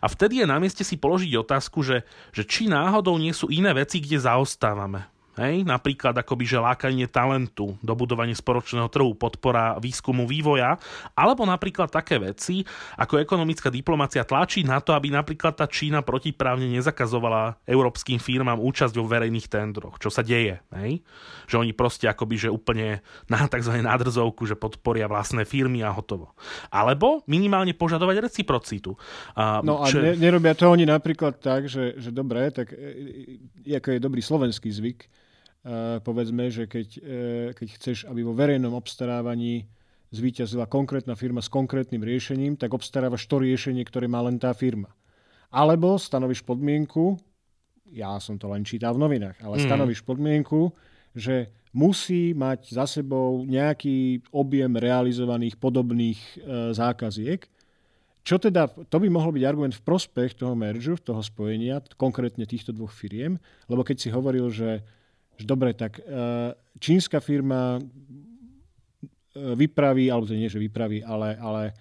a 0.00 0.06
vtedy 0.08 0.40
je 0.40 0.46
na 0.48 0.56
mieste 0.56 0.82
si 0.82 0.96
položiť 0.96 1.36
otázku, 1.36 1.84
že, 1.84 2.02
že 2.32 2.42
či 2.48 2.66
náhodou 2.66 3.20
nie 3.20 3.36
sú 3.36 3.52
iné 3.52 3.70
veci, 3.76 4.00
kde 4.00 4.18
zaostávame. 4.24 5.19
Hej? 5.38 5.62
Napríklad 5.62 6.16
akoby, 6.18 6.44
že 6.48 6.58
lákanie 6.58 7.06
talentu, 7.06 7.78
dobudovanie 7.84 8.34
spoločného 8.34 8.90
trhu, 8.90 9.14
podpora 9.14 9.78
výskumu 9.78 10.26
vývoja, 10.26 10.74
alebo 11.14 11.46
napríklad 11.46 11.92
také 11.92 12.18
veci, 12.18 12.66
ako 12.98 13.22
ekonomická 13.22 13.70
diplomácia 13.70 14.26
tlačí 14.26 14.66
na 14.66 14.82
to, 14.82 14.90
aby 14.96 15.14
napríklad 15.14 15.54
tá 15.54 15.70
Čína 15.70 16.02
protiprávne 16.02 16.66
nezakazovala 16.66 17.62
európskym 17.68 18.18
firmám 18.18 18.58
účasť 18.58 18.94
vo 18.98 19.06
verejných 19.06 19.46
tendroch, 19.46 20.02
čo 20.02 20.10
sa 20.10 20.26
deje. 20.26 20.58
Hej? 20.74 21.06
Že 21.46 21.56
oni 21.62 21.72
proste 21.76 22.10
akoby, 22.10 22.48
že 22.48 22.48
úplne 22.50 23.04
na 23.30 23.46
tzv. 23.46 23.78
nádrzovku, 23.78 24.44
že 24.50 24.58
podporia 24.58 25.06
vlastné 25.06 25.46
firmy 25.46 25.86
a 25.86 25.94
hotovo. 25.94 26.34
Alebo 26.74 27.22
minimálne 27.30 27.72
požadovať 27.72 28.26
reciprocitu. 28.26 28.98
A, 29.38 29.62
no 29.62 29.82
a 29.82 29.86
čo... 29.86 30.02
ne, 30.02 30.18
nerobia 30.18 30.58
to 30.58 30.66
oni 30.66 30.84
napríklad 30.84 31.38
tak, 31.38 31.70
že, 31.70 31.94
že 31.96 32.10
dobre, 32.10 32.50
tak 32.50 32.74
e, 32.74 33.38
e, 33.66 33.78
ako 33.78 33.94
je 33.94 34.00
dobrý 34.02 34.22
slovenský 34.22 34.70
zvyk, 34.70 35.06
povedzme, 36.00 36.48
že 36.48 36.64
keď, 36.64 36.88
e, 36.96 37.00
keď 37.52 37.68
chceš, 37.76 37.98
aby 38.08 38.24
vo 38.24 38.32
verejnom 38.32 38.72
obstarávaní 38.72 39.68
zvíťazila 40.10 40.66
konkrétna 40.66 41.14
firma 41.14 41.44
s 41.44 41.52
konkrétnym 41.52 42.00
riešením, 42.00 42.56
tak 42.56 42.72
obstarávaš 42.72 43.28
to 43.28 43.38
riešenie, 43.38 43.84
ktoré 43.84 44.08
má 44.08 44.24
len 44.24 44.40
tá 44.40 44.50
firma. 44.56 44.90
Alebo 45.52 46.00
stanovíš 46.00 46.42
podmienku, 46.42 47.18
ja 47.92 48.16
som 48.22 48.38
to 48.38 48.48
len 48.50 48.64
čítal 48.64 48.96
v 48.96 49.02
novinách, 49.06 49.38
ale 49.42 49.60
mm. 49.60 49.64
stanovíš 49.66 50.00
podmienku, 50.06 50.72
že 51.14 51.50
musí 51.70 52.34
mať 52.34 52.74
za 52.74 52.86
sebou 52.86 53.42
nejaký 53.46 54.26
objem 54.34 54.74
realizovaných 54.74 55.58
podobných 55.58 56.18
e, 56.18 56.34
zákaziek, 56.74 57.46
čo 58.20 58.36
teda, 58.36 58.68
to 58.68 58.96
by 59.00 59.08
mohol 59.08 59.32
byť 59.32 59.44
argument 59.48 59.74
v 59.74 59.86
prospech 59.86 60.36
toho 60.36 60.52
meržu, 60.52 61.00
toho 61.00 61.24
spojenia, 61.24 61.80
konkrétne 61.96 62.44
týchto 62.44 62.70
dvoch 62.70 62.92
firiem, 62.92 63.40
lebo 63.66 63.80
keď 63.80 63.96
si 63.96 64.08
hovoril, 64.12 64.52
že, 64.52 64.84
že 65.40 65.48
dobre, 65.48 65.72
tak 65.72 65.96
e, 65.98 66.02
čínska 66.76 67.24
firma 67.24 67.80
e, 67.80 67.82
vypraví, 69.56 70.12
alebo 70.12 70.28
to 70.28 70.36
nie, 70.36 70.52
že 70.52 70.60
vypraví, 70.60 71.00
ale, 71.00 71.40
ale 71.40 71.62
e, 71.66 71.72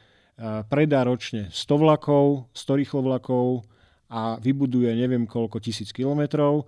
predá 0.71 1.03
ročne 1.03 1.51
100 1.51 1.83
vlakov, 1.83 2.47
100 2.55 2.79
rýchlovlakov 2.79 3.67
a 4.07 4.39
vybuduje 4.39 4.95
neviem 4.95 5.27
koľko 5.27 5.61
tisíc 5.61 5.93
kilometrov 5.93 6.65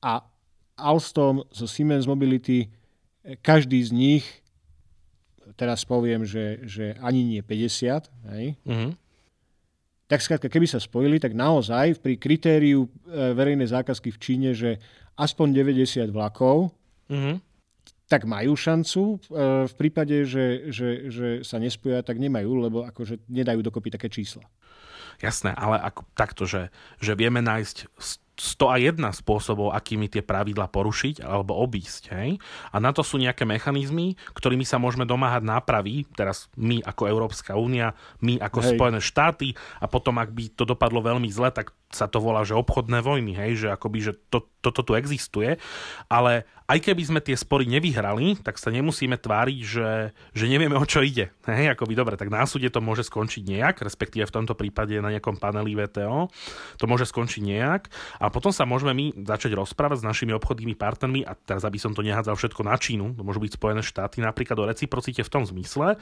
a 0.00 0.12
Alstom 0.80 1.44
zo 1.52 1.68
Siemens 1.68 2.08
Mobility, 2.08 2.72
každý 3.44 3.84
z 3.84 3.92
nich 3.92 4.24
teraz 5.60 5.84
poviem, 5.84 6.24
že, 6.24 6.64
že 6.64 6.96
ani 7.04 7.20
nie 7.20 7.42
50, 7.44 8.08
hej? 8.32 8.46
Mm-hmm. 8.64 8.90
Tak 10.10 10.26
skrátka, 10.26 10.50
keby 10.50 10.66
sa 10.66 10.82
spojili, 10.82 11.22
tak 11.22 11.38
naozaj 11.38 12.02
pri 12.02 12.18
kritériu 12.18 12.90
e, 13.06 13.30
verejnej 13.30 13.70
zákazky 13.70 14.10
v 14.10 14.18
Číne, 14.18 14.50
že 14.58 14.82
aspoň 15.14 15.54
90 15.54 16.10
vlakov, 16.10 16.74
mm-hmm. 17.06 17.38
tak 18.10 18.26
majú 18.26 18.58
šancu. 18.58 19.02
E, 19.14 19.16
v 19.70 19.74
prípade, 19.78 20.26
že, 20.26 20.74
že, 20.74 20.88
že 21.14 21.28
sa 21.46 21.62
nespoja, 21.62 22.02
tak 22.02 22.18
nemajú, 22.18 22.50
lebo 22.58 22.82
akože 22.90 23.22
nedajú 23.30 23.62
dokopy 23.62 23.94
také 23.94 24.10
čísla. 24.10 24.42
Jasné, 25.22 25.54
ale 25.54 25.78
ako, 25.78 26.02
takto, 26.18 26.42
že, 26.42 26.74
že 26.98 27.14
vieme 27.14 27.38
nájsť 27.38 27.86
101 28.40 28.96
spôsobov, 29.20 29.76
akými 29.76 30.08
tie 30.08 30.24
pravidla 30.24 30.72
porušiť 30.72 31.20
alebo 31.20 31.60
obísť. 31.60 32.02
Hej? 32.16 32.40
A 32.72 32.80
na 32.80 32.96
to 32.96 33.04
sú 33.04 33.20
nejaké 33.20 33.44
mechanizmy, 33.44 34.16
ktorými 34.32 34.64
sa 34.64 34.80
môžeme 34.80 35.04
domáhať 35.04 35.44
nápravy, 35.44 36.08
teraz 36.16 36.48
my 36.56 36.80
ako 36.80 37.04
Európska 37.04 37.52
únia, 37.60 37.92
my 38.24 38.40
ako 38.40 38.58
hej. 38.64 38.68
Spojené 38.72 39.00
štáty 39.04 39.48
a 39.76 39.84
potom, 39.84 40.16
ak 40.16 40.32
by 40.32 40.48
to 40.56 40.64
dopadlo 40.64 41.04
veľmi 41.04 41.28
zle, 41.28 41.52
tak 41.52 41.76
sa 41.90 42.06
to 42.06 42.22
volá, 42.22 42.46
že 42.46 42.54
obchodné 42.54 43.02
vojny, 43.02 43.34
hej, 43.34 43.66
že 43.66 43.68
akoby, 43.74 43.98
že 43.98 44.12
to, 44.30 44.46
toto 44.62 44.86
tu 44.86 44.94
existuje, 44.94 45.58
ale 46.06 46.46
aj 46.70 46.78
keby 46.86 47.02
sme 47.02 47.18
tie 47.18 47.34
spory 47.34 47.66
nevyhrali, 47.66 48.38
tak 48.46 48.62
sa 48.62 48.70
nemusíme 48.70 49.18
tváriť, 49.18 49.58
že, 49.58 50.14
že 50.30 50.44
nevieme, 50.46 50.78
o 50.78 50.86
čo 50.86 51.02
ide. 51.02 51.34
Hej, 51.50 51.74
akoby 51.74 51.98
dobre, 51.98 52.14
tak 52.14 52.30
na 52.30 52.46
súde 52.46 52.70
to 52.70 52.78
môže 52.78 53.10
skončiť 53.10 53.42
nejak, 53.42 53.82
respektíve 53.82 54.22
v 54.22 54.34
tomto 54.38 54.54
prípade 54.54 54.94
na 55.02 55.10
nejakom 55.10 55.42
paneli 55.42 55.74
VTO, 55.74 56.30
to 56.78 56.86
môže 56.86 57.10
skončiť 57.10 57.42
nejak 57.42 57.90
a 58.22 58.30
potom 58.30 58.54
sa 58.54 58.62
môžeme 58.62 58.94
my 58.94 59.26
začať 59.26 59.58
rozprávať 59.58 60.06
s 60.06 60.06
našimi 60.06 60.30
obchodnými 60.38 60.78
partnermi 60.78 61.26
a 61.26 61.34
teraz, 61.34 61.66
aby 61.66 61.82
som 61.82 61.90
to 61.90 62.06
nehádzal 62.06 62.38
všetko 62.38 62.62
na 62.62 62.78
Čínu, 62.78 63.18
to 63.18 63.26
môžu 63.26 63.42
byť 63.42 63.58
Spojené 63.58 63.82
štáty, 63.82 64.22
napríklad 64.22 64.62
o 64.62 64.68
reciprocite 64.70 65.26
v 65.26 65.32
tom 65.32 65.42
zmysle, 65.42 65.98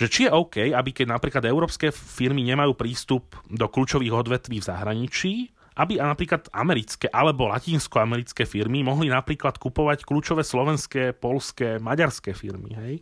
že 0.00 0.08
či 0.08 0.24
je 0.24 0.32
OK, 0.32 0.72
aby 0.72 0.90
keď 0.96 1.12
napríklad 1.12 1.44
európske 1.44 1.92
firmy 1.92 2.40
nemajú 2.48 2.72
prístup 2.72 3.36
do 3.52 3.68
kľúčových 3.68 4.16
odvetví 4.16 4.56
v 4.56 4.68
zahraničí, 4.72 5.32
aby 5.76 5.96
napríklad 5.96 6.48
americké 6.52 7.08
alebo 7.08 7.48
latinskoamerické 7.48 8.44
firmy 8.44 8.84
mohli 8.84 9.08
napríklad 9.12 9.56
kupovať 9.56 10.02
kľúčové 10.04 10.44
slovenské, 10.44 11.16
polské, 11.16 11.80
maďarské 11.80 12.36
firmy. 12.36 12.76
Hej? 12.76 12.94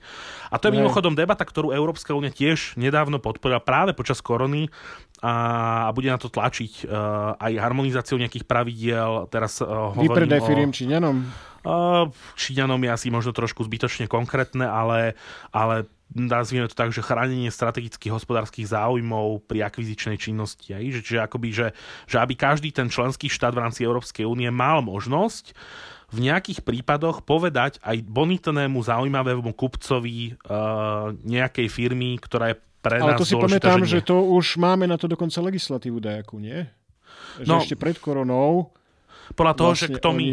A 0.52 0.60
to 0.60 0.68
je 0.68 0.78
mimochodom 0.78 1.18
debata, 1.18 1.42
ktorú 1.42 1.74
Európska 1.74 2.14
únia 2.14 2.30
tiež 2.30 2.78
nedávno 2.78 3.18
podporila 3.18 3.58
práve 3.58 3.96
počas 3.98 4.22
korony 4.22 4.70
a, 5.22 5.90
bude 5.90 6.12
na 6.12 6.20
to 6.20 6.30
tlačiť 6.30 6.86
uh, 6.86 7.34
aj 7.40 7.52
harmonizáciou 7.58 8.20
nejakých 8.20 8.46
pravidiel. 8.46 9.26
Teraz 9.32 9.58
uh, 9.58 9.94
hovorím 9.94 10.06
Vypredaj 10.06 10.40
firiem 10.46 10.70
Číňanom. 10.70 11.16
Uh, 11.66 12.06
Číňanom 12.38 12.78
je 12.86 12.90
asi 12.94 13.08
možno 13.10 13.34
trošku 13.34 13.66
zbytočne 13.66 14.06
konkrétne, 14.06 14.70
ale, 14.70 15.18
ale 15.50 15.90
nazvieme 16.14 16.68
to 16.68 16.76
tak, 16.76 16.92
že 16.94 17.04
chránenie 17.04 17.52
strategických 17.52 18.12
hospodárskych 18.12 18.68
záujmov 18.68 19.44
pri 19.44 19.68
akvizičnej 19.68 20.16
činnosti. 20.16 20.72
Aj? 20.72 20.80
Že, 20.80 21.00
čiže 21.04 21.20
akoby, 21.20 21.48
že, 21.52 21.66
že 22.08 22.16
aby 22.16 22.32
každý 22.32 22.72
ten 22.72 22.88
členský 22.88 23.28
štát 23.28 23.52
v 23.52 23.62
rámci 23.68 23.84
Európskej 23.84 24.24
únie 24.24 24.48
mal 24.48 24.80
možnosť 24.80 25.52
v 26.08 26.18
nejakých 26.24 26.64
prípadoch 26.64 27.20
povedať 27.20 27.76
aj 27.84 28.00
bonitnému 28.08 28.80
zaujímavému 28.80 29.52
kupcovi 29.52 30.40
uh, 30.48 31.12
nejakej 31.20 31.68
firmy, 31.68 32.16
ktorá 32.16 32.56
je 32.56 32.56
pre 32.80 32.96
Ale 33.04 33.12
nás 33.12 33.20
to 33.20 33.28
si 33.28 33.36
pamätám, 33.36 33.84
že, 33.84 34.00
že 34.00 34.08
to 34.08 34.16
už 34.24 34.56
máme 34.56 34.88
na 34.88 34.96
to 34.96 35.04
dokonca 35.04 35.36
legislatívu 35.44 36.00
dajakú, 36.00 36.40
nie? 36.40 36.64
Že 37.44 37.48
no, 37.50 37.60
ešte 37.60 37.76
pred 37.76 38.00
koronou 38.00 38.72
podľa 39.36 39.54
toho, 39.54 39.70
vlastne 39.76 39.92
že 39.92 39.96
kto 40.00 40.08
mi... 40.16 40.28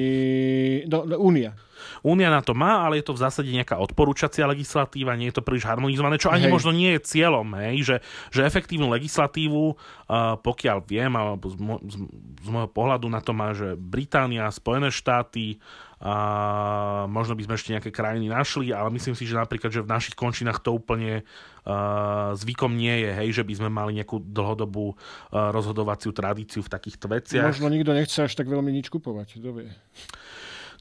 No, 0.88 1.04
no, 1.04 1.16
Únia. 1.20 1.52
Únia 2.02 2.30
na 2.32 2.42
to 2.42 2.58
má, 2.58 2.86
ale 2.86 3.02
je 3.02 3.06
to 3.08 3.18
v 3.18 3.24
zásade 3.24 3.50
nejaká 3.50 3.80
odporúčacia 3.80 4.46
legislatíva, 4.50 5.18
nie 5.18 5.30
je 5.30 5.38
to 5.40 5.46
príliš 5.46 5.68
harmonizované, 5.68 6.20
čo 6.20 6.32
ani 6.32 6.48
hej. 6.48 6.54
možno 6.54 6.72
nie 6.76 6.96
je 6.98 7.06
cieľom, 7.06 7.48
hej, 7.62 7.76
že, 7.84 7.96
že 8.32 8.48
efektívnu 8.48 8.90
legislatívu, 8.92 9.64
uh, 9.74 10.38
pokiaľ 10.40 10.78
viem, 10.86 11.12
alebo 11.14 11.46
z, 11.50 11.58
mo- 11.58 11.84
z, 11.86 11.96
z 12.42 12.48
môjho 12.50 12.70
pohľadu 12.72 13.08
na 13.10 13.22
to 13.22 13.32
má, 13.36 13.54
že 13.54 13.74
Británia, 13.76 14.50
Spojené 14.52 14.92
štáty, 14.92 15.62
a 15.96 17.08
možno 17.08 17.40
by 17.40 17.48
sme 17.48 17.56
ešte 17.56 17.72
nejaké 17.72 17.90
krajiny 17.90 18.28
našli, 18.28 18.76
ale 18.76 18.92
myslím 18.94 19.16
si, 19.16 19.24
že 19.24 19.40
napríklad, 19.40 19.72
že 19.72 19.80
v 19.80 19.90
našich 19.90 20.14
končinách 20.14 20.60
to 20.60 20.76
úplne 20.76 21.24
uh, 21.24 22.36
zvykom 22.36 22.76
nie 22.76 22.94
je, 23.00 23.10
hej, 23.16 23.30
že 23.42 23.44
by 23.48 23.54
sme 23.56 23.70
mali 23.72 23.96
nejakú 23.98 24.20
dlhodobú 24.20 24.92
uh, 24.92 25.50
rozhodovaciu 25.56 26.12
tradíciu 26.12 26.62
v 26.62 26.70
takýchto 26.70 27.08
veciach. 27.08 27.58
Možno 27.58 27.72
nikto 27.72 27.96
nechce 27.96 28.28
až 28.28 28.36
tak 28.36 28.52
veľmi 28.52 28.76
nič 28.76 28.92
kupovať, 28.92 29.40
kto 29.40 29.50
vie. 29.56 29.72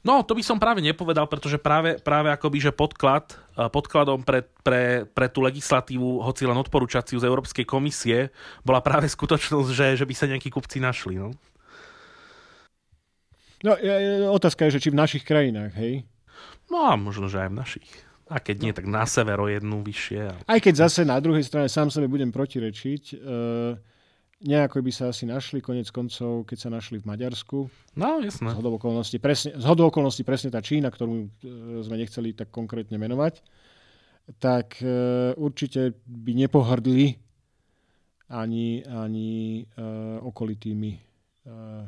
No, 0.05 0.21
to 0.21 0.37
by 0.37 0.45
som 0.45 0.61
práve 0.61 0.85
nepovedal, 0.85 1.25
pretože 1.25 1.57
práve, 1.57 1.97
práve 1.97 2.29
akoby, 2.29 2.69
že 2.69 2.71
podklad, 2.71 3.33
podkladom 3.57 4.21
pre, 4.21 4.45
pre, 4.61 5.09
pre 5.09 5.25
tú 5.33 5.41
legislatívu, 5.41 6.21
hoci 6.21 6.45
len 6.45 6.53
odporúčaciu 6.53 7.17
z 7.17 7.25
Európskej 7.25 7.65
komisie, 7.65 8.29
bola 8.61 8.85
práve 8.85 9.09
skutočnosť, 9.09 9.69
že, 9.73 9.87
že 9.97 10.05
by 10.05 10.13
sa 10.13 10.29
nejakí 10.29 10.53
kupci 10.53 10.77
našli. 10.77 11.17
No, 11.17 11.33
no 13.65 13.73
otázka 14.29 14.69
je, 14.69 14.77
že 14.77 14.83
či 14.85 14.93
v 14.93 15.01
našich 15.01 15.25
krajinách, 15.25 15.73
hej? 15.73 16.05
No, 16.69 16.93
možno, 17.01 17.25
že 17.25 17.41
aj 17.41 17.49
v 17.49 17.57
našich. 17.57 17.89
A 18.29 18.37
keď 18.37 18.55
nie, 18.61 18.73
tak 18.77 18.85
na 18.85 19.09
severo 19.09 19.49
jednu 19.49 19.81
vyššie. 19.81 20.45
Aj 20.45 20.59
keď 20.61 20.85
zase 20.85 21.01
na 21.01 21.17
druhej 21.17 21.41
strane 21.41 21.65
sám 21.65 21.89
sebe 21.89 22.05
budem 22.05 22.29
protirečiť. 22.29 23.03
Uh 23.17 23.94
nejako 24.43 24.83
by 24.83 24.91
sa 24.91 25.13
asi 25.13 25.23
našli, 25.23 25.63
konec 25.63 25.87
koncov, 25.93 26.43
keď 26.43 26.57
sa 26.57 26.69
našli 26.73 26.99
v 26.99 27.07
Maďarsku. 27.07 27.71
No, 27.95 28.19
jasné. 28.19 28.51
Z 28.51 28.57
hodou 28.59 28.75
okolností 28.75 29.17
presne, 29.21 29.55
z 29.55 29.65
hodou 29.67 29.87
okolností 29.87 30.27
presne 30.27 30.51
tá 30.51 30.59
Čína, 30.59 30.91
ktorú 30.91 31.15
e, 31.23 31.27
sme 31.83 31.95
nechceli 31.95 32.35
tak 32.35 32.51
konkrétne 32.51 32.99
menovať, 32.99 33.39
tak 34.41 34.81
e, 34.83 35.31
určite 35.39 35.95
by 36.03 36.31
nepohrdli 36.35 37.25
ani, 38.29 38.81
ani 38.81 39.61
uh, 39.77 40.17
okolitými 40.25 40.91
uh, 41.45 41.85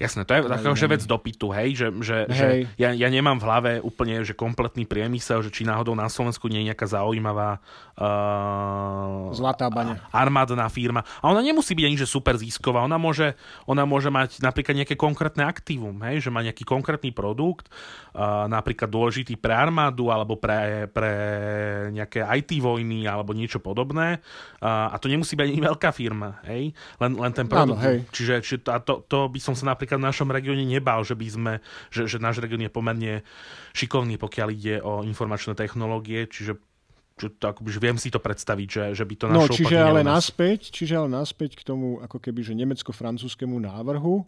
Jasné, 0.00 0.24
to 0.24 0.32
je 0.32 0.48
taká 0.48 0.72
že 0.72 0.88
vec 0.88 1.04
dopytu, 1.04 1.52
hej, 1.52 1.76
že, 1.76 1.86
že, 2.00 2.16
hej. 2.24 2.32
že 2.32 2.46
ja, 2.80 2.96
ja 2.96 3.08
nemám 3.12 3.36
v 3.36 3.44
hlave 3.44 3.72
úplne, 3.84 4.24
že 4.24 4.32
kompletný 4.32 4.88
priemysel, 4.88 5.44
že 5.44 5.52
či 5.52 5.68
náhodou 5.68 5.92
na 5.92 6.08
Slovensku 6.08 6.48
nie 6.48 6.64
je 6.64 6.72
nejaká 6.72 6.88
zaujímavá 6.88 7.60
uh, 8.00 9.28
Zlatá 9.36 9.68
baňa. 9.68 10.00
armádna 10.08 10.72
firma. 10.72 11.04
A 11.20 11.28
ona 11.28 11.44
nemusí 11.44 11.76
byť 11.76 11.84
ani 11.84 12.00
že 12.00 12.08
super 12.08 12.40
zisková, 12.40 12.80
ona 12.80 12.96
môže, 12.96 13.36
ona 13.68 13.84
môže 13.84 14.08
mať 14.08 14.40
napríklad 14.40 14.72
nejaké 14.72 14.96
konkrétne 14.96 15.44
aktívum, 15.44 16.00
hej, 16.08 16.24
že 16.24 16.32
má 16.32 16.40
nejaký 16.40 16.64
konkrétny 16.64 17.12
produkt, 17.12 17.68
napríklad 18.50 18.90
dôležitý 18.90 19.38
pre 19.38 19.54
armádu 19.54 20.10
alebo 20.10 20.34
pre, 20.34 20.90
pre 20.90 21.12
nejaké 21.94 22.26
IT 22.26 22.58
vojny 22.58 23.06
alebo 23.06 23.30
niečo 23.30 23.62
podobné. 23.62 24.18
A 24.62 24.96
to 24.98 25.06
nemusí 25.06 25.38
byť 25.38 25.46
ani 25.46 25.60
veľká 25.62 25.90
firma, 25.94 26.42
hej, 26.46 26.74
len, 26.98 27.12
len 27.14 27.32
ten 27.32 27.46
produkt. 27.46 27.78
Áno, 27.78 27.86
hej. 27.86 28.02
Čiže, 28.10 28.34
čiže 28.42 28.58
to, 28.66 28.70
to, 28.82 28.94
to 29.06 29.18
by 29.30 29.40
som 29.40 29.54
sa 29.54 29.70
napríklad 29.70 30.02
v 30.02 30.08
našom 30.10 30.28
regióne 30.30 30.66
nebal, 30.66 31.06
že 31.06 31.14
by 31.14 31.26
sme, 31.30 31.52
že, 31.94 32.10
že 32.10 32.18
náš 32.18 32.42
región 32.42 32.62
je 32.62 32.72
pomerne 32.72 33.22
šikovný, 33.74 34.18
pokiaľ 34.18 34.48
ide 34.50 34.76
o 34.82 35.06
informačné 35.06 35.54
technológie, 35.54 36.26
čiže 36.26 36.58
že 37.20 37.28
to, 37.36 37.52
akoby, 37.52 37.68
že 37.68 37.80
viem 37.84 37.98
si 38.00 38.08
to 38.08 38.16
predstaviť, 38.16 38.68
že, 38.72 38.84
že 38.96 39.04
by 39.04 39.14
to 39.20 39.24
no, 39.28 39.44
čiže 39.44 39.76
ale 39.76 40.00
nás. 40.00 40.32
naspäť, 40.32 40.72
čiže 40.72 40.96
ale 40.96 41.12
naspäť 41.12 41.60
k 41.60 41.68
tomu 41.68 42.00
ako 42.00 42.16
keby, 42.16 42.40
že 42.40 42.56
nemecko-francúzskému 42.56 43.60
návrhu, 43.60 44.24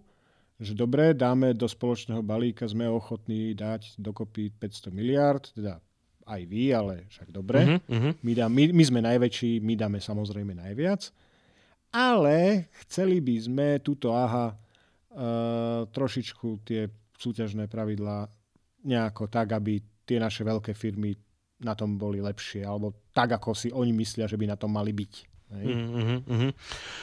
že 0.63 0.79
dobre, 0.79 1.11
dáme 1.13 1.53
do 1.59 1.67
spoločného 1.67 2.23
balíka, 2.23 2.65
sme 2.71 2.87
ochotní 2.87 3.53
dať 3.53 3.99
dokopy 3.99 4.55
500 4.55 4.95
miliard, 4.95 5.43
teda 5.51 5.83
aj 6.23 6.43
vy, 6.47 6.71
ale 6.71 6.95
však 7.11 7.29
dobre. 7.35 7.67
Uh-huh, 7.67 7.81
uh-huh. 7.91 8.13
My, 8.23 8.33
dá, 8.33 8.47
my, 8.47 8.71
my 8.71 8.85
sme 8.87 9.01
najväčší, 9.03 9.59
my 9.59 9.75
dáme 9.75 9.99
samozrejme 9.99 10.55
najviac. 10.55 11.11
Ale 11.93 12.71
chceli 12.87 13.21
by 13.21 13.37
sme 13.37 13.69
túto 13.85 14.15
aha 14.17 14.55
uh, 14.55 15.85
trošičku 15.91 16.65
tie 16.65 16.89
súťažné 17.19 17.69
pravidlá 17.69 18.31
nejako 18.87 19.29
tak, 19.29 19.53
aby 19.53 19.83
tie 20.07 20.17
naše 20.17 20.43
veľké 20.47 20.73
firmy 20.73 21.15
na 21.63 21.79
tom 21.79 21.95
boli 21.95 22.19
lepšie, 22.19 22.67
alebo 22.67 23.07
tak, 23.15 23.39
ako 23.39 23.55
si 23.55 23.69
oni 23.71 23.95
myslia, 23.95 24.27
že 24.27 24.35
by 24.35 24.51
na 24.51 24.59
tom 24.59 24.75
mali 24.75 24.91
byť. 24.91 25.13
Hej? 25.53 25.67
Mm-hmm. 25.69 26.51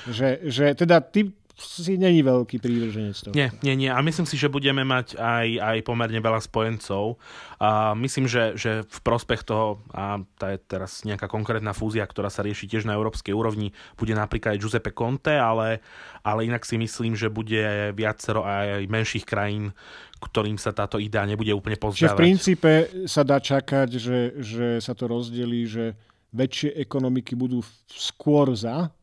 Že, 0.09 0.27
že 0.49 0.65
teda 0.75 0.99
ty 1.05 1.31
si 1.59 1.99
není 1.99 2.23
veľký 2.23 2.57
prívrženec 2.63 3.15
toho. 3.19 3.33
Nie, 3.35 3.51
nie, 3.59 3.75
nie. 3.75 3.91
A 3.91 3.99
myslím 3.99 4.23
si, 4.23 4.39
že 4.39 4.47
budeme 4.47 4.87
mať 4.87 5.19
aj, 5.19 5.47
aj 5.59 5.77
pomerne 5.83 6.19
veľa 6.23 6.39
spojencov. 6.39 7.19
A 7.59 7.91
myslím, 7.99 8.31
že, 8.31 8.55
že 8.55 8.87
v 8.87 8.99
prospech 9.03 9.43
toho, 9.43 9.83
a 9.91 10.23
tá 10.39 10.55
je 10.55 10.59
teraz 10.63 11.03
nejaká 11.03 11.27
konkrétna 11.27 11.75
fúzia, 11.75 12.07
ktorá 12.07 12.31
sa 12.31 12.41
rieši 12.41 12.71
tiež 12.71 12.87
na 12.87 12.95
európskej 12.95 13.35
úrovni, 13.35 13.75
bude 13.99 14.15
napríklad 14.15 14.55
aj 14.55 14.61
Giuseppe 14.63 14.95
Conte, 14.95 15.35
ale, 15.35 15.83
ale 16.23 16.47
inak 16.47 16.63
si 16.63 16.79
myslím, 16.79 17.19
že 17.19 17.27
bude 17.27 17.91
viacero 17.91 18.47
aj 18.47 18.87
menších 18.87 19.27
krajín, 19.27 19.75
ktorým 20.19 20.59
sa 20.59 20.75
táto 20.75 20.99
idea 20.99 21.27
nebude 21.27 21.51
úplne 21.51 21.79
pozdávať. 21.79 21.99
Čiže 21.99 22.15
v 22.15 22.23
princípe 22.23 22.71
sa 23.07 23.23
dá 23.27 23.39
čakať, 23.39 23.89
že, 23.95 24.19
že 24.39 24.67
sa 24.79 24.95
to 24.95 25.07
rozdelí, 25.07 25.67
že 25.67 25.95
väčšie 26.29 26.77
ekonomiky 26.77 27.33
budú 27.33 27.65
skôr 27.89 28.53
za 28.53 28.93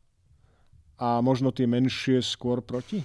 a 0.97 1.21
možno 1.21 1.53
tie 1.53 1.69
menšie 1.69 2.25
skôr 2.25 2.65
proti? 2.65 3.05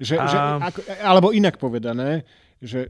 Že, 0.00 0.14
a... 0.20 0.24
že, 0.28 0.38
ako, 0.38 0.80
alebo 1.00 1.28
inak 1.32 1.56
povedané, 1.56 2.24
že 2.56 2.88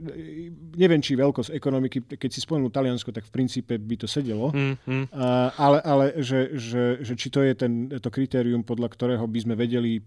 neviem, 0.79 1.03
či 1.03 1.19
veľkosť 1.19 1.51
ekonomiky, 1.51 1.99
keď 2.15 2.31
si 2.31 2.39
spomenul 2.39 2.71
Taliansko, 2.71 3.11
tak 3.11 3.27
v 3.27 3.35
princípe 3.35 3.75
by 3.75 3.97
to 3.99 4.07
sedelo, 4.07 4.55
mm, 4.55 4.75
mm. 4.87 5.07
A, 5.11 5.51
ale, 5.59 5.79
ale 5.83 6.05
že, 6.23 6.55
že, 6.55 7.03
že 7.03 7.15
či 7.19 7.29
to 7.35 7.43
je 7.43 7.53
ten, 7.59 7.91
to 7.91 8.07
kritérium, 8.07 8.63
podľa 8.63 8.95
ktorého 8.95 9.27
by 9.27 9.39
sme 9.43 9.55
vedeli 9.59 10.07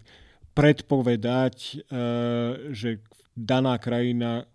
predpovedať, 0.56 1.56
uh, 1.92 2.72
že 2.72 3.04
daná 3.36 3.76
krajina 3.76 4.48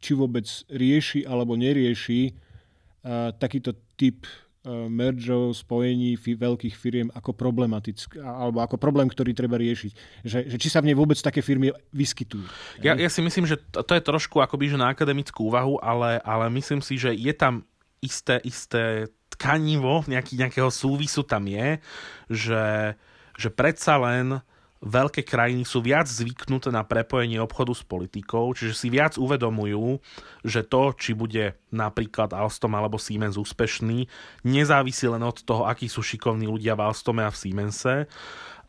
či 0.00 0.12
vôbec 0.16 0.44
rieši 0.68 1.24
alebo 1.24 1.56
nerieši 1.56 2.32
uh, 2.32 3.32
takýto 3.36 3.76
typ 3.96 4.28
E, 4.60 4.92
mergeov, 4.92 5.56
spojení 5.56 6.20
veľkých 6.20 6.76
firiem 6.76 7.08
ako 7.16 7.32
problematické, 7.32 8.20
alebo 8.20 8.60
ako 8.60 8.76
problém, 8.76 9.08
ktorý 9.08 9.32
treba 9.32 9.56
riešiť. 9.56 9.92
Že, 10.20 10.38
že 10.52 10.56
či 10.60 10.68
sa 10.68 10.84
v 10.84 10.92
nej 10.92 10.96
vôbec 11.00 11.16
také 11.16 11.40
firmy 11.40 11.72
vyskytujú. 11.96 12.44
Ja, 12.84 12.92
ja 12.92 13.08
si 13.08 13.24
myslím, 13.24 13.48
že 13.48 13.56
to, 13.56 13.80
to 13.80 13.96
je 13.96 14.04
trošku 14.04 14.36
akoby 14.36 14.68
že 14.68 14.76
na 14.76 14.92
akademickú 14.92 15.48
úvahu, 15.48 15.80
ale, 15.80 16.20
ale 16.20 16.52
myslím 16.60 16.84
si, 16.84 17.00
že 17.00 17.08
je 17.16 17.32
tam 17.32 17.64
isté, 18.04 18.36
isté 18.44 19.08
tkanivo, 19.32 20.04
nejaký, 20.04 20.36
nejakého 20.36 20.68
súvisu 20.68 21.24
tam 21.24 21.48
je, 21.48 21.80
že, 22.28 23.00
že 23.40 23.48
predsa 23.48 23.96
len 23.96 24.44
veľké 24.80 25.28
krajiny 25.28 25.68
sú 25.68 25.84
viac 25.84 26.08
zvyknuté 26.08 26.72
na 26.72 26.80
prepojenie 26.80 27.36
obchodu 27.36 27.76
s 27.76 27.84
politikou, 27.84 28.56
čiže 28.56 28.72
si 28.72 28.88
viac 28.88 29.20
uvedomujú, 29.20 30.00
že 30.40 30.64
to, 30.64 30.96
či 30.96 31.12
bude 31.12 31.52
napríklad 31.68 32.32
Alstom 32.32 32.72
alebo 32.72 32.96
Siemens 32.96 33.36
úspešný, 33.36 34.08
nezávisí 34.48 35.04
len 35.04 35.20
od 35.20 35.36
toho, 35.44 35.68
akí 35.68 35.84
sú 35.84 36.00
šikovní 36.00 36.48
ľudia 36.48 36.72
v 36.74 36.88
Alstome 36.88 37.28
a 37.28 37.30
v 37.30 37.36
Siemense, 37.36 38.08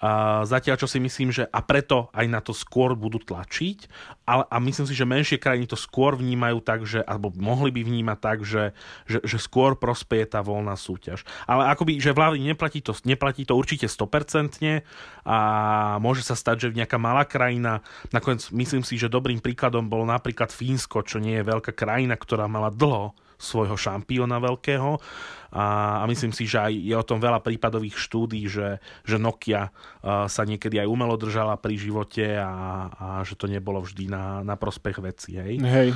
a 0.01 0.41
zatiaľ, 0.49 0.81
čo 0.81 0.89
si 0.89 0.97
myslím, 0.97 1.29
že 1.29 1.45
a 1.45 1.61
preto 1.61 2.09
aj 2.17 2.25
na 2.25 2.41
to 2.41 2.57
skôr 2.57 2.97
budú 2.97 3.21
tlačiť, 3.21 3.85
ale, 4.25 4.49
a 4.49 4.57
myslím 4.57 4.89
si, 4.89 4.97
že 4.97 5.05
menšie 5.05 5.37
krajiny 5.37 5.69
to 5.69 5.77
skôr 5.77 6.17
vnímajú 6.17 6.57
tak, 6.65 6.89
že, 6.89 7.05
alebo 7.05 7.29
mohli 7.37 7.69
by 7.69 7.85
vnímať 7.85 8.17
tak, 8.17 8.41
že, 8.41 8.73
že, 9.05 9.21
že 9.21 9.37
skôr 9.37 9.77
prospeje 9.77 10.25
tá 10.25 10.41
voľná 10.41 10.73
súťaž. 10.73 11.21
Ale 11.45 11.69
akoby, 11.69 12.01
že 12.01 12.17
vlády 12.17 12.41
neplatí 12.41 12.81
to, 12.81 12.97
neplatí 13.05 13.45
to 13.45 13.53
určite 13.53 13.85
100% 13.85 14.81
a 15.21 15.37
môže 16.01 16.25
sa 16.25 16.33
stať, 16.33 16.65
že 16.65 16.77
nejaká 16.81 16.97
malá 16.97 17.21
krajina, 17.21 17.85
nakoniec 18.09 18.49
myslím 18.49 18.81
si, 18.81 18.97
že 18.97 19.05
dobrým 19.05 19.37
príkladom 19.37 19.85
bolo 19.85 20.09
napríklad 20.09 20.49
Fínsko, 20.49 21.05
čo 21.05 21.21
nie 21.21 21.37
je 21.37 21.45
veľká 21.45 21.77
krajina, 21.77 22.17
ktorá 22.17 22.49
mala 22.49 22.73
dlho 22.73 23.13
svojho 23.41 23.73
šampióna 23.73 24.37
veľkého 24.37 25.01
a, 25.51 25.65
a 25.99 26.03
myslím 26.07 26.31
si, 26.31 26.47
že 26.47 26.61
aj 26.61 26.73
je 26.77 26.95
o 26.95 27.03
tom 27.03 27.19
veľa 27.19 27.43
prípadových 27.43 27.97
štúdí, 27.97 28.47
že, 28.47 28.79
že 29.03 29.17
Nokia 29.19 29.73
sa 30.05 30.41
niekedy 30.47 30.79
aj 30.79 30.87
umelo 30.87 31.19
držala 31.19 31.59
pri 31.59 31.75
živote 31.75 32.39
a, 32.39 32.87
a 32.87 33.07
že 33.27 33.35
to 33.35 33.51
nebolo 33.51 33.83
vždy 33.83 34.07
na, 34.07 34.45
na 34.47 34.55
prospech 34.55 35.03
veci. 35.03 35.35
Hej? 35.35 35.59
Hej. 35.59 35.89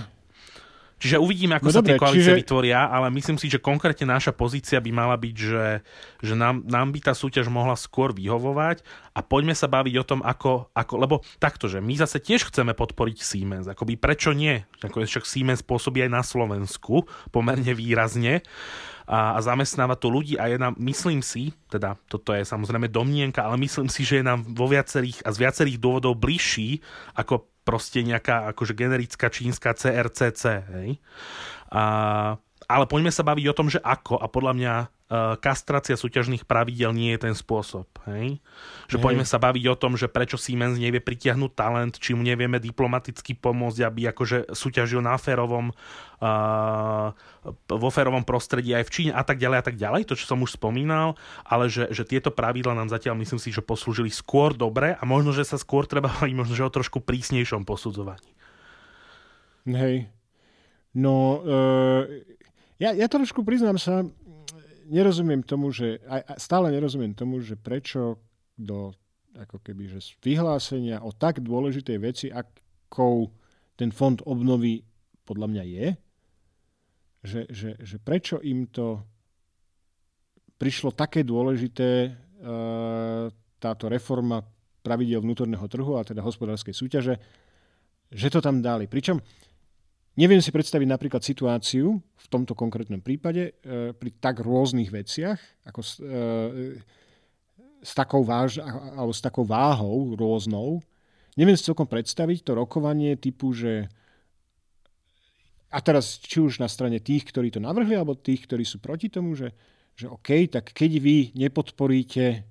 Čiže 0.96 1.20
uvidíme, 1.20 1.60
ako 1.60 1.68
no 1.68 1.76
sa 1.76 1.84
dobre, 1.84 1.92
tie 1.92 2.00
koalície 2.00 2.32
čiže... 2.32 2.40
vytvoria, 2.40 2.88
ale 2.88 3.12
myslím 3.12 3.36
si, 3.36 3.52
že 3.52 3.60
konkrétne 3.60 4.08
naša 4.08 4.32
pozícia 4.32 4.80
by 4.80 4.92
mala 4.96 5.20
byť, 5.20 5.36
že, 5.36 5.84
že 6.24 6.34
nám, 6.40 6.64
nám 6.64 6.96
by 6.96 7.00
tá 7.04 7.14
súťaž 7.14 7.52
mohla 7.52 7.76
skôr 7.76 8.16
vyhovovať 8.16 8.80
a 9.12 9.20
poďme 9.20 9.52
sa 9.52 9.68
baviť 9.68 9.96
o 10.00 10.08
tom, 10.08 10.20
ako, 10.24 10.72
ako 10.72 10.94
lebo 10.96 11.16
takto, 11.36 11.68
že 11.68 11.84
my 11.84 12.00
zase 12.00 12.24
tiež 12.24 12.48
chceme 12.48 12.72
podporiť 12.72 13.18
Siemens, 13.20 13.68
akoby 13.68 14.00
prečo 14.00 14.32
nie? 14.32 14.64
Ako 14.80 15.04
však 15.04 15.28
Siemens 15.28 15.60
pôsobí 15.60 16.00
aj 16.00 16.12
na 16.16 16.24
Slovensku 16.24 17.04
pomerne 17.28 17.76
výrazne 17.76 18.40
a, 19.04 19.36
a 19.36 19.40
zamestnáva 19.44 20.00
tu 20.00 20.08
ľudí 20.08 20.40
a 20.40 20.48
je 20.48 20.58
nám, 20.58 20.80
myslím 20.80 21.20
si, 21.20 21.52
teda 21.68 22.00
toto 22.08 22.32
je 22.32 22.48
samozrejme 22.48 22.88
domnienka, 22.88 23.44
ale 23.44 23.60
myslím 23.62 23.92
si, 23.92 24.08
že 24.08 24.24
je 24.24 24.26
nám 24.26 24.48
vo 24.48 24.72
viacerých 24.72 25.28
a 25.28 25.30
z 25.36 25.38
viacerých 25.44 25.78
dôvodov 25.78 26.16
bližší 26.18 26.80
ako 27.20 27.55
proste 27.66 28.06
nejaká 28.06 28.46
akože 28.54 28.78
generická 28.78 29.34
čínska 29.34 29.74
CRCC, 29.74 30.44
hej. 30.70 30.90
A, 31.74 31.84
ale 32.70 32.86
poďme 32.86 33.10
sa 33.10 33.26
baviť 33.26 33.46
o 33.50 33.58
tom, 33.58 33.68
že 33.68 33.82
ako 33.82 34.22
a 34.22 34.30
podľa 34.30 34.54
mňa 34.54 34.74
kastrácia 35.38 35.94
súťažných 35.94 36.50
pravidel 36.50 36.90
nie 36.90 37.14
je 37.14 37.30
ten 37.30 37.36
spôsob. 37.38 37.86
Hej? 38.10 38.42
Že 38.90 38.98
hej. 38.98 39.04
poďme 39.06 39.26
sa 39.30 39.38
baviť 39.38 39.66
o 39.70 39.78
tom, 39.78 39.94
že 39.94 40.10
prečo 40.10 40.34
Siemens 40.34 40.82
nevie 40.82 40.98
pritiahnuť 40.98 41.52
talent, 41.54 41.94
či 42.02 42.18
mu 42.18 42.26
nevieme 42.26 42.58
diplomaticky 42.58 43.38
pomôcť, 43.38 43.86
aby 43.86 44.10
akože 44.10 44.50
súťažil 44.58 45.06
na 45.06 45.14
férovom, 45.22 45.70
uh, 46.26 47.14
vo 47.70 47.90
férovom 47.94 48.26
prostredí 48.26 48.74
aj 48.74 48.90
v 48.90 48.94
Číne 48.98 49.12
a 49.14 49.22
tak 49.22 49.38
ďalej 49.38 49.58
a 49.62 49.66
tak 49.70 49.78
ďalej, 49.78 50.10
to 50.10 50.18
čo 50.18 50.26
som 50.26 50.42
už 50.42 50.58
spomínal, 50.58 51.14
ale 51.46 51.70
že, 51.70 51.86
že 51.94 52.02
tieto 52.02 52.34
pravidla 52.34 52.74
nám 52.74 52.90
zatiaľ 52.90 53.14
myslím 53.22 53.38
si, 53.38 53.54
že 53.54 53.62
poslúžili 53.62 54.10
skôr 54.10 54.58
dobre 54.58 54.98
a 54.98 55.04
možno, 55.06 55.38
že 55.38 55.46
sa 55.46 55.62
skôr 55.62 55.86
treba 55.86 56.10
baviť 56.18 56.34
možno, 56.34 56.58
že 56.58 56.66
o 56.66 56.74
trošku 56.74 57.06
prísnejšom 57.06 57.62
posudzovaní. 57.62 58.34
Hej. 59.70 60.10
No, 60.98 61.46
uh, 61.46 62.10
ja, 62.82 62.98
ja 62.98 63.06
trošku 63.06 63.46
priznám 63.46 63.78
sa, 63.78 64.02
nerozumiem 64.90 65.42
tomu, 65.42 65.74
že 65.74 66.02
aj, 66.06 66.38
stále 66.38 66.70
nerozumiem 66.72 67.14
tomu, 67.14 67.42
že 67.42 67.58
prečo 67.58 68.22
do 68.56 68.94
ako 69.36 69.60
keby, 69.60 69.92
že 69.92 70.16
vyhlásenia 70.24 71.04
o 71.04 71.12
tak 71.12 71.44
dôležitej 71.44 71.98
veci, 72.00 72.28
akou 72.32 73.28
ten 73.76 73.92
fond 73.92 74.16
obnovy 74.24 74.80
podľa 75.28 75.48
mňa 75.52 75.64
je, 75.68 75.88
že, 77.26 77.42
že, 77.52 77.70
že 77.82 77.98
prečo 78.00 78.40
im 78.40 78.70
to 78.72 79.04
prišlo 80.56 80.96
také 80.96 81.28
dôležité 81.28 81.90
e, 82.08 82.10
táto 83.60 83.86
reforma 83.92 84.40
pravidel 84.86 85.20
vnútorného 85.20 85.66
trhu, 85.68 86.00
a 86.00 86.06
teda 86.06 86.24
hospodárskej 86.24 86.72
súťaže, 86.72 87.18
že 88.14 88.28
to 88.30 88.40
tam 88.40 88.62
dali. 88.62 88.86
Pričom 88.86 89.20
Neviem 90.16 90.40
si 90.40 90.48
predstaviť 90.48 90.88
napríklad 90.88 91.20
situáciu 91.20 92.00
v 92.00 92.28
tomto 92.32 92.56
konkrétnom 92.56 93.04
prípade 93.04 93.52
e, 93.52 93.92
pri 93.92 94.10
tak 94.16 94.40
rôznych 94.40 94.88
veciach, 94.88 95.36
ako 95.68 95.82
s, 95.84 96.00
e, 96.00 96.80
s, 97.84 97.92
takou 97.92 98.24
váž, 98.24 98.64
alebo 98.64 99.12
s 99.12 99.20
takou 99.20 99.44
váhou 99.44 100.16
rôznou. 100.16 100.80
Neviem 101.36 101.60
si 101.60 101.68
celkom 101.68 101.84
predstaviť 101.84 102.48
to 102.48 102.56
rokovanie 102.56 103.20
typu, 103.20 103.52
že 103.52 103.92
a 105.68 105.84
teraz 105.84 106.24
či 106.24 106.40
už 106.40 106.64
na 106.64 106.72
strane 106.72 107.04
tých, 107.04 107.28
ktorí 107.28 107.52
to 107.52 107.60
navrhli, 107.60 108.00
alebo 108.00 108.16
tých, 108.16 108.48
ktorí 108.48 108.64
sú 108.64 108.80
proti 108.80 109.12
tomu, 109.12 109.36
že, 109.36 109.52
že 110.00 110.08
OK, 110.08 110.48
tak 110.48 110.72
keď 110.72 110.92
vy 111.04 111.36
nepodporíte 111.36 112.48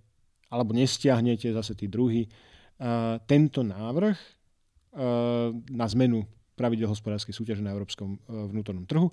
alebo 0.52 0.76
nestiahnete 0.76 1.48
zase 1.56 1.72
tí 1.72 1.88
druhý 1.88 2.28
uh, 2.28 3.16
tento 3.24 3.64
návrh 3.64 4.12
uh, 4.20 5.56
na 5.72 5.86
zmenu 5.88 6.28
pravidel 6.54 6.90
hospodárskej 6.90 7.34
súťaže 7.34 7.62
na 7.62 7.74
európskom 7.74 8.16
e, 8.16 8.18
vnútornom 8.30 8.86
trhu, 8.86 9.10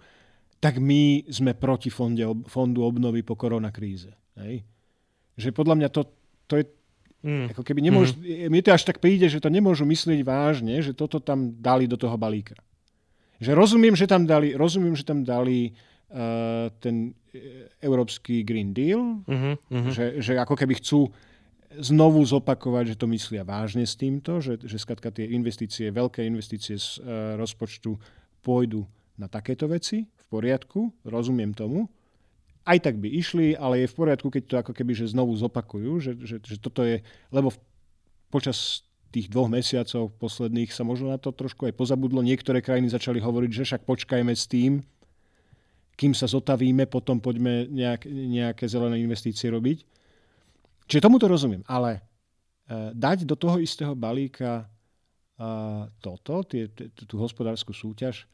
tak 0.62 0.78
my 0.78 1.26
sme 1.26 1.58
proti 1.58 1.90
fonde, 1.90 2.22
fondu 2.46 2.86
obnovy 2.86 3.26
po 3.26 3.34
koronakríze. 3.34 4.14
Hej? 4.38 4.62
Že 5.38 5.50
podľa 5.58 5.76
mňa 5.82 5.90
to, 5.90 6.02
to 6.46 6.56
je 6.62 6.66
Mm. 7.22 7.54
Ako 7.54 7.62
keby 7.62 7.86
nemôžu, 7.86 8.18
mm. 8.18 8.50
Mi 8.50 8.66
to 8.66 8.74
až 8.74 8.82
tak 8.82 8.98
príde, 8.98 9.30
že 9.30 9.38
to 9.38 9.54
nemôžu 9.54 9.86
myslieť 9.86 10.26
vážne, 10.26 10.82
že 10.82 10.98
toto 10.98 11.22
tam 11.22 11.54
dali 11.62 11.86
do 11.86 11.94
toho 11.94 12.18
balíka. 12.18 12.58
Že 13.38 13.54
rozumiem, 13.54 13.94
že 13.94 14.10
tam 14.10 14.26
dali, 14.26 14.58
rozumiem, 14.58 14.98
že 14.98 15.06
tam 15.06 15.22
dali 15.22 15.70
uh, 15.70 16.70
ten 16.82 17.14
e, 17.30 17.70
európsky 17.78 18.42
Green 18.42 18.74
Deal, 18.74 19.22
mm-hmm. 19.26 19.94
že, 19.94 20.06
že 20.22 20.34
ako 20.38 20.58
keby 20.58 20.82
chcú 20.82 21.14
znovu 21.80 22.20
zopakovať, 22.26 22.96
že 22.96 23.00
to 23.00 23.08
myslia 23.12 23.48
vážne 23.48 23.88
s 23.88 23.96
týmto, 23.96 24.44
že, 24.44 24.60
že 24.60 24.82
skratka 24.82 25.14
tie 25.14 25.30
investície, 25.32 25.88
veľké 25.94 26.26
investície 26.26 26.76
z 26.76 27.00
uh, 27.00 27.36
rozpočtu 27.40 27.96
pôjdu 28.44 28.84
na 29.16 29.30
takéto 29.30 29.70
veci, 29.70 30.10
v 30.10 30.26
poriadku, 30.28 30.92
rozumiem 31.06 31.54
tomu. 31.54 31.88
Aj 32.66 32.78
tak 32.78 32.98
by 32.98 33.10
išli, 33.10 33.58
ale 33.58 33.86
je 33.86 33.92
v 33.92 33.98
poriadku, 33.98 34.28
keď 34.30 34.44
to 34.46 34.56
ako 34.62 34.74
keby 34.74 34.94
že 34.94 35.14
znovu 35.14 35.34
zopakujú, 35.34 35.92
že, 36.02 36.12
že, 36.22 36.38
že 36.42 36.58
toto 36.58 36.86
je, 36.86 37.02
lebo 37.34 37.54
v, 37.54 37.58
počas 38.30 38.86
tých 39.12 39.28
dvoch 39.28 39.52
mesiacov 39.52 40.10
posledných 40.18 40.72
sa 40.72 40.88
možno 40.88 41.12
na 41.12 41.20
to 41.20 41.36
trošku 41.36 41.68
aj 41.68 41.76
pozabudlo. 41.76 42.24
Niektoré 42.24 42.64
krajiny 42.64 42.88
začali 42.88 43.20
hovoriť, 43.20 43.52
že 43.52 43.66
však 43.68 43.82
počkajme 43.84 44.32
s 44.32 44.48
tým, 44.48 44.80
kým 46.00 46.16
sa 46.16 46.26
zotavíme, 46.26 46.88
potom 46.88 47.20
poďme 47.20 47.68
nejak, 47.68 48.08
nejaké 48.08 48.66
zelené 48.66 49.04
investície 49.04 49.52
robiť. 49.52 49.84
Čiže 50.86 51.04
tomu 51.04 51.18
to 51.22 51.28
rozumiem, 51.30 51.66
ale 51.68 52.02
dať 52.96 53.28
do 53.28 53.36
toho 53.36 53.60
istého 53.60 53.92
balíka 53.98 54.70
toto, 56.00 56.46
tie, 56.46 56.70
tú 57.10 57.18
hospodárskú 57.18 57.74
súťaž, 57.74 58.30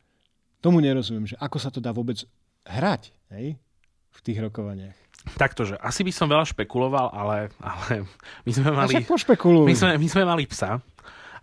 tomu 0.59 0.83
nerozumiem, 0.83 1.25
že 1.25 1.39
ako 1.39 1.57
sa 1.57 1.71
to 1.71 1.79
dá 1.79 1.95
vôbec 1.95 2.21
hrať 2.67 3.15
hej, 3.31 3.55
v 4.11 4.19
tých 4.21 4.37
rokovaniach. 4.43 4.97
Taktože, 5.39 5.75
asi 5.79 6.07
by 6.07 6.11
som 6.11 6.27
veľa 6.27 6.47
špekuloval, 6.47 7.11
ale, 7.11 7.51
ale 7.59 8.07
my 8.43 8.51
sme 8.51 8.69
mali... 8.71 8.93
My 9.67 9.75
sme, 9.75 9.95
my 9.99 10.07
sme 10.07 10.23
mali 10.23 10.43
psa 10.47 10.79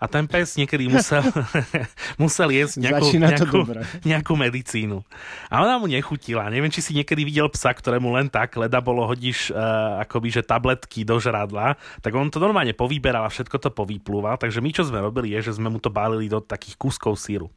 a 0.05 0.07
ten 0.07 0.29
pes 0.29 0.61
niekedy 0.61 0.85
musel, 0.93 1.25
musel 2.23 2.53
jesť 2.53 2.85
nejakú, 2.85 3.09
nejakú, 3.17 3.61
nejakú 4.13 4.33
medicínu. 4.37 5.01
A 5.49 5.65
ona 5.65 5.81
mu 5.81 5.89
nechutila. 5.89 6.53
Neviem, 6.53 6.69
či 6.69 6.85
si 6.85 6.93
niekedy 6.93 7.25
videl 7.25 7.49
psa, 7.49 7.73
ktorému 7.73 8.13
len 8.13 8.29
tak, 8.29 8.53
leda 8.61 8.85
bolo 8.85 9.09
hodíš 9.09 9.49
uh, 9.49 10.05
akoby, 10.05 10.29
že 10.29 10.43
tabletky 10.45 11.09
do 11.09 11.17
žradla, 11.17 11.81
tak 12.05 12.13
on 12.13 12.29
to 12.29 12.37
normálne 12.37 12.77
povýberal 12.77 13.25
a 13.25 13.33
všetko 13.33 13.57
to 13.57 13.73
povýplúval. 13.73 14.37
Takže 14.37 14.61
my, 14.61 14.71
čo 14.77 14.85
sme 14.85 15.01
robili, 15.01 15.33
je, 15.33 15.49
že 15.49 15.57
sme 15.57 15.73
mu 15.73 15.81
to 15.81 15.89
balili 15.89 16.29
do 16.29 16.45
takých 16.45 16.77
kúskov 16.77 17.17
síru. 17.17 17.49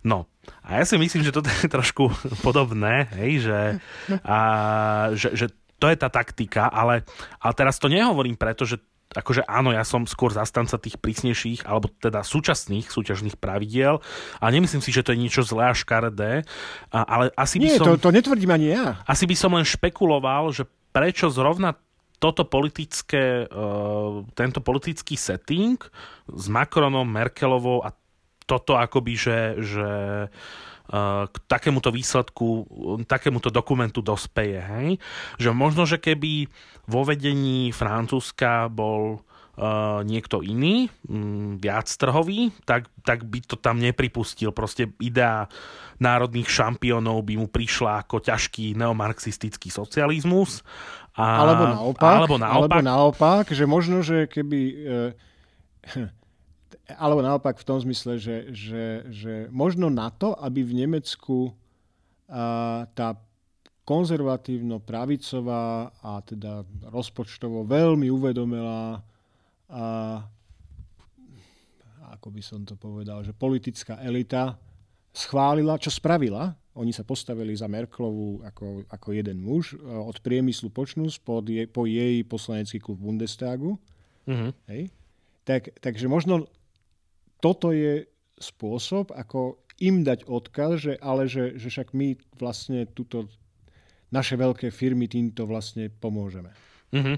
No, 0.00 0.30
a 0.64 0.80
ja 0.80 0.84
si 0.88 0.96
myslím, 0.96 1.26
že 1.26 1.34
toto 1.34 1.52
je 1.52 1.68
trošku 1.76 2.08
podobné, 2.40 3.12
hej, 3.20 3.44
že, 3.44 3.60
a, 4.24 4.38
že, 5.12 5.36
že 5.36 5.46
to 5.78 5.86
je 5.86 5.96
tá 6.00 6.08
taktika, 6.10 6.66
ale, 6.66 7.06
ale 7.38 7.52
teraz 7.54 7.78
to 7.78 7.86
nehovorím 7.86 8.34
preto, 8.34 8.66
že 8.66 8.82
akože 9.18 9.42
áno, 9.50 9.74
ja 9.74 9.82
som 9.82 10.06
skôr 10.06 10.30
zastanca 10.30 10.78
tých 10.78 10.96
prísnejších, 11.02 11.66
alebo 11.66 11.90
teda 11.98 12.22
súčasných 12.22 12.86
súťažných 12.86 13.36
pravidiel 13.36 13.98
a 14.38 14.44
nemyslím 14.48 14.80
si, 14.80 14.94
že 14.94 15.02
to 15.02 15.12
je 15.12 15.22
niečo 15.26 15.42
zlé 15.42 15.70
a 15.70 15.74
škaredé, 15.74 16.46
ale 16.94 17.34
asi 17.34 17.58
by 17.58 17.66
Nie, 17.66 17.78
som... 17.82 17.86
to, 17.94 18.08
to 18.08 18.14
netvrdím 18.14 18.54
ani 18.54 18.68
ja. 18.72 19.02
Asi 19.04 19.26
by 19.26 19.34
som 19.34 19.58
len 19.58 19.66
špekuloval, 19.66 20.54
že 20.54 20.64
prečo 20.94 21.26
zrovna 21.28 21.74
toto 22.18 22.42
politické, 22.42 23.46
uh, 23.46 24.26
tento 24.34 24.58
politický 24.58 25.14
setting 25.14 25.78
s 26.26 26.44
Macronom, 26.50 27.06
Merkelovou 27.06 27.86
a 27.86 27.94
toto 28.48 28.80
akoby, 28.80 29.12
že, 29.12 29.38
že 29.60 29.88
k 31.28 31.36
takémuto 31.44 31.92
výsledku, 31.92 32.64
takémuto 33.04 33.52
dokumentu 33.52 34.00
dospeje. 34.00 34.56
Hej? 34.56 34.88
Že 35.36 35.50
možno, 35.52 35.84
že 35.84 36.00
keby 36.00 36.48
vo 36.88 37.04
vedení 37.04 37.76
Francúzska 37.76 38.72
bol 38.72 39.20
uh, 39.20 40.00
niekto 40.00 40.40
iný, 40.40 40.88
um, 41.04 41.60
viac 41.60 41.92
trhový, 41.92 42.56
tak, 42.64 42.88
tak 43.04 43.28
by 43.28 43.44
to 43.44 43.60
tam 43.60 43.84
nepripustil. 43.84 44.48
Proste 44.48 44.88
idea 45.04 45.44
národných 46.00 46.48
šampiónov 46.48 47.20
by 47.20 47.36
mu 47.36 47.52
prišla 47.52 48.08
ako 48.08 48.24
ťažký 48.24 48.72
neomarxistický 48.72 49.68
socializmus. 49.68 50.64
A, 51.20 51.44
alebo 51.44 51.64
naopak, 51.68 52.12
alebo 52.16 52.36
naopak, 52.40 52.56
alebo 52.56 52.80
naopak, 52.80 53.44
že 53.52 53.68
možno, 53.68 54.00
že 54.00 54.24
keby... 54.24 54.60
Uh, 54.88 56.16
alebo 56.96 57.20
naopak 57.20 57.60
v 57.60 57.66
tom 57.68 57.76
zmysle, 57.76 58.16
že, 58.16 58.48
že, 58.56 58.84
že 59.12 59.34
možno 59.52 59.92
na 59.92 60.08
to, 60.08 60.32
aby 60.40 60.64
v 60.64 60.72
Nemecku 60.84 61.52
a, 62.28 62.88
tá 62.96 63.16
konzervatívno-pravicová 63.84 65.92
a 66.00 66.20
teda 66.24 66.64
rozpočtovo 66.88 67.68
veľmi 67.68 68.08
uvedomila 68.08 69.04
a, 69.68 69.84
ako 72.16 72.28
by 72.32 72.42
som 72.42 72.64
to 72.64 72.76
povedal, 72.76 73.20
že 73.20 73.36
politická 73.36 74.00
elita 74.00 74.56
schválila, 75.12 75.80
čo 75.80 75.92
spravila. 75.92 76.56
Oni 76.78 76.94
sa 76.94 77.02
postavili 77.02 77.58
za 77.58 77.66
Merklovu 77.66 78.46
ako, 78.46 78.86
ako 78.86 79.08
jeden 79.10 79.42
muž, 79.42 79.74
od 79.82 80.14
priemyslu 80.22 80.70
počnú 80.70 81.10
pod 81.20 81.50
je, 81.50 81.66
po 81.66 81.90
jej 81.90 82.22
poslanecký 82.22 82.78
klub 82.78 83.02
Bundestagu. 83.02 83.74
Mm-hmm. 84.30 84.50
Hej. 84.70 84.82
Tak, 85.42 85.74
takže 85.82 86.06
možno 86.06 86.46
toto 87.38 87.74
je 87.74 88.06
spôsob, 88.38 89.10
ako 89.14 89.58
im 89.78 90.02
dať 90.02 90.26
odkaz, 90.26 90.70
že, 90.78 90.94
ale 90.98 91.30
že, 91.30 91.54
že 91.58 91.70
však 91.70 91.94
my 91.94 92.18
vlastne 92.38 92.86
túto 92.90 93.30
naše 94.10 94.34
veľké 94.34 94.74
firmy 94.74 95.06
týmto 95.06 95.46
vlastne 95.46 95.92
pomôžeme. 95.92 96.50
Mm-hmm. 96.90 97.16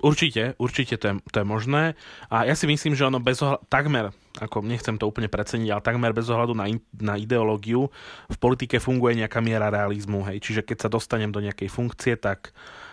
Určite, 0.00 0.56
určite 0.56 0.96
to 0.96 1.04
je, 1.12 1.14
to 1.28 1.36
je 1.44 1.46
možné. 1.46 1.92
A 2.32 2.48
ja 2.48 2.56
si 2.56 2.64
myslím, 2.64 2.96
že 2.96 3.04
ono 3.04 3.20
bez 3.20 3.44
ohľadu, 3.44 3.68
takmer, 3.68 4.16
ako 4.40 4.64
nechcem 4.64 4.96
to 4.96 5.04
úplne 5.04 5.28
preceniť, 5.28 5.68
ale 5.68 5.84
takmer 5.84 6.16
bez 6.16 6.24
ohľadu 6.32 6.56
na, 6.56 6.72
in, 6.72 6.80
na 6.96 7.20
ideológiu 7.20 7.92
v 8.32 8.36
politike 8.40 8.80
funguje 8.80 9.20
nejaká 9.20 9.44
miera 9.44 9.68
realizmu. 9.68 10.24
Hej. 10.24 10.40
Čiže 10.40 10.64
keď 10.64 10.88
sa 10.88 10.88
dostanem 10.88 11.28
do 11.28 11.44
nejakej 11.44 11.68
funkcie, 11.68 12.16
tak 12.16 12.48
uh, 12.48 12.89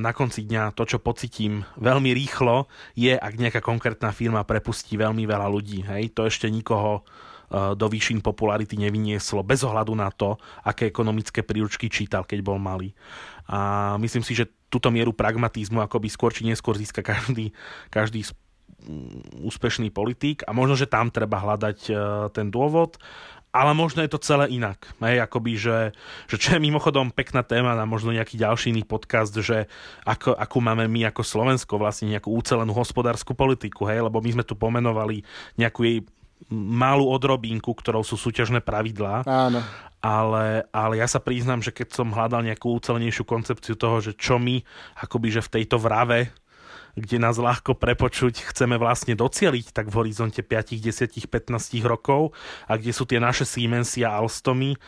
na 0.00 0.10
konci 0.16 0.48
dňa 0.48 0.72
to, 0.72 0.88
čo 0.88 0.98
pocitím 1.04 1.68
veľmi 1.76 2.16
rýchlo, 2.16 2.64
je, 2.96 3.12
ak 3.12 3.36
nejaká 3.36 3.60
konkrétna 3.60 4.08
firma 4.08 4.40
prepustí 4.40 4.96
veľmi 4.96 5.28
veľa 5.28 5.48
ľudí. 5.52 5.84
Hej? 5.84 6.16
To 6.16 6.24
ešte 6.24 6.48
nikoho 6.48 7.04
e, 7.52 7.76
do 7.76 7.86
výšin 7.92 8.24
popularity 8.24 8.80
nevynieslo, 8.80 9.44
bez 9.44 9.60
ohľadu 9.60 9.92
na 9.92 10.08
to, 10.08 10.40
aké 10.64 10.88
ekonomické 10.88 11.44
príručky 11.44 11.92
čítal, 11.92 12.24
keď 12.24 12.40
bol 12.40 12.56
malý. 12.56 12.96
A 13.44 13.94
myslím 14.00 14.24
si, 14.24 14.32
že 14.32 14.48
túto 14.72 14.88
mieru 14.88 15.12
pragmatizmu 15.12 15.84
akoby 15.84 16.08
skôr 16.08 16.32
či 16.32 16.48
neskôr 16.48 16.80
získa 16.80 17.04
každý, 17.04 17.52
každý 17.92 18.24
úspešný 19.40 19.88
politik 19.88 20.44
a 20.44 20.52
možno, 20.52 20.76
že 20.76 20.88
tam 20.88 21.08
treba 21.08 21.40
hľadať 21.40 21.78
e, 21.88 21.92
ten 22.32 22.48
dôvod 22.52 23.00
ale 23.54 23.70
možno 23.70 24.02
je 24.02 24.10
to 24.10 24.18
celé 24.18 24.50
inak. 24.50 24.82
Hej, 24.98 25.22
akoby, 25.22 25.52
že, 25.54 25.78
že 26.26 26.36
čo 26.42 26.58
je 26.58 26.66
mimochodom 26.66 27.14
pekná 27.14 27.46
téma 27.46 27.78
na 27.78 27.86
možno 27.86 28.10
nejaký 28.10 28.34
ďalší 28.34 28.74
iný 28.74 28.82
podcast, 28.82 29.30
že 29.30 29.70
ako, 30.02 30.34
akú 30.34 30.58
máme 30.58 30.90
my 30.90 31.14
ako 31.14 31.22
Slovensko 31.22 31.78
vlastne 31.78 32.10
nejakú 32.10 32.34
ucelenú 32.34 32.74
hospodárskú 32.74 33.38
politiku, 33.38 33.86
hej, 33.86 34.02
lebo 34.02 34.18
my 34.18 34.30
sme 34.34 34.44
tu 34.44 34.58
pomenovali 34.58 35.22
nejakú 35.54 35.86
jej 35.86 36.02
malú 36.50 37.08
odrobinku, 37.08 37.72
ktorou 37.72 38.02
sú 38.02 38.18
súťažné 38.18 38.58
pravidlá. 38.60 39.22
Áno. 39.22 39.62
Ale, 40.04 40.68
ale 40.68 41.00
ja 41.00 41.08
sa 41.08 41.16
priznám, 41.16 41.64
že 41.64 41.72
keď 41.72 41.96
som 41.96 42.12
hľadal 42.12 42.44
nejakú 42.44 42.76
ucelenejšiu 42.76 43.24
koncepciu 43.24 43.72
toho, 43.72 44.04
že 44.04 44.12
čo 44.12 44.36
my 44.36 44.60
akoby, 45.00 45.32
že 45.32 45.40
v 45.40 45.52
tejto 45.62 45.80
vrave 45.80 46.28
kde 46.94 47.16
nás 47.18 47.36
ľahko 47.38 47.74
prepočuť 47.74 48.54
chceme 48.54 48.78
vlastne 48.78 49.18
docieliť 49.18 49.74
tak 49.74 49.90
v 49.90 49.94
horizonte 49.98 50.40
5, 50.40 50.78
10, 50.78 51.26
15 51.26 51.82
rokov 51.82 52.34
a 52.70 52.78
kde 52.78 52.92
sú 52.94 53.04
tie 53.04 53.18
naše 53.18 53.42
Siemensy 53.42 54.06
a 54.06 54.14
Alstomy, 54.14 54.78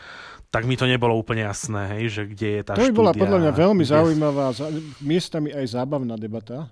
tak 0.47 0.63
mi 0.63 0.79
to 0.79 0.87
nebolo 0.87 1.11
úplne 1.19 1.43
jasné, 1.43 1.99
hej, 1.99 2.05
že 2.07 2.21
kde 2.31 2.47
je 2.59 2.61
tá 2.63 2.73
To 2.79 2.87
by 2.87 2.95
bola 2.95 3.11
podľa 3.11 3.39
mňa 3.43 3.51
veľmi 3.51 3.83
kde... 3.83 3.91
zaujímavá, 3.91 4.45
miestami 5.03 5.51
aj 5.51 5.75
zábavná 5.75 6.15
debata. 6.15 6.71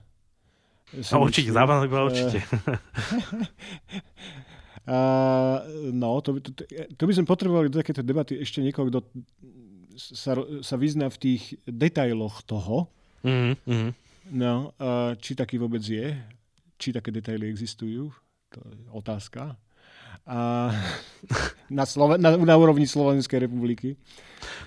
No, 1.12 1.28
určite, 1.28 1.52
zábavná 1.52 1.84
by 1.84 1.92
bola 1.92 2.06
určite. 2.12 2.40
Uh, 4.86 5.66
no, 5.90 6.22
to, 6.22 6.38
to, 6.38 6.54
to, 6.54 6.64
to 6.94 7.04
by 7.10 7.14
sme 7.18 7.26
potrebovali 7.26 7.74
do 7.74 7.82
takéto 7.82 8.06
debaty 8.06 8.38
ešte 8.38 8.62
niekoho, 8.62 8.94
kto 8.94 9.02
sa, 9.98 10.38
sa 10.62 10.76
vyzná 10.78 11.10
v 11.10 11.18
tých 11.18 11.58
detailoch 11.66 12.46
toho. 12.46 12.86
Mm-hmm. 13.26 14.05
No, 14.32 14.74
či 15.22 15.38
taký 15.38 15.62
vôbec 15.62 15.86
je, 15.86 16.18
či 16.82 16.90
také 16.90 17.14
detaily 17.14 17.46
existujú, 17.46 18.10
to 18.50 18.60
je 18.66 18.90
otázka. 18.90 19.54
A 20.26 20.72
na, 21.70 21.86
Sloven- 21.86 22.22
na, 22.22 22.38
na 22.38 22.56
úrovni 22.58 22.86
Slovenskej 22.86 23.46
republiky. 23.46 23.98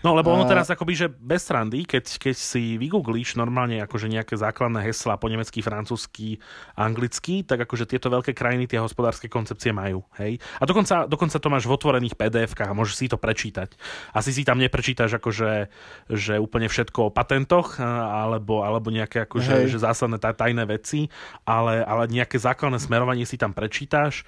No 0.02 0.14
lebo 0.14 0.30
ono 0.30 0.46
teraz 0.46 0.70
akoby, 0.70 0.94
že 0.94 1.06
bez 1.10 1.46
srandy, 1.46 1.86
keď, 1.86 2.18
keď 2.18 2.36
si 2.36 2.78
vygooglíš 2.78 3.38
normálne 3.38 3.82
akože 3.82 4.10
nejaké 4.10 4.34
základné 4.34 4.82
heslá 4.82 5.18
po 5.18 5.30
nemecky, 5.30 5.62
francúzsky, 5.62 6.38
anglicky, 6.74 7.42
tak 7.42 7.66
akože 7.66 7.86
tieto 7.86 8.10
veľké 8.10 8.34
krajiny 8.34 8.70
tie 8.70 8.82
hospodárske 8.82 9.26
koncepcie 9.26 9.74
majú. 9.74 10.02
Hej? 10.18 10.38
A 10.58 10.64
dokonca, 10.66 11.06
dokonca 11.06 11.38
to 11.38 11.48
máš 11.50 11.66
v 11.66 11.74
otvorených 11.74 12.18
pdf 12.18 12.52
a 12.58 12.74
môžeš 12.74 12.94
si 12.94 13.06
to 13.10 13.18
prečítať. 13.18 13.74
Asi 14.14 14.30
si 14.34 14.42
tam 14.42 14.58
neprečítaš 14.58 15.18
akože, 15.18 15.70
že 16.10 16.34
úplne 16.38 16.66
všetko 16.70 17.10
o 17.10 17.14
patentoch 17.14 17.78
alebo, 17.82 18.62
alebo 18.62 18.90
nejaké 18.90 19.26
akože, 19.26 19.70
že 19.70 19.78
zásadné 19.82 20.18
tajné 20.18 20.64
veci, 20.66 21.10
ale, 21.46 21.82
ale 21.82 22.10
nejaké 22.10 22.38
základné 22.38 22.78
smerovanie 22.82 23.26
si 23.26 23.38
tam 23.38 23.54
prečítaš 23.54 24.26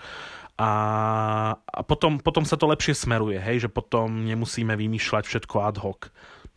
a, 0.60 0.70
a 1.56 1.80
potom, 1.80 2.20
potom 2.20 2.44
sa 2.44 2.60
to 2.60 2.68
lepšie 2.68 2.92
smeruje, 2.92 3.40
hej, 3.40 3.64
že 3.64 3.68
potom 3.72 4.28
nemusíme 4.28 4.76
vymýšľať 4.76 5.24
všetko 5.24 5.56
ad 5.64 5.80
hoc. 5.80 6.00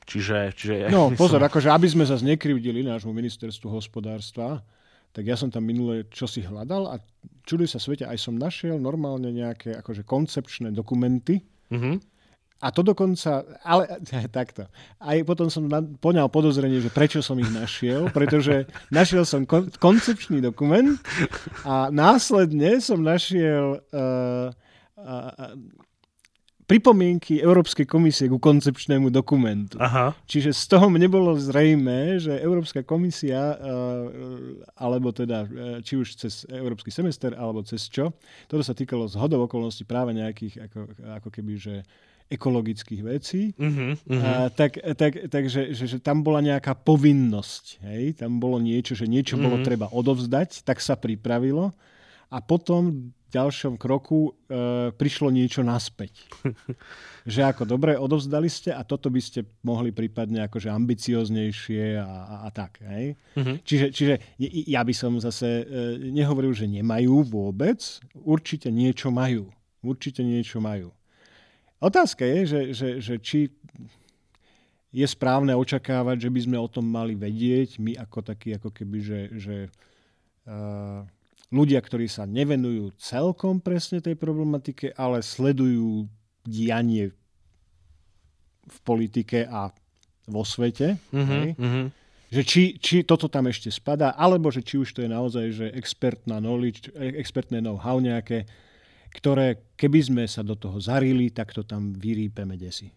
Čiže, 0.04 0.52
čiže 0.60 0.74
no 0.92 1.16
pozor, 1.16 1.40
som... 1.40 1.48
akože 1.48 1.72
aby 1.72 1.88
sme 1.88 2.04
zase 2.04 2.28
nekrivdili 2.28 2.84
nášmu 2.84 3.16
ministerstvu 3.16 3.72
hospodárstva, 3.72 4.60
tak 5.16 5.24
ja 5.24 5.40
som 5.40 5.48
tam 5.48 5.64
minule 5.64 6.04
čosi 6.12 6.44
hľadal 6.44 6.92
a 6.92 7.00
čuduj 7.48 7.72
sa 7.72 7.80
svete, 7.80 8.04
aj 8.04 8.20
som 8.20 8.36
našiel 8.36 8.76
normálne 8.76 9.32
nejaké 9.32 9.72
akože 9.80 10.04
koncepčné 10.04 10.76
dokumenty, 10.76 11.40
mm-hmm. 11.72 11.96
A 12.64 12.72
to 12.72 12.80
dokonca, 12.80 13.44
ale 13.60 14.00
takto. 14.32 14.72
Aj 15.04 15.20
potom 15.28 15.52
som 15.52 15.68
poňal 16.00 16.32
podozrenie, 16.32 16.80
že 16.80 16.88
prečo 16.88 17.20
som 17.20 17.36
ich 17.36 17.52
našiel, 17.52 18.08
pretože 18.16 18.64
našiel 18.88 19.28
som 19.28 19.44
kon, 19.44 19.68
koncepčný 19.84 20.40
dokument 20.40 20.96
a 21.68 21.92
následne 21.92 22.80
som 22.80 23.04
našiel 23.04 23.84
uh, 23.92 24.48
uh, 24.96 25.52
pripomienky 26.64 27.44
Európskej 27.44 27.84
komisie 27.84 28.32
ku 28.32 28.40
koncepčnému 28.40 29.12
dokumentu. 29.12 29.76
Aha. 29.84 30.16
Čiže 30.24 30.56
z 30.56 30.64
toho 30.72 30.88
mne 30.88 31.12
bolo 31.12 31.36
zrejme, 31.36 32.18
že 32.24 32.40
Európska 32.40 32.88
komisia, 32.88 33.60
alebo 34.80 35.12
teda 35.12 35.44
či 35.84 36.00
už 36.00 36.16
cez 36.16 36.48
Európsky 36.48 36.90
semester, 36.90 37.36
alebo 37.36 37.62
cez 37.68 37.92
čo, 37.92 38.16
toto 38.48 38.64
sa 38.64 38.72
týkalo 38.72 39.12
z 39.12 39.20
hodov 39.20 39.52
okolností 39.52 39.84
práve 39.84 40.16
nejakých 40.16 40.72
ako, 40.72 40.80
ako 41.20 41.30
keby, 41.30 41.54
že 41.60 41.76
ekologických 42.32 43.02
vecí, 43.04 43.52
uh-huh, 43.58 43.98
uh-huh. 43.98 44.22
A, 44.24 44.50
tak, 44.50 44.80
tak, 44.96 45.30
takže 45.30 45.76
že, 45.76 45.86
že 45.86 45.98
tam 46.00 46.24
bola 46.26 46.42
nejaká 46.42 46.74
povinnosť. 46.74 47.84
Hej? 47.86 48.04
Tam 48.24 48.40
bolo 48.42 48.58
niečo, 48.58 48.98
že 48.98 49.06
niečo 49.06 49.36
uh-huh. 49.36 49.46
bolo 49.46 49.58
mhm. 49.62 49.66
treba 49.66 49.88
odovzdať, 49.92 50.66
tak 50.66 50.82
sa 50.82 50.98
pripravilo 50.98 51.76
a 52.34 52.42
potom 52.42 52.90
v 52.90 53.30
ďalšom 53.30 53.78
kroku 53.78 54.30
e, 54.30 54.90
prišlo 54.94 55.30
niečo 55.30 55.62
naspäť. 55.62 56.26
že 57.30 57.46
ako 57.46 57.66
dobre, 57.70 57.94
odovzdali 57.94 58.50
ste 58.50 58.74
a 58.74 58.82
toto 58.82 59.14
by 59.14 59.22
ste 59.22 59.46
mohli 59.62 59.94
prípadne 59.94 60.42
akože 60.50 60.70
ambicioznejšie 60.70 62.02
a, 62.02 62.10
a, 62.10 62.36
a 62.46 62.50
tak. 62.50 62.82
Hej? 62.82 63.14
Uh-huh. 63.38 63.58
Čiže, 63.62 63.88
čiže 63.94 64.14
ja 64.70 64.82
by 64.82 64.94
som 64.98 65.22
zase 65.22 65.46
e, 65.46 65.64
nehovoril, 66.10 66.54
že 66.58 66.66
nemajú 66.66 67.22
vôbec. 67.26 67.82
Určite 68.18 68.74
niečo 68.74 69.14
majú. 69.14 69.54
Určite 69.86 70.26
niečo 70.26 70.58
majú. 70.58 70.90
Otázka 71.84 72.24
je, 72.24 72.40
že, 72.48 72.62
že, 72.72 72.90
že 73.04 73.16
či 73.20 73.52
je 74.94 75.04
správne 75.04 75.52
očakávať, 75.52 76.24
že 76.24 76.30
by 76.32 76.40
sme 76.48 76.58
o 76.62 76.72
tom 76.72 76.88
mali 76.88 77.12
vedieť, 77.18 77.82
my 77.82 78.00
ako 78.00 78.24
takí, 78.24 78.56
ako 78.56 78.72
keby, 78.72 78.98
že, 79.04 79.22
že 79.36 79.56
uh, 80.48 81.04
ľudia, 81.52 81.82
ktorí 81.84 82.08
sa 82.08 82.24
nevenujú 82.24 82.96
celkom 82.96 83.60
presne 83.60 84.00
tej 84.00 84.16
problematike, 84.16 84.96
ale 84.96 85.26
sledujú 85.26 86.08
dianie 86.46 87.12
v 88.64 88.78
politike 88.88 89.44
a 89.50 89.74
vo 90.30 90.48
svete. 90.48 90.96
Mm-hmm, 91.12 91.44
mm-hmm. 91.60 91.86
Že 92.34 92.42
či, 92.48 92.64
či 92.80 92.96
toto 93.04 93.28
tam 93.28 93.46
ešte 93.52 93.70
spadá, 93.70 94.16
alebo 94.16 94.50
že 94.50 94.64
či 94.64 94.80
už 94.80 94.96
to 94.96 95.04
je 95.04 95.10
naozaj 95.12 95.46
že 95.52 95.68
expertná 95.76 96.40
knowledge, 96.40 96.90
expertné 96.96 97.60
know-how 97.60 98.00
nejaké, 98.02 98.48
ktoré 99.14 99.74
keby 99.78 100.00
sme 100.00 100.24
sa 100.26 100.42
do 100.42 100.58
toho 100.58 100.82
zarili, 100.82 101.30
tak 101.30 101.54
to 101.54 101.62
tam 101.62 101.94
vyrýpeme 101.94 102.58
desi. 102.58 102.90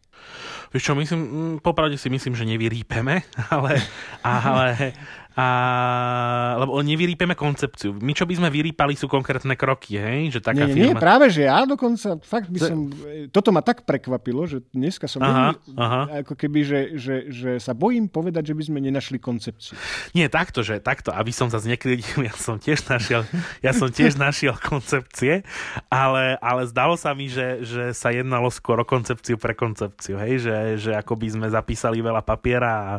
Vieš 0.72 0.82
čo, 0.82 0.93
myslím, 0.97 1.20
mm, 1.20 1.55
popravde 1.60 2.01
si 2.01 2.09
myslím, 2.09 2.32
že 2.32 2.48
nevyrýpeme, 2.48 3.14
ale, 3.55 3.84
ale, 4.24 4.97
a, 5.37 6.57
lebo 6.57 6.81
nevyrýpeme 6.81 7.37
koncepciu. 7.37 7.93
My, 8.01 8.17
čo 8.17 8.25
by 8.25 8.41
sme 8.41 8.49
vyrýpali, 8.49 8.97
sú 8.97 9.05
konkrétne 9.05 9.53
kroky, 9.53 10.01
hej? 10.01 10.33
Že 10.33 10.41
taká 10.41 10.65
nie, 10.65 10.73
nie, 10.73 10.77
firma... 10.81 10.89
nie, 10.89 10.95
práve, 10.97 11.27
že 11.29 11.45
ja 11.45 11.69
dokonca, 11.69 12.17
fakt 12.25 12.49
by 12.49 12.57
som, 12.57 12.89
toto 13.29 13.53
ma 13.53 13.61
tak 13.61 13.85
prekvapilo, 13.85 14.49
že 14.49 14.65
dneska 14.73 15.05
som 15.05 15.21
aha, 15.21 15.53
veľmi, 15.53 15.77
aha. 15.77 16.03
ako 16.25 16.35
keby, 16.41 16.61
že, 16.65 16.81
že, 16.97 17.15
že 17.29 17.51
sa 17.61 17.77
bojím 17.77 18.09
povedať, 18.09 18.49
že 18.49 18.57
by 18.57 18.63
sme 18.65 18.79
nenašli 18.81 19.21
koncepciu. 19.21 19.77
Nie, 20.17 20.33
takto, 20.33 20.65
že 20.65 20.81
takto, 20.81 21.13
aby 21.13 21.29
som 21.37 21.53
zase 21.53 21.69
nekrytil, 21.69 22.25
ja 22.29 22.33
som 22.33 22.57
tiež 22.57 22.89
našiel, 22.89 23.29
ja 23.61 23.77
som 23.77 23.93
tiež 23.93 24.17
našiel 24.17 24.57
koncepcie, 24.57 25.45
ale, 25.93 26.41
ale 26.41 26.65
zdalo 26.65 26.97
sa 26.97 27.13
mi, 27.13 27.29
že, 27.29 27.61
že 27.61 27.93
sa 27.93 28.09
jednalo 28.09 28.49
skôr 28.49 28.81
o 28.81 28.89
koncepciu 28.89 29.37
pre 29.37 29.53
koncepciu, 29.53 30.17
hej? 30.17 30.41
Že, 30.41 30.57
že 30.81 30.91
ako 30.97 31.13
by 31.13 31.29
sme 31.29 31.47
zapísali 31.53 32.01
veľa 32.01 32.25
papiera 32.25 32.73
a, 32.73 32.95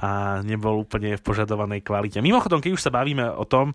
a 0.00 0.08
nebol 0.40 0.80
úplne 0.80 1.20
v 1.20 1.22
požadovanej 1.66 1.82
kvalite. 1.82 2.18
Mimochodom, 2.22 2.62
keď 2.62 2.70
už 2.78 2.82
sa 2.82 2.94
bavíme 2.94 3.26
o 3.26 3.42
tom, 3.42 3.74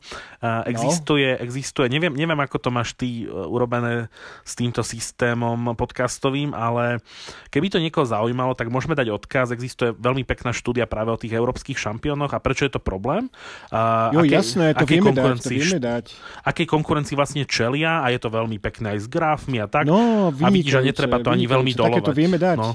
existuje, 0.65 1.35
no. 1.35 1.39
existuje 1.43 1.91
neviem, 1.91 2.15
neviem, 2.15 2.39
ako 2.39 2.57
to 2.57 2.69
máš 2.71 2.95
ty 2.95 3.27
uh, 3.27 3.51
urobené 3.51 4.07
s 4.47 4.55
týmto 4.55 4.81
systémom 4.81 5.75
podcastovým, 5.75 6.55
ale 6.55 7.03
keby 7.51 7.67
to 7.67 7.77
niekoho 7.83 8.07
zaujímalo, 8.07 8.55
tak 8.55 8.71
môžeme 8.71 8.95
dať 8.95 9.11
odkaz. 9.11 9.51
Existuje 9.51 9.91
veľmi 9.91 10.23
pekná 10.23 10.55
štúdia 10.55 10.87
práve 10.87 11.11
o 11.11 11.19
tých 11.19 11.35
európskych 11.35 11.75
šampiónoch 11.75 12.31
a 12.31 12.39
prečo 12.39 12.63
je 12.63 12.71
to 12.71 12.81
problém? 12.81 13.27
Jo, 13.71 14.23
aké, 14.23 14.39
jasné, 14.39 14.71
to 14.73 14.87
vieme 14.87 15.11
dať, 15.11 15.43
to 15.43 15.51
vieme 15.51 15.79
dať. 15.83 16.05
Akej 16.47 16.67
konkurencii 16.69 17.15
vlastne 17.19 17.43
čelia 17.43 18.01
a 18.01 18.07
je 18.13 18.19
to 18.21 18.31
veľmi 18.31 18.55
pekné 18.63 18.95
aj 18.95 18.99
s 19.03 19.07
grafmi 19.11 19.59
a 19.59 19.67
tak. 19.67 19.83
No, 19.83 20.31
a 20.31 20.47
vidíš, 20.47 20.79
že 20.79 20.95
netreba 20.95 21.19
to 21.19 21.33
ani 21.33 21.45
veľmi 21.45 21.75
dolovať. 21.75 21.99
Také 21.99 22.07
to 22.07 22.15
vieme 22.15 22.39
dať. 22.39 22.57
No. 22.57 22.71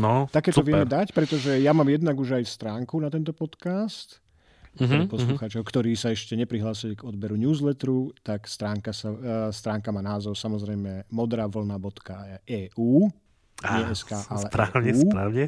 No, 0.00 0.32
Také 0.32 0.48
to 0.48 0.64
vieme 0.64 0.88
dať, 0.88 1.12
pretože 1.12 1.60
ja 1.60 1.76
mám 1.76 1.84
jednak 1.84 2.16
už 2.16 2.40
aj 2.40 2.44
stránku 2.48 2.96
na 2.96 3.12
tento 3.12 3.36
podcast, 3.36 4.24
uh-huh, 4.80 5.06
poslucháčov, 5.06 5.60
uh-huh. 5.60 5.70
ktorí 5.70 5.92
sa 5.94 6.10
ešte 6.10 6.34
neprihlásili 6.34 6.96
k 6.96 7.04
odberu 7.04 7.36
newsletteru, 7.36 8.16
tak 8.24 8.48
stránka, 8.48 8.96
sa, 8.96 9.12
uh, 9.12 9.18
stránka 9.52 9.92
má 9.92 10.00
názov 10.00 10.34
samozrejme 10.40 11.12
modravlna.eu 11.12 12.90
nie 13.60 13.84
SK, 13.92 14.10
ale 14.32 14.44
správne, 14.48 14.90
EU. 14.96 15.04
správne. 15.04 15.44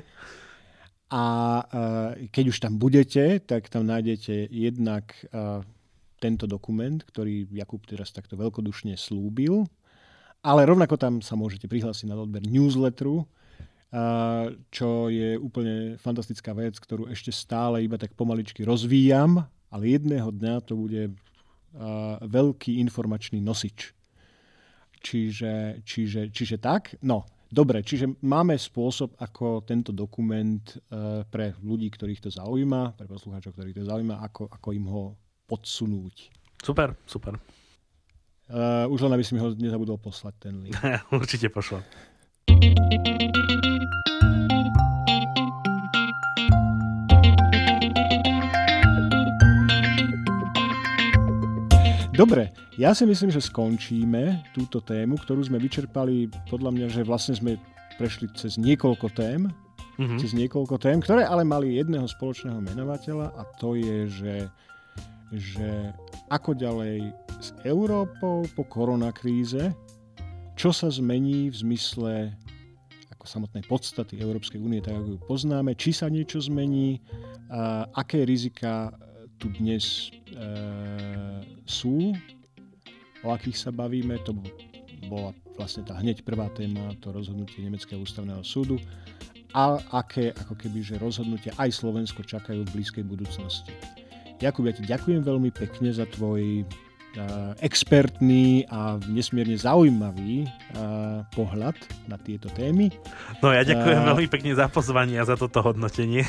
A 1.08 1.24
uh, 1.64 2.10
keď 2.28 2.44
už 2.52 2.58
tam 2.60 2.76
budete, 2.76 3.40
tak 3.40 3.72
tam 3.72 3.88
nájdete 3.88 4.52
jednak 4.52 5.16
tento 6.22 6.46
dokument, 6.46 7.02
ktorý 7.02 7.50
Jakub 7.50 7.82
teraz 7.82 8.14
takto 8.14 8.38
veľkodušne 8.38 8.94
slúbil, 8.94 9.66
ale 10.46 10.62
rovnako 10.62 10.94
tam 10.94 11.18
sa 11.18 11.34
môžete 11.34 11.66
prihlásiť 11.66 12.06
na 12.06 12.14
odber 12.14 12.46
newsletteru, 12.46 13.26
čo 14.72 15.12
je 15.12 15.36
úplne 15.36 16.00
fantastická 16.00 16.56
vec, 16.56 16.80
ktorú 16.80 17.12
ešte 17.12 17.28
stále 17.28 17.84
iba 17.84 18.00
tak 18.00 18.16
pomaličky 18.16 18.64
rozvíjam, 18.64 19.44
ale 19.68 19.82
jedného 19.84 20.32
dňa 20.32 20.54
to 20.64 20.72
bude 20.80 21.12
veľký 22.24 22.80
informačný 22.80 23.44
nosič. 23.44 23.92
Čiže, 25.02 25.84
čiže, 25.84 26.32
čiže 26.32 26.56
tak, 26.56 26.96
no, 27.04 27.26
dobre, 27.52 27.84
čiže 27.84 28.16
máme 28.24 28.56
spôsob, 28.56 29.12
ako 29.20 29.60
tento 29.66 29.92
dokument 29.92 30.62
pre 31.28 31.52
ľudí, 31.60 31.92
ktorých 31.92 32.24
to 32.24 32.30
zaujíma, 32.32 32.96
pre 32.96 33.04
poslucháčov, 33.04 33.52
ktorých 33.52 33.76
to 33.82 33.84
zaujíma, 33.84 34.24
ako, 34.24 34.48
ako 34.48 34.68
im 34.72 34.86
ho 34.88 35.02
podsunúť. 35.44 36.32
Super, 36.64 36.96
super. 37.04 37.36
Uh, 38.52 38.84
už 38.92 39.08
len 39.08 39.16
aby 39.16 39.24
si 39.24 39.32
mi 39.32 39.40
ho 39.40 39.52
nezabudol 39.52 39.96
poslať 39.96 40.34
ten 40.48 40.54
link. 40.60 40.76
Určite 41.12 41.48
pošlo. 41.48 41.80
Dobre, 52.12 52.54
ja 52.78 52.94
si 52.94 53.02
myslím, 53.02 53.34
že 53.34 53.42
skončíme 53.42 54.46
túto 54.54 54.78
tému, 54.78 55.18
ktorú 55.18 55.42
sme 55.42 55.58
vyčerpali, 55.58 56.30
podľa 56.46 56.70
mňa, 56.70 56.86
že 56.92 57.02
vlastne 57.02 57.34
sme 57.34 57.58
prešli 57.98 58.30
cez 58.38 58.62
niekoľko 58.62 59.10
tém, 59.16 59.50
mm-hmm. 59.98 60.18
cez 60.22 60.30
niekoľko 60.30 60.78
tém, 60.78 61.02
ktoré 61.02 61.26
ale 61.26 61.42
mali 61.42 61.74
jedného 61.80 62.06
spoločného 62.06 62.62
menovateľa 62.62 63.26
a 63.32 63.42
to 63.58 63.74
je, 63.74 64.06
že, 64.06 64.36
že 65.34 65.90
ako 66.30 66.54
ďalej 66.54 67.10
s 67.42 67.56
Európou 67.66 68.46
po 68.54 68.62
koronakríze, 68.70 69.74
čo 70.62 70.70
sa 70.70 70.86
zmení 70.86 71.50
v 71.50 71.56
zmysle 71.58 72.38
ako 73.18 73.26
samotnej 73.26 73.66
podstaty 73.66 74.22
Európskej 74.22 74.62
únie, 74.62 74.78
tak 74.78 74.94
ako 74.94 75.18
ju 75.18 75.18
poznáme, 75.26 75.74
či 75.74 75.90
sa 75.90 76.06
niečo 76.06 76.38
zmení, 76.38 77.02
a 77.50 77.90
aké 77.90 78.22
rizika 78.22 78.94
tu 79.42 79.50
dnes 79.58 80.14
e, 80.30 80.38
sú, 81.66 82.14
o 83.26 83.34
akých 83.34 83.58
sa 83.58 83.74
bavíme. 83.74 84.22
To 84.22 84.38
bola 85.10 85.34
vlastne 85.58 85.82
tá 85.82 85.98
hneď 85.98 86.22
prvá 86.22 86.46
téma, 86.54 86.94
to 87.02 87.10
rozhodnutie 87.10 87.58
Nemeckého 87.66 87.98
ústavného 87.98 88.46
súdu 88.46 88.78
a 89.58 89.82
aké 89.98 90.30
ako 90.30 90.54
keby, 90.54 90.78
že 90.78 91.02
rozhodnutia 91.02 91.58
aj 91.58 91.74
Slovensko 91.74 92.22
čakajú 92.22 92.62
v 92.70 92.70
blízkej 92.70 93.02
budúcnosti. 93.02 93.74
Jakub, 94.38 94.62
ja 94.70 94.78
ti 94.78 94.86
ďakujem 94.86 95.26
veľmi 95.26 95.50
pekne 95.50 95.90
za 95.90 96.06
tvoj 96.06 96.62
expertný 97.60 98.64
a 98.72 98.96
nesmierne 99.04 99.56
zaujímavý 99.56 100.48
pohľad 101.36 101.76
na 102.08 102.16
tieto 102.16 102.48
témy. 102.56 102.88
No 103.44 103.52
ja 103.52 103.64
ďakujem 103.68 104.00
uh, 104.00 104.06
veľmi 104.14 104.28
pekne 104.32 104.52
za 104.56 104.68
pozvanie 104.72 105.20
a 105.20 105.28
za 105.28 105.36
toto 105.36 105.60
hodnotenie. 105.60 106.24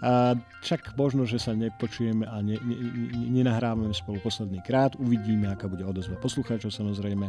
A 0.00 0.32
čak 0.68 0.96
možno, 0.96 1.28
že 1.28 1.36
sa 1.36 1.52
nepočujeme 1.52 2.24
a 2.24 2.40
ne, 2.40 2.56
ne, 2.64 2.76
ne, 2.76 3.42
nenahrávame 3.42 3.92
spolu 3.92 4.16
posledný 4.24 4.64
krát. 4.64 4.96
Uvidíme, 4.96 5.52
aká 5.52 5.68
bude 5.68 5.84
odozva 5.84 6.16
poslucháčov 6.16 6.72
samozrejme. 6.72 7.28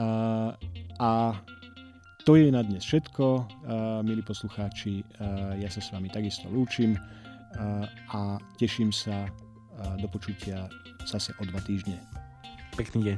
A, 0.00 0.08
a 0.96 1.10
to 2.24 2.38
je 2.40 2.48
na 2.48 2.64
dnes 2.64 2.86
všetko, 2.88 3.24
a, 3.28 3.44
milí 4.00 4.24
poslucháči. 4.24 5.04
A, 5.20 5.60
ja 5.60 5.68
sa 5.68 5.84
s 5.84 5.92
vami 5.92 6.08
takisto 6.08 6.48
lúčim 6.48 6.96
a, 6.96 7.84
a 8.16 8.20
teším 8.56 8.88
sa 8.88 9.28
do 9.98 10.06
počutia 10.06 10.68
zase 11.06 11.34
o 11.38 11.44
dva 11.46 11.60
týždne. 11.60 11.98
Pekný 12.76 13.14
deň. 13.14 13.16